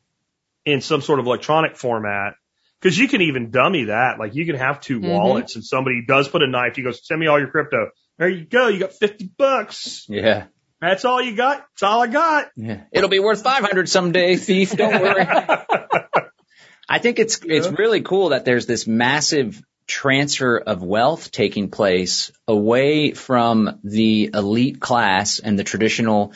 in 0.65 0.81
some 0.81 1.01
sort 1.01 1.19
of 1.19 1.25
electronic 1.25 1.75
format. 1.75 2.35
Cause 2.83 2.97
you 2.97 3.07
can 3.07 3.21
even 3.21 3.49
dummy 3.49 3.85
that. 3.85 4.19
Like 4.19 4.35
you 4.35 4.45
can 4.45 4.55
have 4.57 4.81
2 4.81 4.99
Mhm. 4.99 5.09
wallets 5.09 5.55
and 5.55 5.63
somebody 5.63 6.03
does 6.05 6.27
put 6.27 6.41
a 6.43 6.47
knife. 6.47 6.75
He 6.75 6.83
goes, 6.83 6.99
send 7.07 7.19
me 7.19 7.27
all 7.27 7.39
your 7.39 7.47
crypto. 7.49 7.89
There 8.19 8.27
you 8.29 8.45
go. 8.45 8.67
You 8.67 8.79
got 8.79 8.93
50 8.93 9.29
bucks. 9.37 10.05
Yeah. 10.09 10.45
That's 10.81 11.05
all 11.05 11.21
you 11.21 11.35
got. 11.35 11.59
That's 11.59 11.83
all 11.83 12.01
I 12.03 12.07
got. 12.07 12.51
Yeah. 12.57 12.81
It'll 12.91 13.09
be 13.09 13.19
worth 13.19 13.41
500 13.41 13.87
someday, 13.87 14.35
thief. 14.35 14.75
Don't 14.75 15.01
worry. 15.01 15.25
I 16.89 16.99
think 16.99 17.19
it's 17.19 17.39
it's 17.45 17.67
really 17.69 18.01
cool 18.01 18.29
that 18.29 18.43
there's 18.45 18.65
this 18.65 18.85
massive 18.85 19.63
transfer 19.87 20.57
of 20.57 20.83
wealth 20.83 21.31
taking 21.31 21.69
place 21.69 22.31
away 22.47 23.13
from 23.13 23.79
the 23.83 24.29
elite 24.33 24.79
class 24.81 25.39
and 25.39 25.57
the 25.57 25.63
traditional 25.63 26.33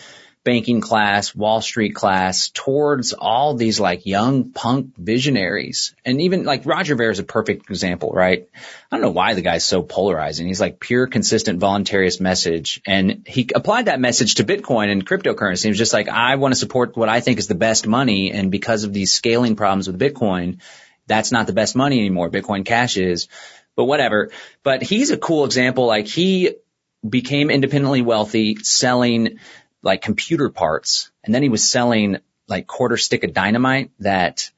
banking 0.48 0.80
class, 0.80 1.36
Wall 1.36 1.60
Street 1.60 1.94
class 1.94 2.48
towards 2.48 3.12
all 3.12 3.56
these 3.56 3.82
like 3.82 4.06
young 4.06 4.50
punk 4.52 4.96
visionaries. 4.96 5.94
And 6.06 6.22
even 6.22 6.46
like 6.46 6.66
Roger 6.66 6.96
Ver 6.96 7.10
is 7.10 7.20
a 7.20 7.26
perfect 7.26 7.70
example, 7.70 8.12
right? 8.14 8.48
I 8.90 8.96
don't 8.96 9.02
know 9.02 9.12
why 9.12 9.34
the 9.34 9.42
guy's 9.42 9.66
so 9.66 9.82
polarizing. 9.82 10.48
He's 10.48 10.62
like 10.62 10.80
pure, 10.80 11.06
consistent, 11.06 11.60
voluntarist 11.60 12.22
message. 12.22 12.82
And 12.88 13.26
he 13.28 13.50
applied 13.54 13.88
that 13.88 14.00
message 14.00 14.36
to 14.36 14.46
Bitcoin 14.46 14.90
and 14.90 15.06
cryptocurrency. 15.06 15.64
He 15.64 15.70
was 15.70 15.78
just 15.78 15.92
like, 15.92 16.08
I 16.08 16.38
want 16.38 16.54
to 16.54 16.60
support 16.60 16.96
what 16.96 17.10
I 17.10 17.20
think 17.20 17.40
is 17.40 17.48
the 17.48 17.54
best 17.54 17.86
money. 17.86 18.32
And 18.32 18.50
because 18.50 18.86
of 18.86 18.94
these 18.94 19.14
scaling 19.14 19.58
problems 19.58 19.88
with 19.88 20.00
Bitcoin, 20.00 20.62
that's 21.08 21.34
not 21.34 21.48
the 21.48 21.54
best 21.54 21.76
money 21.76 22.00
anymore. 22.00 22.30
Bitcoin 22.30 22.64
Cash 22.64 22.96
is, 22.96 23.28
but 23.76 23.84
whatever. 23.84 24.32
But 24.64 24.82
he's 24.82 25.12
a 25.12 25.18
cool 25.18 25.44
example. 25.44 25.88
Like 25.88 26.08
he 26.08 26.56
became 27.08 27.50
independently 27.50 28.02
wealthy 28.02 28.56
selling 28.64 29.40
like 29.88 30.04
computer 30.04 30.50
parts. 30.50 31.10
And 31.24 31.34
then 31.34 31.42
he 31.42 31.50
was 31.50 31.68
selling 31.68 32.18
like 32.48 32.68
quarter 32.68 32.98
stick 32.98 33.24
of 33.24 33.34
dynamite 33.34 33.90
that 34.00 34.52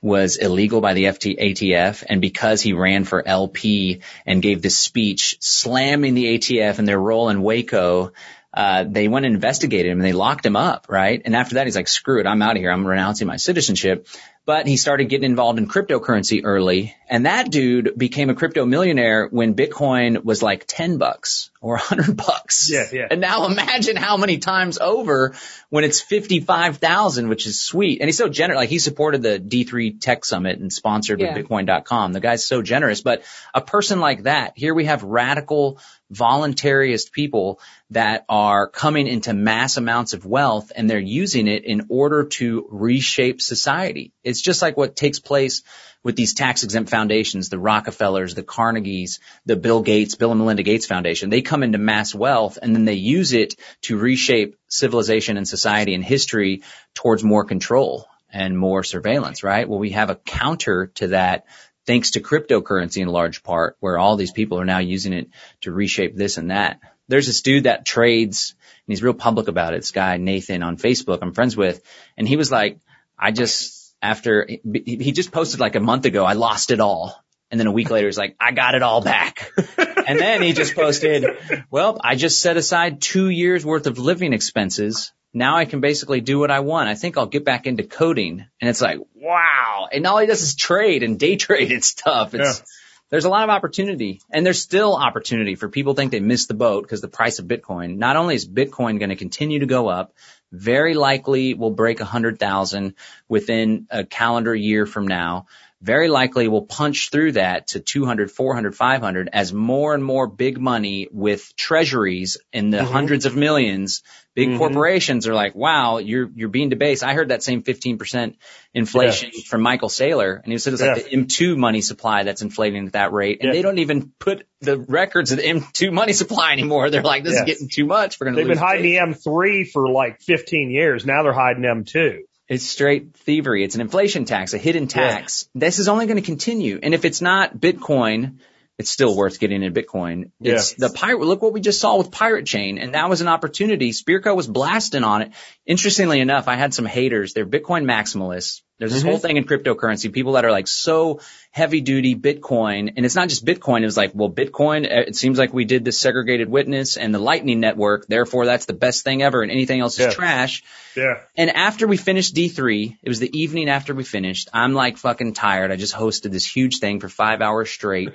was 0.00 0.36
illegal 0.36 0.82
by 0.82 0.92
the 0.92 1.04
FT, 1.04 1.40
ATF. 1.40 2.04
And 2.06 2.20
because 2.20 2.60
he 2.60 2.74
ran 2.74 3.04
for 3.04 3.26
LP 3.26 4.02
and 4.26 4.42
gave 4.42 4.60
this 4.60 4.78
speech 4.78 5.38
slamming 5.40 6.14
the 6.14 6.38
ATF 6.38 6.78
and 6.78 6.86
their 6.86 7.00
role 7.00 7.30
in 7.30 7.42
Waco, 7.42 8.12
uh, 8.52 8.84
they 8.86 9.08
went 9.08 9.26
and 9.26 9.34
investigated 9.34 9.90
him 9.90 9.98
and 9.98 10.04
they 10.04 10.12
locked 10.12 10.46
him 10.46 10.56
up, 10.56 10.86
right? 10.88 11.20
And 11.24 11.34
after 11.34 11.56
that, 11.56 11.66
he's 11.66 11.74
like, 11.74 11.88
screw 11.88 12.20
it. 12.20 12.26
I'm 12.26 12.42
out 12.42 12.56
of 12.56 12.58
here. 12.58 12.70
I'm 12.70 12.86
renouncing 12.86 13.26
my 13.26 13.36
citizenship. 13.36 14.06
But 14.46 14.66
he 14.66 14.76
started 14.76 15.08
getting 15.08 15.30
involved 15.30 15.58
in 15.58 15.66
cryptocurrency 15.66 16.42
early. 16.44 16.94
And 17.08 17.24
that 17.24 17.50
dude 17.50 17.94
became 17.96 18.28
a 18.28 18.34
crypto 18.34 18.66
millionaire 18.66 19.26
when 19.26 19.54
Bitcoin 19.54 20.22
was 20.22 20.42
like 20.42 20.66
10 20.68 20.98
bucks 20.98 21.50
or 21.64 21.76
a 21.76 21.78
100 21.78 22.14
bucks. 22.14 22.70
Yeah, 22.70 22.84
yeah. 22.92 23.08
And 23.10 23.22
now 23.22 23.46
imagine 23.46 23.96
how 23.96 24.18
many 24.18 24.36
times 24.36 24.76
over 24.76 25.34
when 25.70 25.82
it's 25.82 26.02
55,000, 26.02 27.30
which 27.30 27.46
is 27.46 27.58
sweet. 27.58 28.00
And 28.00 28.08
he's 28.08 28.18
so 28.18 28.28
generous. 28.28 28.58
Like 28.58 28.68
he 28.68 28.78
supported 28.78 29.22
the 29.22 29.40
D3 29.40 29.98
Tech 29.98 30.26
Summit 30.26 30.58
and 30.58 30.70
sponsored 30.70 31.20
Yeah. 31.20 31.34
with 31.34 31.46
Bitcoin.com. 31.46 32.12
The 32.12 32.20
guy's 32.20 32.44
so 32.44 32.60
generous. 32.60 33.00
But 33.00 33.22
a 33.54 33.62
person 33.62 33.98
like 34.00 34.24
that, 34.24 34.52
here 34.56 34.74
we 34.74 34.84
have 34.84 35.04
radical 35.04 35.78
voluntarist 36.12 37.12
people 37.12 37.60
that 37.90 38.26
are 38.28 38.68
coming 38.68 39.06
into 39.06 39.32
mass 39.32 39.78
amounts 39.78 40.12
of 40.12 40.26
wealth 40.26 40.70
and 40.76 40.88
they're 40.88 40.98
using 40.98 41.48
it 41.48 41.64
in 41.64 41.86
order 41.88 42.24
to 42.24 42.68
reshape 42.70 43.40
society. 43.40 44.12
It's 44.22 44.42
just 44.42 44.60
like 44.60 44.76
what 44.76 44.96
takes 44.96 45.18
place 45.18 45.62
with 46.04 46.14
these 46.14 46.34
tax 46.34 46.62
exempt 46.62 46.90
foundations, 46.90 47.48
the 47.48 47.58
Rockefellers, 47.58 48.34
the 48.34 48.44
Carnegies, 48.44 49.18
the 49.46 49.56
Bill 49.56 49.82
Gates, 49.82 50.14
Bill 50.14 50.30
and 50.30 50.38
Melinda 50.38 50.62
Gates 50.62 50.86
Foundation. 50.86 51.30
They 51.30 51.42
come 51.42 51.64
into 51.64 51.78
mass 51.78 52.14
wealth 52.14 52.58
and 52.62 52.76
then 52.76 52.84
they 52.84 52.94
use 52.94 53.32
it 53.32 53.56
to 53.82 53.98
reshape 53.98 54.56
civilization 54.68 55.36
and 55.36 55.48
society 55.48 55.94
and 55.94 56.04
history 56.04 56.62
towards 56.94 57.24
more 57.24 57.44
control 57.44 58.06
and 58.30 58.56
more 58.56 58.84
surveillance, 58.84 59.42
right? 59.42 59.68
Well, 59.68 59.80
we 59.80 59.90
have 59.90 60.10
a 60.10 60.16
counter 60.16 60.92
to 60.96 61.08
that 61.08 61.46
thanks 61.86 62.12
to 62.12 62.20
cryptocurrency 62.20 63.02
in 63.02 63.08
large 63.08 63.42
part, 63.42 63.76
where 63.80 63.98
all 63.98 64.16
these 64.16 64.32
people 64.32 64.60
are 64.60 64.64
now 64.64 64.78
using 64.78 65.12
it 65.12 65.28
to 65.62 65.72
reshape 65.72 66.16
this 66.16 66.38
and 66.38 66.50
that. 66.50 66.80
There's 67.08 67.26
this 67.26 67.42
dude 67.42 67.64
that 67.64 67.84
trades 67.84 68.54
and 68.86 68.92
he's 68.92 69.02
real 69.02 69.14
public 69.14 69.48
about 69.48 69.72
it. 69.72 69.78
This 69.78 69.92
guy, 69.92 70.18
Nathan 70.18 70.62
on 70.62 70.76
Facebook, 70.76 71.20
I'm 71.22 71.32
friends 71.32 71.56
with, 71.56 71.82
and 72.18 72.28
he 72.28 72.36
was 72.36 72.50
like, 72.50 72.78
I 73.18 73.30
just, 73.30 73.83
after, 74.04 74.46
he 74.46 75.12
just 75.12 75.32
posted 75.32 75.60
like 75.60 75.76
a 75.76 75.80
month 75.80 76.04
ago, 76.04 76.24
I 76.24 76.34
lost 76.34 76.70
it 76.70 76.78
all. 76.78 77.18
And 77.50 77.58
then 77.58 77.66
a 77.66 77.72
week 77.72 77.88
later, 77.88 78.06
he's 78.06 78.18
like, 78.18 78.36
I 78.38 78.52
got 78.52 78.74
it 78.74 78.82
all 78.82 79.00
back. 79.00 79.50
and 79.78 80.18
then 80.18 80.42
he 80.42 80.52
just 80.52 80.74
posted, 80.74 81.24
well, 81.70 81.98
I 82.02 82.14
just 82.14 82.40
set 82.40 82.56
aside 82.56 83.00
two 83.00 83.28
years 83.30 83.64
worth 83.64 83.86
of 83.86 83.98
living 83.98 84.32
expenses. 84.32 85.12
Now 85.32 85.56
I 85.56 85.64
can 85.64 85.80
basically 85.80 86.20
do 86.20 86.38
what 86.38 86.50
I 86.50 86.60
want. 86.60 86.88
I 86.88 86.94
think 86.94 87.16
I'll 87.16 87.26
get 87.26 87.44
back 87.44 87.66
into 87.66 87.82
coding. 87.82 88.44
And 88.60 88.68
it's 88.68 88.82
like, 88.82 88.98
wow. 89.14 89.88
And 89.90 90.06
all 90.06 90.18
he 90.18 90.26
does 90.26 90.42
is 90.42 90.54
trade 90.54 91.02
and 91.02 91.18
day 91.18 91.36
trade 91.36 91.72
and 91.72 91.84
stuff. 91.84 92.34
It's, 92.34 92.62
there's 93.10 93.24
a 93.24 93.30
lot 93.30 93.44
of 93.44 93.50
opportunity 93.50 94.20
and 94.30 94.44
there's 94.44 94.60
still 94.60 94.96
opportunity 94.96 95.54
for 95.54 95.68
people 95.68 95.94
think 95.94 96.10
they 96.10 96.20
missed 96.20 96.48
the 96.48 96.54
boat 96.54 96.82
because 96.82 97.00
the 97.00 97.08
price 97.08 97.38
of 97.38 97.46
Bitcoin, 97.46 97.96
not 97.96 98.16
only 98.16 98.34
is 98.34 98.46
Bitcoin 98.46 98.98
going 98.98 99.10
to 99.10 99.16
continue 99.16 99.60
to 99.60 99.66
go 99.66 99.88
up, 99.88 100.12
very 100.54 100.94
likely 100.94 101.54
will 101.54 101.70
break 101.70 102.00
a 102.00 102.04
hundred 102.04 102.38
thousand 102.38 102.94
within 103.28 103.86
a 103.90 104.04
calendar 104.04 104.54
year 104.54 104.86
from 104.86 105.08
now. 105.08 105.46
Very 105.84 106.08
likely 106.08 106.48
will 106.48 106.64
punch 106.64 107.10
through 107.10 107.32
that 107.32 107.66
to 107.68 107.78
200, 107.78 108.30
400, 108.30 108.74
500 108.74 109.28
as 109.30 109.52
more 109.52 109.92
and 109.92 110.02
more 110.02 110.26
big 110.26 110.58
money 110.58 111.08
with 111.12 111.54
treasuries 111.56 112.38
in 112.54 112.70
the 112.70 112.78
mm-hmm. 112.78 112.90
hundreds 112.90 113.26
of 113.26 113.36
millions. 113.36 114.02
Big 114.34 114.48
mm-hmm. 114.48 114.58
corporations 114.58 115.28
are 115.28 115.34
like, 115.34 115.54
wow, 115.54 115.98
you're, 115.98 116.30
you're 116.34 116.48
being 116.48 116.70
debased. 116.70 117.04
I 117.04 117.12
heard 117.12 117.28
that 117.28 117.42
same 117.42 117.62
15% 117.62 118.36
inflation 118.72 119.30
from 119.46 119.60
Michael 119.60 119.90
Saylor 119.90 120.42
and 120.42 120.50
he 120.50 120.56
said 120.56 120.72
it's 120.72 120.80
like 120.80 121.04
the 121.04 121.16
M2 121.16 121.54
money 121.58 121.82
supply 121.82 122.22
that's 122.22 122.40
inflating 122.40 122.86
at 122.86 122.94
that 122.94 123.12
rate. 123.12 123.40
And 123.42 123.48
Yeah. 123.48 123.52
they 123.52 123.60
don't 123.60 123.78
even 123.78 124.10
put 124.18 124.46
the 124.62 124.78
records 124.78 125.32
of 125.32 125.38
the 125.38 125.44
M2 125.44 125.92
money 125.92 126.14
supply 126.14 126.52
anymore. 126.52 126.88
They're 126.88 127.02
like, 127.02 127.24
this 127.24 127.34
Yes. 127.34 127.40
is 127.40 127.46
getting 127.46 127.68
too 127.68 127.84
much. 127.84 128.18
We're 128.18 128.24
going 128.24 128.36
to 128.36 128.40
They've 128.40 128.48
been 128.48 128.56
hiding 128.56 128.84
the 128.84 128.96
M3 128.96 129.70
for 129.70 129.90
like 129.90 130.22
15 130.22 130.70
years. 130.70 131.04
Now 131.04 131.22
they're 131.24 131.34
hiding 131.34 131.62
M2. 131.62 132.20
It's 132.48 132.66
straight 132.66 133.14
thievery. 133.16 133.64
It's 133.64 133.74
an 133.74 133.80
inflation 133.80 134.24
tax, 134.26 134.52
a 134.52 134.58
hidden 134.58 134.86
tax. 134.86 135.48
This 135.54 135.78
is 135.78 135.88
only 135.88 136.06
going 136.06 136.16
to 136.16 136.22
continue. 136.22 136.78
And 136.82 136.92
if 136.92 137.04
it's 137.04 137.22
not 137.22 137.56
Bitcoin, 137.56 138.38
it's 138.78 138.90
still 138.90 139.16
worth 139.16 139.38
getting 139.38 139.62
in 139.62 139.72
Bitcoin. 139.72 140.30
It's 140.40 140.74
the 140.74 140.90
pirate. 140.90 141.20
Look 141.20 141.42
what 141.42 141.52
we 141.52 141.60
just 141.60 141.80
saw 141.80 141.96
with 141.96 142.10
Pirate 142.10 142.44
Chain. 142.44 142.78
And 142.78 142.94
that 142.94 143.08
was 143.08 143.20
an 143.20 143.28
opportunity. 143.28 143.92
Spearco 143.92 144.34
was 144.34 144.48
blasting 144.48 145.04
on 145.04 145.22
it. 145.22 145.32
Interestingly 145.64 146.20
enough, 146.20 146.48
I 146.48 146.56
had 146.56 146.74
some 146.74 146.84
haters. 146.84 147.32
They're 147.32 147.46
Bitcoin 147.46 147.84
maximalists. 147.84 148.62
There's 148.78 148.92
this 148.92 149.04
whole 149.04 149.18
thing 149.18 149.36
in 149.36 149.44
cryptocurrency, 149.44 150.12
people 150.12 150.32
that 150.32 150.44
are 150.44 150.50
like 150.50 150.66
so 150.66 151.20
heavy 151.52 151.80
duty 151.80 152.16
Bitcoin. 152.16 152.92
And 152.96 153.06
it's 153.06 153.14
not 153.14 153.28
just 153.28 153.44
Bitcoin. 153.44 153.82
It 153.82 153.84
was 153.84 153.96
like, 153.96 154.10
well, 154.14 154.30
Bitcoin, 154.30 154.84
uh, 154.84 155.04
it 155.06 155.14
seems 155.14 155.38
like 155.38 155.52
we 155.52 155.64
did 155.64 155.84
this 155.84 156.00
segregated 156.00 156.48
witness 156.48 156.96
and 156.96 157.14
the 157.14 157.20
lightning 157.20 157.60
network. 157.60 158.06
Therefore, 158.08 158.46
that's 158.46 158.64
the 158.64 158.72
best 158.72 159.04
thing 159.04 159.22
ever 159.22 159.42
and 159.42 159.52
anything 159.52 159.80
else 159.80 160.00
is 160.00 160.12
trash. 160.12 160.64
Yeah. 160.96 161.20
And 161.36 161.50
after 161.50 161.86
we 161.86 161.96
finished 161.96 162.34
D3, 162.34 162.98
it 163.00 163.08
was 163.08 163.20
the 163.20 163.30
evening 163.38 163.68
after 163.68 163.94
we 163.94 164.02
finished. 164.02 164.48
I'm 164.52 164.74
like 164.74 164.96
fucking 164.96 165.34
tired. 165.34 165.70
I 165.70 165.76
just 165.76 165.94
hosted 165.94 166.32
this 166.32 166.46
huge 166.46 166.78
thing 166.78 166.98
for 166.98 167.08
five 167.08 167.42
hours 167.42 167.70
straight. 167.70 168.10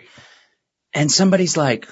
And 0.94 1.10
somebody's 1.10 1.56
like, 1.56 1.88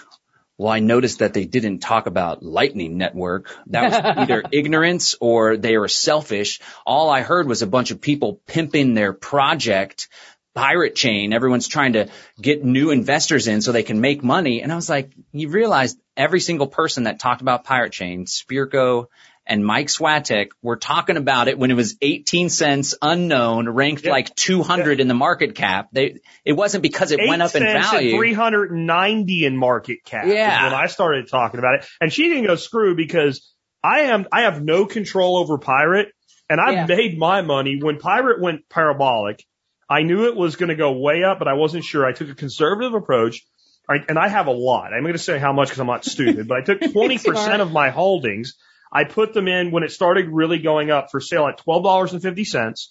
well, 0.57 0.73
I 0.73 0.79
noticed 0.79 1.19
that 1.19 1.33
they 1.33 1.45
didn't 1.45 1.79
talk 1.79 2.07
about 2.07 2.41
Lightning 2.41 2.97
Network. 2.97 3.55
That 3.67 3.83
was 3.83 3.93
either 4.17 4.43
ignorance 4.51 5.15
or 5.21 5.55
they 5.57 5.77
were 5.77 5.87
selfish. 5.87 6.59
All 6.85 7.09
I 7.09 7.21
heard 7.21 7.47
was 7.47 7.61
a 7.61 7.67
bunch 7.67 7.91
of 7.91 8.01
people 8.01 8.41
pimping 8.47 8.93
their 8.93 9.13
project, 9.13 10.09
Pirate 10.55 10.95
Chain. 10.95 11.31
Everyone's 11.31 11.67
trying 11.67 11.93
to 11.93 12.09
get 12.41 12.63
new 12.63 12.89
investors 12.89 13.47
in 13.47 13.61
so 13.61 13.71
they 13.71 13.83
can 13.83 14.01
make 14.01 14.23
money. 14.23 14.63
And 14.63 14.71
I 14.71 14.75
was 14.75 14.89
like, 14.89 15.11
you 15.31 15.49
realize 15.49 15.95
every 16.15 16.39
single 16.39 16.67
person 16.67 17.03
that 17.03 17.19
talked 17.19 17.41
about 17.41 17.63
Pirate 17.63 17.93
Chain, 17.93 18.25
Spearco 18.25 19.07
and 19.47 19.65
Mike 19.65 19.87
Swatek 19.87 20.49
were 20.61 20.75
talking 20.75 21.17
about 21.17 21.47
it 21.47 21.57
when 21.57 21.71
it 21.71 21.75
was 21.75 21.95
18 22.01 22.49
cents 22.49 22.95
unknown, 23.01 23.69
ranked 23.69 24.05
like 24.05 24.35
200 24.35 24.99
in 24.99 25.07
the 25.07 25.13
market 25.13 25.55
cap. 25.55 25.87
They, 25.91 26.19
it 26.45 26.53
wasn't 26.53 26.83
because 26.83 27.11
it 27.11 27.19
went 27.19 27.41
Eight 27.41 27.45
up 27.45 27.55
in 27.55 27.63
value. 27.63 28.11
And 28.11 28.19
390 28.19 29.45
in 29.45 29.57
market 29.57 30.03
cap. 30.03 30.25
Yeah. 30.27 30.65
When 30.65 30.73
I 30.73 30.87
started 30.87 31.29
talking 31.29 31.59
about 31.59 31.75
it. 31.75 31.87
And 32.01 32.11
she 32.11 32.23
didn't 32.29 32.45
go 32.45 32.55
screw 32.55 32.95
because 32.95 33.53
I 33.83 34.01
am, 34.01 34.27
I 34.31 34.41
have 34.41 34.61
no 34.61 34.85
control 34.85 35.37
over 35.37 35.57
Pirate 35.57 36.09
and 36.49 36.59
I've 36.59 36.73
Yeah. 36.73 36.85
made 36.85 37.17
my 37.17 37.41
money. 37.41 37.79
When 37.81 37.99
Pirate 37.99 38.41
went 38.41 38.67
parabolic, 38.69 39.43
I 39.89 40.03
knew 40.03 40.25
it 40.25 40.35
was 40.35 40.57
going 40.57 40.69
to 40.69 40.75
go 40.75 40.91
way 40.91 41.23
up, 41.23 41.39
but 41.39 41.47
I 41.47 41.53
wasn't 41.53 41.85
sure. 41.85 42.05
I 42.05 42.11
took 42.11 42.29
a 42.29 42.35
conservative 42.35 42.93
approach 42.93 43.45
right, 43.87 44.01
and 44.09 44.19
I 44.19 44.27
have 44.27 44.47
a 44.47 44.51
lot. 44.51 44.93
I'm 44.93 45.03
going 45.03 45.13
to 45.13 45.19
say 45.19 45.39
how 45.39 45.53
much 45.53 45.69
because 45.69 45.79
I'm 45.79 45.87
not 45.87 46.03
stupid, 46.03 46.47
but 46.47 46.57
I 46.57 46.61
took 46.61 46.79
20% 46.81 47.61
of 47.61 47.71
my 47.71 47.89
holdings. 47.89 48.55
I 48.91 49.03
put 49.03 49.33
them 49.33 49.47
in 49.47 49.71
when 49.71 49.83
it 49.83 49.91
started 49.91 50.27
really 50.29 50.59
going 50.59 50.91
up 50.91 51.11
for 51.11 51.19
sale 51.19 51.47
at 51.47 51.59
$12.50. 51.65 52.87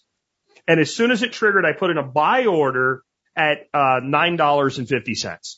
And 0.68 0.80
as 0.80 0.94
soon 0.94 1.10
as 1.10 1.22
it 1.22 1.32
triggered, 1.32 1.64
I 1.64 1.72
put 1.72 1.90
in 1.90 1.98
a 1.98 2.02
buy 2.02 2.46
order 2.46 3.02
at 3.36 3.68
uh, 3.72 4.00
$9.50. 4.02 5.56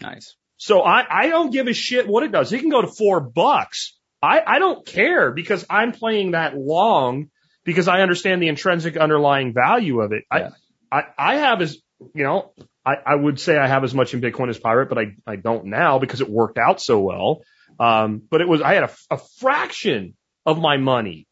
Nice. 0.00 0.36
So 0.56 0.82
I, 0.82 1.04
I 1.08 1.28
don't 1.28 1.50
give 1.50 1.66
a 1.66 1.72
shit 1.72 2.06
what 2.06 2.22
it 2.22 2.32
does. 2.32 2.52
It 2.52 2.60
can 2.60 2.70
go 2.70 2.80
to 2.80 2.88
four 2.88 3.20
bucks. 3.20 3.96
I, 4.22 4.40
I 4.46 4.58
don't 4.58 4.86
care 4.86 5.30
because 5.30 5.64
I'm 5.68 5.92
playing 5.92 6.32
that 6.32 6.56
long 6.56 7.28
because 7.64 7.88
I 7.88 8.00
understand 8.00 8.42
the 8.42 8.48
intrinsic 8.48 8.96
underlying 8.96 9.52
value 9.52 10.00
of 10.00 10.12
it. 10.12 10.24
Yeah. 10.32 10.50
I, 10.90 10.98
I, 10.98 11.04
I 11.18 11.36
have 11.36 11.60
as, 11.60 11.76
you 12.14 12.24
know, 12.24 12.52
I, 12.84 12.94
I 13.06 13.14
would 13.14 13.40
say 13.40 13.56
I 13.56 13.66
have 13.66 13.84
as 13.84 13.94
much 13.94 14.14
in 14.14 14.20
Bitcoin 14.20 14.48
as 14.48 14.58
Pirate, 14.58 14.88
but 14.88 14.98
I, 14.98 15.16
I 15.26 15.36
don't 15.36 15.66
now 15.66 15.98
because 15.98 16.20
it 16.20 16.28
worked 16.28 16.58
out 16.58 16.80
so 16.80 17.00
well. 17.00 17.42
Um, 17.78 18.22
but 18.30 18.40
it 18.40 18.48
was, 18.48 18.60
I 18.60 18.74
had 18.74 18.84
a, 18.84 18.90
a 19.10 19.18
fraction 19.38 20.14
of 20.46 20.58
my 20.58 20.76
money 20.76 21.26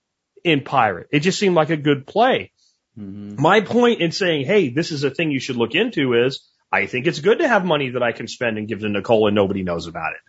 in 0.45 0.63
Pirate. 0.63 1.09
It 1.13 1.21
just 1.21 1.39
seemed 1.39 1.55
like 1.55 1.71
a 1.71 1.77
good 1.77 2.07
play. 2.07 2.53
Mm-hmm. 2.99 3.41
My 3.41 3.61
point 3.61 4.01
in 4.01 4.13
saying, 4.13 4.47
hey, 4.47 4.69
this 4.69 4.91
is 4.93 5.05
a 5.05 5.11
thing 5.11 5.31
you 5.31 5.41
should 5.41 5.57
look 5.57 5.75
into 5.75 6.15
is 6.15 6.49
I 6.71 6.87
think 6.87 7.07
it's 7.07 7.21
good 7.21 7.39
to 7.39 7.49
have 7.49 7.65
money 7.65 7.91
that 7.91 8.03
I 8.03 8.13
can 8.13 8.27
spend 8.27 8.59
and 8.59 8.69
give 8.69 8.81
to 8.81 8.89
Nicole 8.89 9.29
and 9.29 9.35
nobody 9.35 9.63
knows 9.63 9.87
about 9.87 10.13
it. 10.13 10.21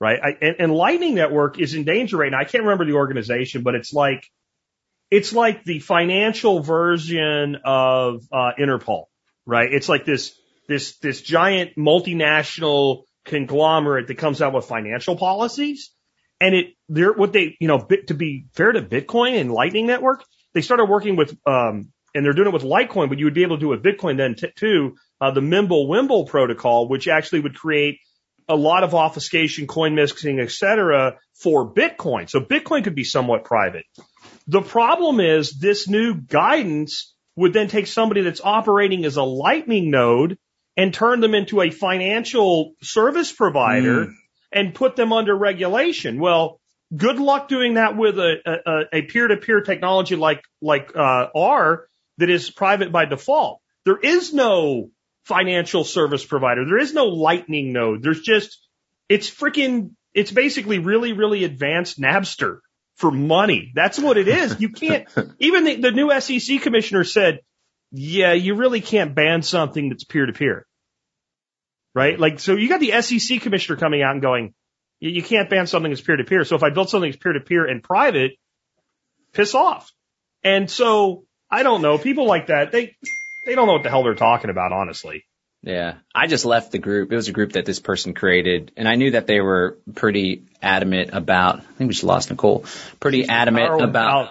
Right. 0.00 0.18
I, 0.20 0.28
and, 0.40 0.56
and 0.58 0.74
Lightning 0.74 1.14
Network 1.14 1.60
is 1.60 1.74
in 1.74 1.84
danger 1.84 2.16
right 2.16 2.30
now. 2.32 2.40
I 2.40 2.44
can't 2.44 2.64
remember 2.64 2.84
the 2.84 2.94
organization, 2.94 3.62
but 3.62 3.76
it's 3.76 3.92
like, 3.92 4.26
it's 5.10 5.32
like 5.32 5.64
the 5.64 5.78
financial 5.78 6.60
version 6.60 7.58
of, 7.64 8.22
uh, 8.32 8.50
Interpol, 8.58 9.04
right? 9.46 9.72
It's 9.72 9.88
like 9.88 10.04
this, 10.04 10.34
this, 10.66 10.98
this 10.98 11.22
giant 11.22 11.76
multinational 11.76 13.04
conglomerate 13.24 14.08
that 14.08 14.18
comes 14.18 14.42
out 14.42 14.52
with 14.52 14.64
financial 14.64 15.16
policies. 15.16 15.90
And 16.40 16.54
it, 16.54 16.66
they're, 16.88 17.12
what 17.12 17.32
they, 17.32 17.56
you 17.60 17.68
know, 17.68 17.78
bit, 17.78 18.08
to 18.08 18.14
be 18.14 18.46
fair 18.52 18.72
to 18.72 18.82
Bitcoin 18.82 19.40
and 19.40 19.52
Lightning 19.52 19.86
Network, 19.86 20.24
they 20.54 20.60
started 20.60 20.86
working 20.86 21.16
with, 21.16 21.36
um, 21.46 21.92
and 22.14 22.24
they're 22.24 22.32
doing 22.32 22.48
it 22.48 22.52
with 22.52 22.64
Litecoin, 22.64 23.08
but 23.08 23.18
you 23.18 23.26
would 23.26 23.34
be 23.34 23.42
able 23.42 23.56
to 23.56 23.60
do 23.60 23.72
it 23.72 23.82
with 23.82 23.84
Bitcoin 23.84 24.16
then 24.16 24.34
t- 24.34 24.48
too, 24.56 24.96
uh, 25.20 25.30
the 25.30 25.40
Mimble 25.40 25.88
Wimble 25.88 26.26
protocol, 26.26 26.88
which 26.88 27.06
actually 27.06 27.40
would 27.40 27.54
create 27.54 27.98
a 28.48 28.56
lot 28.56 28.82
of 28.82 28.94
obfuscation, 28.94 29.68
coin 29.68 29.94
mixing, 29.94 30.40
et 30.40 30.50
cetera, 30.50 31.16
for 31.40 31.72
Bitcoin. 31.72 32.28
So 32.28 32.40
Bitcoin 32.40 32.82
could 32.82 32.96
be 32.96 33.04
somewhat 33.04 33.44
private. 33.44 33.84
The 34.48 34.62
problem 34.62 35.20
is 35.20 35.52
this 35.52 35.88
new 35.88 36.14
guidance 36.14 37.14
would 37.36 37.52
then 37.52 37.68
take 37.68 37.86
somebody 37.86 38.22
that's 38.22 38.40
operating 38.42 39.04
as 39.04 39.16
a 39.16 39.22
lightning 39.22 39.90
node 39.90 40.38
and 40.76 40.92
turn 40.94 41.20
them 41.20 41.34
into 41.34 41.60
a 41.60 41.70
financial 41.70 42.74
service 42.82 43.32
provider 43.32 44.06
Mm. 44.06 44.12
and 44.52 44.74
put 44.74 44.96
them 44.96 45.12
under 45.12 45.36
regulation. 45.36 46.18
Well, 46.18 46.60
good 46.94 47.18
luck 47.18 47.48
doing 47.48 47.74
that 47.74 47.96
with 47.96 48.18
a, 48.18 48.36
a, 48.92 48.98
a 48.98 49.02
peer-to-peer 49.02 49.62
technology 49.62 50.16
like, 50.16 50.42
like, 50.60 50.94
uh, 50.96 51.28
R 51.34 51.86
that 52.18 52.30
is 52.30 52.50
private 52.50 52.92
by 52.92 53.04
default. 53.06 53.60
There 53.84 53.98
is 53.98 54.32
no 54.32 54.90
financial 55.24 55.84
service 55.84 56.24
provider. 56.24 56.64
There 56.66 56.78
is 56.78 56.92
no 56.92 57.06
lightning 57.06 57.72
node. 57.72 58.02
There's 58.02 58.20
just, 58.20 58.58
it's 59.08 59.30
freaking, 59.30 59.92
it's 60.14 60.30
basically 60.30 60.78
really, 60.78 61.12
really 61.12 61.44
advanced 61.44 62.00
Napster 62.00 62.58
for 62.96 63.10
money. 63.10 63.72
That's 63.74 63.98
what 63.98 64.16
it 64.18 64.28
is. 64.28 64.60
You 64.60 64.68
can't, 64.70 65.08
even 65.38 65.64
the, 65.64 65.76
the 65.76 65.90
new 65.90 66.20
SEC 66.20 66.60
commissioner 66.60 67.04
said, 67.04 67.40
yeah, 67.92 68.32
you 68.32 68.54
really 68.54 68.80
can't 68.80 69.14
ban 69.14 69.42
something 69.42 69.90
that's 69.90 70.04
peer 70.04 70.26
to 70.26 70.32
peer. 70.32 70.66
Right? 71.94 72.18
Like, 72.18 72.40
so 72.40 72.56
you 72.56 72.68
got 72.68 72.80
the 72.80 73.02
SEC 73.02 73.42
commissioner 73.42 73.78
coming 73.78 74.02
out 74.02 74.12
and 74.12 74.22
going, 74.22 74.54
you, 74.98 75.10
you 75.10 75.22
can't 75.22 75.50
ban 75.50 75.66
something 75.66 75.90
that's 75.90 76.00
peer 76.00 76.16
to 76.16 76.24
peer. 76.24 76.44
So 76.44 76.56
if 76.56 76.62
I 76.62 76.70
build 76.70 76.88
something 76.88 77.10
that's 77.10 77.22
peer 77.22 77.34
to 77.34 77.40
peer 77.40 77.66
and 77.66 77.82
private, 77.82 78.32
piss 79.34 79.54
off. 79.54 79.92
And 80.42 80.70
so 80.70 81.24
I 81.50 81.62
don't 81.62 81.82
know. 81.82 81.98
People 81.98 82.26
like 82.26 82.46
that, 82.46 82.72
they, 82.72 82.96
they 83.46 83.54
don't 83.54 83.66
know 83.66 83.74
what 83.74 83.82
the 83.82 83.90
hell 83.90 84.04
they're 84.04 84.14
talking 84.14 84.48
about, 84.48 84.72
honestly. 84.72 85.26
Yeah. 85.62 85.96
I 86.14 86.26
just 86.26 86.46
left 86.46 86.72
the 86.72 86.78
group. 86.78 87.12
It 87.12 87.16
was 87.16 87.28
a 87.28 87.32
group 87.32 87.52
that 87.52 87.66
this 87.66 87.78
person 87.78 88.14
created 88.14 88.72
and 88.76 88.88
I 88.88 88.94
knew 88.94 89.10
that 89.10 89.26
they 89.26 89.40
were 89.40 89.78
pretty 89.94 90.44
adamant 90.62 91.10
about, 91.12 91.58
I 91.58 91.60
think 91.60 91.88
we 91.88 91.88
just 91.88 92.04
lost 92.04 92.30
Nicole, 92.30 92.64
pretty 93.00 93.28
adamant 93.28 93.82
about, 93.82 94.30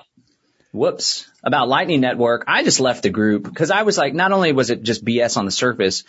whoops, 0.71 1.29
about 1.43 1.67
Lightning 1.67 2.01
Network. 2.01 2.45
I 2.47 2.63
just 2.63 2.79
left 2.79 3.03
the 3.03 3.09
group 3.09 3.43
because 3.43 3.71
I 3.71 3.83
was 3.83 3.97
like, 3.97 4.13
not 4.13 4.31
only 4.31 4.51
was 4.51 4.69
it 4.69 4.83
just 4.83 5.03
BS 5.05 5.37
on 5.37 5.45
the 5.45 5.51
surface, 5.51 6.03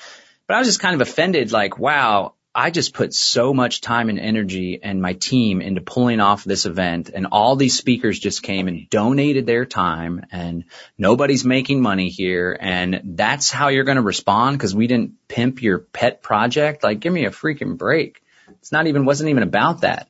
but 0.46 0.54
I 0.54 0.58
was 0.58 0.68
just 0.68 0.80
kind 0.80 0.94
of 0.94 1.00
offended, 1.06 1.52
like, 1.52 1.78
wow, 1.78 2.34
I 2.54 2.70
just 2.70 2.92
put 2.92 3.14
so 3.14 3.54
much 3.54 3.80
time 3.80 4.10
and 4.10 4.20
energy 4.20 4.78
and 4.82 5.00
my 5.00 5.14
team 5.14 5.62
into 5.62 5.80
pulling 5.80 6.20
off 6.20 6.44
this 6.44 6.66
event 6.66 7.08
and 7.08 7.28
all 7.32 7.56
these 7.56 7.78
speakers 7.78 8.18
just 8.18 8.42
came 8.42 8.68
and 8.68 8.90
donated 8.90 9.46
their 9.46 9.64
time 9.64 10.26
and 10.30 10.64
nobody's 10.98 11.46
making 11.46 11.80
money 11.80 12.10
here 12.10 12.54
and 12.60 13.00
that's 13.16 13.50
how 13.50 13.68
you're 13.68 13.84
going 13.84 13.96
to 13.96 14.02
respond 14.02 14.58
because 14.58 14.74
we 14.74 14.86
didn't 14.86 15.14
pimp 15.28 15.62
your 15.62 15.78
pet 15.78 16.22
project. 16.22 16.82
Like, 16.82 17.00
give 17.00 17.12
me 17.12 17.24
a 17.24 17.30
freaking 17.30 17.78
break. 17.78 18.22
It's 18.60 18.72
not 18.72 18.86
even, 18.86 19.06
wasn't 19.06 19.30
even 19.30 19.44
about 19.44 19.80
that. 19.80 20.08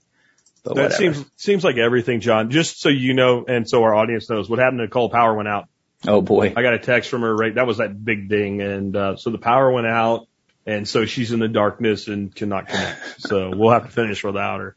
But 0.64 0.76
That 0.76 0.82
whatever. 0.92 1.14
seems, 1.14 1.30
seems 1.36 1.64
like 1.64 1.76
everything, 1.76 2.20
John. 2.20 2.50
Just 2.50 2.80
so 2.80 2.88
you 2.88 3.14
know, 3.14 3.44
and 3.46 3.68
so 3.68 3.82
our 3.82 3.94
audience 3.94 4.30
knows, 4.30 4.48
what 4.48 4.58
happened 4.58 4.78
to 4.78 4.84
Nicole 4.84 5.10
Power 5.10 5.34
went 5.34 5.48
out. 5.48 5.68
oh 6.06 6.20
boy. 6.22 6.52
I 6.56 6.62
got 6.62 6.74
a 6.74 6.78
text 6.78 7.10
from 7.10 7.22
her, 7.22 7.34
right? 7.34 7.54
That 7.54 7.66
was 7.66 7.78
that 7.78 8.04
big 8.04 8.28
ding. 8.28 8.60
And, 8.62 8.94
uh, 8.96 9.16
so 9.16 9.30
the 9.30 9.38
power 9.38 9.70
went 9.72 9.86
out 9.88 10.28
and 10.64 10.86
so 10.86 11.04
she's 11.06 11.32
in 11.32 11.40
the 11.40 11.48
darkness 11.48 12.06
and 12.06 12.32
cannot 12.34 12.68
connect. 12.68 13.00
so 13.22 13.50
we'll 13.56 13.70
have 13.72 13.86
to 13.86 13.90
finish 13.90 14.22
without 14.22 14.60
her. 14.60 14.76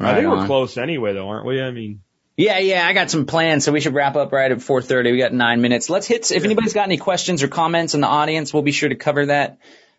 I 0.00 0.04
Right 0.04 0.14
think 0.16 0.28
we're 0.28 0.46
close 0.46 0.76
anyway 0.78 1.12
though, 1.12 1.28
aren't 1.28 1.46
we? 1.46 1.60
I 1.62 1.70
mean, 1.70 2.00
Yeah, 2.36 2.58
yeah, 2.58 2.86
I 2.86 2.92
got 2.94 3.10
some 3.10 3.26
plans, 3.26 3.64
so 3.64 3.70
we 3.72 3.80
should 3.80 3.94
wrap 3.94 4.16
up 4.16 4.32
right 4.32 4.50
at 4.50 4.58
4:30. 4.58 5.12
We 5.12 5.18
got 5.18 5.32
nine 5.34 5.60
minutes. 5.60 5.90
Let's 5.90 6.06
hit. 6.06 6.30
If 6.32 6.42
anybody's 6.44 6.72
got 6.72 6.84
any 6.84 6.96
questions 6.96 7.42
or 7.42 7.48
comments 7.48 7.94
in 7.94 8.00
the 8.00 8.06
audience, 8.06 8.52
we'll 8.54 8.62
be 8.62 8.72
sure 8.72 8.88
to 8.88 8.94
cover 8.96 9.26
that. 9.26 9.58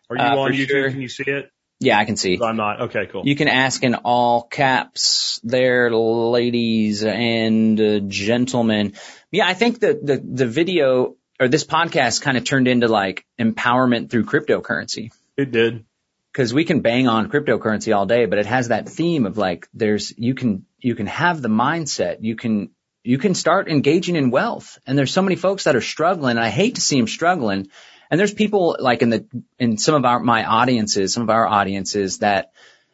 are 0.10 0.18
you 0.18 0.24
Uh, 0.24 0.36
on 0.38 0.52
YouTube? 0.52 0.68
sure. 0.68 0.90
Can 0.92 1.02
you 1.02 1.08
see 1.08 1.24
it? 1.28 1.52
Yeah, 1.82 1.98
I 1.98 2.06
can 2.06 2.16
see. 2.16 2.40
I'm 2.42 2.58
not. 2.58 2.82
Okay, 2.82 3.08
cool. 3.12 3.24
You 3.26 3.36
can 3.36 3.48
ask 3.48 3.84
in 3.84 3.96
all 3.96 4.44
caps 4.44 5.40
there, 5.44 5.92
ladies 5.92 7.04
and 7.04 7.82
uh, 7.82 8.00
gentlemen. 8.02 8.94
Yeah, 9.32 9.48
I 9.48 9.56
think 9.56 9.80
the, 9.80 10.00
the, 10.02 10.22
the 10.24 10.46
video 10.46 11.16
or 11.40 11.48
this 11.48 11.66
podcast 11.66 12.22
kind 12.22 12.38
of 12.38 12.44
turned 12.44 12.68
into 12.68 12.88
like 12.88 13.26
empowerment 13.40 14.12
through 14.12 14.26
cryptocurrency. 14.26 15.10
It 15.36 15.52
did. 15.52 15.86
Cause 16.34 16.54
we 16.54 16.66
can 16.66 16.82
bang 16.82 17.08
on 17.08 17.32
cryptocurrency 17.32 17.94
all 17.94 18.06
day, 18.06 18.28
but 18.28 18.38
it 18.38 18.46
has 18.46 18.68
that 18.68 18.88
theme 18.88 19.26
of 19.26 19.40
like, 19.40 19.68
there's, 19.74 20.14
you 20.18 20.36
can, 20.36 20.66
you 20.80 20.94
can 20.94 21.08
have 21.08 21.42
the 21.42 21.50
mindset. 21.50 22.18
You 22.22 22.36
can, 22.36 22.70
you 23.04 23.18
can 23.18 23.34
start 23.34 23.68
engaging 23.68 24.16
in 24.16 24.30
wealth. 24.30 24.78
And 24.86 24.96
there's 24.96 25.12
so 25.12 25.24
many 25.24 25.36
folks 25.36 25.64
that 25.64 25.76
are 25.76 25.82
struggling. 25.82 26.38
And 26.38 26.46
I 26.46 26.50
hate 26.50 26.76
to 26.76 26.82
see 26.82 26.98
them 26.98 27.08
struggling. 27.08 27.70
And 28.12 28.20
there's 28.20 28.34
people 28.34 28.76
like 28.78 29.02
in 29.02 29.10
the, 29.10 29.26
in 29.58 29.78
some 29.78 29.96
of 29.96 30.06
our, 30.06 30.20
my 30.20 30.44
audiences, 30.44 31.14
some 31.14 31.24
of 31.24 31.30
our 31.30 31.48
audiences 31.48 32.20
that 32.20 32.52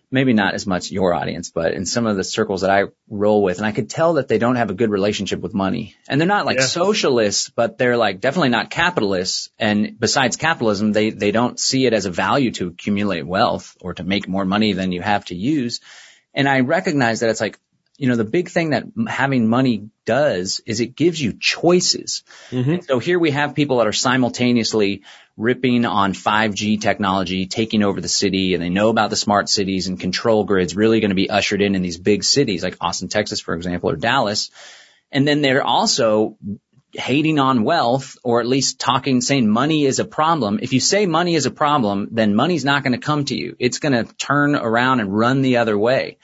maybe 0.10 0.32
not 0.32 0.54
as 0.54 0.66
much 0.66 0.90
your 0.92 1.14
audience, 1.14 1.50
but 1.50 1.74
in 1.74 1.86
some 1.86 2.06
of 2.06 2.16
the 2.16 2.24
circles 2.24 2.62
that 2.62 2.70
I 2.70 2.84
roll 3.10 3.42
with, 3.44 3.58
and 3.58 3.66
I 3.66 3.74
could 3.74 3.90
tell 3.90 4.14
that 4.14 4.30
they 4.30 4.38
don't 4.38 4.56
have 4.56 4.70
a 4.70 4.74
good 4.76 4.90
relationship 4.90 5.42
with 5.42 5.54
money. 5.54 5.96
And 6.08 6.22
they're 6.22 6.28
not 6.28 6.46
like 6.46 6.60
Yeah. 6.60 6.66
socialists, 6.66 7.50
but 7.50 7.78
they're 7.78 7.98
like 7.98 8.22
definitely 8.22 8.50
not 8.50 8.70
capitalists. 8.70 9.50
And 9.60 10.00
besides 10.00 10.38
capitalism, 10.38 10.94
they, 10.94 11.10
they 11.10 11.32
don't 11.32 11.60
see 11.60 11.86
it 11.88 11.94
as 11.94 12.06
a 12.06 12.12
value 12.12 12.52
to 12.52 12.68
accumulate 12.68 13.26
wealth 13.28 13.76
or 13.82 13.96
to 13.96 14.04
make 14.04 14.30
more 14.30 14.46
money 14.46 14.72
than 14.74 14.94
you 14.94 15.02
have 15.02 15.26
to 15.26 15.36
use. 15.36 15.82
And 16.34 16.48
I 16.48 16.60
recognize 16.62 17.20
that 17.22 17.30
it's 17.32 17.42
like, 17.42 17.60
you 17.98 18.08
know, 18.08 18.16
the 18.16 18.24
big 18.24 18.50
thing 18.50 18.70
that 18.70 18.86
having 19.08 19.48
money 19.48 19.90
does 20.06 20.62
is 20.66 20.80
it 20.80 20.96
gives 20.96 21.20
you 21.20 21.34
choices. 21.40 22.24
Mhm. 22.52 22.86
So 22.86 23.00
here 23.00 23.18
we 23.18 23.32
have 23.32 23.56
people 23.56 23.78
that 23.78 23.88
are 23.88 23.94
simultaneously 23.94 25.02
ripping 25.36 25.86
on 25.86 26.14
5G 26.14 26.78
technology, 26.78 27.48
taking 27.48 27.84
over 27.84 28.00
the 28.00 28.08
city, 28.08 28.54
and 28.54 28.64
they 28.64 28.70
know 28.70 28.90
about 28.90 29.10
the 29.10 29.16
smart 29.16 29.50
cities 29.50 29.88
and 29.88 30.00
control 30.00 30.44
grids 30.44 30.76
really 30.76 31.00
going 31.00 31.10
to 31.10 31.16
be 31.16 31.30
ushered 31.30 31.62
in 31.62 31.76
in 31.76 31.82
these 31.82 31.98
big 31.98 32.24
cities 32.24 32.64
like 32.64 32.78
Austin, 32.82 33.08
Texas, 33.08 33.40
for 33.40 33.56
example, 33.56 33.90
or 33.90 33.96
Dallas. 33.96 34.52
And 35.12 35.28
then 35.28 35.42
they're 35.42 35.64
also 35.64 36.38
hating 36.94 37.38
on 37.38 37.64
wealth 37.64 38.18
or 38.24 38.40
at 38.40 38.48
least 38.48 38.80
talking, 38.80 39.22
saying 39.22 39.48
money 39.48 39.86
is 39.86 40.00
a 40.00 40.06
problem. 40.06 40.60
If 40.62 40.74
you 40.74 40.80
say 40.80 41.06
money 41.06 41.36
is 41.36 41.46
a 41.46 41.52
problem, 41.52 42.10
then 42.12 42.34
money's 42.34 42.66
not 42.66 42.84
going 42.84 42.94
to 42.94 43.06
come 43.06 43.26
to 43.26 43.36
you. 43.36 43.56
It's 43.60 43.80
going 43.80 43.94
to 43.94 44.12
turn 44.16 44.56
around 44.56 45.00
and 45.00 45.16
run 45.16 45.42
the 45.42 45.58
other 45.58 45.78
way. 45.78 46.18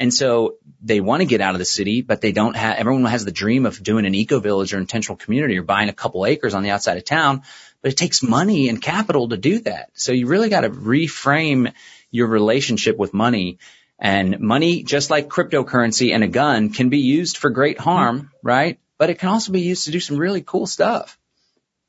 And 0.00 0.12
so 0.12 0.56
they 0.82 1.00
want 1.00 1.20
to 1.20 1.26
get 1.26 1.42
out 1.42 1.54
of 1.54 1.58
the 1.58 1.66
city, 1.66 2.00
but 2.00 2.22
they 2.22 2.32
don't 2.32 2.56
have, 2.56 2.78
everyone 2.78 3.04
has 3.04 3.26
the 3.26 3.30
dream 3.30 3.66
of 3.66 3.82
doing 3.82 4.06
an 4.06 4.14
eco 4.14 4.40
village 4.40 4.72
or 4.72 4.78
intentional 4.78 5.16
community 5.16 5.58
or 5.58 5.62
buying 5.62 5.90
a 5.90 5.92
couple 5.92 6.24
acres 6.24 6.54
on 6.54 6.62
the 6.62 6.70
outside 6.70 6.96
of 6.96 7.04
town, 7.04 7.42
but 7.82 7.92
it 7.92 7.98
takes 7.98 8.22
money 8.22 8.70
and 8.70 8.80
capital 8.80 9.28
to 9.28 9.36
do 9.36 9.60
that. 9.60 9.90
So 9.92 10.12
you 10.12 10.26
really 10.26 10.48
got 10.48 10.62
to 10.62 10.70
reframe 10.70 11.74
your 12.10 12.28
relationship 12.28 12.96
with 12.96 13.12
money 13.12 13.58
and 13.98 14.40
money, 14.40 14.82
just 14.84 15.10
like 15.10 15.28
cryptocurrency 15.28 16.14
and 16.14 16.24
a 16.24 16.28
gun 16.28 16.70
can 16.70 16.88
be 16.88 17.00
used 17.00 17.36
for 17.36 17.50
great 17.50 17.78
harm, 17.78 18.32
right? 18.42 18.80
But 18.96 19.10
it 19.10 19.18
can 19.18 19.28
also 19.28 19.52
be 19.52 19.60
used 19.60 19.84
to 19.84 19.90
do 19.90 20.00
some 20.00 20.16
really 20.16 20.40
cool 20.40 20.66
stuff 20.66 21.18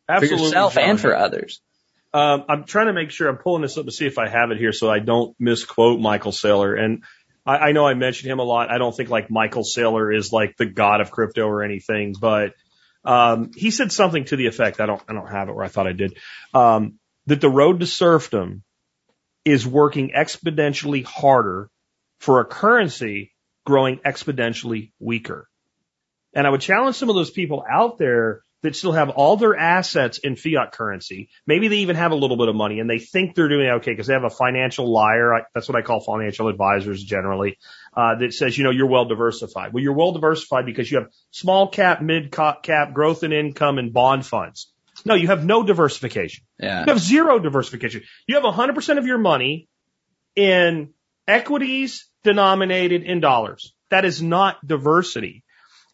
Absolutely. 0.10 0.38
for 0.38 0.44
yourself 0.44 0.74
John. 0.74 0.84
and 0.84 1.00
for 1.00 1.16
others. 1.16 1.62
Um, 2.14 2.44
I'm 2.50 2.64
trying 2.66 2.88
to 2.88 2.94
make 2.94 3.12
sure 3.12 3.30
I'm 3.30 3.38
pulling 3.38 3.62
this 3.62 3.78
up 3.78 3.86
to 3.86 3.92
see 3.92 4.06
if 4.06 4.18
I 4.18 4.28
have 4.28 4.52
it 4.52 4.58
here 4.58 4.74
so 4.74 4.90
I 4.90 5.00
don't 5.00 5.34
misquote 5.40 6.02
Michael 6.02 6.34
Saylor. 6.34 6.78
And 6.78 7.04
I, 7.46 7.58
I 7.58 7.72
know 7.72 7.86
I 7.86 7.94
mentioned 7.94 8.32
him 8.32 8.40
a 8.40 8.44
lot. 8.44 8.70
I 8.70 8.78
don't 8.78 8.96
think 8.96 9.10
like 9.10 9.30
Michael 9.30 9.64
Saylor 9.64 10.16
is 10.16 10.32
like 10.32 10.58
the 10.58 10.66
god 10.66 11.02
of 11.02 11.12
crypto 11.12 11.48
or 11.48 11.64
anything, 11.64 12.14
but 12.20 12.54
um, 13.04 13.52
he 13.56 13.72
said 13.72 13.92
something 13.92 14.26
to 14.26 14.36
the 14.36 14.48
effect. 14.48 14.80
I 14.80 14.86
don't 14.86 15.02
I 15.08 15.14
don't 15.14 15.30
have 15.30 15.50
it 15.50 15.56
where 15.56 15.66
I 15.66 15.70
thought 15.70 15.88
I 15.88 15.94
did. 15.94 16.18
Um, 16.54 17.00
that 17.28 17.42
the 17.42 17.50
road 17.50 17.80
to 17.80 17.88
serfdom 17.88 18.64
is 19.46 19.66
working 19.66 20.12
exponentially 20.16 21.04
harder 21.04 21.70
for 22.20 22.40
a 22.40 22.46
currency 22.46 23.34
growing 23.66 23.98
exponentially 24.00 24.92
weaker. 25.00 25.48
And 26.34 26.48
I 26.48 26.50
would 26.50 26.62
challenge 26.62 26.96
some 26.96 27.10
of 27.10 27.16
those 27.16 27.32
people 27.32 27.64
out 27.70 27.98
there 27.98 28.42
that 28.64 28.76
still 28.76 28.92
have 28.92 29.10
all 29.10 29.38
their 29.38 29.56
assets 29.56 30.20
in 30.20 30.36
fiat 30.36 30.72
currency. 30.72 31.30
Maybe 31.48 31.68
they 31.68 31.78
even 31.78 31.96
have 31.96 32.12
a 32.12 32.16
little 32.16 32.38
bit 32.38 32.48
of 32.48 32.56
money 32.56 32.80
and 32.80 32.90
they 32.90 33.00
think 33.00 33.36
they're 33.36 33.50
doing 33.50 33.68
okay 33.78 33.92
because 33.92 34.08
they 34.08 34.14
have 34.14 34.24
a 34.24 34.30
financial 34.30 34.92
liar. 34.92 35.34
I, 35.34 35.42
that's 35.54 35.68
what 35.68 35.78
I 35.78 35.82
call 35.82 36.00
financial 36.00 36.48
advisors 36.48 37.04
generally, 37.04 37.58
uh, 37.96 38.16
that 38.16 38.34
says, 38.34 38.58
you 38.58 38.64
know, 38.64 38.72
you're 38.72 38.88
well 38.88 39.06
diversified. 39.06 39.74
Well, 39.74 39.84
you're 39.84 39.94
well 39.94 40.12
diversified 40.12 40.66
because 40.66 40.92
you 40.92 41.00
have 41.00 41.08
small 41.32 41.70
cap, 41.70 42.02
mid 42.02 42.32
cap, 42.32 42.94
growth 42.94 43.24
in 43.24 43.34
income 43.34 43.78
and 43.78 43.92
bond 43.92 44.26
funds. 44.26 44.72
No, 45.06 45.16
you 45.16 45.28
have 45.28 45.44
no 45.44 45.64
diversification. 45.64 46.44
Yeah. 46.60 46.82
You 46.82 46.94
have 46.94 47.00
zero 47.00 47.40
diversification. 47.40 48.04
You 48.28 48.36
have 48.36 48.44
100% 48.44 48.98
of 48.98 49.08
your 49.08 49.18
money 49.18 49.68
in 50.36 50.94
equities 51.28 52.08
denominated 52.24 53.04
in 53.04 53.20
dollars. 53.20 53.74
That 53.90 54.06
is 54.06 54.22
not 54.22 54.66
diversity. 54.66 55.44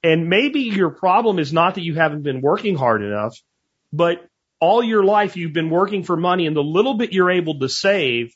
And 0.03 0.29
maybe 0.29 0.61
your 0.61 0.89
problem 0.89 1.39
is 1.39 1.51
not 1.51 1.75
that 1.75 1.83
you 1.83 1.95
haven't 1.95 2.23
been 2.23 2.41
working 2.41 2.75
hard 2.75 3.01
enough, 3.01 3.35
but 3.91 4.25
all 4.59 4.83
your 4.83 5.03
life 5.03 5.37
you've 5.37 5.53
been 5.53 5.69
working 5.69 6.03
for 6.03 6.15
money 6.15 6.47
and 6.47 6.55
the 6.55 6.63
little 6.63 6.95
bit 6.95 7.13
you're 7.13 7.31
able 7.31 7.59
to 7.59 7.69
save, 7.69 8.33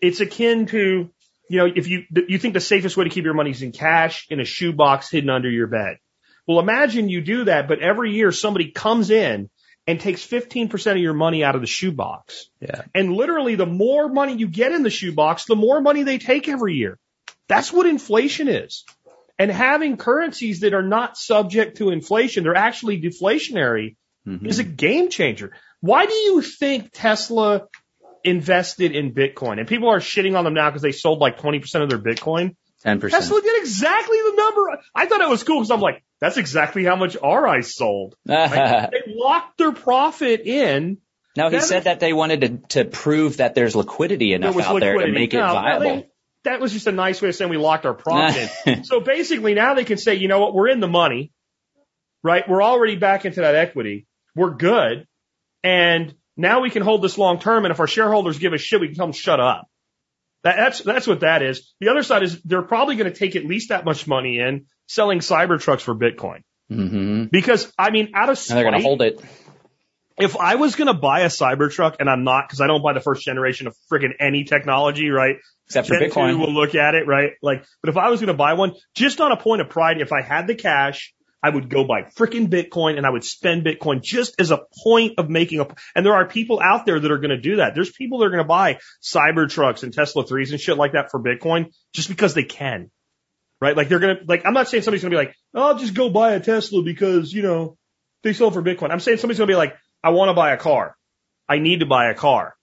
it's 0.00 0.20
akin 0.20 0.66
to, 0.66 1.10
you 1.48 1.58
know, 1.58 1.66
if 1.74 1.88
you, 1.88 2.04
you 2.28 2.38
think 2.38 2.54
the 2.54 2.60
safest 2.60 2.96
way 2.96 3.04
to 3.04 3.10
keep 3.10 3.24
your 3.24 3.34
money 3.34 3.50
is 3.50 3.62
in 3.62 3.72
cash 3.72 4.26
in 4.30 4.40
a 4.40 4.44
shoebox 4.44 5.10
hidden 5.10 5.30
under 5.30 5.50
your 5.50 5.66
bed. 5.66 5.98
Well, 6.46 6.60
imagine 6.60 7.08
you 7.08 7.20
do 7.20 7.44
that, 7.44 7.68
but 7.68 7.80
every 7.80 8.12
year 8.12 8.30
somebody 8.32 8.70
comes 8.70 9.10
in 9.10 9.50
and 9.86 10.00
takes 10.00 10.26
15% 10.26 10.92
of 10.92 10.98
your 10.98 11.14
money 11.14 11.44
out 11.44 11.54
of 11.54 11.60
the 11.60 11.66
shoebox. 11.66 12.50
Yeah. 12.60 12.82
And 12.94 13.12
literally 13.12 13.54
the 13.54 13.66
more 13.66 14.08
money 14.08 14.34
you 14.34 14.48
get 14.48 14.72
in 14.72 14.82
the 14.82 14.90
shoebox, 14.90 15.44
the 15.44 15.56
more 15.56 15.80
money 15.80 16.02
they 16.02 16.18
take 16.18 16.48
every 16.48 16.74
year. 16.74 16.98
That's 17.48 17.72
what 17.72 17.86
inflation 17.86 18.48
is. 18.48 18.84
And 19.38 19.50
having 19.50 19.96
currencies 19.96 20.60
that 20.60 20.72
are 20.74 20.82
not 20.82 21.16
subject 21.16 21.78
to 21.78 21.90
inflation, 21.90 22.44
they're 22.44 22.54
actually 22.56 23.00
deflationary, 23.00 23.96
Mhm. 24.26 24.46
is 24.46 24.58
a 24.58 24.64
game 24.64 25.08
changer. 25.10 25.52
Why 25.80 26.06
do 26.06 26.14
you 26.14 26.40
think 26.42 26.90
Tesla 26.92 27.66
invested 28.24 28.92
in 28.94 29.12
Bitcoin? 29.12 29.58
And 29.58 29.68
people 29.68 29.88
are 29.88 30.00
shitting 30.00 30.36
on 30.36 30.44
them 30.44 30.54
now 30.54 30.70
because 30.70 30.82
they 30.82 30.92
sold 30.92 31.20
like 31.20 31.38
20% 31.38 31.82
of 31.84 31.90
their 31.90 31.98
Bitcoin. 31.98 32.56
10%. 32.82 33.10
Tesla 33.10 33.40
did 33.40 33.60
exactly 33.60 34.18
the 34.18 34.34
number. 34.36 34.80
I 34.94 35.06
thought 35.06 35.20
it 35.20 35.28
was 35.28 35.42
cool 35.42 35.58
because 35.60 35.70
I'm 35.70 35.80
like, 35.80 36.02
that's 36.20 36.36
exactly 36.36 36.84
how 36.84 36.96
much 36.96 37.16
R 37.22 37.46
I 37.46 37.60
sold. 37.60 38.14
Like, 38.26 38.90
they 38.90 39.02
locked 39.14 39.58
their 39.58 39.72
profit 39.72 40.40
in. 40.46 40.98
no, 41.36 41.48
he 41.48 41.56
That 41.56 41.64
said 41.64 41.78
is- 41.78 41.84
that 41.84 42.00
they 42.00 42.12
wanted 42.12 42.40
to, 42.68 42.82
to 42.82 42.84
prove 42.90 43.38
that 43.38 43.54
there's 43.54 43.76
liquidity 43.76 44.32
enough 44.34 44.56
out 44.58 44.80
there 44.80 44.98
to 44.98 45.12
make 45.12 45.34
it 45.34 45.38
No, 45.38 45.52
viable. 45.52 45.80
they- 45.96 46.06
that 46.46 46.60
was 46.60 46.72
just 46.72 46.86
a 46.86 46.92
nice 46.92 47.20
way 47.20 47.28
of 47.28 47.34
saying 47.34 47.50
we 47.50 47.56
locked 47.56 47.86
our 47.86 47.94
profit 47.94 48.50
in. 48.64 48.84
So 48.84 49.00
basically 49.00 49.54
now 49.54 49.74
they 49.74 49.84
can 49.84 49.98
say, 49.98 50.14
you 50.14 50.28
know 50.28 50.40
what, 50.40 50.54
we're 50.54 50.68
in 50.68 50.80
the 50.80 50.88
money, 50.88 51.32
right? 52.22 52.48
We're 52.48 52.62
already 52.62 52.96
back 52.96 53.24
into 53.24 53.40
that 53.42 53.54
equity. 53.54 54.06
We're 54.34 54.54
good. 54.54 55.06
And 55.62 56.14
now 56.36 56.60
we 56.62 56.70
can 56.70 56.82
hold 56.82 57.02
this 57.02 57.18
long 57.18 57.38
term. 57.38 57.64
And 57.64 57.72
if 57.72 57.80
our 57.80 57.86
shareholders 57.86 58.38
give 58.38 58.52
a 58.52 58.58
shit, 58.58 58.80
we 58.80 58.88
can 58.88 58.96
tell 58.96 59.06
them 59.06 59.12
shut 59.12 59.40
up. 59.40 59.68
That, 60.44 60.56
that's, 60.56 60.80
that's 60.80 61.06
what 61.06 61.20
that 61.20 61.42
is. 61.42 61.74
The 61.80 61.88
other 61.88 62.02
side 62.02 62.22
is 62.22 62.40
they're 62.42 62.62
probably 62.62 62.96
going 62.96 63.12
to 63.12 63.18
take 63.18 63.36
at 63.36 63.44
least 63.44 63.70
that 63.70 63.84
much 63.84 64.06
money 64.06 64.38
in 64.38 64.66
selling 64.86 65.18
Cybertrucks 65.18 65.80
for 65.80 65.94
Bitcoin. 65.94 66.42
hmm 66.68 67.24
Because 67.24 67.72
I 67.78 67.90
mean, 67.90 68.12
out 68.14 68.28
of 68.28 68.38
And 68.48 68.56
they're 68.56 68.64
going 68.70 68.80
to 68.80 68.82
hold 68.82 69.02
it. 69.02 69.20
If 70.18 70.36
I 70.36 70.54
was 70.54 70.76
going 70.76 70.86
to 70.86 70.94
buy 70.94 71.20
a 71.20 71.26
Cybertruck, 71.26 71.96
and 72.00 72.08
I'm 72.08 72.24
not 72.24 72.48
because 72.48 72.60
I 72.60 72.66
don't 72.66 72.82
buy 72.82 72.92
the 72.94 73.00
first 73.00 73.22
generation 73.24 73.66
of 73.66 73.76
friggin' 73.90 74.12
any 74.18 74.44
technology, 74.44 75.10
right? 75.10 75.36
Except 75.66 75.88
for 75.88 75.98
Gen 75.98 76.10
2 76.10 76.14
Bitcoin. 76.14 76.38
will 76.38 76.52
look 76.52 76.74
at 76.74 76.94
it, 76.94 77.06
right? 77.06 77.32
Like, 77.42 77.64
but 77.82 77.90
if 77.90 77.96
I 77.96 78.08
was 78.08 78.20
going 78.20 78.28
to 78.28 78.34
buy 78.34 78.54
one, 78.54 78.74
just 78.94 79.20
on 79.20 79.32
a 79.32 79.36
point 79.36 79.60
of 79.60 79.68
pride, 79.68 80.00
if 80.00 80.12
I 80.12 80.22
had 80.22 80.46
the 80.46 80.54
cash, 80.54 81.12
I 81.42 81.50
would 81.50 81.68
go 81.68 81.84
buy 81.84 82.02
frickin' 82.02 82.48
Bitcoin 82.48 82.96
and 82.96 83.06
I 83.06 83.10
would 83.10 83.24
spend 83.24 83.64
Bitcoin 83.64 84.02
just 84.02 84.40
as 84.40 84.50
a 84.50 84.62
point 84.82 85.14
of 85.18 85.28
making 85.28 85.60
a, 85.60 85.66
and 85.94 86.04
there 86.04 86.14
are 86.14 86.26
people 86.26 86.60
out 86.64 86.86
there 86.86 86.98
that 86.98 87.10
are 87.10 87.18
going 87.18 87.30
to 87.30 87.40
do 87.40 87.56
that. 87.56 87.74
There's 87.74 87.92
people 87.92 88.18
that 88.18 88.26
are 88.26 88.30
going 88.30 88.42
to 88.42 88.48
buy 88.48 88.78
Cybertrucks 89.02 89.82
and 89.82 89.92
Tesla 89.92 90.24
3s 90.24 90.50
and 90.50 90.60
shit 90.60 90.76
like 90.76 90.92
that 90.92 91.10
for 91.10 91.20
Bitcoin 91.22 91.72
just 91.92 92.08
because 92.08 92.34
they 92.34 92.42
can. 92.42 92.90
Right? 93.60 93.76
Like 93.76 93.88
they're 93.88 93.98
going 93.98 94.16
to, 94.16 94.24
like, 94.26 94.44
I'm 94.44 94.54
not 94.54 94.68
saying 94.68 94.82
somebody's 94.82 95.02
going 95.02 95.12
to 95.12 95.18
be 95.18 95.24
like, 95.24 95.36
oh, 95.54 95.68
I'll 95.68 95.78
just 95.78 95.94
go 95.94 96.10
buy 96.10 96.32
a 96.32 96.40
Tesla 96.40 96.82
because, 96.82 97.32
you 97.32 97.42
know, 97.42 97.76
they 98.22 98.32
sell 98.32 98.50
for 98.50 98.62
Bitcoin. 98.62 98.90
I'm 98.90 99.00
saying 99.00 99.18
somebody's 99.18 99.38
going 99.38 99.48
to 99.48 99.52
be 99.52 99.56
like, 99.56 99.76
I 100.06 100.10
want 100.10 100.28
to 100.28 100.34
buy 100.34 100.52
a 100.52 100.56
car. 100.56 100.96
I 101.48 101.58
need 101.58 101.80
to 101.80 101.86
buy 101.86 102.10
a 102.10 102.14
car. 102.14 102.54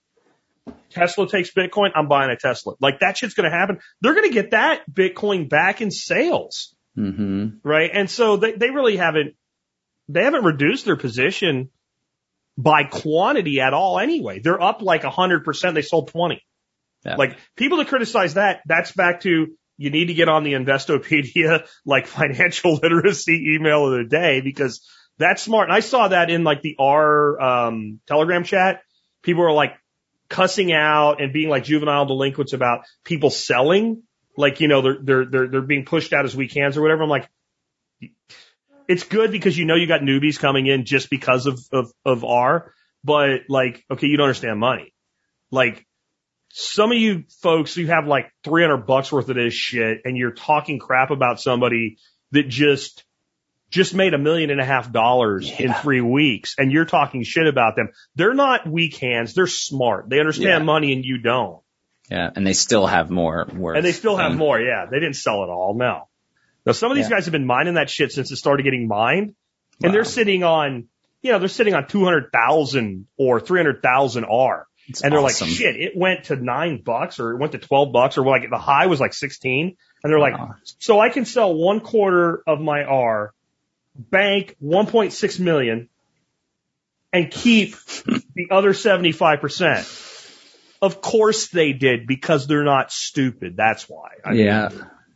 Tesla 0.88 1.28
takes 1.28 1.50
Bitcoin. 1.52 1.90
I'm 1.94 2.08
buying 2.08 2.30
a 2.30 2.36
Tesla. 2.38 2.72
Like 2.80 3.00
that 3.00 3.18
shit's 3.18 3.34
going 3.34 3.50
to 3.50 3.54
happen. 3.54 3.80
They're 4.00 4.14
going 4.14 4.26
to 4.26 4.32
get 4.32 4.52
that 4.52 4.90
Bitcoin 4.90 5.50
back 5.50 5.82
in 5.82 5.90
sales. 5.90 6.74
hmm 6.94 7.48
Right. 7.62 7.90
And 7.92 8.08
so 8.08 8.38
they, 8.38 8.52
they 8.52 8.70
really 8.70 8.96
haven't, 8.96 9.34
they 10.08 10.24
haven't 10.24 10.44
reduced 10.44 10.86
their 10.86 10.96
position 10.96 11.68
by 12.56 12.84
quantity 12.84 13.60
at 13.60 13.74
all 13.74 13.98
anyway. 13.98 14.40
They're 14.42 14.62
up 14.62 14.80
like 14.80 15.04
a 15.04 15.10
hundred 15.10 15.44
percent. 15.44 15.74
They 15.74 15.82
sold 15.82 16.08
20. 16.08 16.40
Yeah. 17.04 17.16
Like 17.16 17.36
people 17.56 17.76
that 17.76 17.88
criticize 17.88 18.34
that, 18.34 18.62
that's 18.64 18.92
back 18.92 19.20
to 19.22 19.48
you 19.76 19.90
need 19.90 20.06
to 20.06 20.14
get 20.14 20.30
on 20.30 20.44
the 20.44 20.54
Investopedia 20.54 21.66
like 21.84 22.06
financial 22.20 22.76
literacy 22.76 23.54
email 23.54 23.92
of 23.92 23.98
the 23.98 24.08
day 24.08 24.40
because 24.40 24.80
that's 25.18 25.42
smart. 25.42 25.68
And 25.68 25.76
I 25.76 25.80
saw 25.80 26.08
that 26.08 26.30
in 26.30 26.44
like 26.44 26.62
the 26.62 26.76
R 26.78 27.40
um, 27.40 28.00
Telegram 28.06 28.44
chat. 28.44 28.82
People 29.22 29.44
are 29.44 29.52
like 29.52 29.74
cussing 30.28 30.72
out 30.72 31.20
and 31.20 31.32
being 31.32 31.48
like 31.48 31.64
juvenile 31.64 32.06
delinquents 32.06 32.52
about 32.52 32.82
people 33.04 33.30
selling. 33.30 34.02
Like, 34.36 34.60
you 34.60 34.68
know, 34.68 34.82
they're, 34.82 34.98
they're, 35.00 35.24
they're, 35.26 35.48
they're 35.48 35.62
being 35.62 35.84
pushed 35.84 36.12
out 36.12 36.24
as 36.24 36.34
weak 36.34 36.52
hands 36.52 36.76
or 36.76 36.82
whatever. 36.82 37.04
I'm 37.04 37.08
like, 37.08 37.28
it's 38.88 39.04
good 39.04 39.30
because 39.30 39.56
you 39.56 39.64
know 39.64 39.76
you 39.76 39.86
got 39.86 40.00
newbies 40.00 40.38
coming 40.38 40.66
in 40.66 40.84
just 40.84 41.08
because 41.08 41.46
of, 41.46 41.60
of, 41.72 41.92
of 42.04 42.24
R, 42.24 42.74
but 43.04 43.42
like, 43.48 43.84
okay, 43.90 44.08
you 44.08 44.16
don't 44.16 44.26
understand 44.26 44.58
money. 44.58 44.92
Like, 45.50 45.86
some 46.56 46.92
of 46.92 46.98
you 46.98 47.24
folks 47.42 47.74
who 47.74 47.86
have 47.86 48.06
like 48.06 48.30
300 48.44 48.86
bucks 48.86 49.10
worth 49.10 49.28
of 49.28 49.34
this 49.34 49.54
shit 49.54 50.02
and 50.04 50.16
you're 50.16 50.32
talking 50.32 50.78
crap 50.78 51.10
about 51.10 51.40
somebody 51.40 51.98
that 52.30 52.48
just, 52.48 53.03
just 53.74 53.94
made 53.94 54.14
a 54.14 54.18
million 54.18 54.50
and 54.50 54.60
a 54.60 54.64
half 54.64 54.90
dollars 54.92 55.50
in 55.58 55.72
three 55.74 56.00
weeks 56.00 56.54
and 56.58 56.70
you're 56.72 56.84
talking 56.84 57.24
shit 57.24 57.46
about 57.46 57.74
them. 57.76 57.88
They're 58.14 58.32
not 58.34 58.66
weak 58.66 58.96
hands. 58.96 59.34
They're 59.34 59.46
smart. 59.48 60.08
They 60.08 60.20
understand 60.20 60.48
Yeah. 60.48 60.58
money 60.64 60.92
and 60.92 61.04
you 61.04 61.18
don't. 61.18 61.60
Yeah. 62.10 62.30
And 62.34 62.46
they 62.46 62.52
still 62.52 62.86
have 62.86 63.10
more 63.10 63.46
worth. 63.52 63.76
And 63.76 63.84
they 63.84 63.92
still 63.92 64.16
have 64.16 64.30
than- 64.30 64.38
more. 64.38 64.60
Yeah. 64.60 64.86
They 64.90 65.00
didn't 65.00 65.16
sell 65.16 65.42
it 65.42 65.48
all. 65.50 65.74
No. 65.76 66.08
Now 66.64 66.72
some 66.72 66.90
of 66.90 66.96
these 66.96 67.10
Yeah. 67.10 67.16
guys 67.16 67.24
have 67.26 67.32
been 67.32 67.46
mining 67.46 67.74
that 67.74 67.90
shit 67.90 68.12
since 68.12 68.30
it 68.30 68.36
started 68.36 68.62
getting 68.62 68.86
mined 68.86 69.34
and 69.82 69.92
they're 69.92 70.04
sitting 70.04 70.44
on, 70.44 70.84
you 71.22 71.32
know, 71.32 71.38
they're 71.40 71.48
sitting 71.48 71.74
on 71.74 71.86
200,000 71.88 73.06
or 73.18 73.40
300,000 73.40 74.24
R. 74.24 74.66
It's 74.86 75.02
And 75.02 75.12
they're 75.12 75.20
awesome. 75.20 75.48
like, 75.48 75.56
shit, 75.56 75.76
it 75.76 75.92
went 75.96 76.24
to 76.24 76.36
nine 76.36 76.82
bucks 76.84 77.18
or 77.18 77.32
it 77.32 77.38
went 77.38 77.52
to 77.52 77.58
12 77.58 77.92
bucks 77.92 78.18
or 78.18 78.24
like 78.26 78.48
the 78.50 78.58
high 78.58 78.86
was 78.86 79.00
like 79.00 79.14
16. 79.14 79.76
And 80.02 80.12
they're 80.12 80.20
like, 80.20 80.34
so 80.78 81.00
I 81.00 81.08
can 81.08 81.24
sell 81.24 81.54
one 81.54 81.80
quarter 81.80 82.42
of 82.46 82.60
my 82.60 82.84
R, 82.84 83.32
bank 83.96 84.56
1.6 84.62 85.40
million 85.40 85.88
and 87.12 87.30
keep 87.30 87.76
the 88.34 88.48
other 88.50 88.70
75%. 88.70 90.10
Of 90.82 91.00
course 91.00 91.48
they 91.48 91.72
did 91.72 92.06
because 92.06 92.46
they're 92.46 92.64
not 92.64 92.92
stupid. 92.92 93.56
That's 93.56 93.88
why. 93.88 94.10
I 94.24 94.30
mean, 94.32 94.44
Yeah. 94.44 94.68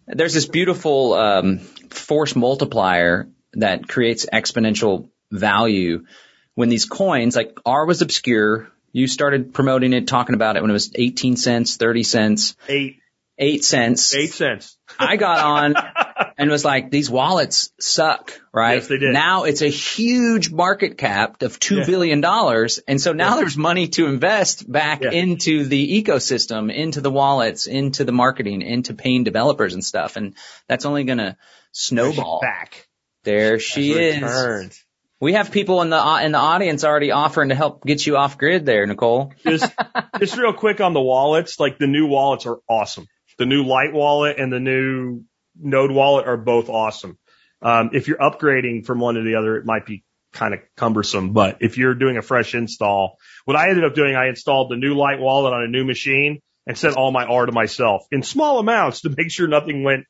There's 0.06 0.32
this 0.32 0.46
beautiful 0.46 1.12
um, 1.12 1.58
force 1.58 2.34
multiplier 2.34 3.28
that 3.54 3.86
creates 3.88 4.24
exponential 4.32 5.10
value 5.30 6.06
when 6.54 6.70
these 6.70 6.86
coins, 6.86 7.36
like 7.36 7.58
R 7.66 7.84
was 7.84 8.00
obscure. 8.00 8.68
You 8.92 9.06
started 9.06 9.52
promoting 9.52 9.92
it, 9.92 10.06
talking 10.08 10.34
about 10.34 10.56
it 10.56 10.62
when 10.62 10.70
it 10.70 10.72
was 10.72 10.90
18 10.94 11.36
cents, 11.36 11.76
30 11.76 12.02
cents, 12.04 12.56
eight, 12.68 13.00
8 13.36 13.62
cents. 13.62 14.14
eight 14.14 14.32
cents. 14.32 14.78
I 14.98 15.16
got 15.16 15.40
on 15.40 15.74
and 16.38 16.48
was 16.50 16.64
like, 16.64 16.90
these 16.90 17.10
wallets 17.10 17.70
suck, 17.80 18.40
right? 18.54 18.76
Yes, 18.76 18.86
they 18.88 18.98
did. 18.98 19.12
Now 19.12 19.42
it's 19.44 19.60
a 19.60 19.68
huge 19.68 20.50
market 20.52 20.96
cap 20.96 21.42
of 21.42 21.58
two 21.58 21.78
Yeah. 21.78 21.86
billion 21.86 22.20
dollars. 22.20 22.78
And 22.86 23.00
so 23.00 23.12
now 23.12 23.36
there's 23.36 23.56
money 23.56 23.88
to 23.88 24.06
invest 24.06 24.70
back 24.70 25.02
Yeah. 25.02 25.10
into 25.10 25.64
the 25.64 26.02
ecosystem, 26.02 26.72
into 26.72 27.00
the 27.00 27.10
wallets, 27.10 27.66
into 27.66 28.04
the 28.04 28.12
marketing, 28.12 28.62
into 28.62 28.94
paying 28.94 29.24
developers 29.24 29.74
and 29.74 29.84
stuff. 29.84 30.16
And 30.16 30.34
that's 30.68 30.86
only 30.86 31.02
going 31.04 31.18
to 31.18 31.36
snowball. 31.72 32.40
Back. 32.40 32.86
There 33.24 33.58
she 33.58 33.92
is. 33.92 34.22
Returned. 34.22 34.72
We 35.20 35.32
have 35.32 35.50
people 35.50 35.82
in 35.82 35.90
the 35.90 36.20
in 36.22 36.30
the 36.30 36.38
audience 36.38 36.84
already 36.84 37.10
offering 37.10 37.48
to 37.48 37.56
help 37.56 37.84
get 37.84 38.06
you 38.06 38.16
off 38.16 38.38
grid 38.38 38.64
there, 38.64 38.86
Nicole. 38.86 39.32
Just, 39.44 39.72
just 40.20 40.36
real 40.36 40.52
quick 40.52 40.80
on 40.80 40.92
the 40.94 41.00
wallets, 41.00 41.58
like 41.58 41.76
the 41.78 41.88
new 41.88 42.06
wallets 42.06 42.46
are 42.46 42.58
awesome. 42.68 43.08
The 43.36 43.44
new 43.46 43.64
Light 43.64 43.92
wallet 43.92 44.38
and 44.38 44.52
the 44.52 44.60
new 44.60 45.24
Node 45.58 45.90
wallet 45.90 46.26
are 46.26 46.36
both 46.36 46.68
awesome. 46.68 47.18
Um, 47.60 47.90
if 47.92 48.06
you're 48.08 48.18
upgrading 48.18 48.86
from 48.86 49.00
one 49.00 49.16
to 49.16 49.22
the 49.22 49.34
other, 49.36 49.56
it 49.56 49.64
might 49.66 49.84
be 49.84 50.04
kind 50.32 50.54
of 50.54 50.60
cumbersome, 50.76 51.32
but 51.32 51.58
if 51.60 51.78
you're 51.78 51.94
doing 51.94 52.16
a 52.16 52.22
fresh 52.22 52.54
install, 52.54 53.16
what 53.44 53.56
I 53.56 53.70
ended 53.70 53.84
up 53.84 53.94
doing, 53.94 54.14
I 54.14 54.28
installed 54.28 54.70
the 54.70 54.76
new 54.76 54.94
Light 54.94 55.18
wallet 55.18 55.52
on 55.52 55.64
a 55.64 55.68
new 55.68 55.84
machine 55.84 56.40
and 56.66 56.76
sent 56.76 56.96
all 56.96 57.10
my 57.10 57.24
R 57.24 57.46
to 57.46 57.52
myself 57.52 58.02
in 58.12 58.22
small 58.22 58.58
amounts 58.58 59.00
to 59.00 59.08
make 59.16 59.30
sure 59.30 59.48
nothing 59.48 59.82
went. 59.82 60.04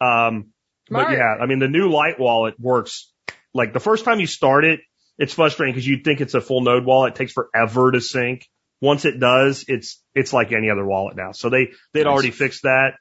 Um, 0.00 0.48
but 0.90 1.10
yeah, 1.12 1.36
I 1.40 1.46
mean, 1.46 1.58
the 1.60 1.68
new 1.68 1.90
Light 1.90 2.18
wallet 2.18 2.54
works 2.58 3.12
like 3.54 3.72
the 3.72 3.80
first 3.80 4.04
time 4.04 4.20
you 4.20 4.26
start 4.26 4.64
it, 4.64 4.80
it's 5.18 5.34
frustrating 5.34 5.74
because 5.74 5.86
you 5.86 5.98
think 6.02 6.20
it's 6.20 6.34
a 6.34 6.40
full 6.40 6.62
node 6.62 6.84
wallet. 6.84 7.12
It 7.12 7.16
takes 7.16 7.32
forever 7.32 7.92
to 7.92 8.00
sync. 8.00 8.48
Once 8.80 9.04
it 9.04 9.20
does, 9.20 9.66
it's, 9.68 10.02
it's 10.14 10.32
like 10.32 10.52
any 10.52 10.70
other 10.70 10.84
wallet 10.84 11.14
now. 11.16 11.32
So 11.32 11.50
they, 11.50 11.72
they'd 11.92 12.04
Nice. 12.04 12.12
already 12.12 12.30
fixed 12.30 12.62
that. 12.62 12.92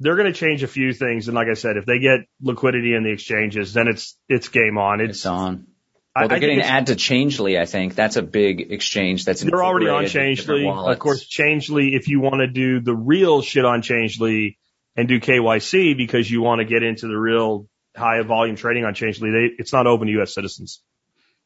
They're 0.00 0.16
going 0.16 0.32
to 0.32 0.38
change 0.38 0.62
a 0.62 0.68
few 0.68 0.92
things. 0.92 1.28
And 1.28 1.34
like 1.34 1.48
I 1.48 1.54
said, 1.54 1.76
if 1.76 1.84
they 1.86 1.98
get 1.98 2.20
liquidity 2.40 2.94
in 2.94 3.02
the 3.02 3.10
exchanges, 3.10 3.72
then 3.72 3.88
it's, 3.88 4.16
it's 4.28 4.48
game 4.48 4.78
on. 4.78 5.00
It's 5.00 5.18
It's, 5.18 5.26
on. 5.26 5.66
Well, 6.14 6.24
I 6.24 6.28
they're 6.28 6.28
think 6.36 6.40
getting 6.40 6.58
it's- 6.58 6.70
add 6.72 6.86
to 6.88 6.96
Changelly, 6.96 7.58
I 7.58 7.64
think. 7.66 7.94
That's 7.94 8.16
a 8.16 8.22
big 8.22 8.72
exchange 8.72 9.24
that's 9.24 9.42
they're 9.42 9.62
already 9.62 9.88
on 9.88 10.04
incorporated 10.04 10.38
with 10.38 10.46
different 10.46 10.60
Changelly. 10.66 10.92
Of 10.92 10.98
course, 10.98 11.24
Changelly, 11.24 11.94
if 11.94 12.08
you 12.08 12.20
want 12.20 12.36
to 12.40 12.46
do 12.46 12.80
the 12.80 12.94
real 12.94 13.42
shit 13.42 13.64
on 13.64 13.82
Changelly 13.82 14.58
and 14.96 15.06
do 15.08 15.20
KYC 15.20 15.96
because 15.96 16.30
you 16.30 16.42
want 16.42 16.60
to 16.60 16.64
get 16.64 16.82
into 16.82 17.06
the 17.06 17.16
real 17.16 17.68
high 17.96 18.22
volume 18.22 18.56
trading 18.56 18.84
on 18.84 18.94
Changelly, 18.94 19.30
they, 19.30 19.54
it's 19.58 19.72
not 19.72 19.86
open 19.86 20.06
to 20.06 20.12
U.S. 20.14 20.34
citizens. 20.34 20.80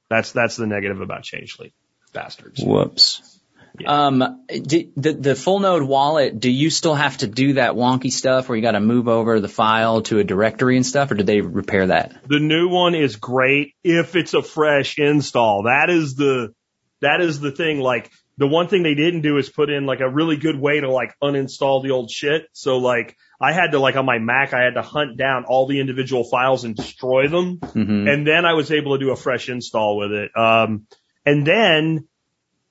That's, 0.09 0.33
that's 0.33 0.57
the 0.57 0.67
negative 0.67 1.01
about 1.01 1.23
Changelly. 1.23 1.73
Bastards. 2.13 2.63
Whoops. 2.63 3.32
Yeah. 3.79 4.07
Um, 4.07 4.45
do, 4.49 4.93
the 4.97 5.13
the 5.13 5.35
full 5.35 5.61
node 5.61 5.83
wallet. 5.83 6.39
Do 6.39 6.51
you 6.51 6.71
still 6.71 6.95
have 6.95 7.17
to 7.19 7.27
do 7.27 7.55
that 7.55 7.73
wonky 7.73 8.13
stuff 8.13 8.49
where 8.49 8.57
you 8.57 8.63
got 8.63 8.73
to 8.73 8.81
move 8.81 9.09
over 9.09 9.41
the 9.41 9.49
file 9.49 10.03
to 10.03 10.19
a 10.19 10.25
directory 10.25 10.77
and 10.77 10.85
stuff, 10.85 11.11
or 11.11 11.15
did 11.15 11.27
they 11.27 11.41
repair 11.41 11.87
that? 11.87 12.29
The 12.29 12.39
new 12.39 12.69
one 12.69 12.95
is 12.95 13.17
great 13.17 13.75
if 13.83 14.15
it's 14.15 14.35
a 14.35 14.43
fresh 14.43 14.99
install. 14.99 15.65
That 15.65 15.89
is 15.89 16.15
the, 16.15 16.53
that 17.01 17.21
is 17.21 17.41
the 17.41 17.51
thing. 17.51 17.81
Like 17.81 18.11
the 18.39 18.47
one 18.47 18.69
thing 18.69 18.83
they 18.83 18.95
didn't 18.95 19.23
do 19.23 19.39
is 19.39 19.49
put 19.49 19.71
in 19.71 19.87
like 19.87 20.01
a 20.01 20.09
really 20.09 20.37
good 20.37 20.59
way 20.59 20.81
to 20.81 20.91
like 20.91 21.15
uninstall 21.23 21.83
the 21.83 21.91
old 21.91 22.11
shit. 22.11 22.47
So 22.53 22.79
like 22.79 23.17
I 23.41 23.53
had 23.53 23.73
to 23.73 23.79
like 23.79 23.97
on 23.97 24.07
my 24.07 24.19
Mac, 24.19 24.55
I 24.55 24.63
had 24.63 24.75
to 24.75 24.83
hunt 24.83 25.17
down 25.17 25.45
all 25.47 25.67
the 25.67 25.81
individual 25.81 26.25
files 26.25 26.65
and 26.65 26.75
destroy 26.75 27.29
them. 27.29 27.57
hmm 27.57 28.09
And 28.09 28.27
then 28.27 28.45
I 28.45 28.55
was 28.55 28.71
able 28.71 28.99
to 28.99 29.05
do 29.05 29.13
a 29.13 29.17
fresh 29.17 29.49
install 29.49 29.97
with 29.97 30.13
it. 30.13 30.31
Um, 30.37 30.87
and 31.25 31.47
then 31.47 32.09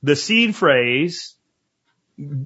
the 0.04 0.16
seed 0.16 0.56
phrase 0.56 1.36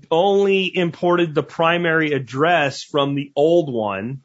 only 0.10 0.72
imported 0.76 1.34
the 1.34 1.44
primary 1.44 2.12
address 2.12 2.84
from 2.84 3.16
the 3.16 3.32
old 3.36 3.74
one. 3.74 4.22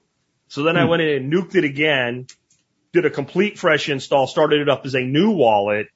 So 0.48 0.62
then 0.62 0.77
I 0.77 0.85
hmm. 0.85 0.90
went 0.90 1.02
in 1.02 1.09
and 1.09 1.32
nuked 1.32 1.55
it 1.55 1.65
again, 1.65 2.27
did 2.93 3.07
a 3.07 3.11
complete 3.11 3.59
fresh 3.59 3.89
install, 3.89 4.27
started 4.27 4.61
it 4.61 4.69
up 4.69 4.85
as 4.85 4.94
a 4.94 5.01
new 5.01 5.31
wallet 5.31 5.89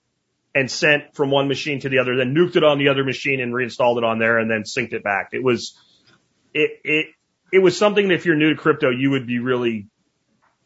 and 0.54 0.70
sent 0.70 1.14
from 1.14 1.30
one 1.30 1.48
machine 1.48 1.80
to 1.80 1.88
the 1.88 1.98
other, 1.98 2.16
then 2.16 2.34
nuked 2.34 2.56
it 2.56 2.62
on 2.62 2.78
the 2.78 2.88
other 2.88 3.04
machine 3.04 3.40
and 3.40 3.52
reinstalled 3.52 3.98
it 3.98 4.04
on 4.04 4.18
there 4.18 4.38
and 4.38 4.50
then 4.50 4.62
synced 4.62 4.92
it 4.92 5.02
back. 5.02 5.30
It 5.32 5.42
was, 5.42 5.76
it, 6.52 6.80
it, 6.84 7.06
it 7.52 7.58
was 7.58 7.76
something 7.76 8.08
that 8.08 8.14
if 8.14 8.26
you're 8.26 8.36
new 8.36 8.50
to 8.50 8.60
crypto, 8.60 8.90
you 8.90 9.10
would 9.10 9.26
be 9.26 9.40
really 9.40 9.88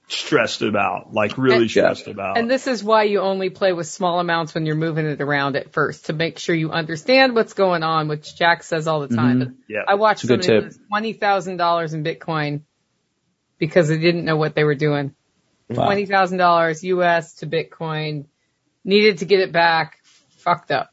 stressed 0.08 0.62
about, 0.62 1.12
like 1.12 1.36
really 1.38 1.62
And- 1.62 1.70
stressed 1.70 2.08
about. 2.08 2.38
And 2.38 2.50
this 2.50 2.66
is 2.66 2.82
why 2.82 3.04
you 3.04 3.20
only 3.20 3.50
play 3.50 3.72
with 3.72 3.86
small 3.86 4.20
amounts 4.20 4.54
when 4.54 4.66
you're 4.66 4.74
moving 4.74 5.06
it 5.06 5.20
around 5.20 5.56
at 5.56 5.72
first 5.72 6.06
to 6.06 6.12
make 6.12 6.38
sure 6.38 6.54
you 6.54 6.70
understand 6.70 7.34
what's 7.34 7.52
going 7.54 7.82
on, 7.82 8.08
which 8.08 8.34
Jack 8.36 8.62
says 8.62 8.86
all 8.88 9.00
the 9.06 9.14
time. 9.14 9.40
Mhm. 9.40 9.54
yeah. 9.68 9.82
I 9.86 9.94
watched 9.94 10.24
It's 10.24 10.30
a 10.30 10.36
good 10.36 10.44
somebody 10.44 10.60
tip. 10.66 10.72
lose 10.76 10.86
twenty 10.88 11.12
thousand 11.12 11.56
dollars 11.58 11.94
in 11.94 12.02
Bitcoin 12.04 12.62
because 13.58 13.88
they 13.88 13.98
didn't 13.98 14.24
know 14.24 14.36
what 14.36 14.54
they 14.54 14.64
were 14.64 14.74
doing. 14.74 15.14
Wow. 15.68 15.84
Twenty 15.84 16.06
thousand 16.06 16.38
dollars 16.38 16.82
US 16.84 17.34
to 17.36 17.46
Bitcoin, 17.46 18.24
needed 18.84 19.18
to 19.18 19.26
get 19.26 19.40
it 19.40 19.52
back, 19.52 19.98
fucked 20.38 20.70
up, 20.70 20.90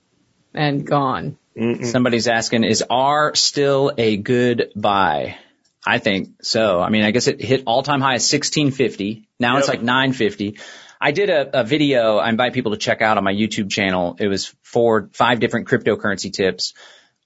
and 0.53 0.85
gone. 0.85 1.37
Mm-mm. 1.57 1.85
Somebody's 1.85 2.27
asking, 2.27 2.65
is 2.65 2.83
R 2.89 3.33
still 3.35 3.93
a 3.97 4.17
good 4.17 4.71
buy? 4.75 5.37
I 5.85 5.99
think 5.99 6.29
so. 6.41 6.81
I 6.81 6.89
mean, 6.89 7.03
I 7.03 7.11
guess 7.11 7.27
it 7.27 7.41
hit 7.41 7.63
all 7.65 7.83
time 7.83 8.01
high 8.01 8.15
at 8.15 8.23
1650. 8.23 9.27
Now 9.39 9.57
it's 9.57 9.67
like 9.67 9.81
950. 9.81 10.57
I 10.99 11.11
did 11.11 11.29
a, 11.29 11.61
a 11.61 11.63
video 11.63 12.17
I 12.17 12.29
invite 12.29 12.53
people 12.53 12.71
to 12.71 12.77
check 12.77 13.01
out 13.01 13.17
on 13.17 13.23
my 13.23 13.33
YouTube 13.33 13.69
channel. 13.69 14.15
It 14.19 14.27
was 14.27 14.53
four, 14.63 15.09
five 15.13 15.39
different 15.39 15.67
cryptocurrency 15.67 16.33
tips. 16.33 16.73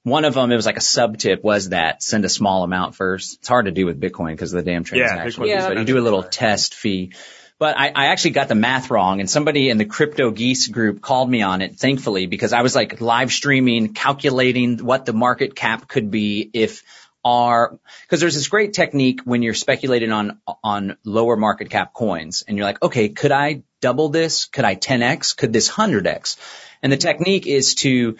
One 0.03 0.25
of 0.25 0.33
them, 0.33 0.51
it 0.51 0.55
was 0.55 0.65
like 0.65 0.77
a 0.77 0.81
sub 0.81 1.17
tip 1.17 1.43
was 1.43 1.69
that 1.69 2.01
send 2.01 2.25
a 2.25 2.29
small 2.29 2.63
amount 2.63 2.95
first. 2.95 3.39
It's 3.39 3.47
hard 3.47 3.65
to 3.65 3.71
do 3.71 3.85
with 3.85 3.99
Bitcoin 3.99 4.31
because 4.31 4.53
of 4.53 4.63
the 4.63 4.69
damn 4.69 4.83
transaction. 4.83 5.43
Bitcoin 5.43 5.57
is 5.57 5.65
but 5.65 5.77
you 5.77 5.85
do 5.85 5.97
a 5.97 6.01
little 6.01 6.23
test 6.23 6.73
fee. 6.73 7.13
But 7.59 7.77
I, 7.77 7.89
I 7.89 8.05
actually 8.07 8.31
got 8.31 8.47
the 8.47 8.55
math 8.55 8.89
wrong 8.89 9.19
and 9.19 9.29
somebody 9.29 9.69
in 9.69 9.77
the 9.77 9.85
crypto 9.85 10.31
geese 10.31 10.69
group 10.69 11.01
called 11.01 11.29
me 11.29 11.41
on 11.41 11.61
it, 11.61 11.75
thankfully, 11.75 12.25
because 12.25 12.53
I 12.53 12.61
was 12.61 12.73
like 12.73 13.01
live 13.01 13.33
streaming, 13.33 13.93
calculating 13.93 14.77
what 14.77 15.05
the 15.05 15.11
market 15.11 15.55
cap 15.55 15.87
could 15.89 16.09
be 16.09 16.49
if 16.53 16.83
R, 17.29 17.79
because 18.03 18.19
there's 18.19 18.35
this 18.35 18.47
great 18.47 18.73
technique 18.73 19.21
when 19.23 19.43
you're 19.43 19.53
speculating 19.53 20.11
on, 20.11 20.39
on 20.63 20.97
lower 21.03 21.35
market 21.35 21.69
cap 21.69 21.93
coins 21.93 22.43
and 22.47 22.57
you're 22.57 22.65
like, 22.65 22.81
okay, 22.81 23.09
could 23.09 23.31
I 23.31 23.63
double 23.81 24.09
this? 24.09 24.45
Could 24.45 24.65
I 24.65 24.75
10x? 24.75 25.37
Could 25.37 25.53
this 25.53 25.69
100x? 25.69 26.37
And 26.81 26.91
the 26.91 26.97
technique 26.97 27.45
is 27.45 27.75
to 27.75 28.17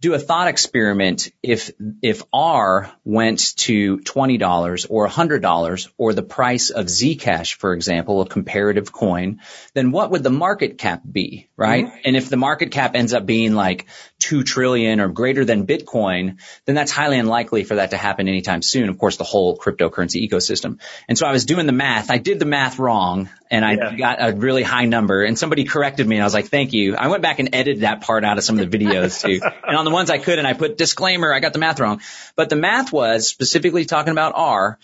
do 0.00 0.14
a 0.14 0.18
thought 0.18 0.46
experiment 0.46 1.30
if 1.42 1.72
if 2.02 2.22
R 2.32 2.92
went 3.04 3.56
to 3.56 3.98
twenty 4.00 4.38
dollars 4.38 4.84
or 4.84 5.08
hundred 5.08 5.42
dollars 5.42 5.88
or 5.98 6.14
the 6.14 6.22
price 6.22 6.70
of 6.70 6.86
Zcash, 6.86 7.54
for 7.54 7.72
example, 7.72 8.20
a 8.20 8.28
comparative 8.28 8.92
coin, 8.92 9.40
then 9.74 9.90
what 9.90 10.12
would 10.12 10.22
the 10.22 10.30
market 10.30 10.78
cap 10.78 11.02
be, 11.10 11.48
right? 11.56 11.86
Mm-hmm. 11.86 11.98
And 12.04 12.16
if 12.16 12.28
the 12.28 12.36
market 12.36 12.70
cap 12.70 12.94
ends 12.94 13.12
up 13.12 13.26
being 13.26 13.54
like 13.54 13.86
two 14.18 14.42
trillion 14.42 15.00
or 15.00 15.08
greater 15.08 15.44
than 15.44 15.66
Bitcoin, 15.66 16.38
then 16.64 16.74
that's 16.74 16.90
highly 16.90 17.18
unlikely 17.18 17.64
for 17.64 17.76
that 17.76 17.90
to 17.90 17.96
happen 17.96 18.26
anytime 18.28 18.62
soon. 18.62 18.88
Of 18.88 18.98
course, 18.98 19.16
the 19.16 19.24
whole 19.24 19.56
cryptocurrency 19.56 20.28
ecosystem. 20.28 20.80
And 21.08 21.16
so 21.16 21.26
I 21.26 21.32
was 21.32 21.44
doing 21.44 21.66
the 21.66 21.72
math. 21.72 22.10
I 22.10 22.18
did 22.18 22.38
the 22.38 22.44
math 22.44 22.78
wrong 22.78 23.28
and 23.50 23.64
I 23.64 23.74
Yeah. 23.74 23.96
got 23.96 24.18
a 24.20 24.32
really 24.34 24.62
high 24.64 24.86
number 24.86 25.22
and 25.22 25.38
somebody 25.38 25.64
corrected 25.64 26.06
me 26.06 26.16
and 26.16 26.22
I 26.22 26.26
was 26.26 26.34
like, 26.34 26.46
thank 26.48 26.72
you. 26.72 26.96
I 26.96 27.08
went 27.08 27.22
back 27.22 27.38
and 27.38 27.50
edited 27.54 27.82
that 27.82 28.00
part 28.00 28.24
out 28.24 28.38
of 28.38 28.44
some 28.44 28.58
of 28.58 28.68
the 28.70 28.78
videos 28.78 29.22
too. 29.22 29.40
and 29.66 29.76
on 29.76 29.84
the 29.84 29.90
ones 29.92 30.10
I 30.10 30.18
could 30.18 30.38
and 30.38 30.48
I 30.48 30.52
put 30.54 30.76
disclaimer, 30.76 31.32
I 31.32 31.40
got 31.40 31.52
the 31.52 31.58
math 31.60 31.78
wrong. 31.78 32.00
But 32.34 32.50
the 32.50 32.56
math 32.56 32.92
was 32.92 33.28
specifically 33.28 33.84
talking 33.84 34.10
about 34.12 34.32
R. 34.34 34.78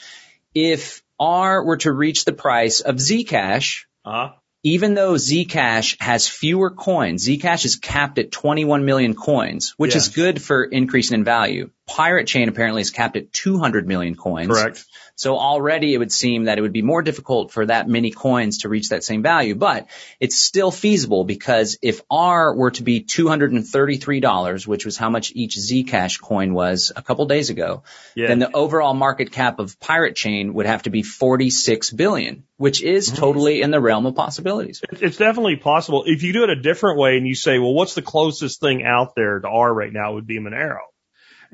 If 0.54 1.02
R 1.18 1.64
were 1.64 1.78
to 1.78 1.90
reach 1.92 2.24
the 2.24 2.32
price 2.32 2.80
of 2.80 2.96
Zcash, 2.96 3.84
Uh-huh. 4.04 4.34
Even 4.64 4.94
though 4.94 5.12
Zcash 5.12 6.00
has 6.00 6.26
fewer 6.26 6.70
coins, 6.70 7.28
Zcash 7.28 7.66
is 7.66 7.76
capped 7.76 8.18
at 8.18 8.32
21 8.32 8.86
million 8.86 9.14
coins, 9.14 9.74
which 9.76 9.94
is 9.94 10.08
good 10.08 10.40
for 10.42 10.64
increasing 10.64 11.18
in 11.18 11.24
value. 11.24 11.70
Pirate 11.86 12.26
Chain 12.26 12.48
apparently 12.48 12.80
is 12.80 12.90
capped 12.90 13.16
at 13.16 13.32
200 13.32 13.86
million 13.86 14.14
coins. 14.14 14.48
Correct. 14.48 14.84
So 15.16 15.36
already 15.36 15.94
it 15.94 15.98
would 15.98 16.10
seem 16.10 16.44
that 16.44 16.58
it 16.58 16.62
would 16.62 16.72
be 16.72 16.82
more 16.82 17.02
difficult 17.02 17.52
for 17.52 17.66
that 17.66 17.88
many 17.88 18.10
coins 18.10 18.58
to 18.58 18.68
reach 18.68 18.88
that 18.88 19.04
same 19.04 19.22
value, 19.22 19.54
but 19.54 19.86
it's 20.18 20.36
still 20.36 20.70
feasible 20.70 21.24
because 21.24 21.78
if 21.82 22.00
R 22.10 22.54
were 22.56 22.72
to 22.72 22.82
be 22.82 23.04
$233, 23.04 24.66
which 24.66 24.84
was 24.84 24.96
how 24.96 25.10
much 25.10 25.32
each 25.34 25.56
Zcash 25.56 26.20
coin 26.20 26.54
was 26.54 26.90
a 26.96 27.02
couple 27.02 27.26
days 27.26 27.50
ago, 27.50 27.82
Yeah. 28.14 28.28
then 28.28 28.38
the 28.38 28.50
overall 28.54 28.94
market 28.94 29.30
cap 29.30 29.58
of 29.58 29.78
Pirate 29.78 30.16
Chain 30.16 30.54
would 30.54 30.66
have 30.66 30.84
to 30.84 30.90
be 30.90 31.02
46 31.02 31.90
billion, 31.90 32.44
which 32.56 32.82
is 32.82 33.08
mm-hmm. 33.08 33.20
totally 33.20 33.62
in 33.62 33.70
the 33.70 33.80
realm 33.80 34.06
of 34.06 34.14
possibilities. 34.14 34.80
It's- 34.82 35.02
It's 35.02 35.16
definitely 35.18 35.56
possible. 35.56 36.04
If 36.06 36.22
you 36.22 36.32
do 36.32 36.44
it 36.44 36.50
a 36.50 36.56
different 36.60 36.98
way 36.98 37.16
and 37.18 37.26
you 37.26 37.34
say, 37.34 37.58
well, 37.58 37.74
what's 37.74 37.94
the 37.94 38.02
closest 38.02 38.60
thing 38.60 38.82
out 38.84 39.14
there 39.14 39.38
to 39.38 39.48
R 39.48 39.72
right 39.72 39.92
now 39.92 40.12
it 40.12 40.14
would 40.14 40.26
be 40.26 40.40
Monero. 40.40 40.78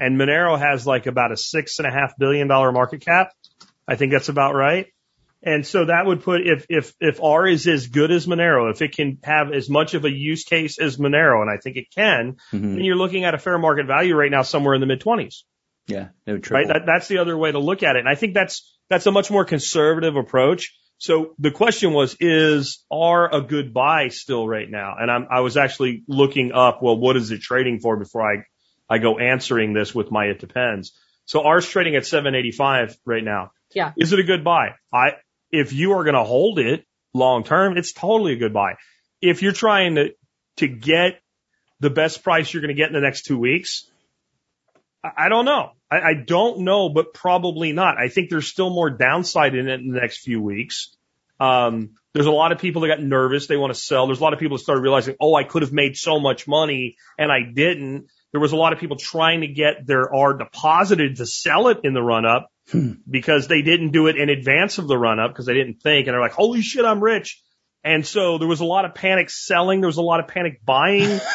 And 0.01 0.19
Monero 0.19 0.59
has 0.59 0.87
like 0.87 1.07
about 1.07 1.31
a 1.31 1.37
six 1.37 1.79
and 1.79 1.87
a 1.87 1.93
half 1.93 2.17
billion 2.19 2.49
dollar 2.49 2.73
market 2.73 3.03
cap. 3.03 3.33
I 3.87 3.97
think 3.97 4.13
that's 4.13 4.29
about 4.31 4.55
right. 4.55 4.87
And 5.43 5.67
so 5.67 5.87
that 5.87 6.05
would 6.05 6.23
put, 6.23 6.41
if, 6.47 6.67
if, 6.69 6.93
if 7.01 7.23
R 7.23 7.47
is 7.47 7.67
as 7.67 7.87
good 7.87 8.11
as 8.11 8.27
Monero, 8.27 8.71
if 8.71 8.83
it 8.83 8.95
can 8.95 9.19
have 9.23 9.53
as 9.53 9.71
much 9.71 9.95
of 9.95 10.05
a 10.05 10.11
use 10.11 10.45
case 10.45 10.79
as 10.79 10.99
Monero, 10.99 11.41
and 11.41 11.51
I 11.51 11.57
think 11.57 11.77
it 11.77 11.87
can, 11.95 12.37
Mhm. 12.53 12.75
then 12.75 12.85
you're 12.85 12.97
looking 12.97 13.25
at 13.25 13.35
a 13.35 13.39
fair 13.39 13.57
market 13.59 13.87
value 13.87 14.15
right 14.15 14.31
now 14.31 14.43
somewhere 14.43 14.75
in 14.75 14.81
the 14.81 14.87
mid 14.87 15.01
twenties. 15.01 15.45
Yeah, 15.87 16.09
no 16.27 16.39
right? 16.51 16.69
That, 16.69 16.83
that's 16.87 17.09
the 17.09 17.19
other 17.19 17.37
way 17.37 17.53
to 17.53 17.59
look 17.59 17.83
at 17.83 17.97
it. 17.97 18.01
And 18.01 18.09
I 18.09 18.15
think 18.17 18.35
that's, 18.35 18.79
that's 18.91 19.07
a 19.07 19.13
much 19.13 19.31
more 19.31 19.45
conservative 19.45 20.15
approach. 20.17 20.75
So 20.99 21.35
the 21.39 21.51
question 21.51 21.95
was, 21.95 22.17
is 22.21 22.85
R 22.91 23.35
a 23.35 23.41
good 23.41 23.73
buy 23.73 24.09
still 24.09 24.47
right 24.47 24.71
now? 24.71 24.97
And 25.01 25.11
I'm, 25.11 25.27
I 25.31 25.41
was 25.41 25.57
actually 25.57 26.05
looking 26.07 26.53
up, 26.53 26.83
well, 26.83 26.99
what 26.99 27.17
is 27.17 27.31
it 27.31 27.41
trading 27.41 27.81
for 27.81 27.97
before 27.97 28.23
I, 28.23 28.45
I 28.91 28.99
go 28.99 29.19
answering 29.19 29.73
this 29.73 29.95
with 29.95 30.11
my, 30.11 30.27
it 30.27 30.41
depends. 30.41 30.93
So 31.25 31.45
ours 31.45 31.67
trading 31.67 31.95
at 31.95 32.05
785 32.05 32.99
right 33.05 33.23
now. 33.23 33.53
Yeah. 33.73 33.93
Is 33.97 34.13
it 34.13 34.19
a 34.19 34.25
good 34.25 34.43
buy? 34.43 34.75
I, 34.93 35.13
if 35.53 35.73
you 35.73 35.93
are 35.93 36.03
going 36.05 36.17
to 36.17 36.25
hold 36.25 36.59
it 36.59 36.85
long 37.15 37.45
term, 37.45 37.77
it's 37.77 37.93
totally 37.93 38.33
a 38.33 38.37
good 38.37 38.53
buy. 38.53 38.75
if 39.23 39.43
you're 39.43 39.53
trying 39.53 39.95
to, 39.95 40.15
to 40.57 40.67
get 40.67 41.21
the 41.79 41.91
best 41.91 42.25
price 42.25 42.53
you're 42.53 42.63
going 42.63 42.75
to 42.75 42.81
get 42.81 42.89
in 42.89 42.95
the 42.95 43.01
next 43.01 43.23
two 43.23 43.39
weeks, 43.39 43.89
I, 45.05 45.27
I 45.27 45.29
don't 45.29 45.45
know. 45.45 45.71
I, 45.91 46.01
I 46.01 46.15
don't 46.15 46.61
know, 46.61 46.89
but 46.89 47.15
probably 47.15 47.73
not. 47.73 47.97
I 47.97 48.09
think 48.09 48.29
there's 48.29 48.49
still 48.49 48.71
more 48.71 48.91
downside 48.91 49.55
in 49.55 49.69
it 49.69 49.81
in 49.81 49.93
the 49.93 50.01
next 50.01 50.19
few 50.19 50.43
weeks. 50.43 50.95
Um, 51.39 51.91
there's 52.13 52.27
a 52.27 52.31
lot 52.33 52.53
of 52.53 52.59
people 52.59 52.83
that 52.83 52.89
got 52.89 53.03
nervous. 53.03 53.47
They 53.47 53.57
want 53.57 53.73
to 53.73 53.81
sell. 53.81 54.07
There's 54.07 54.21
a 54.21 54.23
lot 54.23 54.33
of 54.33 54.41
people 54.41 54.57
that 54.57 54.63
started 54.63 54.83
realizing, 54.83 55.17
oh, 55.21 55.35
I 55.35 55.45
could 55.45 55.63
have 55.63 55.73
made 55.73 55.97
so 55.97 56.19
much 56.19 56.49
money 56.49 56.97
and 57.19 57.31
I 57.31 57.43
didn't. 57.43 58.11
There 58.33 58.41
was 58.41 58.53
a 58.53 58.57
lot 58.57 58.73
of 58.73 58.79
people 58.79 58.97
trying 58.97 59.41
to 59.41 59.49
get 59.49 59.87
their 59.87 60.13
R 60.15 60.35
deposited 60.35 61.17
to 61.17 61.27
sell 61.27 61.69
it 61.69 61.81
in 61.85 61.95
the 61.95 62.03
run 62.03 62.25
up 62.25 62.51
because 63.11 63.49
they 63.49 63.63
didn't 63.63 63.91
do 63.91 64.07
it 64.07 64.17
in 64.17 64.29
advance 64.29 64.79
of 64.79 64.87
the 64.87 64.97
run 64.97 65.19
up 65.19 65.33
because 65.33 65.47
they 65.47 65.55
didn't 65.55 65.83
think 65.83 66.07
and 66.07 66.15
they're 66.15 66.21
like, 66.21 66.33
holy 66.33 66.63
shit, 66.63 66.85
I'm 66.85 67.03
rich. 67.03 67.43
And 67.83 68.07
so 68.07 68.39
there 68.39 68.47
was 68.47 68.61
a 68.61 68.65
lot 68.65 68.85
of 68.85 68.95
panic 68.95 69.31
selling. 69.31 69.81
There 69.81 69.89
was 69.89 69.97
a 69.97 70.03
lot 70.03 70.21
of 70.21 70.29
panic 70.29 70.65
buying. 70.65 71.21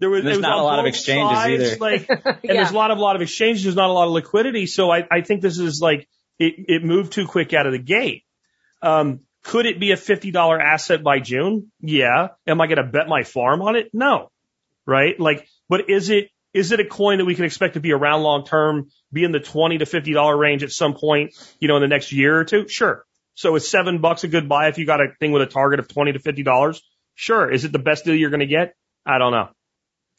There 0.00 0.10
was, 0.10 0.22
There's 0.22 0.36
was 0.36 0.42
not 0.42 0.58
a 0.58 0.62
lot 0.62 0.78
of 0.78 0.84
both 0.84 0.94
exchanges 0.94 1.36
sides, 1.36 1.62
either. 1.62 1.76
Like, 1.78 2.08
and 2.24 2.56
there's 2.56 2.70
a 2.70 2.74
lot 2.74 2.90
of, 2.90 2.98
a 2.98 3.00
lot 3.00 3.16
of 3.16 3.22
exchanges. 3.22 3.64
There's 3.64 3.76
not 3.76 3.90
a 3.90 3.92
lot 3.92 4.06
of 4.06 4.12
liquidity. 4.12 4.66
So 4.66 4.90
I, 4.90 5.04
I 5.10 5.22
think 5.22 5.42
this 5.42 5.58
is 5.58 5.80
like, 5.80 6.08
it, 6.38 6.54
it 6.68 6.84
moved 6.84 7.12
too 7.12 7.26
quick 7.26 7.52
out 7.52 7.66
of 7.66 7.72
the 7.72 7.80
gate. 7.80 8.22
Um, 8.80 9.20
could 9.42 9.66
it 9.66 9.80
be 9.80 9.90
a 9.90 9.96
$50 9.96 10.62
asset 10.62 11.02
by 11.02 11.18
June? 11.18 11.72
Yeah. 11.80 12.28
Am 12.46 12.60
I 12.60 12.66
going 12.68 12.76
to 12.76 12.84
bet 12.84 13.08
my 13.08 13.24
farm 13.24 13.60
on 13.60 13.74
it? 13.74 13.90
No. 13.92 14.30
Right? 14.86 15.18
Like, 15.18 15.48
but 15.68 15.88
is 15.90 16.10
it, 16.10 16.28
is 16.54 16.72
it 16.72 16.80
a 16.80 16.84
coin 16.84 17.18
that 17.18 17.24
we 17.24 17.34
can 17.34 17.44
expect 17.44 17.74
to 17.74 17.80
be 17.80 17.92
around 17.92 18.22
long 18.22 18.44
term, 18.44 18.88
be 19.12 19.24
in 19.24 19.32
the 19.32 19.40
20 19.40 19.78
to 19.78 19.84
$50 19.84 20.38
range 20.38 20.62
at 20.62 20.70
some 20.70 20.94
point, 20.94 21.34
you 21.60 21.68
know, 21.68 21.76
in 21.76 21.82
the 21.82 21.88
next 21.88 22.10
year 22.12 22.38
or 22.38 22.44
two? 22.44 22.66
Sure. 22.68 23.04
So 23.34 23.54
is 23.54 23.68
seven 23.70 24.00
bucks 24.00 24.24
a 24.24 24.28
good 24.28 24.48
buy 24.48 24.68
if 24.68 24.78
you 24.78 24.86
got 24.86 25.00
a 25.00 25.08
thing 25.20 25.32
with 25.32 25.42
a 25.42 25.46
target 25.46 25.78
of 25.78 25.88
20 25.88 26.12
to 26.14 26.18
$50? 26.18 26.80
Sure. 27.14 27.50
Is 27.50 27.64
it 27.64 27.72
the 27.72 27.78
best 27.78 28.04
deal 28.04 28.14
you're 28.14 28.30
going 28.30 28.40
to 28.40 28.46
get? 28.46 28.74
I 29.06 29.18
don't 29.18 29.32
know. 29.32 29.48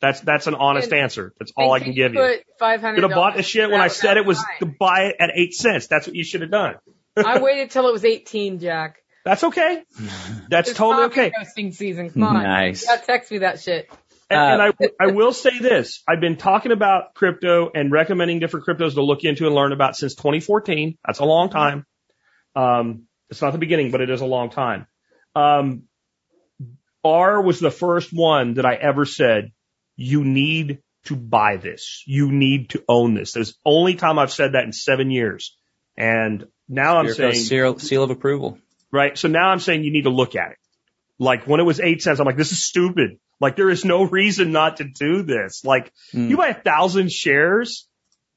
That's, 0.01 0.21
that's 0.21 0.47
an 0.47 0.55
honest 0.55 0.91
And- 0.91 1.01
answer. 1.01 1.33
That's 1.39 1.51
all 1.57 1.73
I 1.73 1.79
can 1.79 1.93
give 1.93 2.13
you. 2.13 2.19
Put 2.19 2.43
five 2.57 2.79
hundred. 2.79 3.01
Could 3.01 3.09
have 3.09 3.15
bought 3.15 3.35
the 3.35 3.43
shit 3.43 3.69
when 3.69 3.81
I 3.81 3.89
said 3.89 4.15
it 4.17 4.25
was 4.25 4.41
to 4.59 4.65
buy 4.65 5.07
it 5.07 5.17
at 5.19 5.31
eight 5.35 5.53
cents. 5.53 5.87
That's 5.87 6.07
what 6.07 6.15
you 6.15 6.23
should 6.23 6.41
have 6.41 6.51
done. 6.51 6.75
I 7.17 7.39
waited 7.41 7.71
till 7.71 7.85
it 7.87 7.91
was 7.91 8.05
eighteen, 8.05 8.59
Jack. 8.59 8.99
That's 9.25 9.43
okay. 9.43 9.83
That's 10.49 10.69
It's 10.69 10.77
totally 10.77 11.05
okay. 11.07 11.33
Roasting 11.37 11.73
season. 11.73 12.09
Come 12.11 12.23
on. 12.23 12.41
Nice. 12.41 12.85
Yeah, 12.87 12.95
text 12.95 13.29
me 13.31 13.39
that 13.39 13.59
shit. 13.59 13.89
And, 14.29 14.39
Uh, 14.39 14.43
and 14.43 14.61
I, 14.61 15.05
I 15.09 15.11
will 15.11 15.33
say 15.33 15.57
this. 15.59 16.03
I've 16.07 16.21
been 16.21 16.37
talking 16.37 16.71
about 16.71 17.13
crypto 17.15 17.69
and 17.73 17.91
recommending 17.91 18.39
different 18.39 18.65
cryptos 18.65 18.93
to 18.93 19.03
look 19.03 19.23
into 19.23 19.45
and 19.45 19.55
learn 19.55 19.71
about 19.71 19.95
since 19.95 20.15
2014. 20.15 20.97
That's 21.05 21.19
a 21.19 21.25
long 21.25 21.49
time. 21.49 21.85
Um, 22.55 23.03
it's 23.29 23.41
not 23.41 23.51
the 23.51 23.57
beginning, 23.59 23.91
but 23.91 24.01
it 24.01 24.09
is 24.09 24.21
a 24.21 24.25
long 24.25 24.49
time. 24.49 24.87
Um, 25.35 25.83
R 27.03 27.41
was 27.41 27.59
the 27.59 27.71
first 27.71 28.11
one 28.11 28.55
that 28.55 28.65
I 28.65 28.75
ever 28.75 29.05
said, 29.05 29.51
you 29.95 30.23
need 30.23 30.79
to 31.05 31.15
buy 31.15 31.57
this. 31.57 32.03
You 32.05 32.31
need 32.31 32.71
to 32.71 32.83
own 32.87 33.13
this. 33.13 33.31
There's 33.31 33.57
only 33.65 33.95
time 33.95 34.19
I've 34.19 34.31
said 34.31 34.53
that 34.53 34.65
in 34.65 34.73
seven 34.73 35.11
years. 35.11 35.55
And 35.97 36.45
now 36.67 36.97
I'm 36.97 37.05
Here 37.05 37.13
saying, 37.13 37.35
seal, 37.35 37.79
seal 37.79 38.03
of 38.03 38.09
approval. 38.09 38.57
right? 38.91 39.17
So 39.17 39.27
now 39.27 39.49
I'm 39.49 39.59
saying 39.59 39.83
you 39.83 39.91
need 39.91 40.03
to 40.03 40.09
look 40.09 40.35
at 40.35 40.51
it. 40.51 40.57
Like 41.19 41.45
when 41.45 41.59
it 41.59 41.63
was 41.63 41.79
eight 41.79 42.01
cents, 42.01 42.19
I'm 42.19 42.25
like, 42.25 42.37
this 42.37 42.51
is 42.51 42.63
stupid. 42.63 43.19
Like 43.41 43.55
there 43.55 43.69
is 43.69 43.83
no 43.85 44.03
reason 44.19 44.51
not 44.51 44.77
to 44.77 44.85
do 44.85 45.21
this. 45.23 45.63
Like 45.65 45.91
Mm. 46.13 46.29
you 46.29 46.37
buy 46.37 46.47
a 46.47 46.53
thousand 46.53 47.11
shares, 47.11 47.87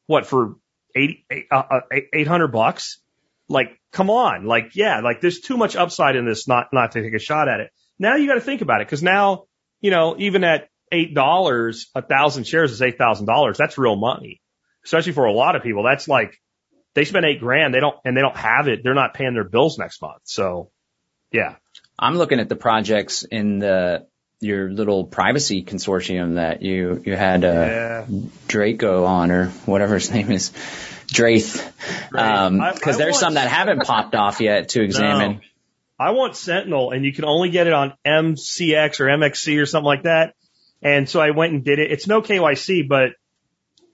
what 0.07 0.27
for 0.27 0.57
80, 0.95 1.25
uh, 1.51 1.57
uh, 1.57 1.81
800 2.13 2.49
bucks? 2.49 3.01
Like, 3.49 3.81
come 3.93 4.11
on. 4.11 4.45
Like, 4.47 4.75
yeah, 4.75 5.01
like 5.01 5.21
there's 5.21 5.41
too 5.41 5.57
much 5.57 5.77
upside 5.77 6.17
in 6.17 6.27
this 6.27 6.47
not, 6.49 6.69
not 6.73 6.93
to 6.93 7.03
take 7.03 7.15
a 7.15 7.19
shot 7.19 7.49
at 7.49 7.61
it. 7.61 7.71
Now 7.99 8.17
you 8.17 8.27
got 8.27 8.35
to 8.35 8.41
think 8.41 8.61
about 8.63 8.81
it 8.81 8.87
because 8.87 9.03
now, 9.03 9.45
you 9.81 9.91
know, 9.91 10.17
even 10.19 10.43
at 10.45 10.69
$8, 10.93 11.87
a 11.95 12.03
thousand 12.03 12.47
shares 12.47 12.73
is 12.73 12.81
$8,000. 12.81 13.57
That's 13.57 13.79
real 13.79 13.97
money, 13.97 14.41
especially 14.85 15.13
for 15.13 15.25
a 15.27 15.33
lot 15.33 15.57
of 15.57 15.63
people. 15.63 15.83
That's 15.83 16.09
like, 16.09 16.39
they 16.95 17.05
spend 17.05 17.25
eight 17.25 17.41
grand. 17.41 17.73
They 17.73 17.81
don't, 17.81 17.97
and 18.05 18.15
they 18.17 18.21
don't 18.21 18.37
have 18.37 18.69
it. 18.69 18.81
They're 18.85 18.93
not 18.95 19.15
paying 19.15 19.33
their 19.35 19.49
bills 19.49 19.79
next 19.79 20.03
month. 20.03 20.21
So 20.25 20.71
yeah. 21.33 21.55
I'm 21.99 22.17
looking 22.17 22.41
at 22.41 22.49
the 22.49 22.57
projects 22.57 23.23
in 23.25 23.59
the 23.59 24.07
your 24.41 24.71
little 24.71 25.05
privacy 25.05 25.63
consortium 25.63 26.35
that 26.35 26.63
you 26.63 27.01
you 27.05 27.15
had 27.17 27.45
uh, 27.45 27.49
Yeah. 27.49 28.07
Draco 28.49 29.05
on 29.05 29.31
or 29.31 29.47
whatever 29.67 29.95
his 29.95 30.11
name 30.11 30.31
is, 30.33 30.51
Drath, 31.09 31.61
Um 32.15 32.59
'cause 32.59 32.97
I 32.97 32.99
there's 33.05 33.19
some 33.19 33.35
that 33.35 33.49
haven't 33.49 33.83
popped 33.87 34.15
off 34.15 34.41
yet 34.41 34.71
to 34.71 34.83
examine. 34.83 35.33
No. 35.35 35.41
I 35.99 36.11
want 36.11 36.35
Sentinel 36.35 36.91
and 36.91 37.05
you 37.05 37.13
can 37.13 37.25
only 37.25 37.51
get 37.51 37.69
it 37.69 37.73
on 37.73 37.95
MCX 38.05 38.99
or 38.99 39.05
MXC 39.07 39.61
or 39.63 39.67
something 39.67 39.87
like 39.87 40.03
that. 40.03 40.35
And 40.83 41.09
so 41.09 41.21
I 41.21 41.31
went 41.31 41.53
and 41.53 41.65
did 41.65 41.79
it. 41.79 41.93
It's 41.93 42.09
no 42.09 42.23
KYC, 42.23 42.89
but 42.89 43.11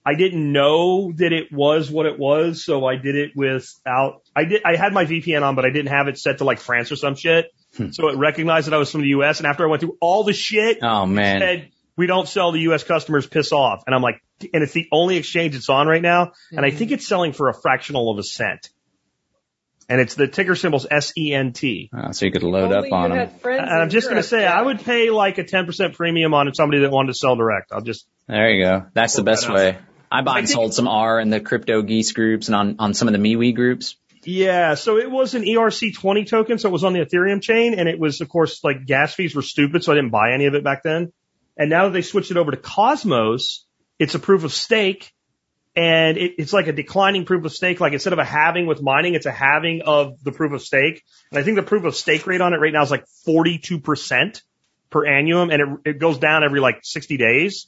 I 0.03 0.15
didn't 0.15 0.51
know 0.51 1.11
that 1.11 1.31
it 1.31 1.51
was 1.51 1.91
what 1.91 2.07
it 2.07 2.17
was. 2.17 2.65
So 2.65 2.87
I 2.87 2.95
did 2.95 3.15
it 3.15 3.31
without, 3.35 4.23
I 4.35 4.45
did, 4.45 4.63
I 4.65 4.75
had 4.75 4.91
my 4.91 5.05
VPN 5.05 5.43
on, 5.43 5.53
but 5.53 5.65
I 5.65 5.69
didn't 5.69 5.91
have 5.91 6.07
it 6.07 6.17
set 6.17 6.39
to 6.39 6.45
like 6.45 6.59
France 6.59 6.91
or 6.91 6.95
some 6.95 7.13
shit. 7.13 7.53
Hmm. 7.77 7.91
So 7.91 8.09
it 8.09 8.17
recognized 8.17 8.67
that 8.67 8.73
I 8.73 8.77
was 8.77 8.91
from 8.91 9.01
the 9.01 9.09
US. 9.09 9.39
And 9.39 9.47
after 9.47 9.63
I 9.63 9.69
went 9.69 9.81
through 9.81 9.97
all 10.01 10.23
the 10.23 10.33
shit, 10.33 10.79
Oh 10.81 11.05
man, 11.05 11.39
said, 11.39 11.71
we 11.95 12.07
don't 12.07 12.27
sell 12.27 12.51
to 12.51 12.57
US 12.59 12.83
customers, 12.83 13.27
piss 13.27 13.51
off. 13.51 13.83
And 13.85 13.93
I'm 13.95 14.01
like, 14.01 14.21
and 14.41 14.63
it's 14.63 14.73
the 14.73 14.87
only 14.91 15.17
exchange 15.17 15.55
it's 15.55 15.69
on 15.69 15.87
right 15.87 16.01
now. 16.01 16.31
And 16.51 16.65
I 16.65 16.71
think 16.71 16.91
it's 16.91 17.07
selling 17.07 17.33
for 17.33 17.49
a 17.49 17.53
fractional 17.53 18.09
of 18.09 18.17
a 18.17 18.23
cent. 18.23 18.69
And 19.89 19.99
it's 19.99 20.13
the 20.13 20.27
ticker 20.27 20.55
symbol's 20.55 20.85
S-E-N-T. 20.89 21.89
Oh, 21.91 21.97
ah, 21.97 22.11
so 22.11 22.25
you 22.27 22.31
could 22.31 22.43
load 22.43 22.71
up 22.71 22.91
on 22.91 23.09
them. 23.09 23.29
And 23.43 23.69
I'm 23.69 23.89
just 23.89 24.07
going 24.07 24.21
to 24.21 24.27
say, 24.27 24.45
I 24.45 24.61
would 24.61 24.79
pay 24.85 25.09
like 25.09 25.39
a 25.39 25.43
10% 25.43 25.95
premium 25.95 26.33
on 26.35 26.53
somebody 26.53 26.83
that 26.83 26.91
wanted 26.91 27.13
to 27.13 27.17
sell 27.17 27.35
direct. 27.35 27.71
I'll 27.71 27.81
just, 27.81 28.05
There 28.27 28.51
you 28.51 28.63
go. 28.63 28.85
That's 28.93 29.15
the 29.15 29.23
best 29.23 29.47
that 29.47 29.55
way. 29.55 29.77
I 30.11 30.21
bought 30.21 30.35
I 30.35 30.39
and 30.39 30.47
think- 30.47 30.55
sold 30.55 30.73
some 30.73 30.87
R 30.87 31.19
in 31.19 31.29
the 31.31 31.39
crypto 31.39 31.81
geese 31.81 32.11
groups 32.13 32.47
and 32.47 32.55
on 32.55 32.75
on 32.79 32.93
some 32.93 33.07
of 33.07 33.13
the 33.13 33.19
MeWe 33.19 33.55
groups. 33.55 33.95
Yeah. 34.23 34.75
So 34.75 34.97
it 34.97 35.09
was 35.09 35.35
an 35.35 35.43
ERC20 35.43 36.27
token. 36.27 36.59
So 36.59 36.69
it 36.69 36.71
was 36.71 36.83
on 36.83 36.93
the 36.93 36.99
Ethereum 36.99 37.41
chain. 37.41 37.77
And 37.77 37.87
it 37.87 37.99
was, 37.99 38.21
of 38.21 38.29
course, 38.29 38.63
like 38.63 38.85
gas 38.85 39.13
fees 39.13 39.35
were 39.35 39.41
stupid. 39.41 39.83
So 39.83 39.91
I 39.91 39.95
didn't 39.95 40.11
buy 40.11 40.33
any 40.33 40.45
of 40.45 40.55
it 40.55 40.63
back 40.63 40.83
then. 40.83 41.11
And 41.57 41.69
now 41.69 41.85
that 41.85 41.93
they 41.93 42.01
switched 42.01 42.31
it 42.31 42.37
over 42.37 42.51
to 42.51 42.57
Cosmos, 42.57 43.65
it's 43.97 44.15
a 44.15 44.19
proof 44.19 44.43
of 44.43 44.53
stake. 44.53 45.11
And 45.75 46.17
it, 46.17 46.33
it's 46.37 46.53
like 46.53 46.67
a 46.67 46.73
declining 46.73 47.25
proof 47.25 47.45
of 47.45 47.53
stake. 47.53 47.79
Like 47.79 47.93
instead 47.93 48.13
of 48.13 48.19
a 48.19 48.25
halving 48.25 48.65
with 48.65 48.81
mining, 48.81 49.13
it's 49.13 49.25
a 49.25 49.31
halving 49.31 49.81
of 49.85 50.21
the 50.23 50.31
proof 50.31 50.53
of 50.53 50.61
stake. 50.61 51.03
And 51.31 51.39
I 51.39 51.43
think 51.43 51.57
the 51.57 51.63
proof 51.63 51.83
of 51.85 51.95
stake 51.95 52.25
rate 52.27 52.41
on 52.41 52.53
it 52.53 52.57
right 52.57 52.73
now 52.73 52.81
is 52.81 52.91
like 52.91 53.05
42% 53.27 54.41
per 54.89 55.05
annum. 55.05 55.49
And 55.51 55.61
it, 55.61 55.91
it 55.91 55.99
goes 55.99 56.17
down 56.17 56.43
every 56.43 56.59
like 56.59 56.79
60 56.81 57.17
days. 57.17 57.67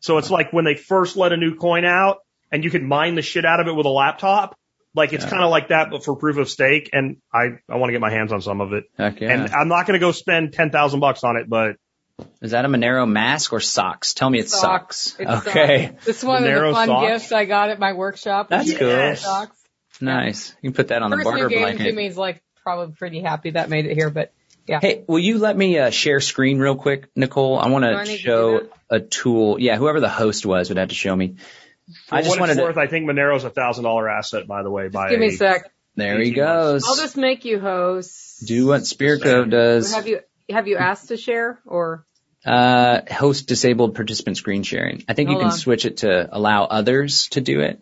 So 0.00 0.18
it's 0.18 0.30
like 0.30 0.52
when 0.52 0.64
they 0.64 0.74
first 0.74 1.16
let 1.16 1.32
a 1.32 1.36
new 1.36 1.56
coin 1.56 1.84
out 1.84 2.18
and 2.50 2.64
you 2.64 2.70
could 2.70 2.82
mine 2.82 3.14
the 3.14 3.22
shit 3.22 3.44
out 3.44 3.60
of 3.60 3.66
it 3.66 3.74
with 3.74 3.86
a 3.86 3.90
laptop. 3.90 4.57
Like 4.98 5.14
it's 5.14 5.24
Yeah. 5.24 5.30
kind 5.30 5.44
of 5.44 5.50
like 5.50 5.68
that, 5.68 5.90
but 5.90 6.04
for 6.04 6.16
proof 6.16 6.36
of 6.36 6.50
stake. 6.50 6.90
And 6.92 7.16
I, 7.32 7.58
I 7.70 7.76
want 7.76 7.88
to 7.88 7.92
get 7.92 8.02
my 8.02 8.10
hands 8.10 8.32
on 8.32 8.42
some 8.42 8.60
of 8.60 8.74
it. 8.74 8.84
Heck 8.98 9.20
yeah. 9.20 9.30
And 9.30 9.50
I'm 9.54 9.68
not 9.68 9.86
going 9.86 9.98
to 9.98 10.04
go 10.04 10.12
spend 10.12 10.52
10,000 10.52 11.00
bucks 11.00 11.24
on 11.24 11.36
it, 11.38 11.48
but 11.48 11.76
Is 12.42 12.50
that 12.50 12.64
a 12.64 12.68
Monero 12.68 13.08
mask 13.08 13.52
or 13.54 13.60
socks? 13.60 14.12
Tell 14.12 14.28
me 14.28 14.40
it's 14.40 14.52
socks. 14.58 15.16
It's 15.18 15.46
okay. 15.46 15.86
socks. 15.92 16.04
This 16.04 16.18
is 16.18 16.24
one 16.24 16.42
of 16.44 16.48
Monero 16.50 16.70
the 16.70 16.74
fun 16.74 16.88
socks? 16.88 17.08
gifts 17.08 17.32
I 17.32 17.44
got 17.46 17.70
at 17.70 17.78
my 17.78 17.92
workshop. 17.94 18.48
That's 18.50 18.68
was 18.68 18.78
cool. 18.78 18.88
Yes. 18.88 19.22
Socks. 19.22 19.56
Nice. 20.00 20.54
You 20.60 20.70
can 20.70 20.74
put 20.76 20.88
that 20.88 21.00
on 21.02 21.10
the 21.10 21.16
Person 21.16 21.30
barter 21.32 21.44
who 21.44 21.48
gave 21.50 21.58
them 21.58 21.64
blanket. 21.76 21.90
to 21.90 21.96
me 21.96 22.06
is 22.06 22.16
like 22.18 22.42
probably 22.62 22.94
pretty 22.94 23.20
happy 23.20 23.50
that 23.50 23.70
made 23.70 23.86
it 23.86 23.94
here, 23.94 24.10
but 24.10 24.32
yeah. 24.66 24.80
Hey, 24.82 25.02
will 25.06 25.18
you 25.18 25.38
let 25.38 25.56
me 25.56 25.78
uh, 25.78 25.88
share 25.90 26.20
screen 26.20 26.58
real 26.58 26.76
quick, 26.76 27.08
Nicole? 27.16 27.58
I 27.58 27.68
want 27.68 27.84
to 27.84 28.04
show 28.18 28.68
a 28.90 29.00
tool. 29.00 29.58
Yeah, 29.58 29.76
whoever 29.76 29.98
the 30.00 30.10
host 30.10 30.44
was 30.44 30.68
would 30.68 30.76
have 30.76 30.90
to 30.90 30.94
show 30.94 31.16
me. 31.16 31.36
For 32.06 32.14
I 32.14 32.22
just 32.22 32.30
what 32.30 32.40
wanted 32.40 32.58
it's 32.58 32.74
to. 32.74 32.80
I 32.80 32.86
think 32.86 33.06
Monero's 33.08 33.44
a 33.44 33.50
thousand 33.50 33.84
dollar 33.84 34.08
asset, 34.08 34.46
by 34.46 34.62
the 34.62 34.70
way. 34.70 34.88
By 34.88 35.10
Give 35.10 35.20
me 35.20 35.28
a 35.28 35.32
sec. 35.32 35.70
There 35.96 36.20
he 36.20 36.30
goes. 36.30 36.84
I'll 36.86 36.96
just 36.96 37.16
make 37.16 37.44
you 37.44 37.58
host. 37.58 38.46
Do 38.46 38.66
what 38.66 38.82
Spearco 38.82 39.50
does. 39.50 39.92
Have 39.92 40.06
you 40.06 40.20
have 40.50 40.68
you 40.68 40.76
asked 40.76 41.08
to 41.08 41.16
share 41.16 41.58
or 41.66 42.04
Uh, 42.46 43.00
host 43.10 43.48
disabled 43.48 43.94
participant 43.96 44.36
screen 44.36 44.62
sharing. 44.62 45.04
I 45.08 45.14
think 45.14 45.30
you 45.30 45.36
can 45.36 45.46
on. 45.46 45.52
switch 45.52 45.84
it 45.84 45.98
to 45.98 46.28
allow 46.34 46.64
others 46.64 47.28
to 47.30 47.40
do 47.40 47.60
it. 47.60 47.80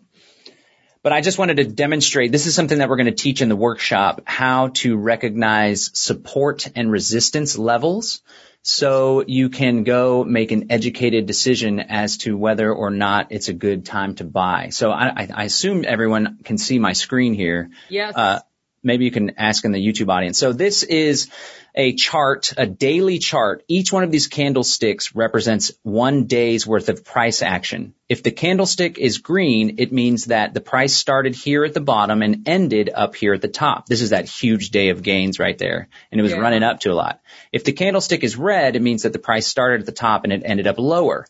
But 1.03 1.13
I 1.13 1.21
just 1.21 1.37
wanted 1.37 1.57
to 1.57 1.63
demonstrate, 1.63 2.31
this 2.31 2.47
is 2.47 2.55
something 2.55 2.79
that 2.79 2.89
we're 2.89 2.97
going 2.97 3.05
to 3.05 3.11
teach 3.23 3.41
in 3.41 3.49
the 3.49 3.55
workshop, 3.55 4.23
how 4.25 4.69
to 4.81 4.97
recognize 4.97 5.91
support 5.93 6.67
and 6.75 6.91
resistance 6.91 7.57
levels. 7.57 8.21
So 8.63 9.23
you 9.25 9.49
can 9.49 9.83
go 9.83 10.23
make 10.23 10.51
an 10.51 10.71
educated 10.71 11.25
decision 11.25 11.79
as 11.79 12.17
to 12.19 12.35
whether 12.35 12.73
or 12.73 12.89
not 12.89 13.27
it's 13.31 13.47
a 13.47 13.53
good 13.53 13.85
time 13.85 14.15
to 14.15 14.25
buy. 14.25 14.69
So 14.69 14.91
I, 14.91 15.07
I, 15.07 15.29
I 15.33 15.43
assume 15.45 15.85
everyone 15.87 16.39
can 16.43 16.57
see 16.57 16.77
my 16.77 16.93
screen 16.93 17.33
here. 17.33 17.69
yes? 17.89 18.13
Uh, 18.15 18.39
maybe 18.87 19.05
you 19.05 19.11
can 19.11 19.37
ask 19.37 19.63
in 19.65 19.71
the 19.71 19.85
YouTube 19.85 20.09
audience. 20.09 20.39
So 20.39 20.53
this 20.53 20.81
is 20.81 21.29
a 21.75 21.93
chart, 21.93 22.53
a 22.57 22.65
daily 22.65 23.19
chart. 23.19 23.63
Each 23.67 23.93
one 23.93 24.03
of 24.03 24.11
these 24.11 24.25
candlesticks 24.25 25.13
represents 25.15 25.71
one 25.83 26.25
day's 26.25 26.65
worth 26.65 26.89
of 26.89 27.05
price 27.05 27.43
action. 27.43 27.93
If 28.09 28.23
the 28.23 28.31
candlestick 28.31 28.97
is 28.97 29.19
green, 29.19 29.75
it 29.77 29.91
means 29.91 30.25
that 30.25 30.55
the 30.55 30.61
price 30.61 30.95
started 30.95 31.35
here 31.35 31.63
at 31.63 31.75
the 31.75 31.81
bottom 31.81 32.23
and 32.23 32.47
ended 32.47 32.89
up 32.91 33.15
here 33.15 33.33
at 33.33 33.41
the 33.41 33.47
top. 33.47 33.85
This 33.85 34.01
is 34.01 34.09
that 34.09 34.27
huge 34.27 34.71
day 34.71 34.89
of 34.89 35.03
gains 35.03 35.37
right 35.37 35.57
there. 35.57 35.87
And 36.11 36.19
it 36.19 36.23
was 36.23 36.31
Yeah. 36.31 36.39
running 36.39 36.63
up 36.63 36.79
to 36.79 36.91
a 36.91 36.95
lot. 36.95 37.21
If 37.51 37.63
the 37.63 37.73
candlestick 37.73 38.23
is 38.23 38.37
red, 38.37 38.75
it 38.75 38.81
means 38.81 39.03
that 39.03 39.13
the 39.13 39.19
price 39.19 39.45
started 39.45 39.81
at 39.81 39.85
the 39.85 39.91
top 39.91 40.23
and 40.23 40.33
it 40.33 40.41
ended 40.45 40.65
up 40.65 40.79
lower 40.79 41.27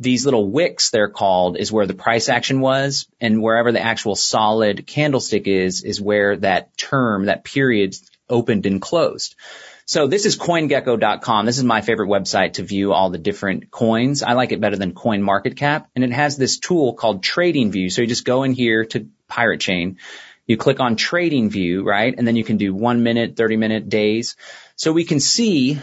these 0.00 0.24
little 0.24 0.50
wicks 0.50 0.90
they're 0.90 1.10
called 1.10 1.58
is 1.58 1.70
where 1.70 1.86
the 1.86 1.94
price 1.94 2.30
action 2.30 2.60
was 2.60 3.06
and 3.20 3.42
wherever 3.42 3.70
the 3.70 3.82
actual 3.82 4.16
solid 4.16 4.86
candlestick 4.86 5.46
is 5.46 5.84
is 5.84 6.00
where 6.00 6.38
that 6.38 6.76
term 6.76 7.26
that 7.26 7.44
period 7.44 7.94
opened 8.28 8.64
and 8.64 8.80
closed. 8.80 9.36
So 9.84 10.06
this 10.06 10.24
is 10.24 10.38
coingecko.com 10.38 11.44
this 11.44 11.58
is 11.58 11.64
my 11.64 11.82
favorite 11.82 12.08
website 12.08 12.54
to 12.54 12.62
view 12.62 12.94
all 12.94 13.10
the 13.10 13.18
different 13.18 13.70
coins. 13.70 14.22
I 14.22 14.32
like 14.32 14.52
it 14.52 14.60
better 14.60 14.76
than 14.76 14.94
coin 14.94 15.22
market 15.22 15.56
cap 15.56 15.90
and 15.94 16.02
it 16.02 16.12
has 16.12 16.36
this 16.36 16.58
tool 16.58 16.94
called 16.94 17.22
trading 17.22 17.70
view 17.70 17.90
so 17.90 18.00
you 18.00 18.08
just 18.08 18.24
go 18.24 18.42
in 18.42 18.52
here 18.52 18.86
to 18.86 19.06
pirate 19.28 19.60
chain 19.60 19.98
you 20.46 20.56
click 20.56 20.80
on 20.80 20.96
trading 20.96 21.50
view 21.50 21.84
right 21.84 22.14
and 22.16 22.26
then 22.26 22.36
you 22.36 22.42
can 22.42 22.56
do 22.56 22.74
one 22.74 23.02
minute 23.02 23.36
30 23.36 23.56
minute 23.56 23.88
days. 23.88 24.34
So 24.76 24.92
we 24.92 25.04
can 25.04 25.20
see 25.20 25.78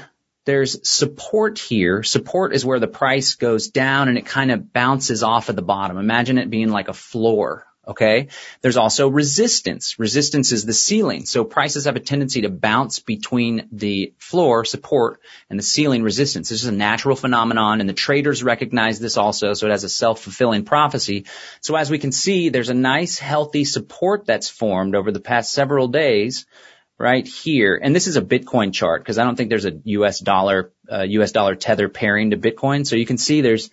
there's 0.47 0.89
support 0.89 1.59
here. 1.59 2.03
Support 2.03 2.55
is 2.55 2.65
where 2.65 2.79
the 2.79 2.87
price 2.87 3.35
goes 3.35 3.67
down 3.67 4.07
and 4.07 4.17
it 4.17 4.25
kind 4.25 4.49
of 4.49 4.71
bounces 4.71 5.21
off 5.21 5.49
of 5.49 5.57
the 5.57 5.61
bottom. 5.61 5.97
Imagine 5.97 6.37
it 6.37 6.49
being 6.49 6.69
like 6.69 6.87
a 6.87 6.93
floor. 6.93 7.67
Okay. 7.85 8.29
There's 8.61 8.77
also 8.77 9.09
resistance. 9.09 9.99
Resistance 9.99 10.53
is 10.53 10.65
the 10.65 10.71
ceiling. 10.71 11.25
So 11.25 11.43
prices 11.43 11.83
have 11.83 11.97
a 11.97 11.99
tendency 11.99 12.43
to 12.43 12.49
bounce 12.49 12.99
between 12.99 13.67
the 13.73 14.13
floor 14.19 14.63
support 14.63 15.19
and 15.49 15.59
the 15.59 15.63
ceiling 15.63 16.01
resistance. 16.01 16.47
This 16.47 16.63
is 16.63 16.69
a 16.69 16.71
natural 16.71 17.17
phenomenon 17.17 17.81
and 17.81 17.89
the 17.89 17.93
traders 17.93 18.41
recognize 18.41 18.99
this 18.99 19.17
also. 19.17 19.53
So 19.53 19.67
it 19.67 19.71
has 19.71 19.83
a 19.83 19.89
self-fulfilling 19.89 20.63
prophecy. 20.63 21.25
So 21.59 21.75
as 21.75 21.91
we 21.91 21.99
can 21.99 22.13
see, 22.13 22.47
there's 22.47 22.69
a 22.69 22.73
nice 22.73 23.19
healthy 23.19 23.65
support 23.65 24.25
that's 24.25 24.49
formed 24.49 24.95
over 24.95 25.11
the 25.11 25.19
past 25.19 25.51
several 25.51 25.89
days 25.89 26.45
right 26.97 27.27
here. 27.27 27.79
And 27.81 27.95
this 27.95 28.07
is 28.07 28.17
a 28.17 28.21
Bitcoin 28.21 28.73
chart 28.73 29.01
because 29.01 29.17
I 29.17 29.23
don't 29.23 29.35
think 29.35 29.49
there's 29.49 29.65
a 29.65 29.79
US 29.83 30.19
dollar, 30.19 30.71
uh, 30.91 31.03
US 31.03 31.31
dollar 31.31 31.55
tether 31.55 31.89
pairing 31.89 32.31
to 32.31 32.37
Bitcoin. 32.37 32.85
So 32.87 32.95
you 32.95 33.05
can 33.05 33.17
see 33.17 33.41
there's, 33.41 33.69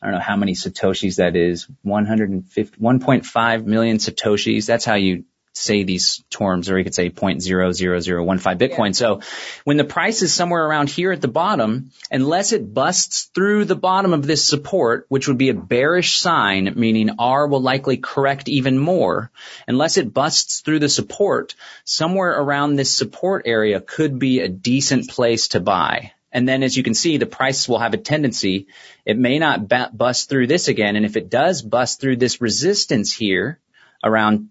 I 0.00 0.06
don't 0.06 0.14
know 0.14 0.20
how 0.20 0.36
many 0.36 0.54
Satoshis 0.54 1.16
that 1.16 1.36
is, 1.36 1.68
150, 1.82 2.80
1.5 2.80 3.64
million 3.64 3.98
Satoshis. 3.98 4.66
That's 4.66 4.84
how 4.84 4.94
you 4.94 5.24
say 5.52 5.82
these 5.82 6.22
terms, 6.30 6.70
or 6.70 6.78
you 6.78 6.84
could 6.84 6.94
say 6.94 7.10
0.00015 7.10 8.58
Bitcoin. 8.58 8.94
So 8.94 9.20
when 9.64 9.76
the 9.76 9.84
price 9.84 10.22
is 10.22 10.32
somewhere 10.32 10.64
around 10.64 10.88
here 10.88 11.12
at 11.12 11.20
the 11.20 11.28
bottom, 11.28 11.90
unless 12.10 12.52
it 12.52 12.72
busts 12.72 13.30
through 13.34 13.64
the 13.64 13.76
bottom 13.76 14.12
of 14.12 14.26
this 14.26 14.44
support, 14.46 15.06
which 15.08 15.28
would 15.28 15.38
be 15.38 15.48
a 15.48 15.54
bearish 15.54 16.18
sign, 16.18 16.72
meaning 16.76 17.10
R 17.18 17.46
will 17.48 17.60
likely 17.60 17.96
correct 17.96 18.48
even 18.48 18.78
more, 18.78 19.30
unless 19.66 19.96
it 19.96 20.14
busts 20.14 20.60
through 20.60 20.78
the 20.78 20.88
support, 20.88 21.56
somewhere 21.84 22.30
around 22.30 22.76
this 22.76 22.96
support 22.96 23.42
area 23.46 23.80
could 23.80 24.18
be 24.18 24.40
a 24.40 24.48
decent 24.48 25.10
place 25.10 25.48
to 25.48 25.60
buy. 25.60 26.12
And 26.32 26.48
then 26.48 26.62
as 26.62 26.76
you 26.76 26.84
can 26.84 26.94
see, 26.94 27.16
the 27.16 27.26
price 27.26 27.68
will 27.68 27.80
have 27.80 27.92
a 27.92 27.98
tendency, 27.98 28.68
it 29.04 29.18
may 29.18 29.40
not 29.40 29.68
bust 29.68 30.28
through 30.28 30.46
this 30.46 30.68
again. 30.68 30.94
And 30.94 31.04
if 31.04 31.16
it 31.16 31.28
does 31.28 31.60
bust 31.60 32.00
through 32.00 32.18
this 32.18 32.40
resistance 32.40 33.12
here 33.12 33.58
around 34.04 34.48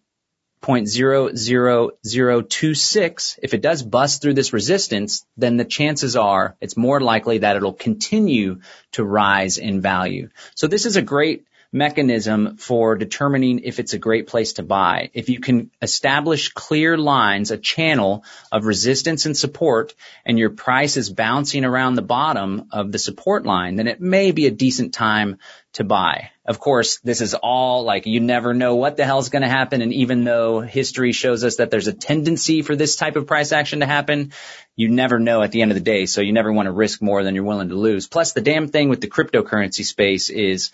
0.00026, 0.61 3.39
if 3.41 3.53
it 3.53 3.61
does 3.61 3.81
bust 3.81 4.21
through 4.21 4.33
this 4.33 4.51
resistance, 4.51 5.25
then 5.37 5.55
the 5.57 5.65
chances 5.65 6.15
are 6.15 6.55
it's 6.59 6.75
more 6.75 6.99
likely 6.99 7.37
that 7.39 7.55
it'll 7.55 7.73
continue 7.73 8.59
to 8.91 9.03
rise 9.03 9.57
in 9.57 9.81
value. 9.81 10.29
So 10.55 10.67
this 10.67 10.85
is 10.85 10.97
a 10.97 11.01
great 11.01 11.45
mechanism 11.71 12.57
for 12.57 12.95
determining 12.95 13.59
if 13.59 13.79
it's 13.79 13.93
a 13.93 13.99
great 13.99 14.27
place 14.27 14.53
to 14.53 14.63
buy. 14.63 15.11
If 15.13 15.29
you 15.29 15.39
can 15.39 15.69
establish 15.81 16.49
clear 16.49 16.97
lines, 16.97 17.51
a 17.51 17.57
channel 17.57 18.23
of 18.51 18.65
resistance 18.65 19.25
and 19.27 19.37
support, 19.37 19.93
and 20.25 20.39
your 20.39 20.49
price 20.49 20.97
is 20.97 21.11
bouncing 21.11 21.65
around 21.65 21.95
the 21.95 22.01
bottom 22.01 22.69
of 22.71 22.91
the 22.91 22.97
support 22.97 23.45
line, 23.45 23.75
then 23.75 23.87
it 23.87 24.01
may 24.01 24.31
be 24.31 24.47
a 24.47 24.51
decent 24.51 24.93
time 24.93 25.37
to 25.73 25.83
buy. 25.83 26.31
Of 26.43 26.59
course, 26.59 26.97
this 27.01 27.21
is 27.21 27.35
all 27.35 27.83
like 27.83 28.07
you 28.07 28.19
never 28.19 28.55
know 28.55 28.75
what 28.75 28.97
the 28.97 29.05
hell's 29.05 29.29
going 29.29 29.43
to 29.43 29.47
happen. 29.47 29.83
And 29.83 29.93
even 29.93 30.23
though 30.23 30.61
history 30.61 31.11
shows 31.11 31.43
us 31.43 31.57
that 31.57 31.69
there's 31.69 31.87
a 31.87 31.93
tendency 31.93 32.63
for 32.63 32.75
this 32.75 32.95
type 32.95 33.15
of 33.15 33.27
price 33.27 33.51
action 33.51 33.81
to 33.81 33.85
happen, 33.85 34.31
you 34.75 34.89
never 34.89 35.19
know 35.19 35.43
at 35.43 35.51
the 35.51 35.61
end 35.61 35.69
of 35.69 35.75
the 35.75 35.83
day. 35.83 36.07
So 36.07 36.21
you 36.21 36.33
never 36.33 36.51
want 36.51 36.65
to 36.65 36.71
risk 36.71 37.03
more 37.03 37.23
than 37.23 37.35
you're 37.35 37.43
willing 37.43 37.69
to 37.69 37.75
lose. 37.75 38.07
Plus 38.07 38.33
the 38.33 38.41
damn 38.41 38.67
thing 38.67 38.89
with 38.89 39.01
the 39.01 39.09
cryptocurrency 39.09 39.85
space 39.85 40.31
is 40.31 40.71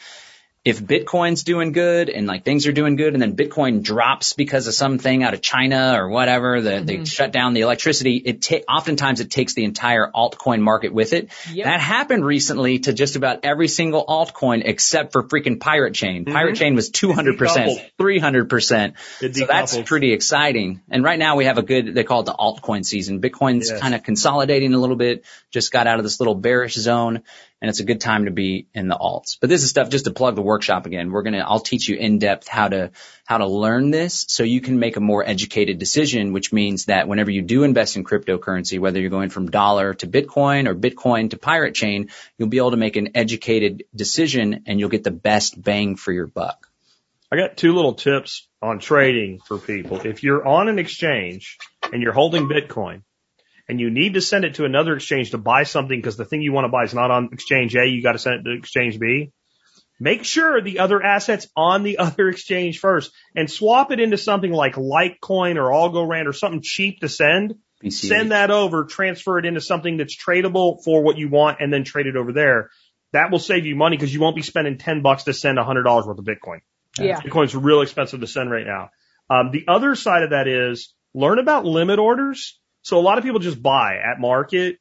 if 0.65 0.81
Bitcoin's 0.81 1.43
doing 1.43 1.73
good 1.73 2.09
and 2.09 2.25
like 2.25 2.43
things 2.43 2.65
are 2.65 2.71
doing 2.71 2.95
good 2.95 3.13
and 3.13 3.21
then 3.21 3.35
Bitcoin 3.35 3.83
drops 3.83 4.33
because 4.33 4.65
of 4.65 4.73
something 4.73 5.21
out 5.21 5.35
of 5.35 5.41
China 5.41 5.93
or 5.95 6.09
whatever, 6.09 6.59
the, 6.59 6.81
they 6.81 6.95
mm-hmm. 6.95 7.03
shut 7.03 7.31
down 7.31 7.53
the 7.53 7.61
electricity, 7.61 8.15
it 8.17 8.41
ta- 8.41 8.65
oftentimes 8.67 9.19
it 9.19 9.29
takes 9.29 9.53
the 9.53 9.63
entire 9.63 10.09
altcoin 10.13 10.61
market 10.61 10.91
with 10.91 11.13
it. 11.13 11.29
Yep. 11.53 11.65
That 11.65 11.79
happened 11.79 12.25
recently 12.25 12.79
to 12.79 12.93
just 12.93 13.15
about 13.15 13.41
every 13.43 13.67
single 13.67 14.03
altcoin 14.03 14.63
except 14.65 15.11
for 15.11 15.27
freaking 15.27 15.59
Pirate 15.59 15.93
Chain. 15.93 16.25
Pirate 16.25 16.55
Chain 16.55 16.73
was 16.73 16.89
200%, 16.89 17.91
300%. 17.99 18.93
So 19.19 19.45
that's 19.45 19.77
pretty 19.83 20.13
exciting. 20.13 20.81
And 20.89 21.03
right 21.03 21.19
now 21.19 21.35
we 21.35 21.45
have 21.45 21.59
a 21.59 21.63
good, 21.63 21.93
they 21.93 22.03
call 22.03 22.21
it 22.21 22.25
the 22.25 22.33
altcoin 22.33 22.83
season. 22.83 23.21
Bitcoin's 23.21 23.69
Yes. 23.69 23.79
kind 23.79 23.93
of 23.93 24.03
consolidating 24.03 24.73
a 24.73 24.79
little 24.79 24.95
bit, 24.95 25.25
just 25.51 25.71
got 25.71 25.85
out 25.85 25.99
of 25.99 26.03
this 26.03 26.19
little 26.19 26.35
bearish 26.35 26.73
zone 26.73 27.21
and 27.61 27.69
it's 27.69 27.79
a 27.79 27.85
good 27.85 28.01
time 28.01 28.25
to 28.25 28.31
be 28.31 28.67
in 28.73 28.87
the 28.87 28.95
alts. 28.95 29.37
But 29.39 29.49
this 29.49 29.63
is 29.63 29.69
stuff 29.69 29.89
just 29.89 30.05
to 30.05 30.11
plug 30.11 30.35
the 30.35 30.41
workshop 30.41 30.85
again. 30.85 31.11
We're 31.11 31.23
going 31.23 31.33
to, 31.33 31.39
I'll 31.39 31.59
teach 31.59 31.87
you 31.87 31.95
in 31.95 32.19
depth 32.19 32.47
how 32.47 32.67
to, 32.67 32.91
how 33.25 33.37
to 33.37 33.47
learn 33.47 33.91
this 33.91 34.25
so 34.27 34.43
you 34.43 34.61
can 34.61 34.77
make 34.77 34.97
a 34.97 35.01
more 35.01 35.27
educated 35.27 35.79
decision, 35.79 36.33
which 36.33 36.51
means 36.51 36.85
that 36.85 37.07
whenever 37.07 37.31
you 37.31 37.41
do 37.41 37.63
invest 37.63 37.95
in 37.95 38.03
cryptocurrency, 38.03 38.79
whether 38.79 38.99
you're 38.99 39.09
going 39.09 39.29
from 39.29 39.49
dollar 39.49 39.93
to 39.95 40.07
Bitcoin 40.07 40.67
or 40.67 40.75
Bitcoin 40.75 41.29
to 41.31 41.37
Pirate 41.37 41.75
Chain, 41.75 42.09
you'll 42.37 42.49
be 42.49 42.57
able 42.57 42.71
to 42.71 42.77
make 42.77 42.97
an 42.97 43.09
educated 43.15 43.85
decision 43.95 44.63
and 44.67 44.79
you'll 44.79 44.89
get 44.89 45.03
the 45.03 45.11
best 45.11 45.61
bang 45.61 45.95
for 45.95 46.11
your 46.11 46.27
buck. 46.27 46.69
I 47.31 47.37
got 47.37 47.57
two 47.57 47.73
little 47.73 47.93
tips 47.93 48.47
on 48.61 48.79
trading 48.79 49.39
for 49.39 49.57
people. 49.57 50.01
If 50.05 50.23
you're 50.23 50.45
on 50.45 50.67
an 50.67 50.77
exchange 50.77 51.57
and 51.91 52.01
you're 52.01 52.13
holding 52.13 52.47
Bitcoin 52.47 53.01
and 53.67 53.79
you 53.79 53.89
need 53.89 54.13
to 54.13 54.21
send 54.21 54.45
it 54.45 54.55
to 54.55 54.65
another 54.65 54.95
exchange 54.95 55.31
to 55.31 55.37
buy 55.37 55.63
something 55.63 55.97
because 55.97 56.17
the 56.17 56.25
thing 56.25 56.41
you 56.41 56.53
want 56.53 56.65
to 56.65 56.69
buy 56.69 56.83
is 56.83 56.93
not 56.93 57.11
on 57.11 57.29
exchange 57.31 57.75
A, 57.75 57.85
you 57.85 58.03
got 58.03 58.13
to 58.13 58.19
send 58.19 58.41
it 58.41 58.49
to 58.49 58.57
exchange 58.57 58.99
B. 58.99 59.31
Make 59.99 60.25
sure 60.25 60.61
the 60.61 60.79
other 60.79 61.01
assets 61.01 61.47
on 61.55 61.83
the 61.83 61.97
other 61.99 62.29
exchange 62.29 62.79
first 62.79 63.11
and 63.35 63.49
swap 63.49 63.91
it 63.91 63.99
into 63.99 64.17
something 64.17 64.51
like 64.51 64.75
Litecoin 64.75 65.55
or 65.55 65.71
Algorand 65.71 66.27
or 66.27 66.33
something 66.33 66.61
cheap 66.61 67.01
to 67.01 67.09
send. 67.09 67.55
BCH. 67.83 68.07
Send 68.07 68.31
that 68.31 68.51
over, 68.51 68.85
transfer 68.85 69.37
it 69.37 69.45
into 69.45 69.61
something 69.61 69.97
that's 69.97 70.15
tradable 70.15 70.83
for 70.83 71.03
what 71.03 71.17
you 71.17 71.29
want 71.29 71.57
and 71.59 71.71
then 71.71 71.83
trade 71.83 72.07
it 72.07 72.15
over 72.15 72.31
there. 72.31 72.69
That 73.11 73.31
will 73.31 73.39
save 73.39 73.65
you 73.65 73.75
money 73.75 73.97
because 73.97 74.13
you 74.13 74.19
won't 74.19 74.35
be 74.35 74.41
spending 74.41 74.77
10 74.77 75.01
bucks 75.01 75.23
to 75.23 75.33
send 75.33 75.57
$100 75.57 75.85
worth 76.07 76.17
of 76.17 76.25
Bitcoin. 76.25 76.59
Yeah. 76.97 77.19
Bitcoin's 77.19 77.55
real 77.55 77.81
expensive 77.81 78.21
to 78.21 78.27
send 78.27 78.49
right 78.49 78.65
now. 78.65 78.89
Um, 79.29 79.51
the 79.51 79.65
other 79.67 79.95
side 79.95 80.23
of 80.23 80.29
that 80.31 80.47
is 80.47 80.93
learn 81.13 81.39
about 81.39 81.65
limit 81.65 81.99
orders. 81.99 82.59
So 82.85 82.99
a 82.99 83.01
lot 83.01 83.17
of 83.17 83.23
people 83.23 83.39
just 83.39 83.61
buy 83.61 83.97
at 83.97 84.19
market, 84.19 84.77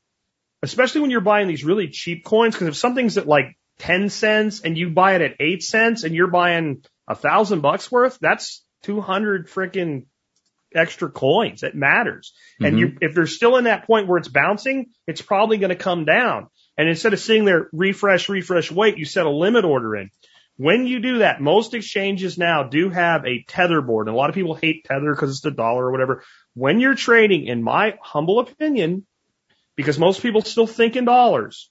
especially 0.62 1.00
when 1.00 1.10
you're 1.10 1.22
buying 1.22 1.48
these 1.48 1.64
really 1.64 1.88
cheap 1.88 2.22
coins. 2.22 2.54
Because 2.54 2.68
if 2.68 2.76
something's 2.76 3.16
at 3.16 3.26
like 3.26 3.56
10 3.78 4.10
cents 4.10 4.60
and 4.60 4.76
you 4.76 4.90
buy 4.90 5.14
it 5.14 5.22
at 5.22 5.36
8 5.40 5.62
cents 5.62 6.04
and 6.04 6.14
you're 6.14 6.30
buying 6.30 6.84
a 7.08 7.14
thousand 7.14 7.62
bucks 7.62 7.90
worth, 7.90 8.18
that's 8.20 8.62
200 8.82 9.48
freaking 9.48 10.04
extra 10.74 11.10
coins. 11.10 11.62
It 11.62 11.74
matters. 11.74 12.34
And 12.60 12.76
mm-hmm. 12.76 12.78
you, 12.78 12.98
if 13.00 13.14
they're 13.14 13.26
still 13.26 13.56
in 13.56 13.64
that 13.64 13.86
point 13.86 14.06
where 14.06 14.18
it's 14.18 14.28
bouncing, 14.28 14.90
it's 15.06 15.22
probably 15.22 15.56
going 15.56 15.70
to 15.70 15.74
come 15.74 16.04
down. 16.04 16.48
And 16.76 16.90
instead 16.90 17.14
of 17.14 17.20
sitting 17.20 17.46
there, 17.46 17.70
refresh, 17.72 18.28
refresh, 18.28 18.70
wait, 18.70 18.98
you 18.98 19.06
set 19.06 19.24
a 19.24 19.30
limit 19.30 19.64
order 19.64 19.96
in. 19.96 20.10
When 20.56 20.86
you 20.86 21.00
do 21.00 21.18
that, 21.18 21.40
most 21.40 21.74
exchanges 21.74 22.38
now 22.38 22.62
do 22.62 22.88
have 22.90 23.24
a 23.26 23.42
tether 23.48 23.80
board. 23.80 24.06
And 24.06 24.14
a 24.14 24.18
lot 24.18 24.28
of 24.28 24.36
people 24.36 24.54
hate 24.54 24.84
tether 24.84 25.12
because 25.12 25.30
it's 25.30 25.40
the 25.40 25.50
dollar 25.50 25.86
or 25.86 25.90
whatever. 25.90 26.22
When 26.54 26.78
you're 26.78 26.94
trading, 26.94 27.46
in 27.46 27.62
my 27.62 27.94
humble 28.00 28.38
opinion, 28.38 29.04
because 29.74 29.98
most 29.98 30.22
people 30.22 30.42
still 30.42 30.68
think 30.68 30.94
in 30.94 31.04
dollars, 31.04 31.70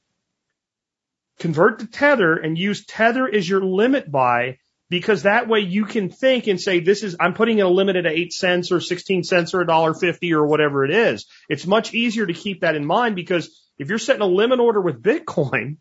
convert 1.39 1.79
to 1.79 1.87
tether 1.87 2.35
and 2.35 2.57
use 2.57 2.85
tether 2.85 3.27
as 3.33 3.47
your 3.47 3.61
limit 3.61 4.11
buy 4.11 4.57
because 4.89 5.23
that 5.23 5.47
way 5.47 5.61
you 5.61 5.85
can 5.85 6.09
think 6.09 6.47
and 6.47 6.59
say, 6.59 6.79
this 6.79 7.03
is, 7.03 7.15
I'm 7.19 7.33
putting 7.33 7.59
in 7.59 7.65
a 7.65 7.69
limit 7.69 7.95
at 7.95 8.05
eight 8.05 8.33
cents 8.33 8.71
or 8.71 8.79
16 8.79 9.23
cents 9.23 9.53
or 9.53 9.61
a 9.61 9.67
dollar 9.67 9.93
fifty 9.93 10.33
or 10.33 10.45
whatever 10.45 10.85
it 10.85 10.91
is. 10.91 11.25
It's 11.49 11.65
much 11.65 11.93
easier 11.93 12.25
to 12.25 12.33
keep 12.33 12.61
that 12.61 12.75
in 12.75 12.85
mind 12.85 13.15
because 13.15 13.49
if 13.79 13.89
you're 13.89 13.97
setting 13.97 14.21
a 14.21 14.27
limit 14.27 14.59
order 14.59 14.81
with 14.81 15.01
Bitcoin 15.01 15.77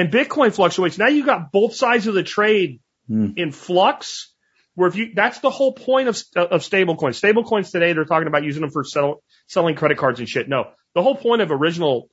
and 0.00 0.12
Bitcoin 0.12 0.52
fluctuates, 0.54 0.98
now 0.98 1.08
you've 1.08 1.26
got 1.26 1.52
both 1.52 1.74
sides 1.74 2.06
of 2.06 2.14
the 2.14 2.22
trade 2.22 2.80
Hmm. 3.08 3.32
in 3.34 3.50
flux 3.50 4.32
where 4.76 4.88
if 4.88 4.94
you, 4.94 5.12
that's 5.14 5.40
the 5.40 5.50
whole 5.50 5.72
point 5.72 6.06
of, 6.08 6.16
of 6.36 6.62
stable 6.62 6.96
coins. 6.96 7.16
Stable 7.18 7.42
coins 7.42 7.72
today, 7.72 7.92
they're 7.92 8.04
talking 8.04 8.28
about 8.28 8.44
using 8.44 8.60
them 8.60 8.70
for 8.70 8.84
sell, 8.84 9.22
selling 9.48 9.74
credit 9.74 9.98
cards 9.98 10.20
and 10.20 10.28
shit. 10.28 10.48
No, 10.48 10.68
the 10.94 11.02
whole 11.02 11.16
point 11.16 11.42
of 11.42 11.50
original 11.50 12.08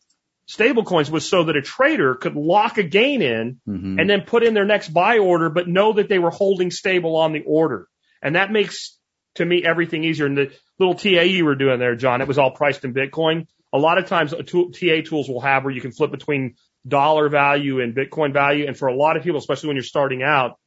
stable 0.48 0.84
coins 0.84 1.12
was 1.12 1.30
so 1.30 1.44
that 1.44 1.56
a 1.56 1.62
trader 1.62 2.16
could 2.16 2.36
lock 2.36 2.80
a 2.80 2.84
gain 2.84 3.22
in 3.22 3.60
hmm 3.66 4.00
and 4.00 4.10
then 4.10 4.22
put 4.22 4.44
in 4.44 4.56
their 4.56 4.66
next 4.66 4.90
buy 4.90 5.20
order, 5.20 5.50
but 5.52 5.68
know 5.68 5.94
that 5.94 6.10
they 6.10 6.20
were 6.20 6.32
holding 6.32 6.72
stable 6.72 7.16
on 7.16 7.32
the 7.32 7.44
order. 7.46 7.88
And 8.24 8.36
that 8.36 8.52
makes, 8.52 8.98
to 9.36 9.46
me, 9.46 9.64
everything 9.64 10.04
easier. 10.04 10.26
And 10.26 10.38
the 10.38 10.52
little 10.80 10.96
TA 10.96 11.22
you 11.22 11.46
were 11.46 11.56
doing 11.56 11.78
there, 11.80 11.96
John, 11.96 12.22
it 12.22 12.28
was 12.28 12.40
all 12.40 12.52
priced 12.52 12.84
in 12.86 12.94
Bitcoin. 12.94 13.46
A 13.72 13.78
lot 13.78 13.98
of 14.00 14.08
times 14.08 14.34
a 14.34 14.42
tool, 14.42 14.72
TA 14.72 15.02
tools 15.06 15.30
will 15.30 15.42
have 15.42 15.64
where 15.64 15.74
you 15.74 15.82
can 15.82 15.92
flip 15.92 16.10
between 16.12 16.56
dollar 16.88 17.30
value 17.30 17.82
and 17.82 17.96
Bitcoin 17.96 18.34
value. 18.34 18.68
And 18.68 18.78
for 18.78 18.88
a 18.88 18.96
lot 18.96 19.18
of 19.18 19.24
people, 19.24 19.40
especially 19.40 19.68
when 19.68 19.76
you're 19.76 19.84
starting 19.84 20.24
out, 20.24 20.58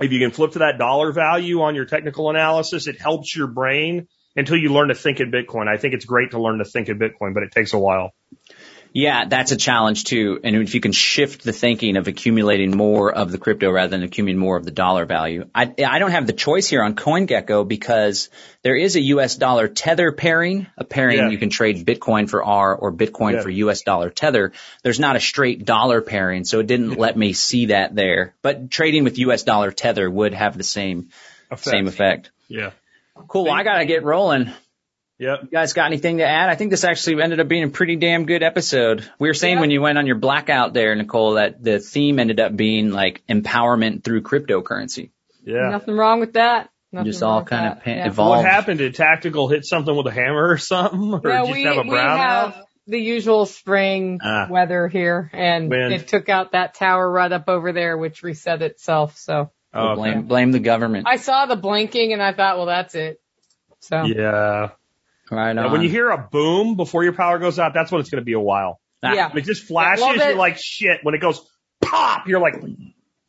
if 0.00 0.12
you 0.12 0.20
can 0.20 0.30
flip 0.30 0.52
to 0.52 0.60
that 0.60 0.78
dollar 0.78 1.12
value 1.12 1.62
on 1.62 1.74
your 1.74 1.84
technical 1.84 2.30
analysis, 2.30 2.86
it 2.86 3.00
helps 3.00 3.34
your 3.34 3.48
brain 3.48 4.06
until 4.36 4.56
you 4.56 4.72
learn 4.72 4.88
to 4.88 4.94
think 4.94 5.20
in 5.20 5.32
Bitcoin. 5.32 5.68
I 5.68 5.76
think 5.76 5.94
it's 5.94 6.04
great 6.04 6.30
to 6.30 6.40
learn 6.40 6.58
to 6.58 6.64
think 6.64 6.88
in 6.88 6.98
Bitcoin, 6.98 7.34
but 7.34 7.42
it 7.42 7.50
takes 7.50 7.72
a 7.72 7.78
while. 7.78 8.12
Yeah, 8.92 9.26
that's 9.26 9.52
a 9.52 9.56
challenge 9.56 10.04
too. 10.04 10.40
And 10.42 10.56
if 10.56 10.74
you 10.74 10.80
can 10.80 10.92
shift 10.92 11.44
the 11.44 11.52
thinking 11.52 11.96
of 11.96 12.08
accumulating 12.08 12.76
more 12.76 13.12
of 13.12 13.30
the 13.30 13.38
crypto 13.38 13.70
rather 13.70 13.90
than 13.90 14.02
accumulating 14.02 14.40
more 14.40 14.56
of 14.56 14.64
the 14.64 14.70
dollar 14.70 15.04
value. 15.04 15.44
I, 15.54 15.72
I 15.86 15.98
don't 15.98 16.10
have 16.10 16.26
the 16.26 16.32
choice 16.32 16.68
here 16.68 16.82
on 16.82 16.94
CoinGecko 16.96 17.68
because 17.68 18.30
there 18.62 18.76
is 18.76 18.96
a 18.96 19.00
US 19.00 19.36
dollar 19.36 19.68
tether 19.68 20.12
pairing, 20.12 20.66
a 20.76 20.84
pairing 20.84 21.18
Yeah. 21.18 21.28
you 21.28 21.38
can 21.38 21.50
trade 21.50 21.84
Bitcoin 21.86 22.28
for 22.28 22.42
R 22.42 22.74
or 22.74 22.92
Bitcoin 22.92 23.34
Yeah. 23.34 23.42
for 23.42 23.50
US 23.50 23.82
dollar 23.82 24.10
tether. 24.10 24.52
There's 24.82 25.00
not 25.00 25.16
a 25.16 25.20
straight 25.20 25.64
dollar 25.64 26.00
pairing, 26.00 26.44
so 26.44 26.60
it 26.60 26.66
didn't 26.66 26.94
let 26.98 27.16
me 27.16 27.32
see 27.34 27.66
that 27.66 27.94
there. 27.94 28.34
But 28.42 28.70
trading 28.70 29.04
with 29.04 29.18
US 29.18 29.42
dollar 29.42 29.70
tether 29.70 30.10
would 30.10 30.34
have 30.34 30.56
the 30.56 30.64
same, 30.64 31.10
same 31.56 31.88
effect. 31.88 32.30
Yeah. 32.48 32.70
Cool. 33.28 33.44
Well, 33.44 33.54
I 33.54 33.64
gotta 33.64 33.84
get 33.84 34.02
rolling. 34.04 34.50
Yep. 35.18 35.38
You 35.44 35.48
guys 35.48 35.72
got 35.72 35.86
anything 35.86 36.18
to 36.18 36.24
add? 36.26 36.48
I 36.48 36.54
think 36.54 36.70
this 36.70 36.84
actually 36.84 37.20
ended 37.22 37.40
up 37.40 37.48
being 37.48 37.64
a 37.64 37.68
pretty 37.68 37.96
damn 37.96 38.24
good 38.24 38.42
episode. 38.42 39.08
We 39.18 39.28
were 39.28 39.34
saying 39.34 39.56
Yeah. 39.56 39.60
when 39.60 39.70
you 39.70 39.80
went 39.80 39.98
on 39.98 40.06
your 40.06 40.16
blackout 40.16 40.74
there, 40.74 40.94
Nicole, 40.94 41.32
that 41.34 41.62
the 41.62 41.80
theme 41.80 42.18
ended 42.20 42.38
up 42.38 42.54
being 42.56 42.90
like 42.92 43.22
empowerment 43.28 44.04
through 44.04 44.22
cryptocurrency. 44.22 45.10
Yeah. 45.44 45.70
Nothing 45.70 45.96
wrong 45.96 46.20
with 46.20 46.34
that. 46.34 46.70
Nothing 46.92 47.10
Just 47.10 47.22
all 47.22 47.42
kind 47.44 47.64
that. 47.66 47.76
of 47.78 47.84
pa- 47.84 47.90
Yeah. 47.90 48.06
evolved. 48.06 48.44
What 48.44 48.50
happened? 48.50 48.78
Did 48.78 48.94
Tactical 48.94 49.48
hit 49.48 49.64
something 49.64 49.94
with 49.94 50.06
a 50.06 50.10
hammer 50.12 50.48
or 50.50 50.56
something? 50.58 51.12
Or 51.24 51.28
Yeah, 51.28 51.40
just 51.40 51.52
we, 51.52 51.62
have 51.64 51.76
a 51.78 51.82
we 51.82 51.96
have 51.96 52.64
the 52.86 52.98
usual 52.98 53.44
spring 53.44 54.20
Ah. 54.22 54.46
weather 54.48 54.88
here, 54.88 55.30
and 55.34 55.68
Wind. 55.68 55.92
it 55.92 56.08
took 56.08 56.28
out 56.30 56.52
that 56.52 56.74
tower 56.74 57.10
right 57.10 57.30
up 57.30 57.44
over 57.48 57.72
there, 57.72 57.98
which 57.98 58.22
reset 58.22 58.62
itself. 58.62 59.16
So 59.18 59.50
Oh, 59.74 59.82
We'll 59.82 59.90
okay. 59.90 59.94
blame 60.12 60.22
blame 60.22 60.52
the 60.52 60.60
government. 60.60 61.06
I 61.06 61.16
saw 61.16 61.44
the 61.44 61.56
blinking, 61.56 62.14
and 62.14 62.22
I 62.22 62.32
thought, 62.32 62.56
well, 62.56 62.66
that's 62.66 62.94
it. 62.94 63.20
So 63.80 64.04
Yeah. 64.04 64.70
Right 65.30 65.56
And 65.56 65.72
when 65.72 65.82
you 65.82 65.88
hear 65.88 66.10
a 66.10 66.18
boom 66.30 66.76
before 66.76 67.04
your 67.04 67.12
power 67.14 67.38
goes 67.38 67.58
out, 67.58 67.72
that's 67.74 67.90
when 67.92 68.00
it's 68.00 68.10
going 68.10 68.20
to 68.20 68.24
be 68.24 68.32
a 68.34 68.40
while. 68.40 68.80
Ah, 69.02 69.12
yeah. 69.14 69.28
When 69.28 69.38
it 69.38 69.44
just 69.44 69.64
flashes, 69.64 70.04
you're 70.16 70.34
like, 70.36 70.56
shit. 70.58 70.98
When 71.02 71.14
it 71.14 71.20
goes 71.20 71.40
pop, 71.80 72.26
you're 72.26 72.40
like, 72.40 72.54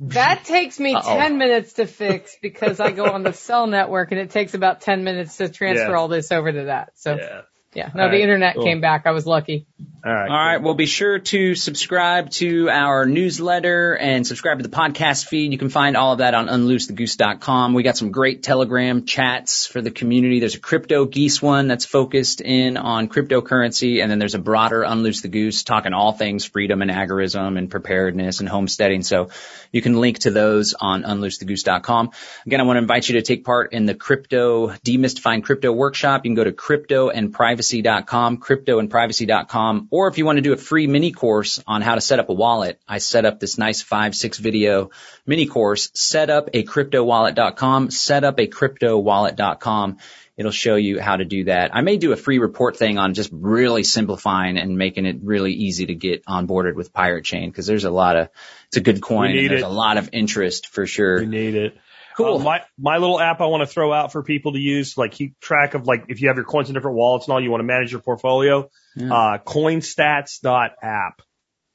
that 0.02 0.46
takes 0.46 0.80
me 0.80 0.96
Uh-oh. 0.96 1.18
10 1.18 1.38
minutes 1.38 1.74
to 1.74 1.86
fix 1.86 2.36
because 2.42 2.80
I 2.80 2.92
go 2.92 3.06
on 3.06 3.24
the 3.24 3.34
cell 3.34 3.68
network, 3.68 4.12
and 4.12 4.20
it 4.20 4.30
takes 4.32 4.54
about 4.54 4.82
10 4.82 5.04
minutes 5.04 5.38
to 5.38 5.50
transfer 5.50 5.92
Yeah. 5.92 5.98
all 5.98 6.08
this 6.08 6.32
over 6.32 6.52
to 6.52 6.64
that. 6.66 6.94
So 6.96 7.16
yeah, 7.18 7.42
yeah. 7.74 7.90
no, 7.94 8.04
All 8.04 8.10
the 8.10 8.14
right, 8.16 8.22
internet 8.22 8.56
cool. 8.56 8.64
came 8.64 8.82
back. 8.82 9.04
I 9.06 9.12
was 9.12 9.26
lucky. 9.26 9.68
All 10.06 10.14
right. 10.14 10.30
All 10.30 10.38
right. 10.38 10.58
Well, 10.62 10.76
be 10.76 10.86
sure 10.86 11.20
to 11.20 11.56
subscribe 11.56 12.30
to 12.32 12.70
our 12.70 13.06
newsletter 13.06 13.98
and 13.98 14.26
subscribe 14.26 14.60
to 14.60 14.64
the 14.64 14.74
podcast 14.74 15.26
feed. 15.26 15.52
You 15.52 15.58
can 15.58 15.70
find 15.70 15.98
all 15.98 16.14
of 16.14 16.20
that 16.20 16.34
on 16.34 16.48
unloosethegoose.com. 16.48 17.74
We 17.74 17.84
got 17.84 17.98
some 17.98 18.12
great 18.12 18.42
Telegram 18.42 19.06
chats 19.06 19.66
for 19.66 19.82
the 19.82 19.92
community. 19.92 20.40
There's 20.40 20.56
a 20.56 20.60
crypto 20.60 21.04
geese 21.04 21.42
one 21.42 21.68
that's 21.68 21.86
focused 21.86 22.40
in 22.40 22.78
on 22.78 23.10
cryptocurrency. 23.10 24.02
And 24.02 24.10
then 24.10 24.20
there's 24.20 24.36
a 24.36 24.40
broader 24.40 24.84
Unloose 24.84 25.22
the 25.22 25.28
Goose 25.28 25.64
talking 25.64 25.92
all 25.92 26.14
things 26.14 26.46
freedom 26.46 26.82
and 26.82 26.90
agorism 26.90 27.58
and 27.58 27.70
preparedness 27.70 28.40
and 28.40 28.48
homesteading. 28.48 29.04
So 29.04 29.32
you 29.74 29.82
can 29.82 30.00
link 30.00 30.20
to 30.20 30.32
those 30.32 30.76
on 30.80 31.04
unloosethegoose.com. 31.04 32.12
Again, 32.46 32.62
I 32.62 32.64
want 32.64 32.78
to 32.78 32.82
invite 32.82 33.10
you 33.10 33.16
to 33.16 33.22
take 33.22 33.44
part 33.44 33.74
in 33.74 33.86
the 33.86 33.96
crypto 33.96 34.70
demystifying 34.70 35.44
crypto 35.44 35.74
workshop. 35.74 36.24
You 36.24 36.30
can 36.30 36.36
go 36.36 36.46
to 36.46 36.54
cryptoandprivacy.com, 36.54 38.38
cryptoandprivacy.com, 38.38 39.89
or 39.92 40.08
if 40.08 40.18
you 40.18 40.26
want 40.26 40.38
to 40.38 40.42
do 40.42 40.54
a 40.54 40.58
free 40.58 40.88
mini 40.88 41.12
course 41.12 41.62
on 41.68 41.82
how 41.82 41.96
to 41.96 42.02
set 42.02 42.20
up 42.20 42.30
a 42.30 42.34
wallet, 42.34 42.80
I 42.88 43.00
set 43.00 43.26
up 43.26 43.40
this 43.40 43.58
nice 43.58 43.82
five, 43.82 44.16
six 44.16 44.38
video 44.38 44.92
mini 45.26 45.46
course, 45.46 45.90
set 45.94 46.30
up 46.30 46.50
a 46.54 46.64
cryptowallet.com, 46.64 47.92
set 47.92 48.24
up 48.24 48.40
a 48.40 48.48
cryptowallet.com. 48.48 49.98
It'll 50.38 50.52
show 50.52 50.76
you 50.76 51.02
how 51.02 51.18
to 51.18 51.26
do 51.26 51.46
that. 51.46 51.76
I 51.76 51.82
may 51.82 51.98
do 51.98 52.14
a 52.14 52.16
free 52.16 52.40
report 52.40 52.78
thing 52.78 52.98
on 52.98 53.14
just 53.14 53.30
really 53.34 53.84
simplifying 53.84 54.58
and 54.58 54.78
making 54.78 55.06
it 55.06 55.18
really 55.22 55.52
easy 55.52 55.88
to 55.88 55.96
get 55.96 56.26
onboarded 56.26 56.76
with 56.76 56.94
Pirate 56.94 57.26
Chain 57.26 57.50
because 57.50 57.68
there's 57.68 57.84
a 57.84 57.92
lot 57.92 58.16
of, 58.16 58.30
it's 58.68 58.78
a 58.78 58.82
good 58.82 59.02
coin 59.02 59.32
need 59.32 59.40
and 59.40 59.50
there's 59.50 59.62
it. 59.64 59.66
a 59.66 59.70
lot 59.70 59.98
of 59.98 60.12
interest 60.14 60.68
for 60.68 60.86
sure. 60.86 61.20
We 61.20 61.26
need 61.26 61.56
it. 61.56 61.78
Cool. 62.20 62.38
Uh, 62.38 62.44
my 62.44 62.62
my 62.78 62.98
little 62.98 63.18
app 63.18 63.40
I 63.40 63.46
want 63.46 63.62
to 63.62 63.68
throw 63.68 63.94
out 63.94 64.12
for 64.12 64.24
people 64.24 64.52
to 64.52 64.60
use, 64.60 64.98
like 64.98 65.14
keep 65.14 65.40
track 65.40 65.74
of 65.74 65.88
like 65.88 66.06
if 66.10 66.22
you 66.22 66.28
have 66.28 66.36
your 66.36 66.46
coins 66.46 66.68
in 66.68 66.74
different 66.74 66.98
wallets 66.98 67.28
and 67.28 67.34
all, 67.34 67.42
you 67.42 67.50
want 67.50 67.62
to 67.62 67.66
manage 67.66 67.94
your 67.94 68.02
portfolio. 68.02 68.70
Yeah. 69.00 69.14
Uh, 69.14 69.38
coinstats.app. 69.40 71.22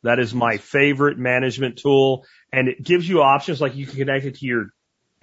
That 0.03 0.19
is 0.19 0.35
my 0.35 0.59
favorite 0.59 1.17
management 1.19 1.79
tool, 1.79 2.27
and 2.53 2.69
it 2.69 2.83
gives 2.83 3.09
you 3.09 3.23
options 3.23 3.61
like 3.61 3.75
you 3.75 3.87
can 3.87 3.97
connect 3.97 4.27
it 4.27 4.35
to 4.37 4.47
your 4.47 4.67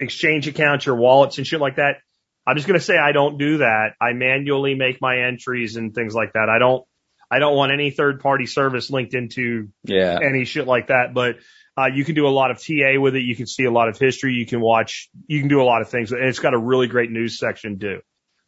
exchange 0.00 0.48
accounts, 0.48 0.86
your 0.86 0.96
wallets, 0.96 1.38
and 1.38 1.46
shit 1.46 1.60
like 1.60 1.76
that. 1.76 1.98
I'm 2.44 2.56
just 2.56 2.66
gonna 2.66 2.80
say 2.80 2.98
I 2.98 3.12
don't 3.12 3.38
do 3.38 3.58
that. 3.58 3.90
I 4.00 4.12
manually 4.14 4.74
make 4.74 5.00
my 5.00 5.18
entries 5.28 5.76
and 5.76 5.94
things 5.94 6.14
like 6.14 6.32
that. 6.32 6.48
I 6.48 6.58
don't. 6.58 6.84
I 7.30 7.38
don't 7.38 7.54
want 7.56 7.72
any 7.72 7.90
third 7.92 8.20
party 8.20 8.44
service 8.46 8.90
linked 8.90 9.14
into 9.14 9.68
Yeah. 9.84 10.18
any 10.22 10.44
shit 10.44 10.66
like 10.66 10.88
that. 10.88 11.14
But 11.14 11.36
uh, 11.78 11.86
you 11.86 12.04
can 12.04 12.14
do 12.14 12.26
a 12.26 12.28
lot 12.28 12.50
of 12.50 12.58
TA 12.62 12.98
with 13.00 13.14
it. 13.14 13.22
You 13.22 13.34
can 13.36 13.46
see 13.46 13.64
a 13.64 13.70
lot 13.70 13.88
of 13.88 13.96
history. 13.98 14.34
You 14.34 14.44
can 14.44 14.60
watch. 14.60 15.08
You 15.28 15.38
can 15.38 15.48
do 15.48 15.62
a 15.62 15.64
lot 15.64 15.80
of 15.80 15.88
things, 15.88 16.10
and 16.10 16.22
it's 16.24 16.40
got 16.40 16.52
a 16.54 16.58
really 16.58 16.88
great 16.88 17.10
news 17.12 17.38
section 17.38 17.78
too. 17.78 18.00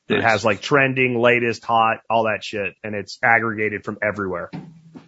It 0.08 0.14
Nice. 0.16 0.22
has 0.24 0.44
like 0.44 0.60
trending, 0.60 1.18
latest, 1.18 1.64
hot, 1.64 1.98
all 2.10 2.24
that 2.24 2.44
shit, 2.44 2.74
and 2.84 2.94
it's 2.94 3.18
aggregated 3.22 3.84
from 3.84 3.98
everywhere. 4.02 4.50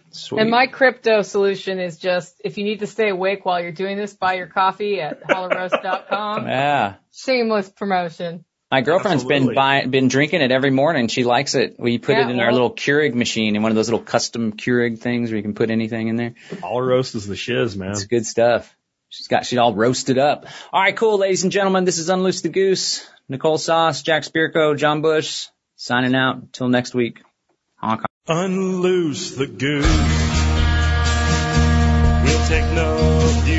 Sweet. 0.09 0.41
And 0.41 0.49
my 0.49 0.65
crypto 0.67 1.21
solution 1.21 1.79
is 1.79 1.97
just 1.97 2.41
if 2.43 2.57
you 2.57 2.63
need 2.63 2.79
to 2.79 2.87
stay 2.87 3.09
awake 3.09 3.45
while 3.45 3.61
you're 3.61 3.71
doing 3.71 3.97
this, 3.97 4.13
buy 4.15 4.33
your 4.35 4.47
coffee 4.47 4.99
at 4.99 5.21
hollerroast.com. 5.23 6.47
yeah. 6.47 6.95
Shameless 7.13 7.69
promotion. 7.69 8.43
My 8.71 8.81
girlfriend's 8.81 9.23
Absolutely. 9.23 9.47
been 9.49 9.55
buying, 9.55 9.89
been 9.91 10.07
drinking 10.09 10.41
it 10.41 10.51
every 10.51 10.71
morning. 10.71 11.07
She 11.07 11.23
likes 11.23 11.55
it. 11.55 11.75
We 11.79 11.99
put 11.99 12.17
Yeah, 12.17 12.27
it 12.27 12.31
in 12.31 12.39
our 12.39 12.51
little 12.51 12.71
Keurig 12.73 13.13
machine 13.13 13.55
in 13.55 13.61
one 13.61 13.71
of 13.71 13.75
those 13.75 13.87
little 13.89 14.03
custom 14.03 14.51
Keurig 14.53 14.99
things 14.99 15.29
where 15.29 15.37
you 15.37 15.43
can 15.43 15.53
put 15.53 15.69
anything 15.69 16.07
in 16.09 16.15
there. 16.17 16.33
All 16.63 16.81
roast 16.81 17.15
is 17.15 17.27
the 17.27 17.35
shiz, 17.37 17.77
man. 17.77 17.91
It's 17.91 18.05
good 18.05 18.25
stuff. 18.25 18.73
She's 19.09 19.27
got, 19.29 19.45
she's 19.45 19.57
all 19.59 19.73
roasted 19.73 20.17
up. 20.17 20.47
All 20.73 20.81
right, 20.81 20.95
cool, 20.95 21.17
ladies 21.17 21.43
and 21.43 21.51
gentlemen. 21.51 21.85
This 21.85 21.97
is 21.97 22.09
Unloose 22.09 22.41
the 22.41 22.49
Goose. 22.49 23.07
Nicole 23.29 23.57
Sauce, 23.57 24.03
Jack 24.03 24.23
Spirko, 24.23 24.77
John 24.77 25.01
Bush, 25.01 25.47
signing 25.75 26.15
out. 26.15 26.37
Until 26.37 26.69
next 26.69 26.93
week. 26.93 27.21
Honk. 27.75 28.03
Unloose 28.27 29.35
the 29.35 29.47
goose. 29.47 29.85
We'll 32.23 32.47
take 32.47 32.73
no 32.73 32.97
views. 33.43 33.56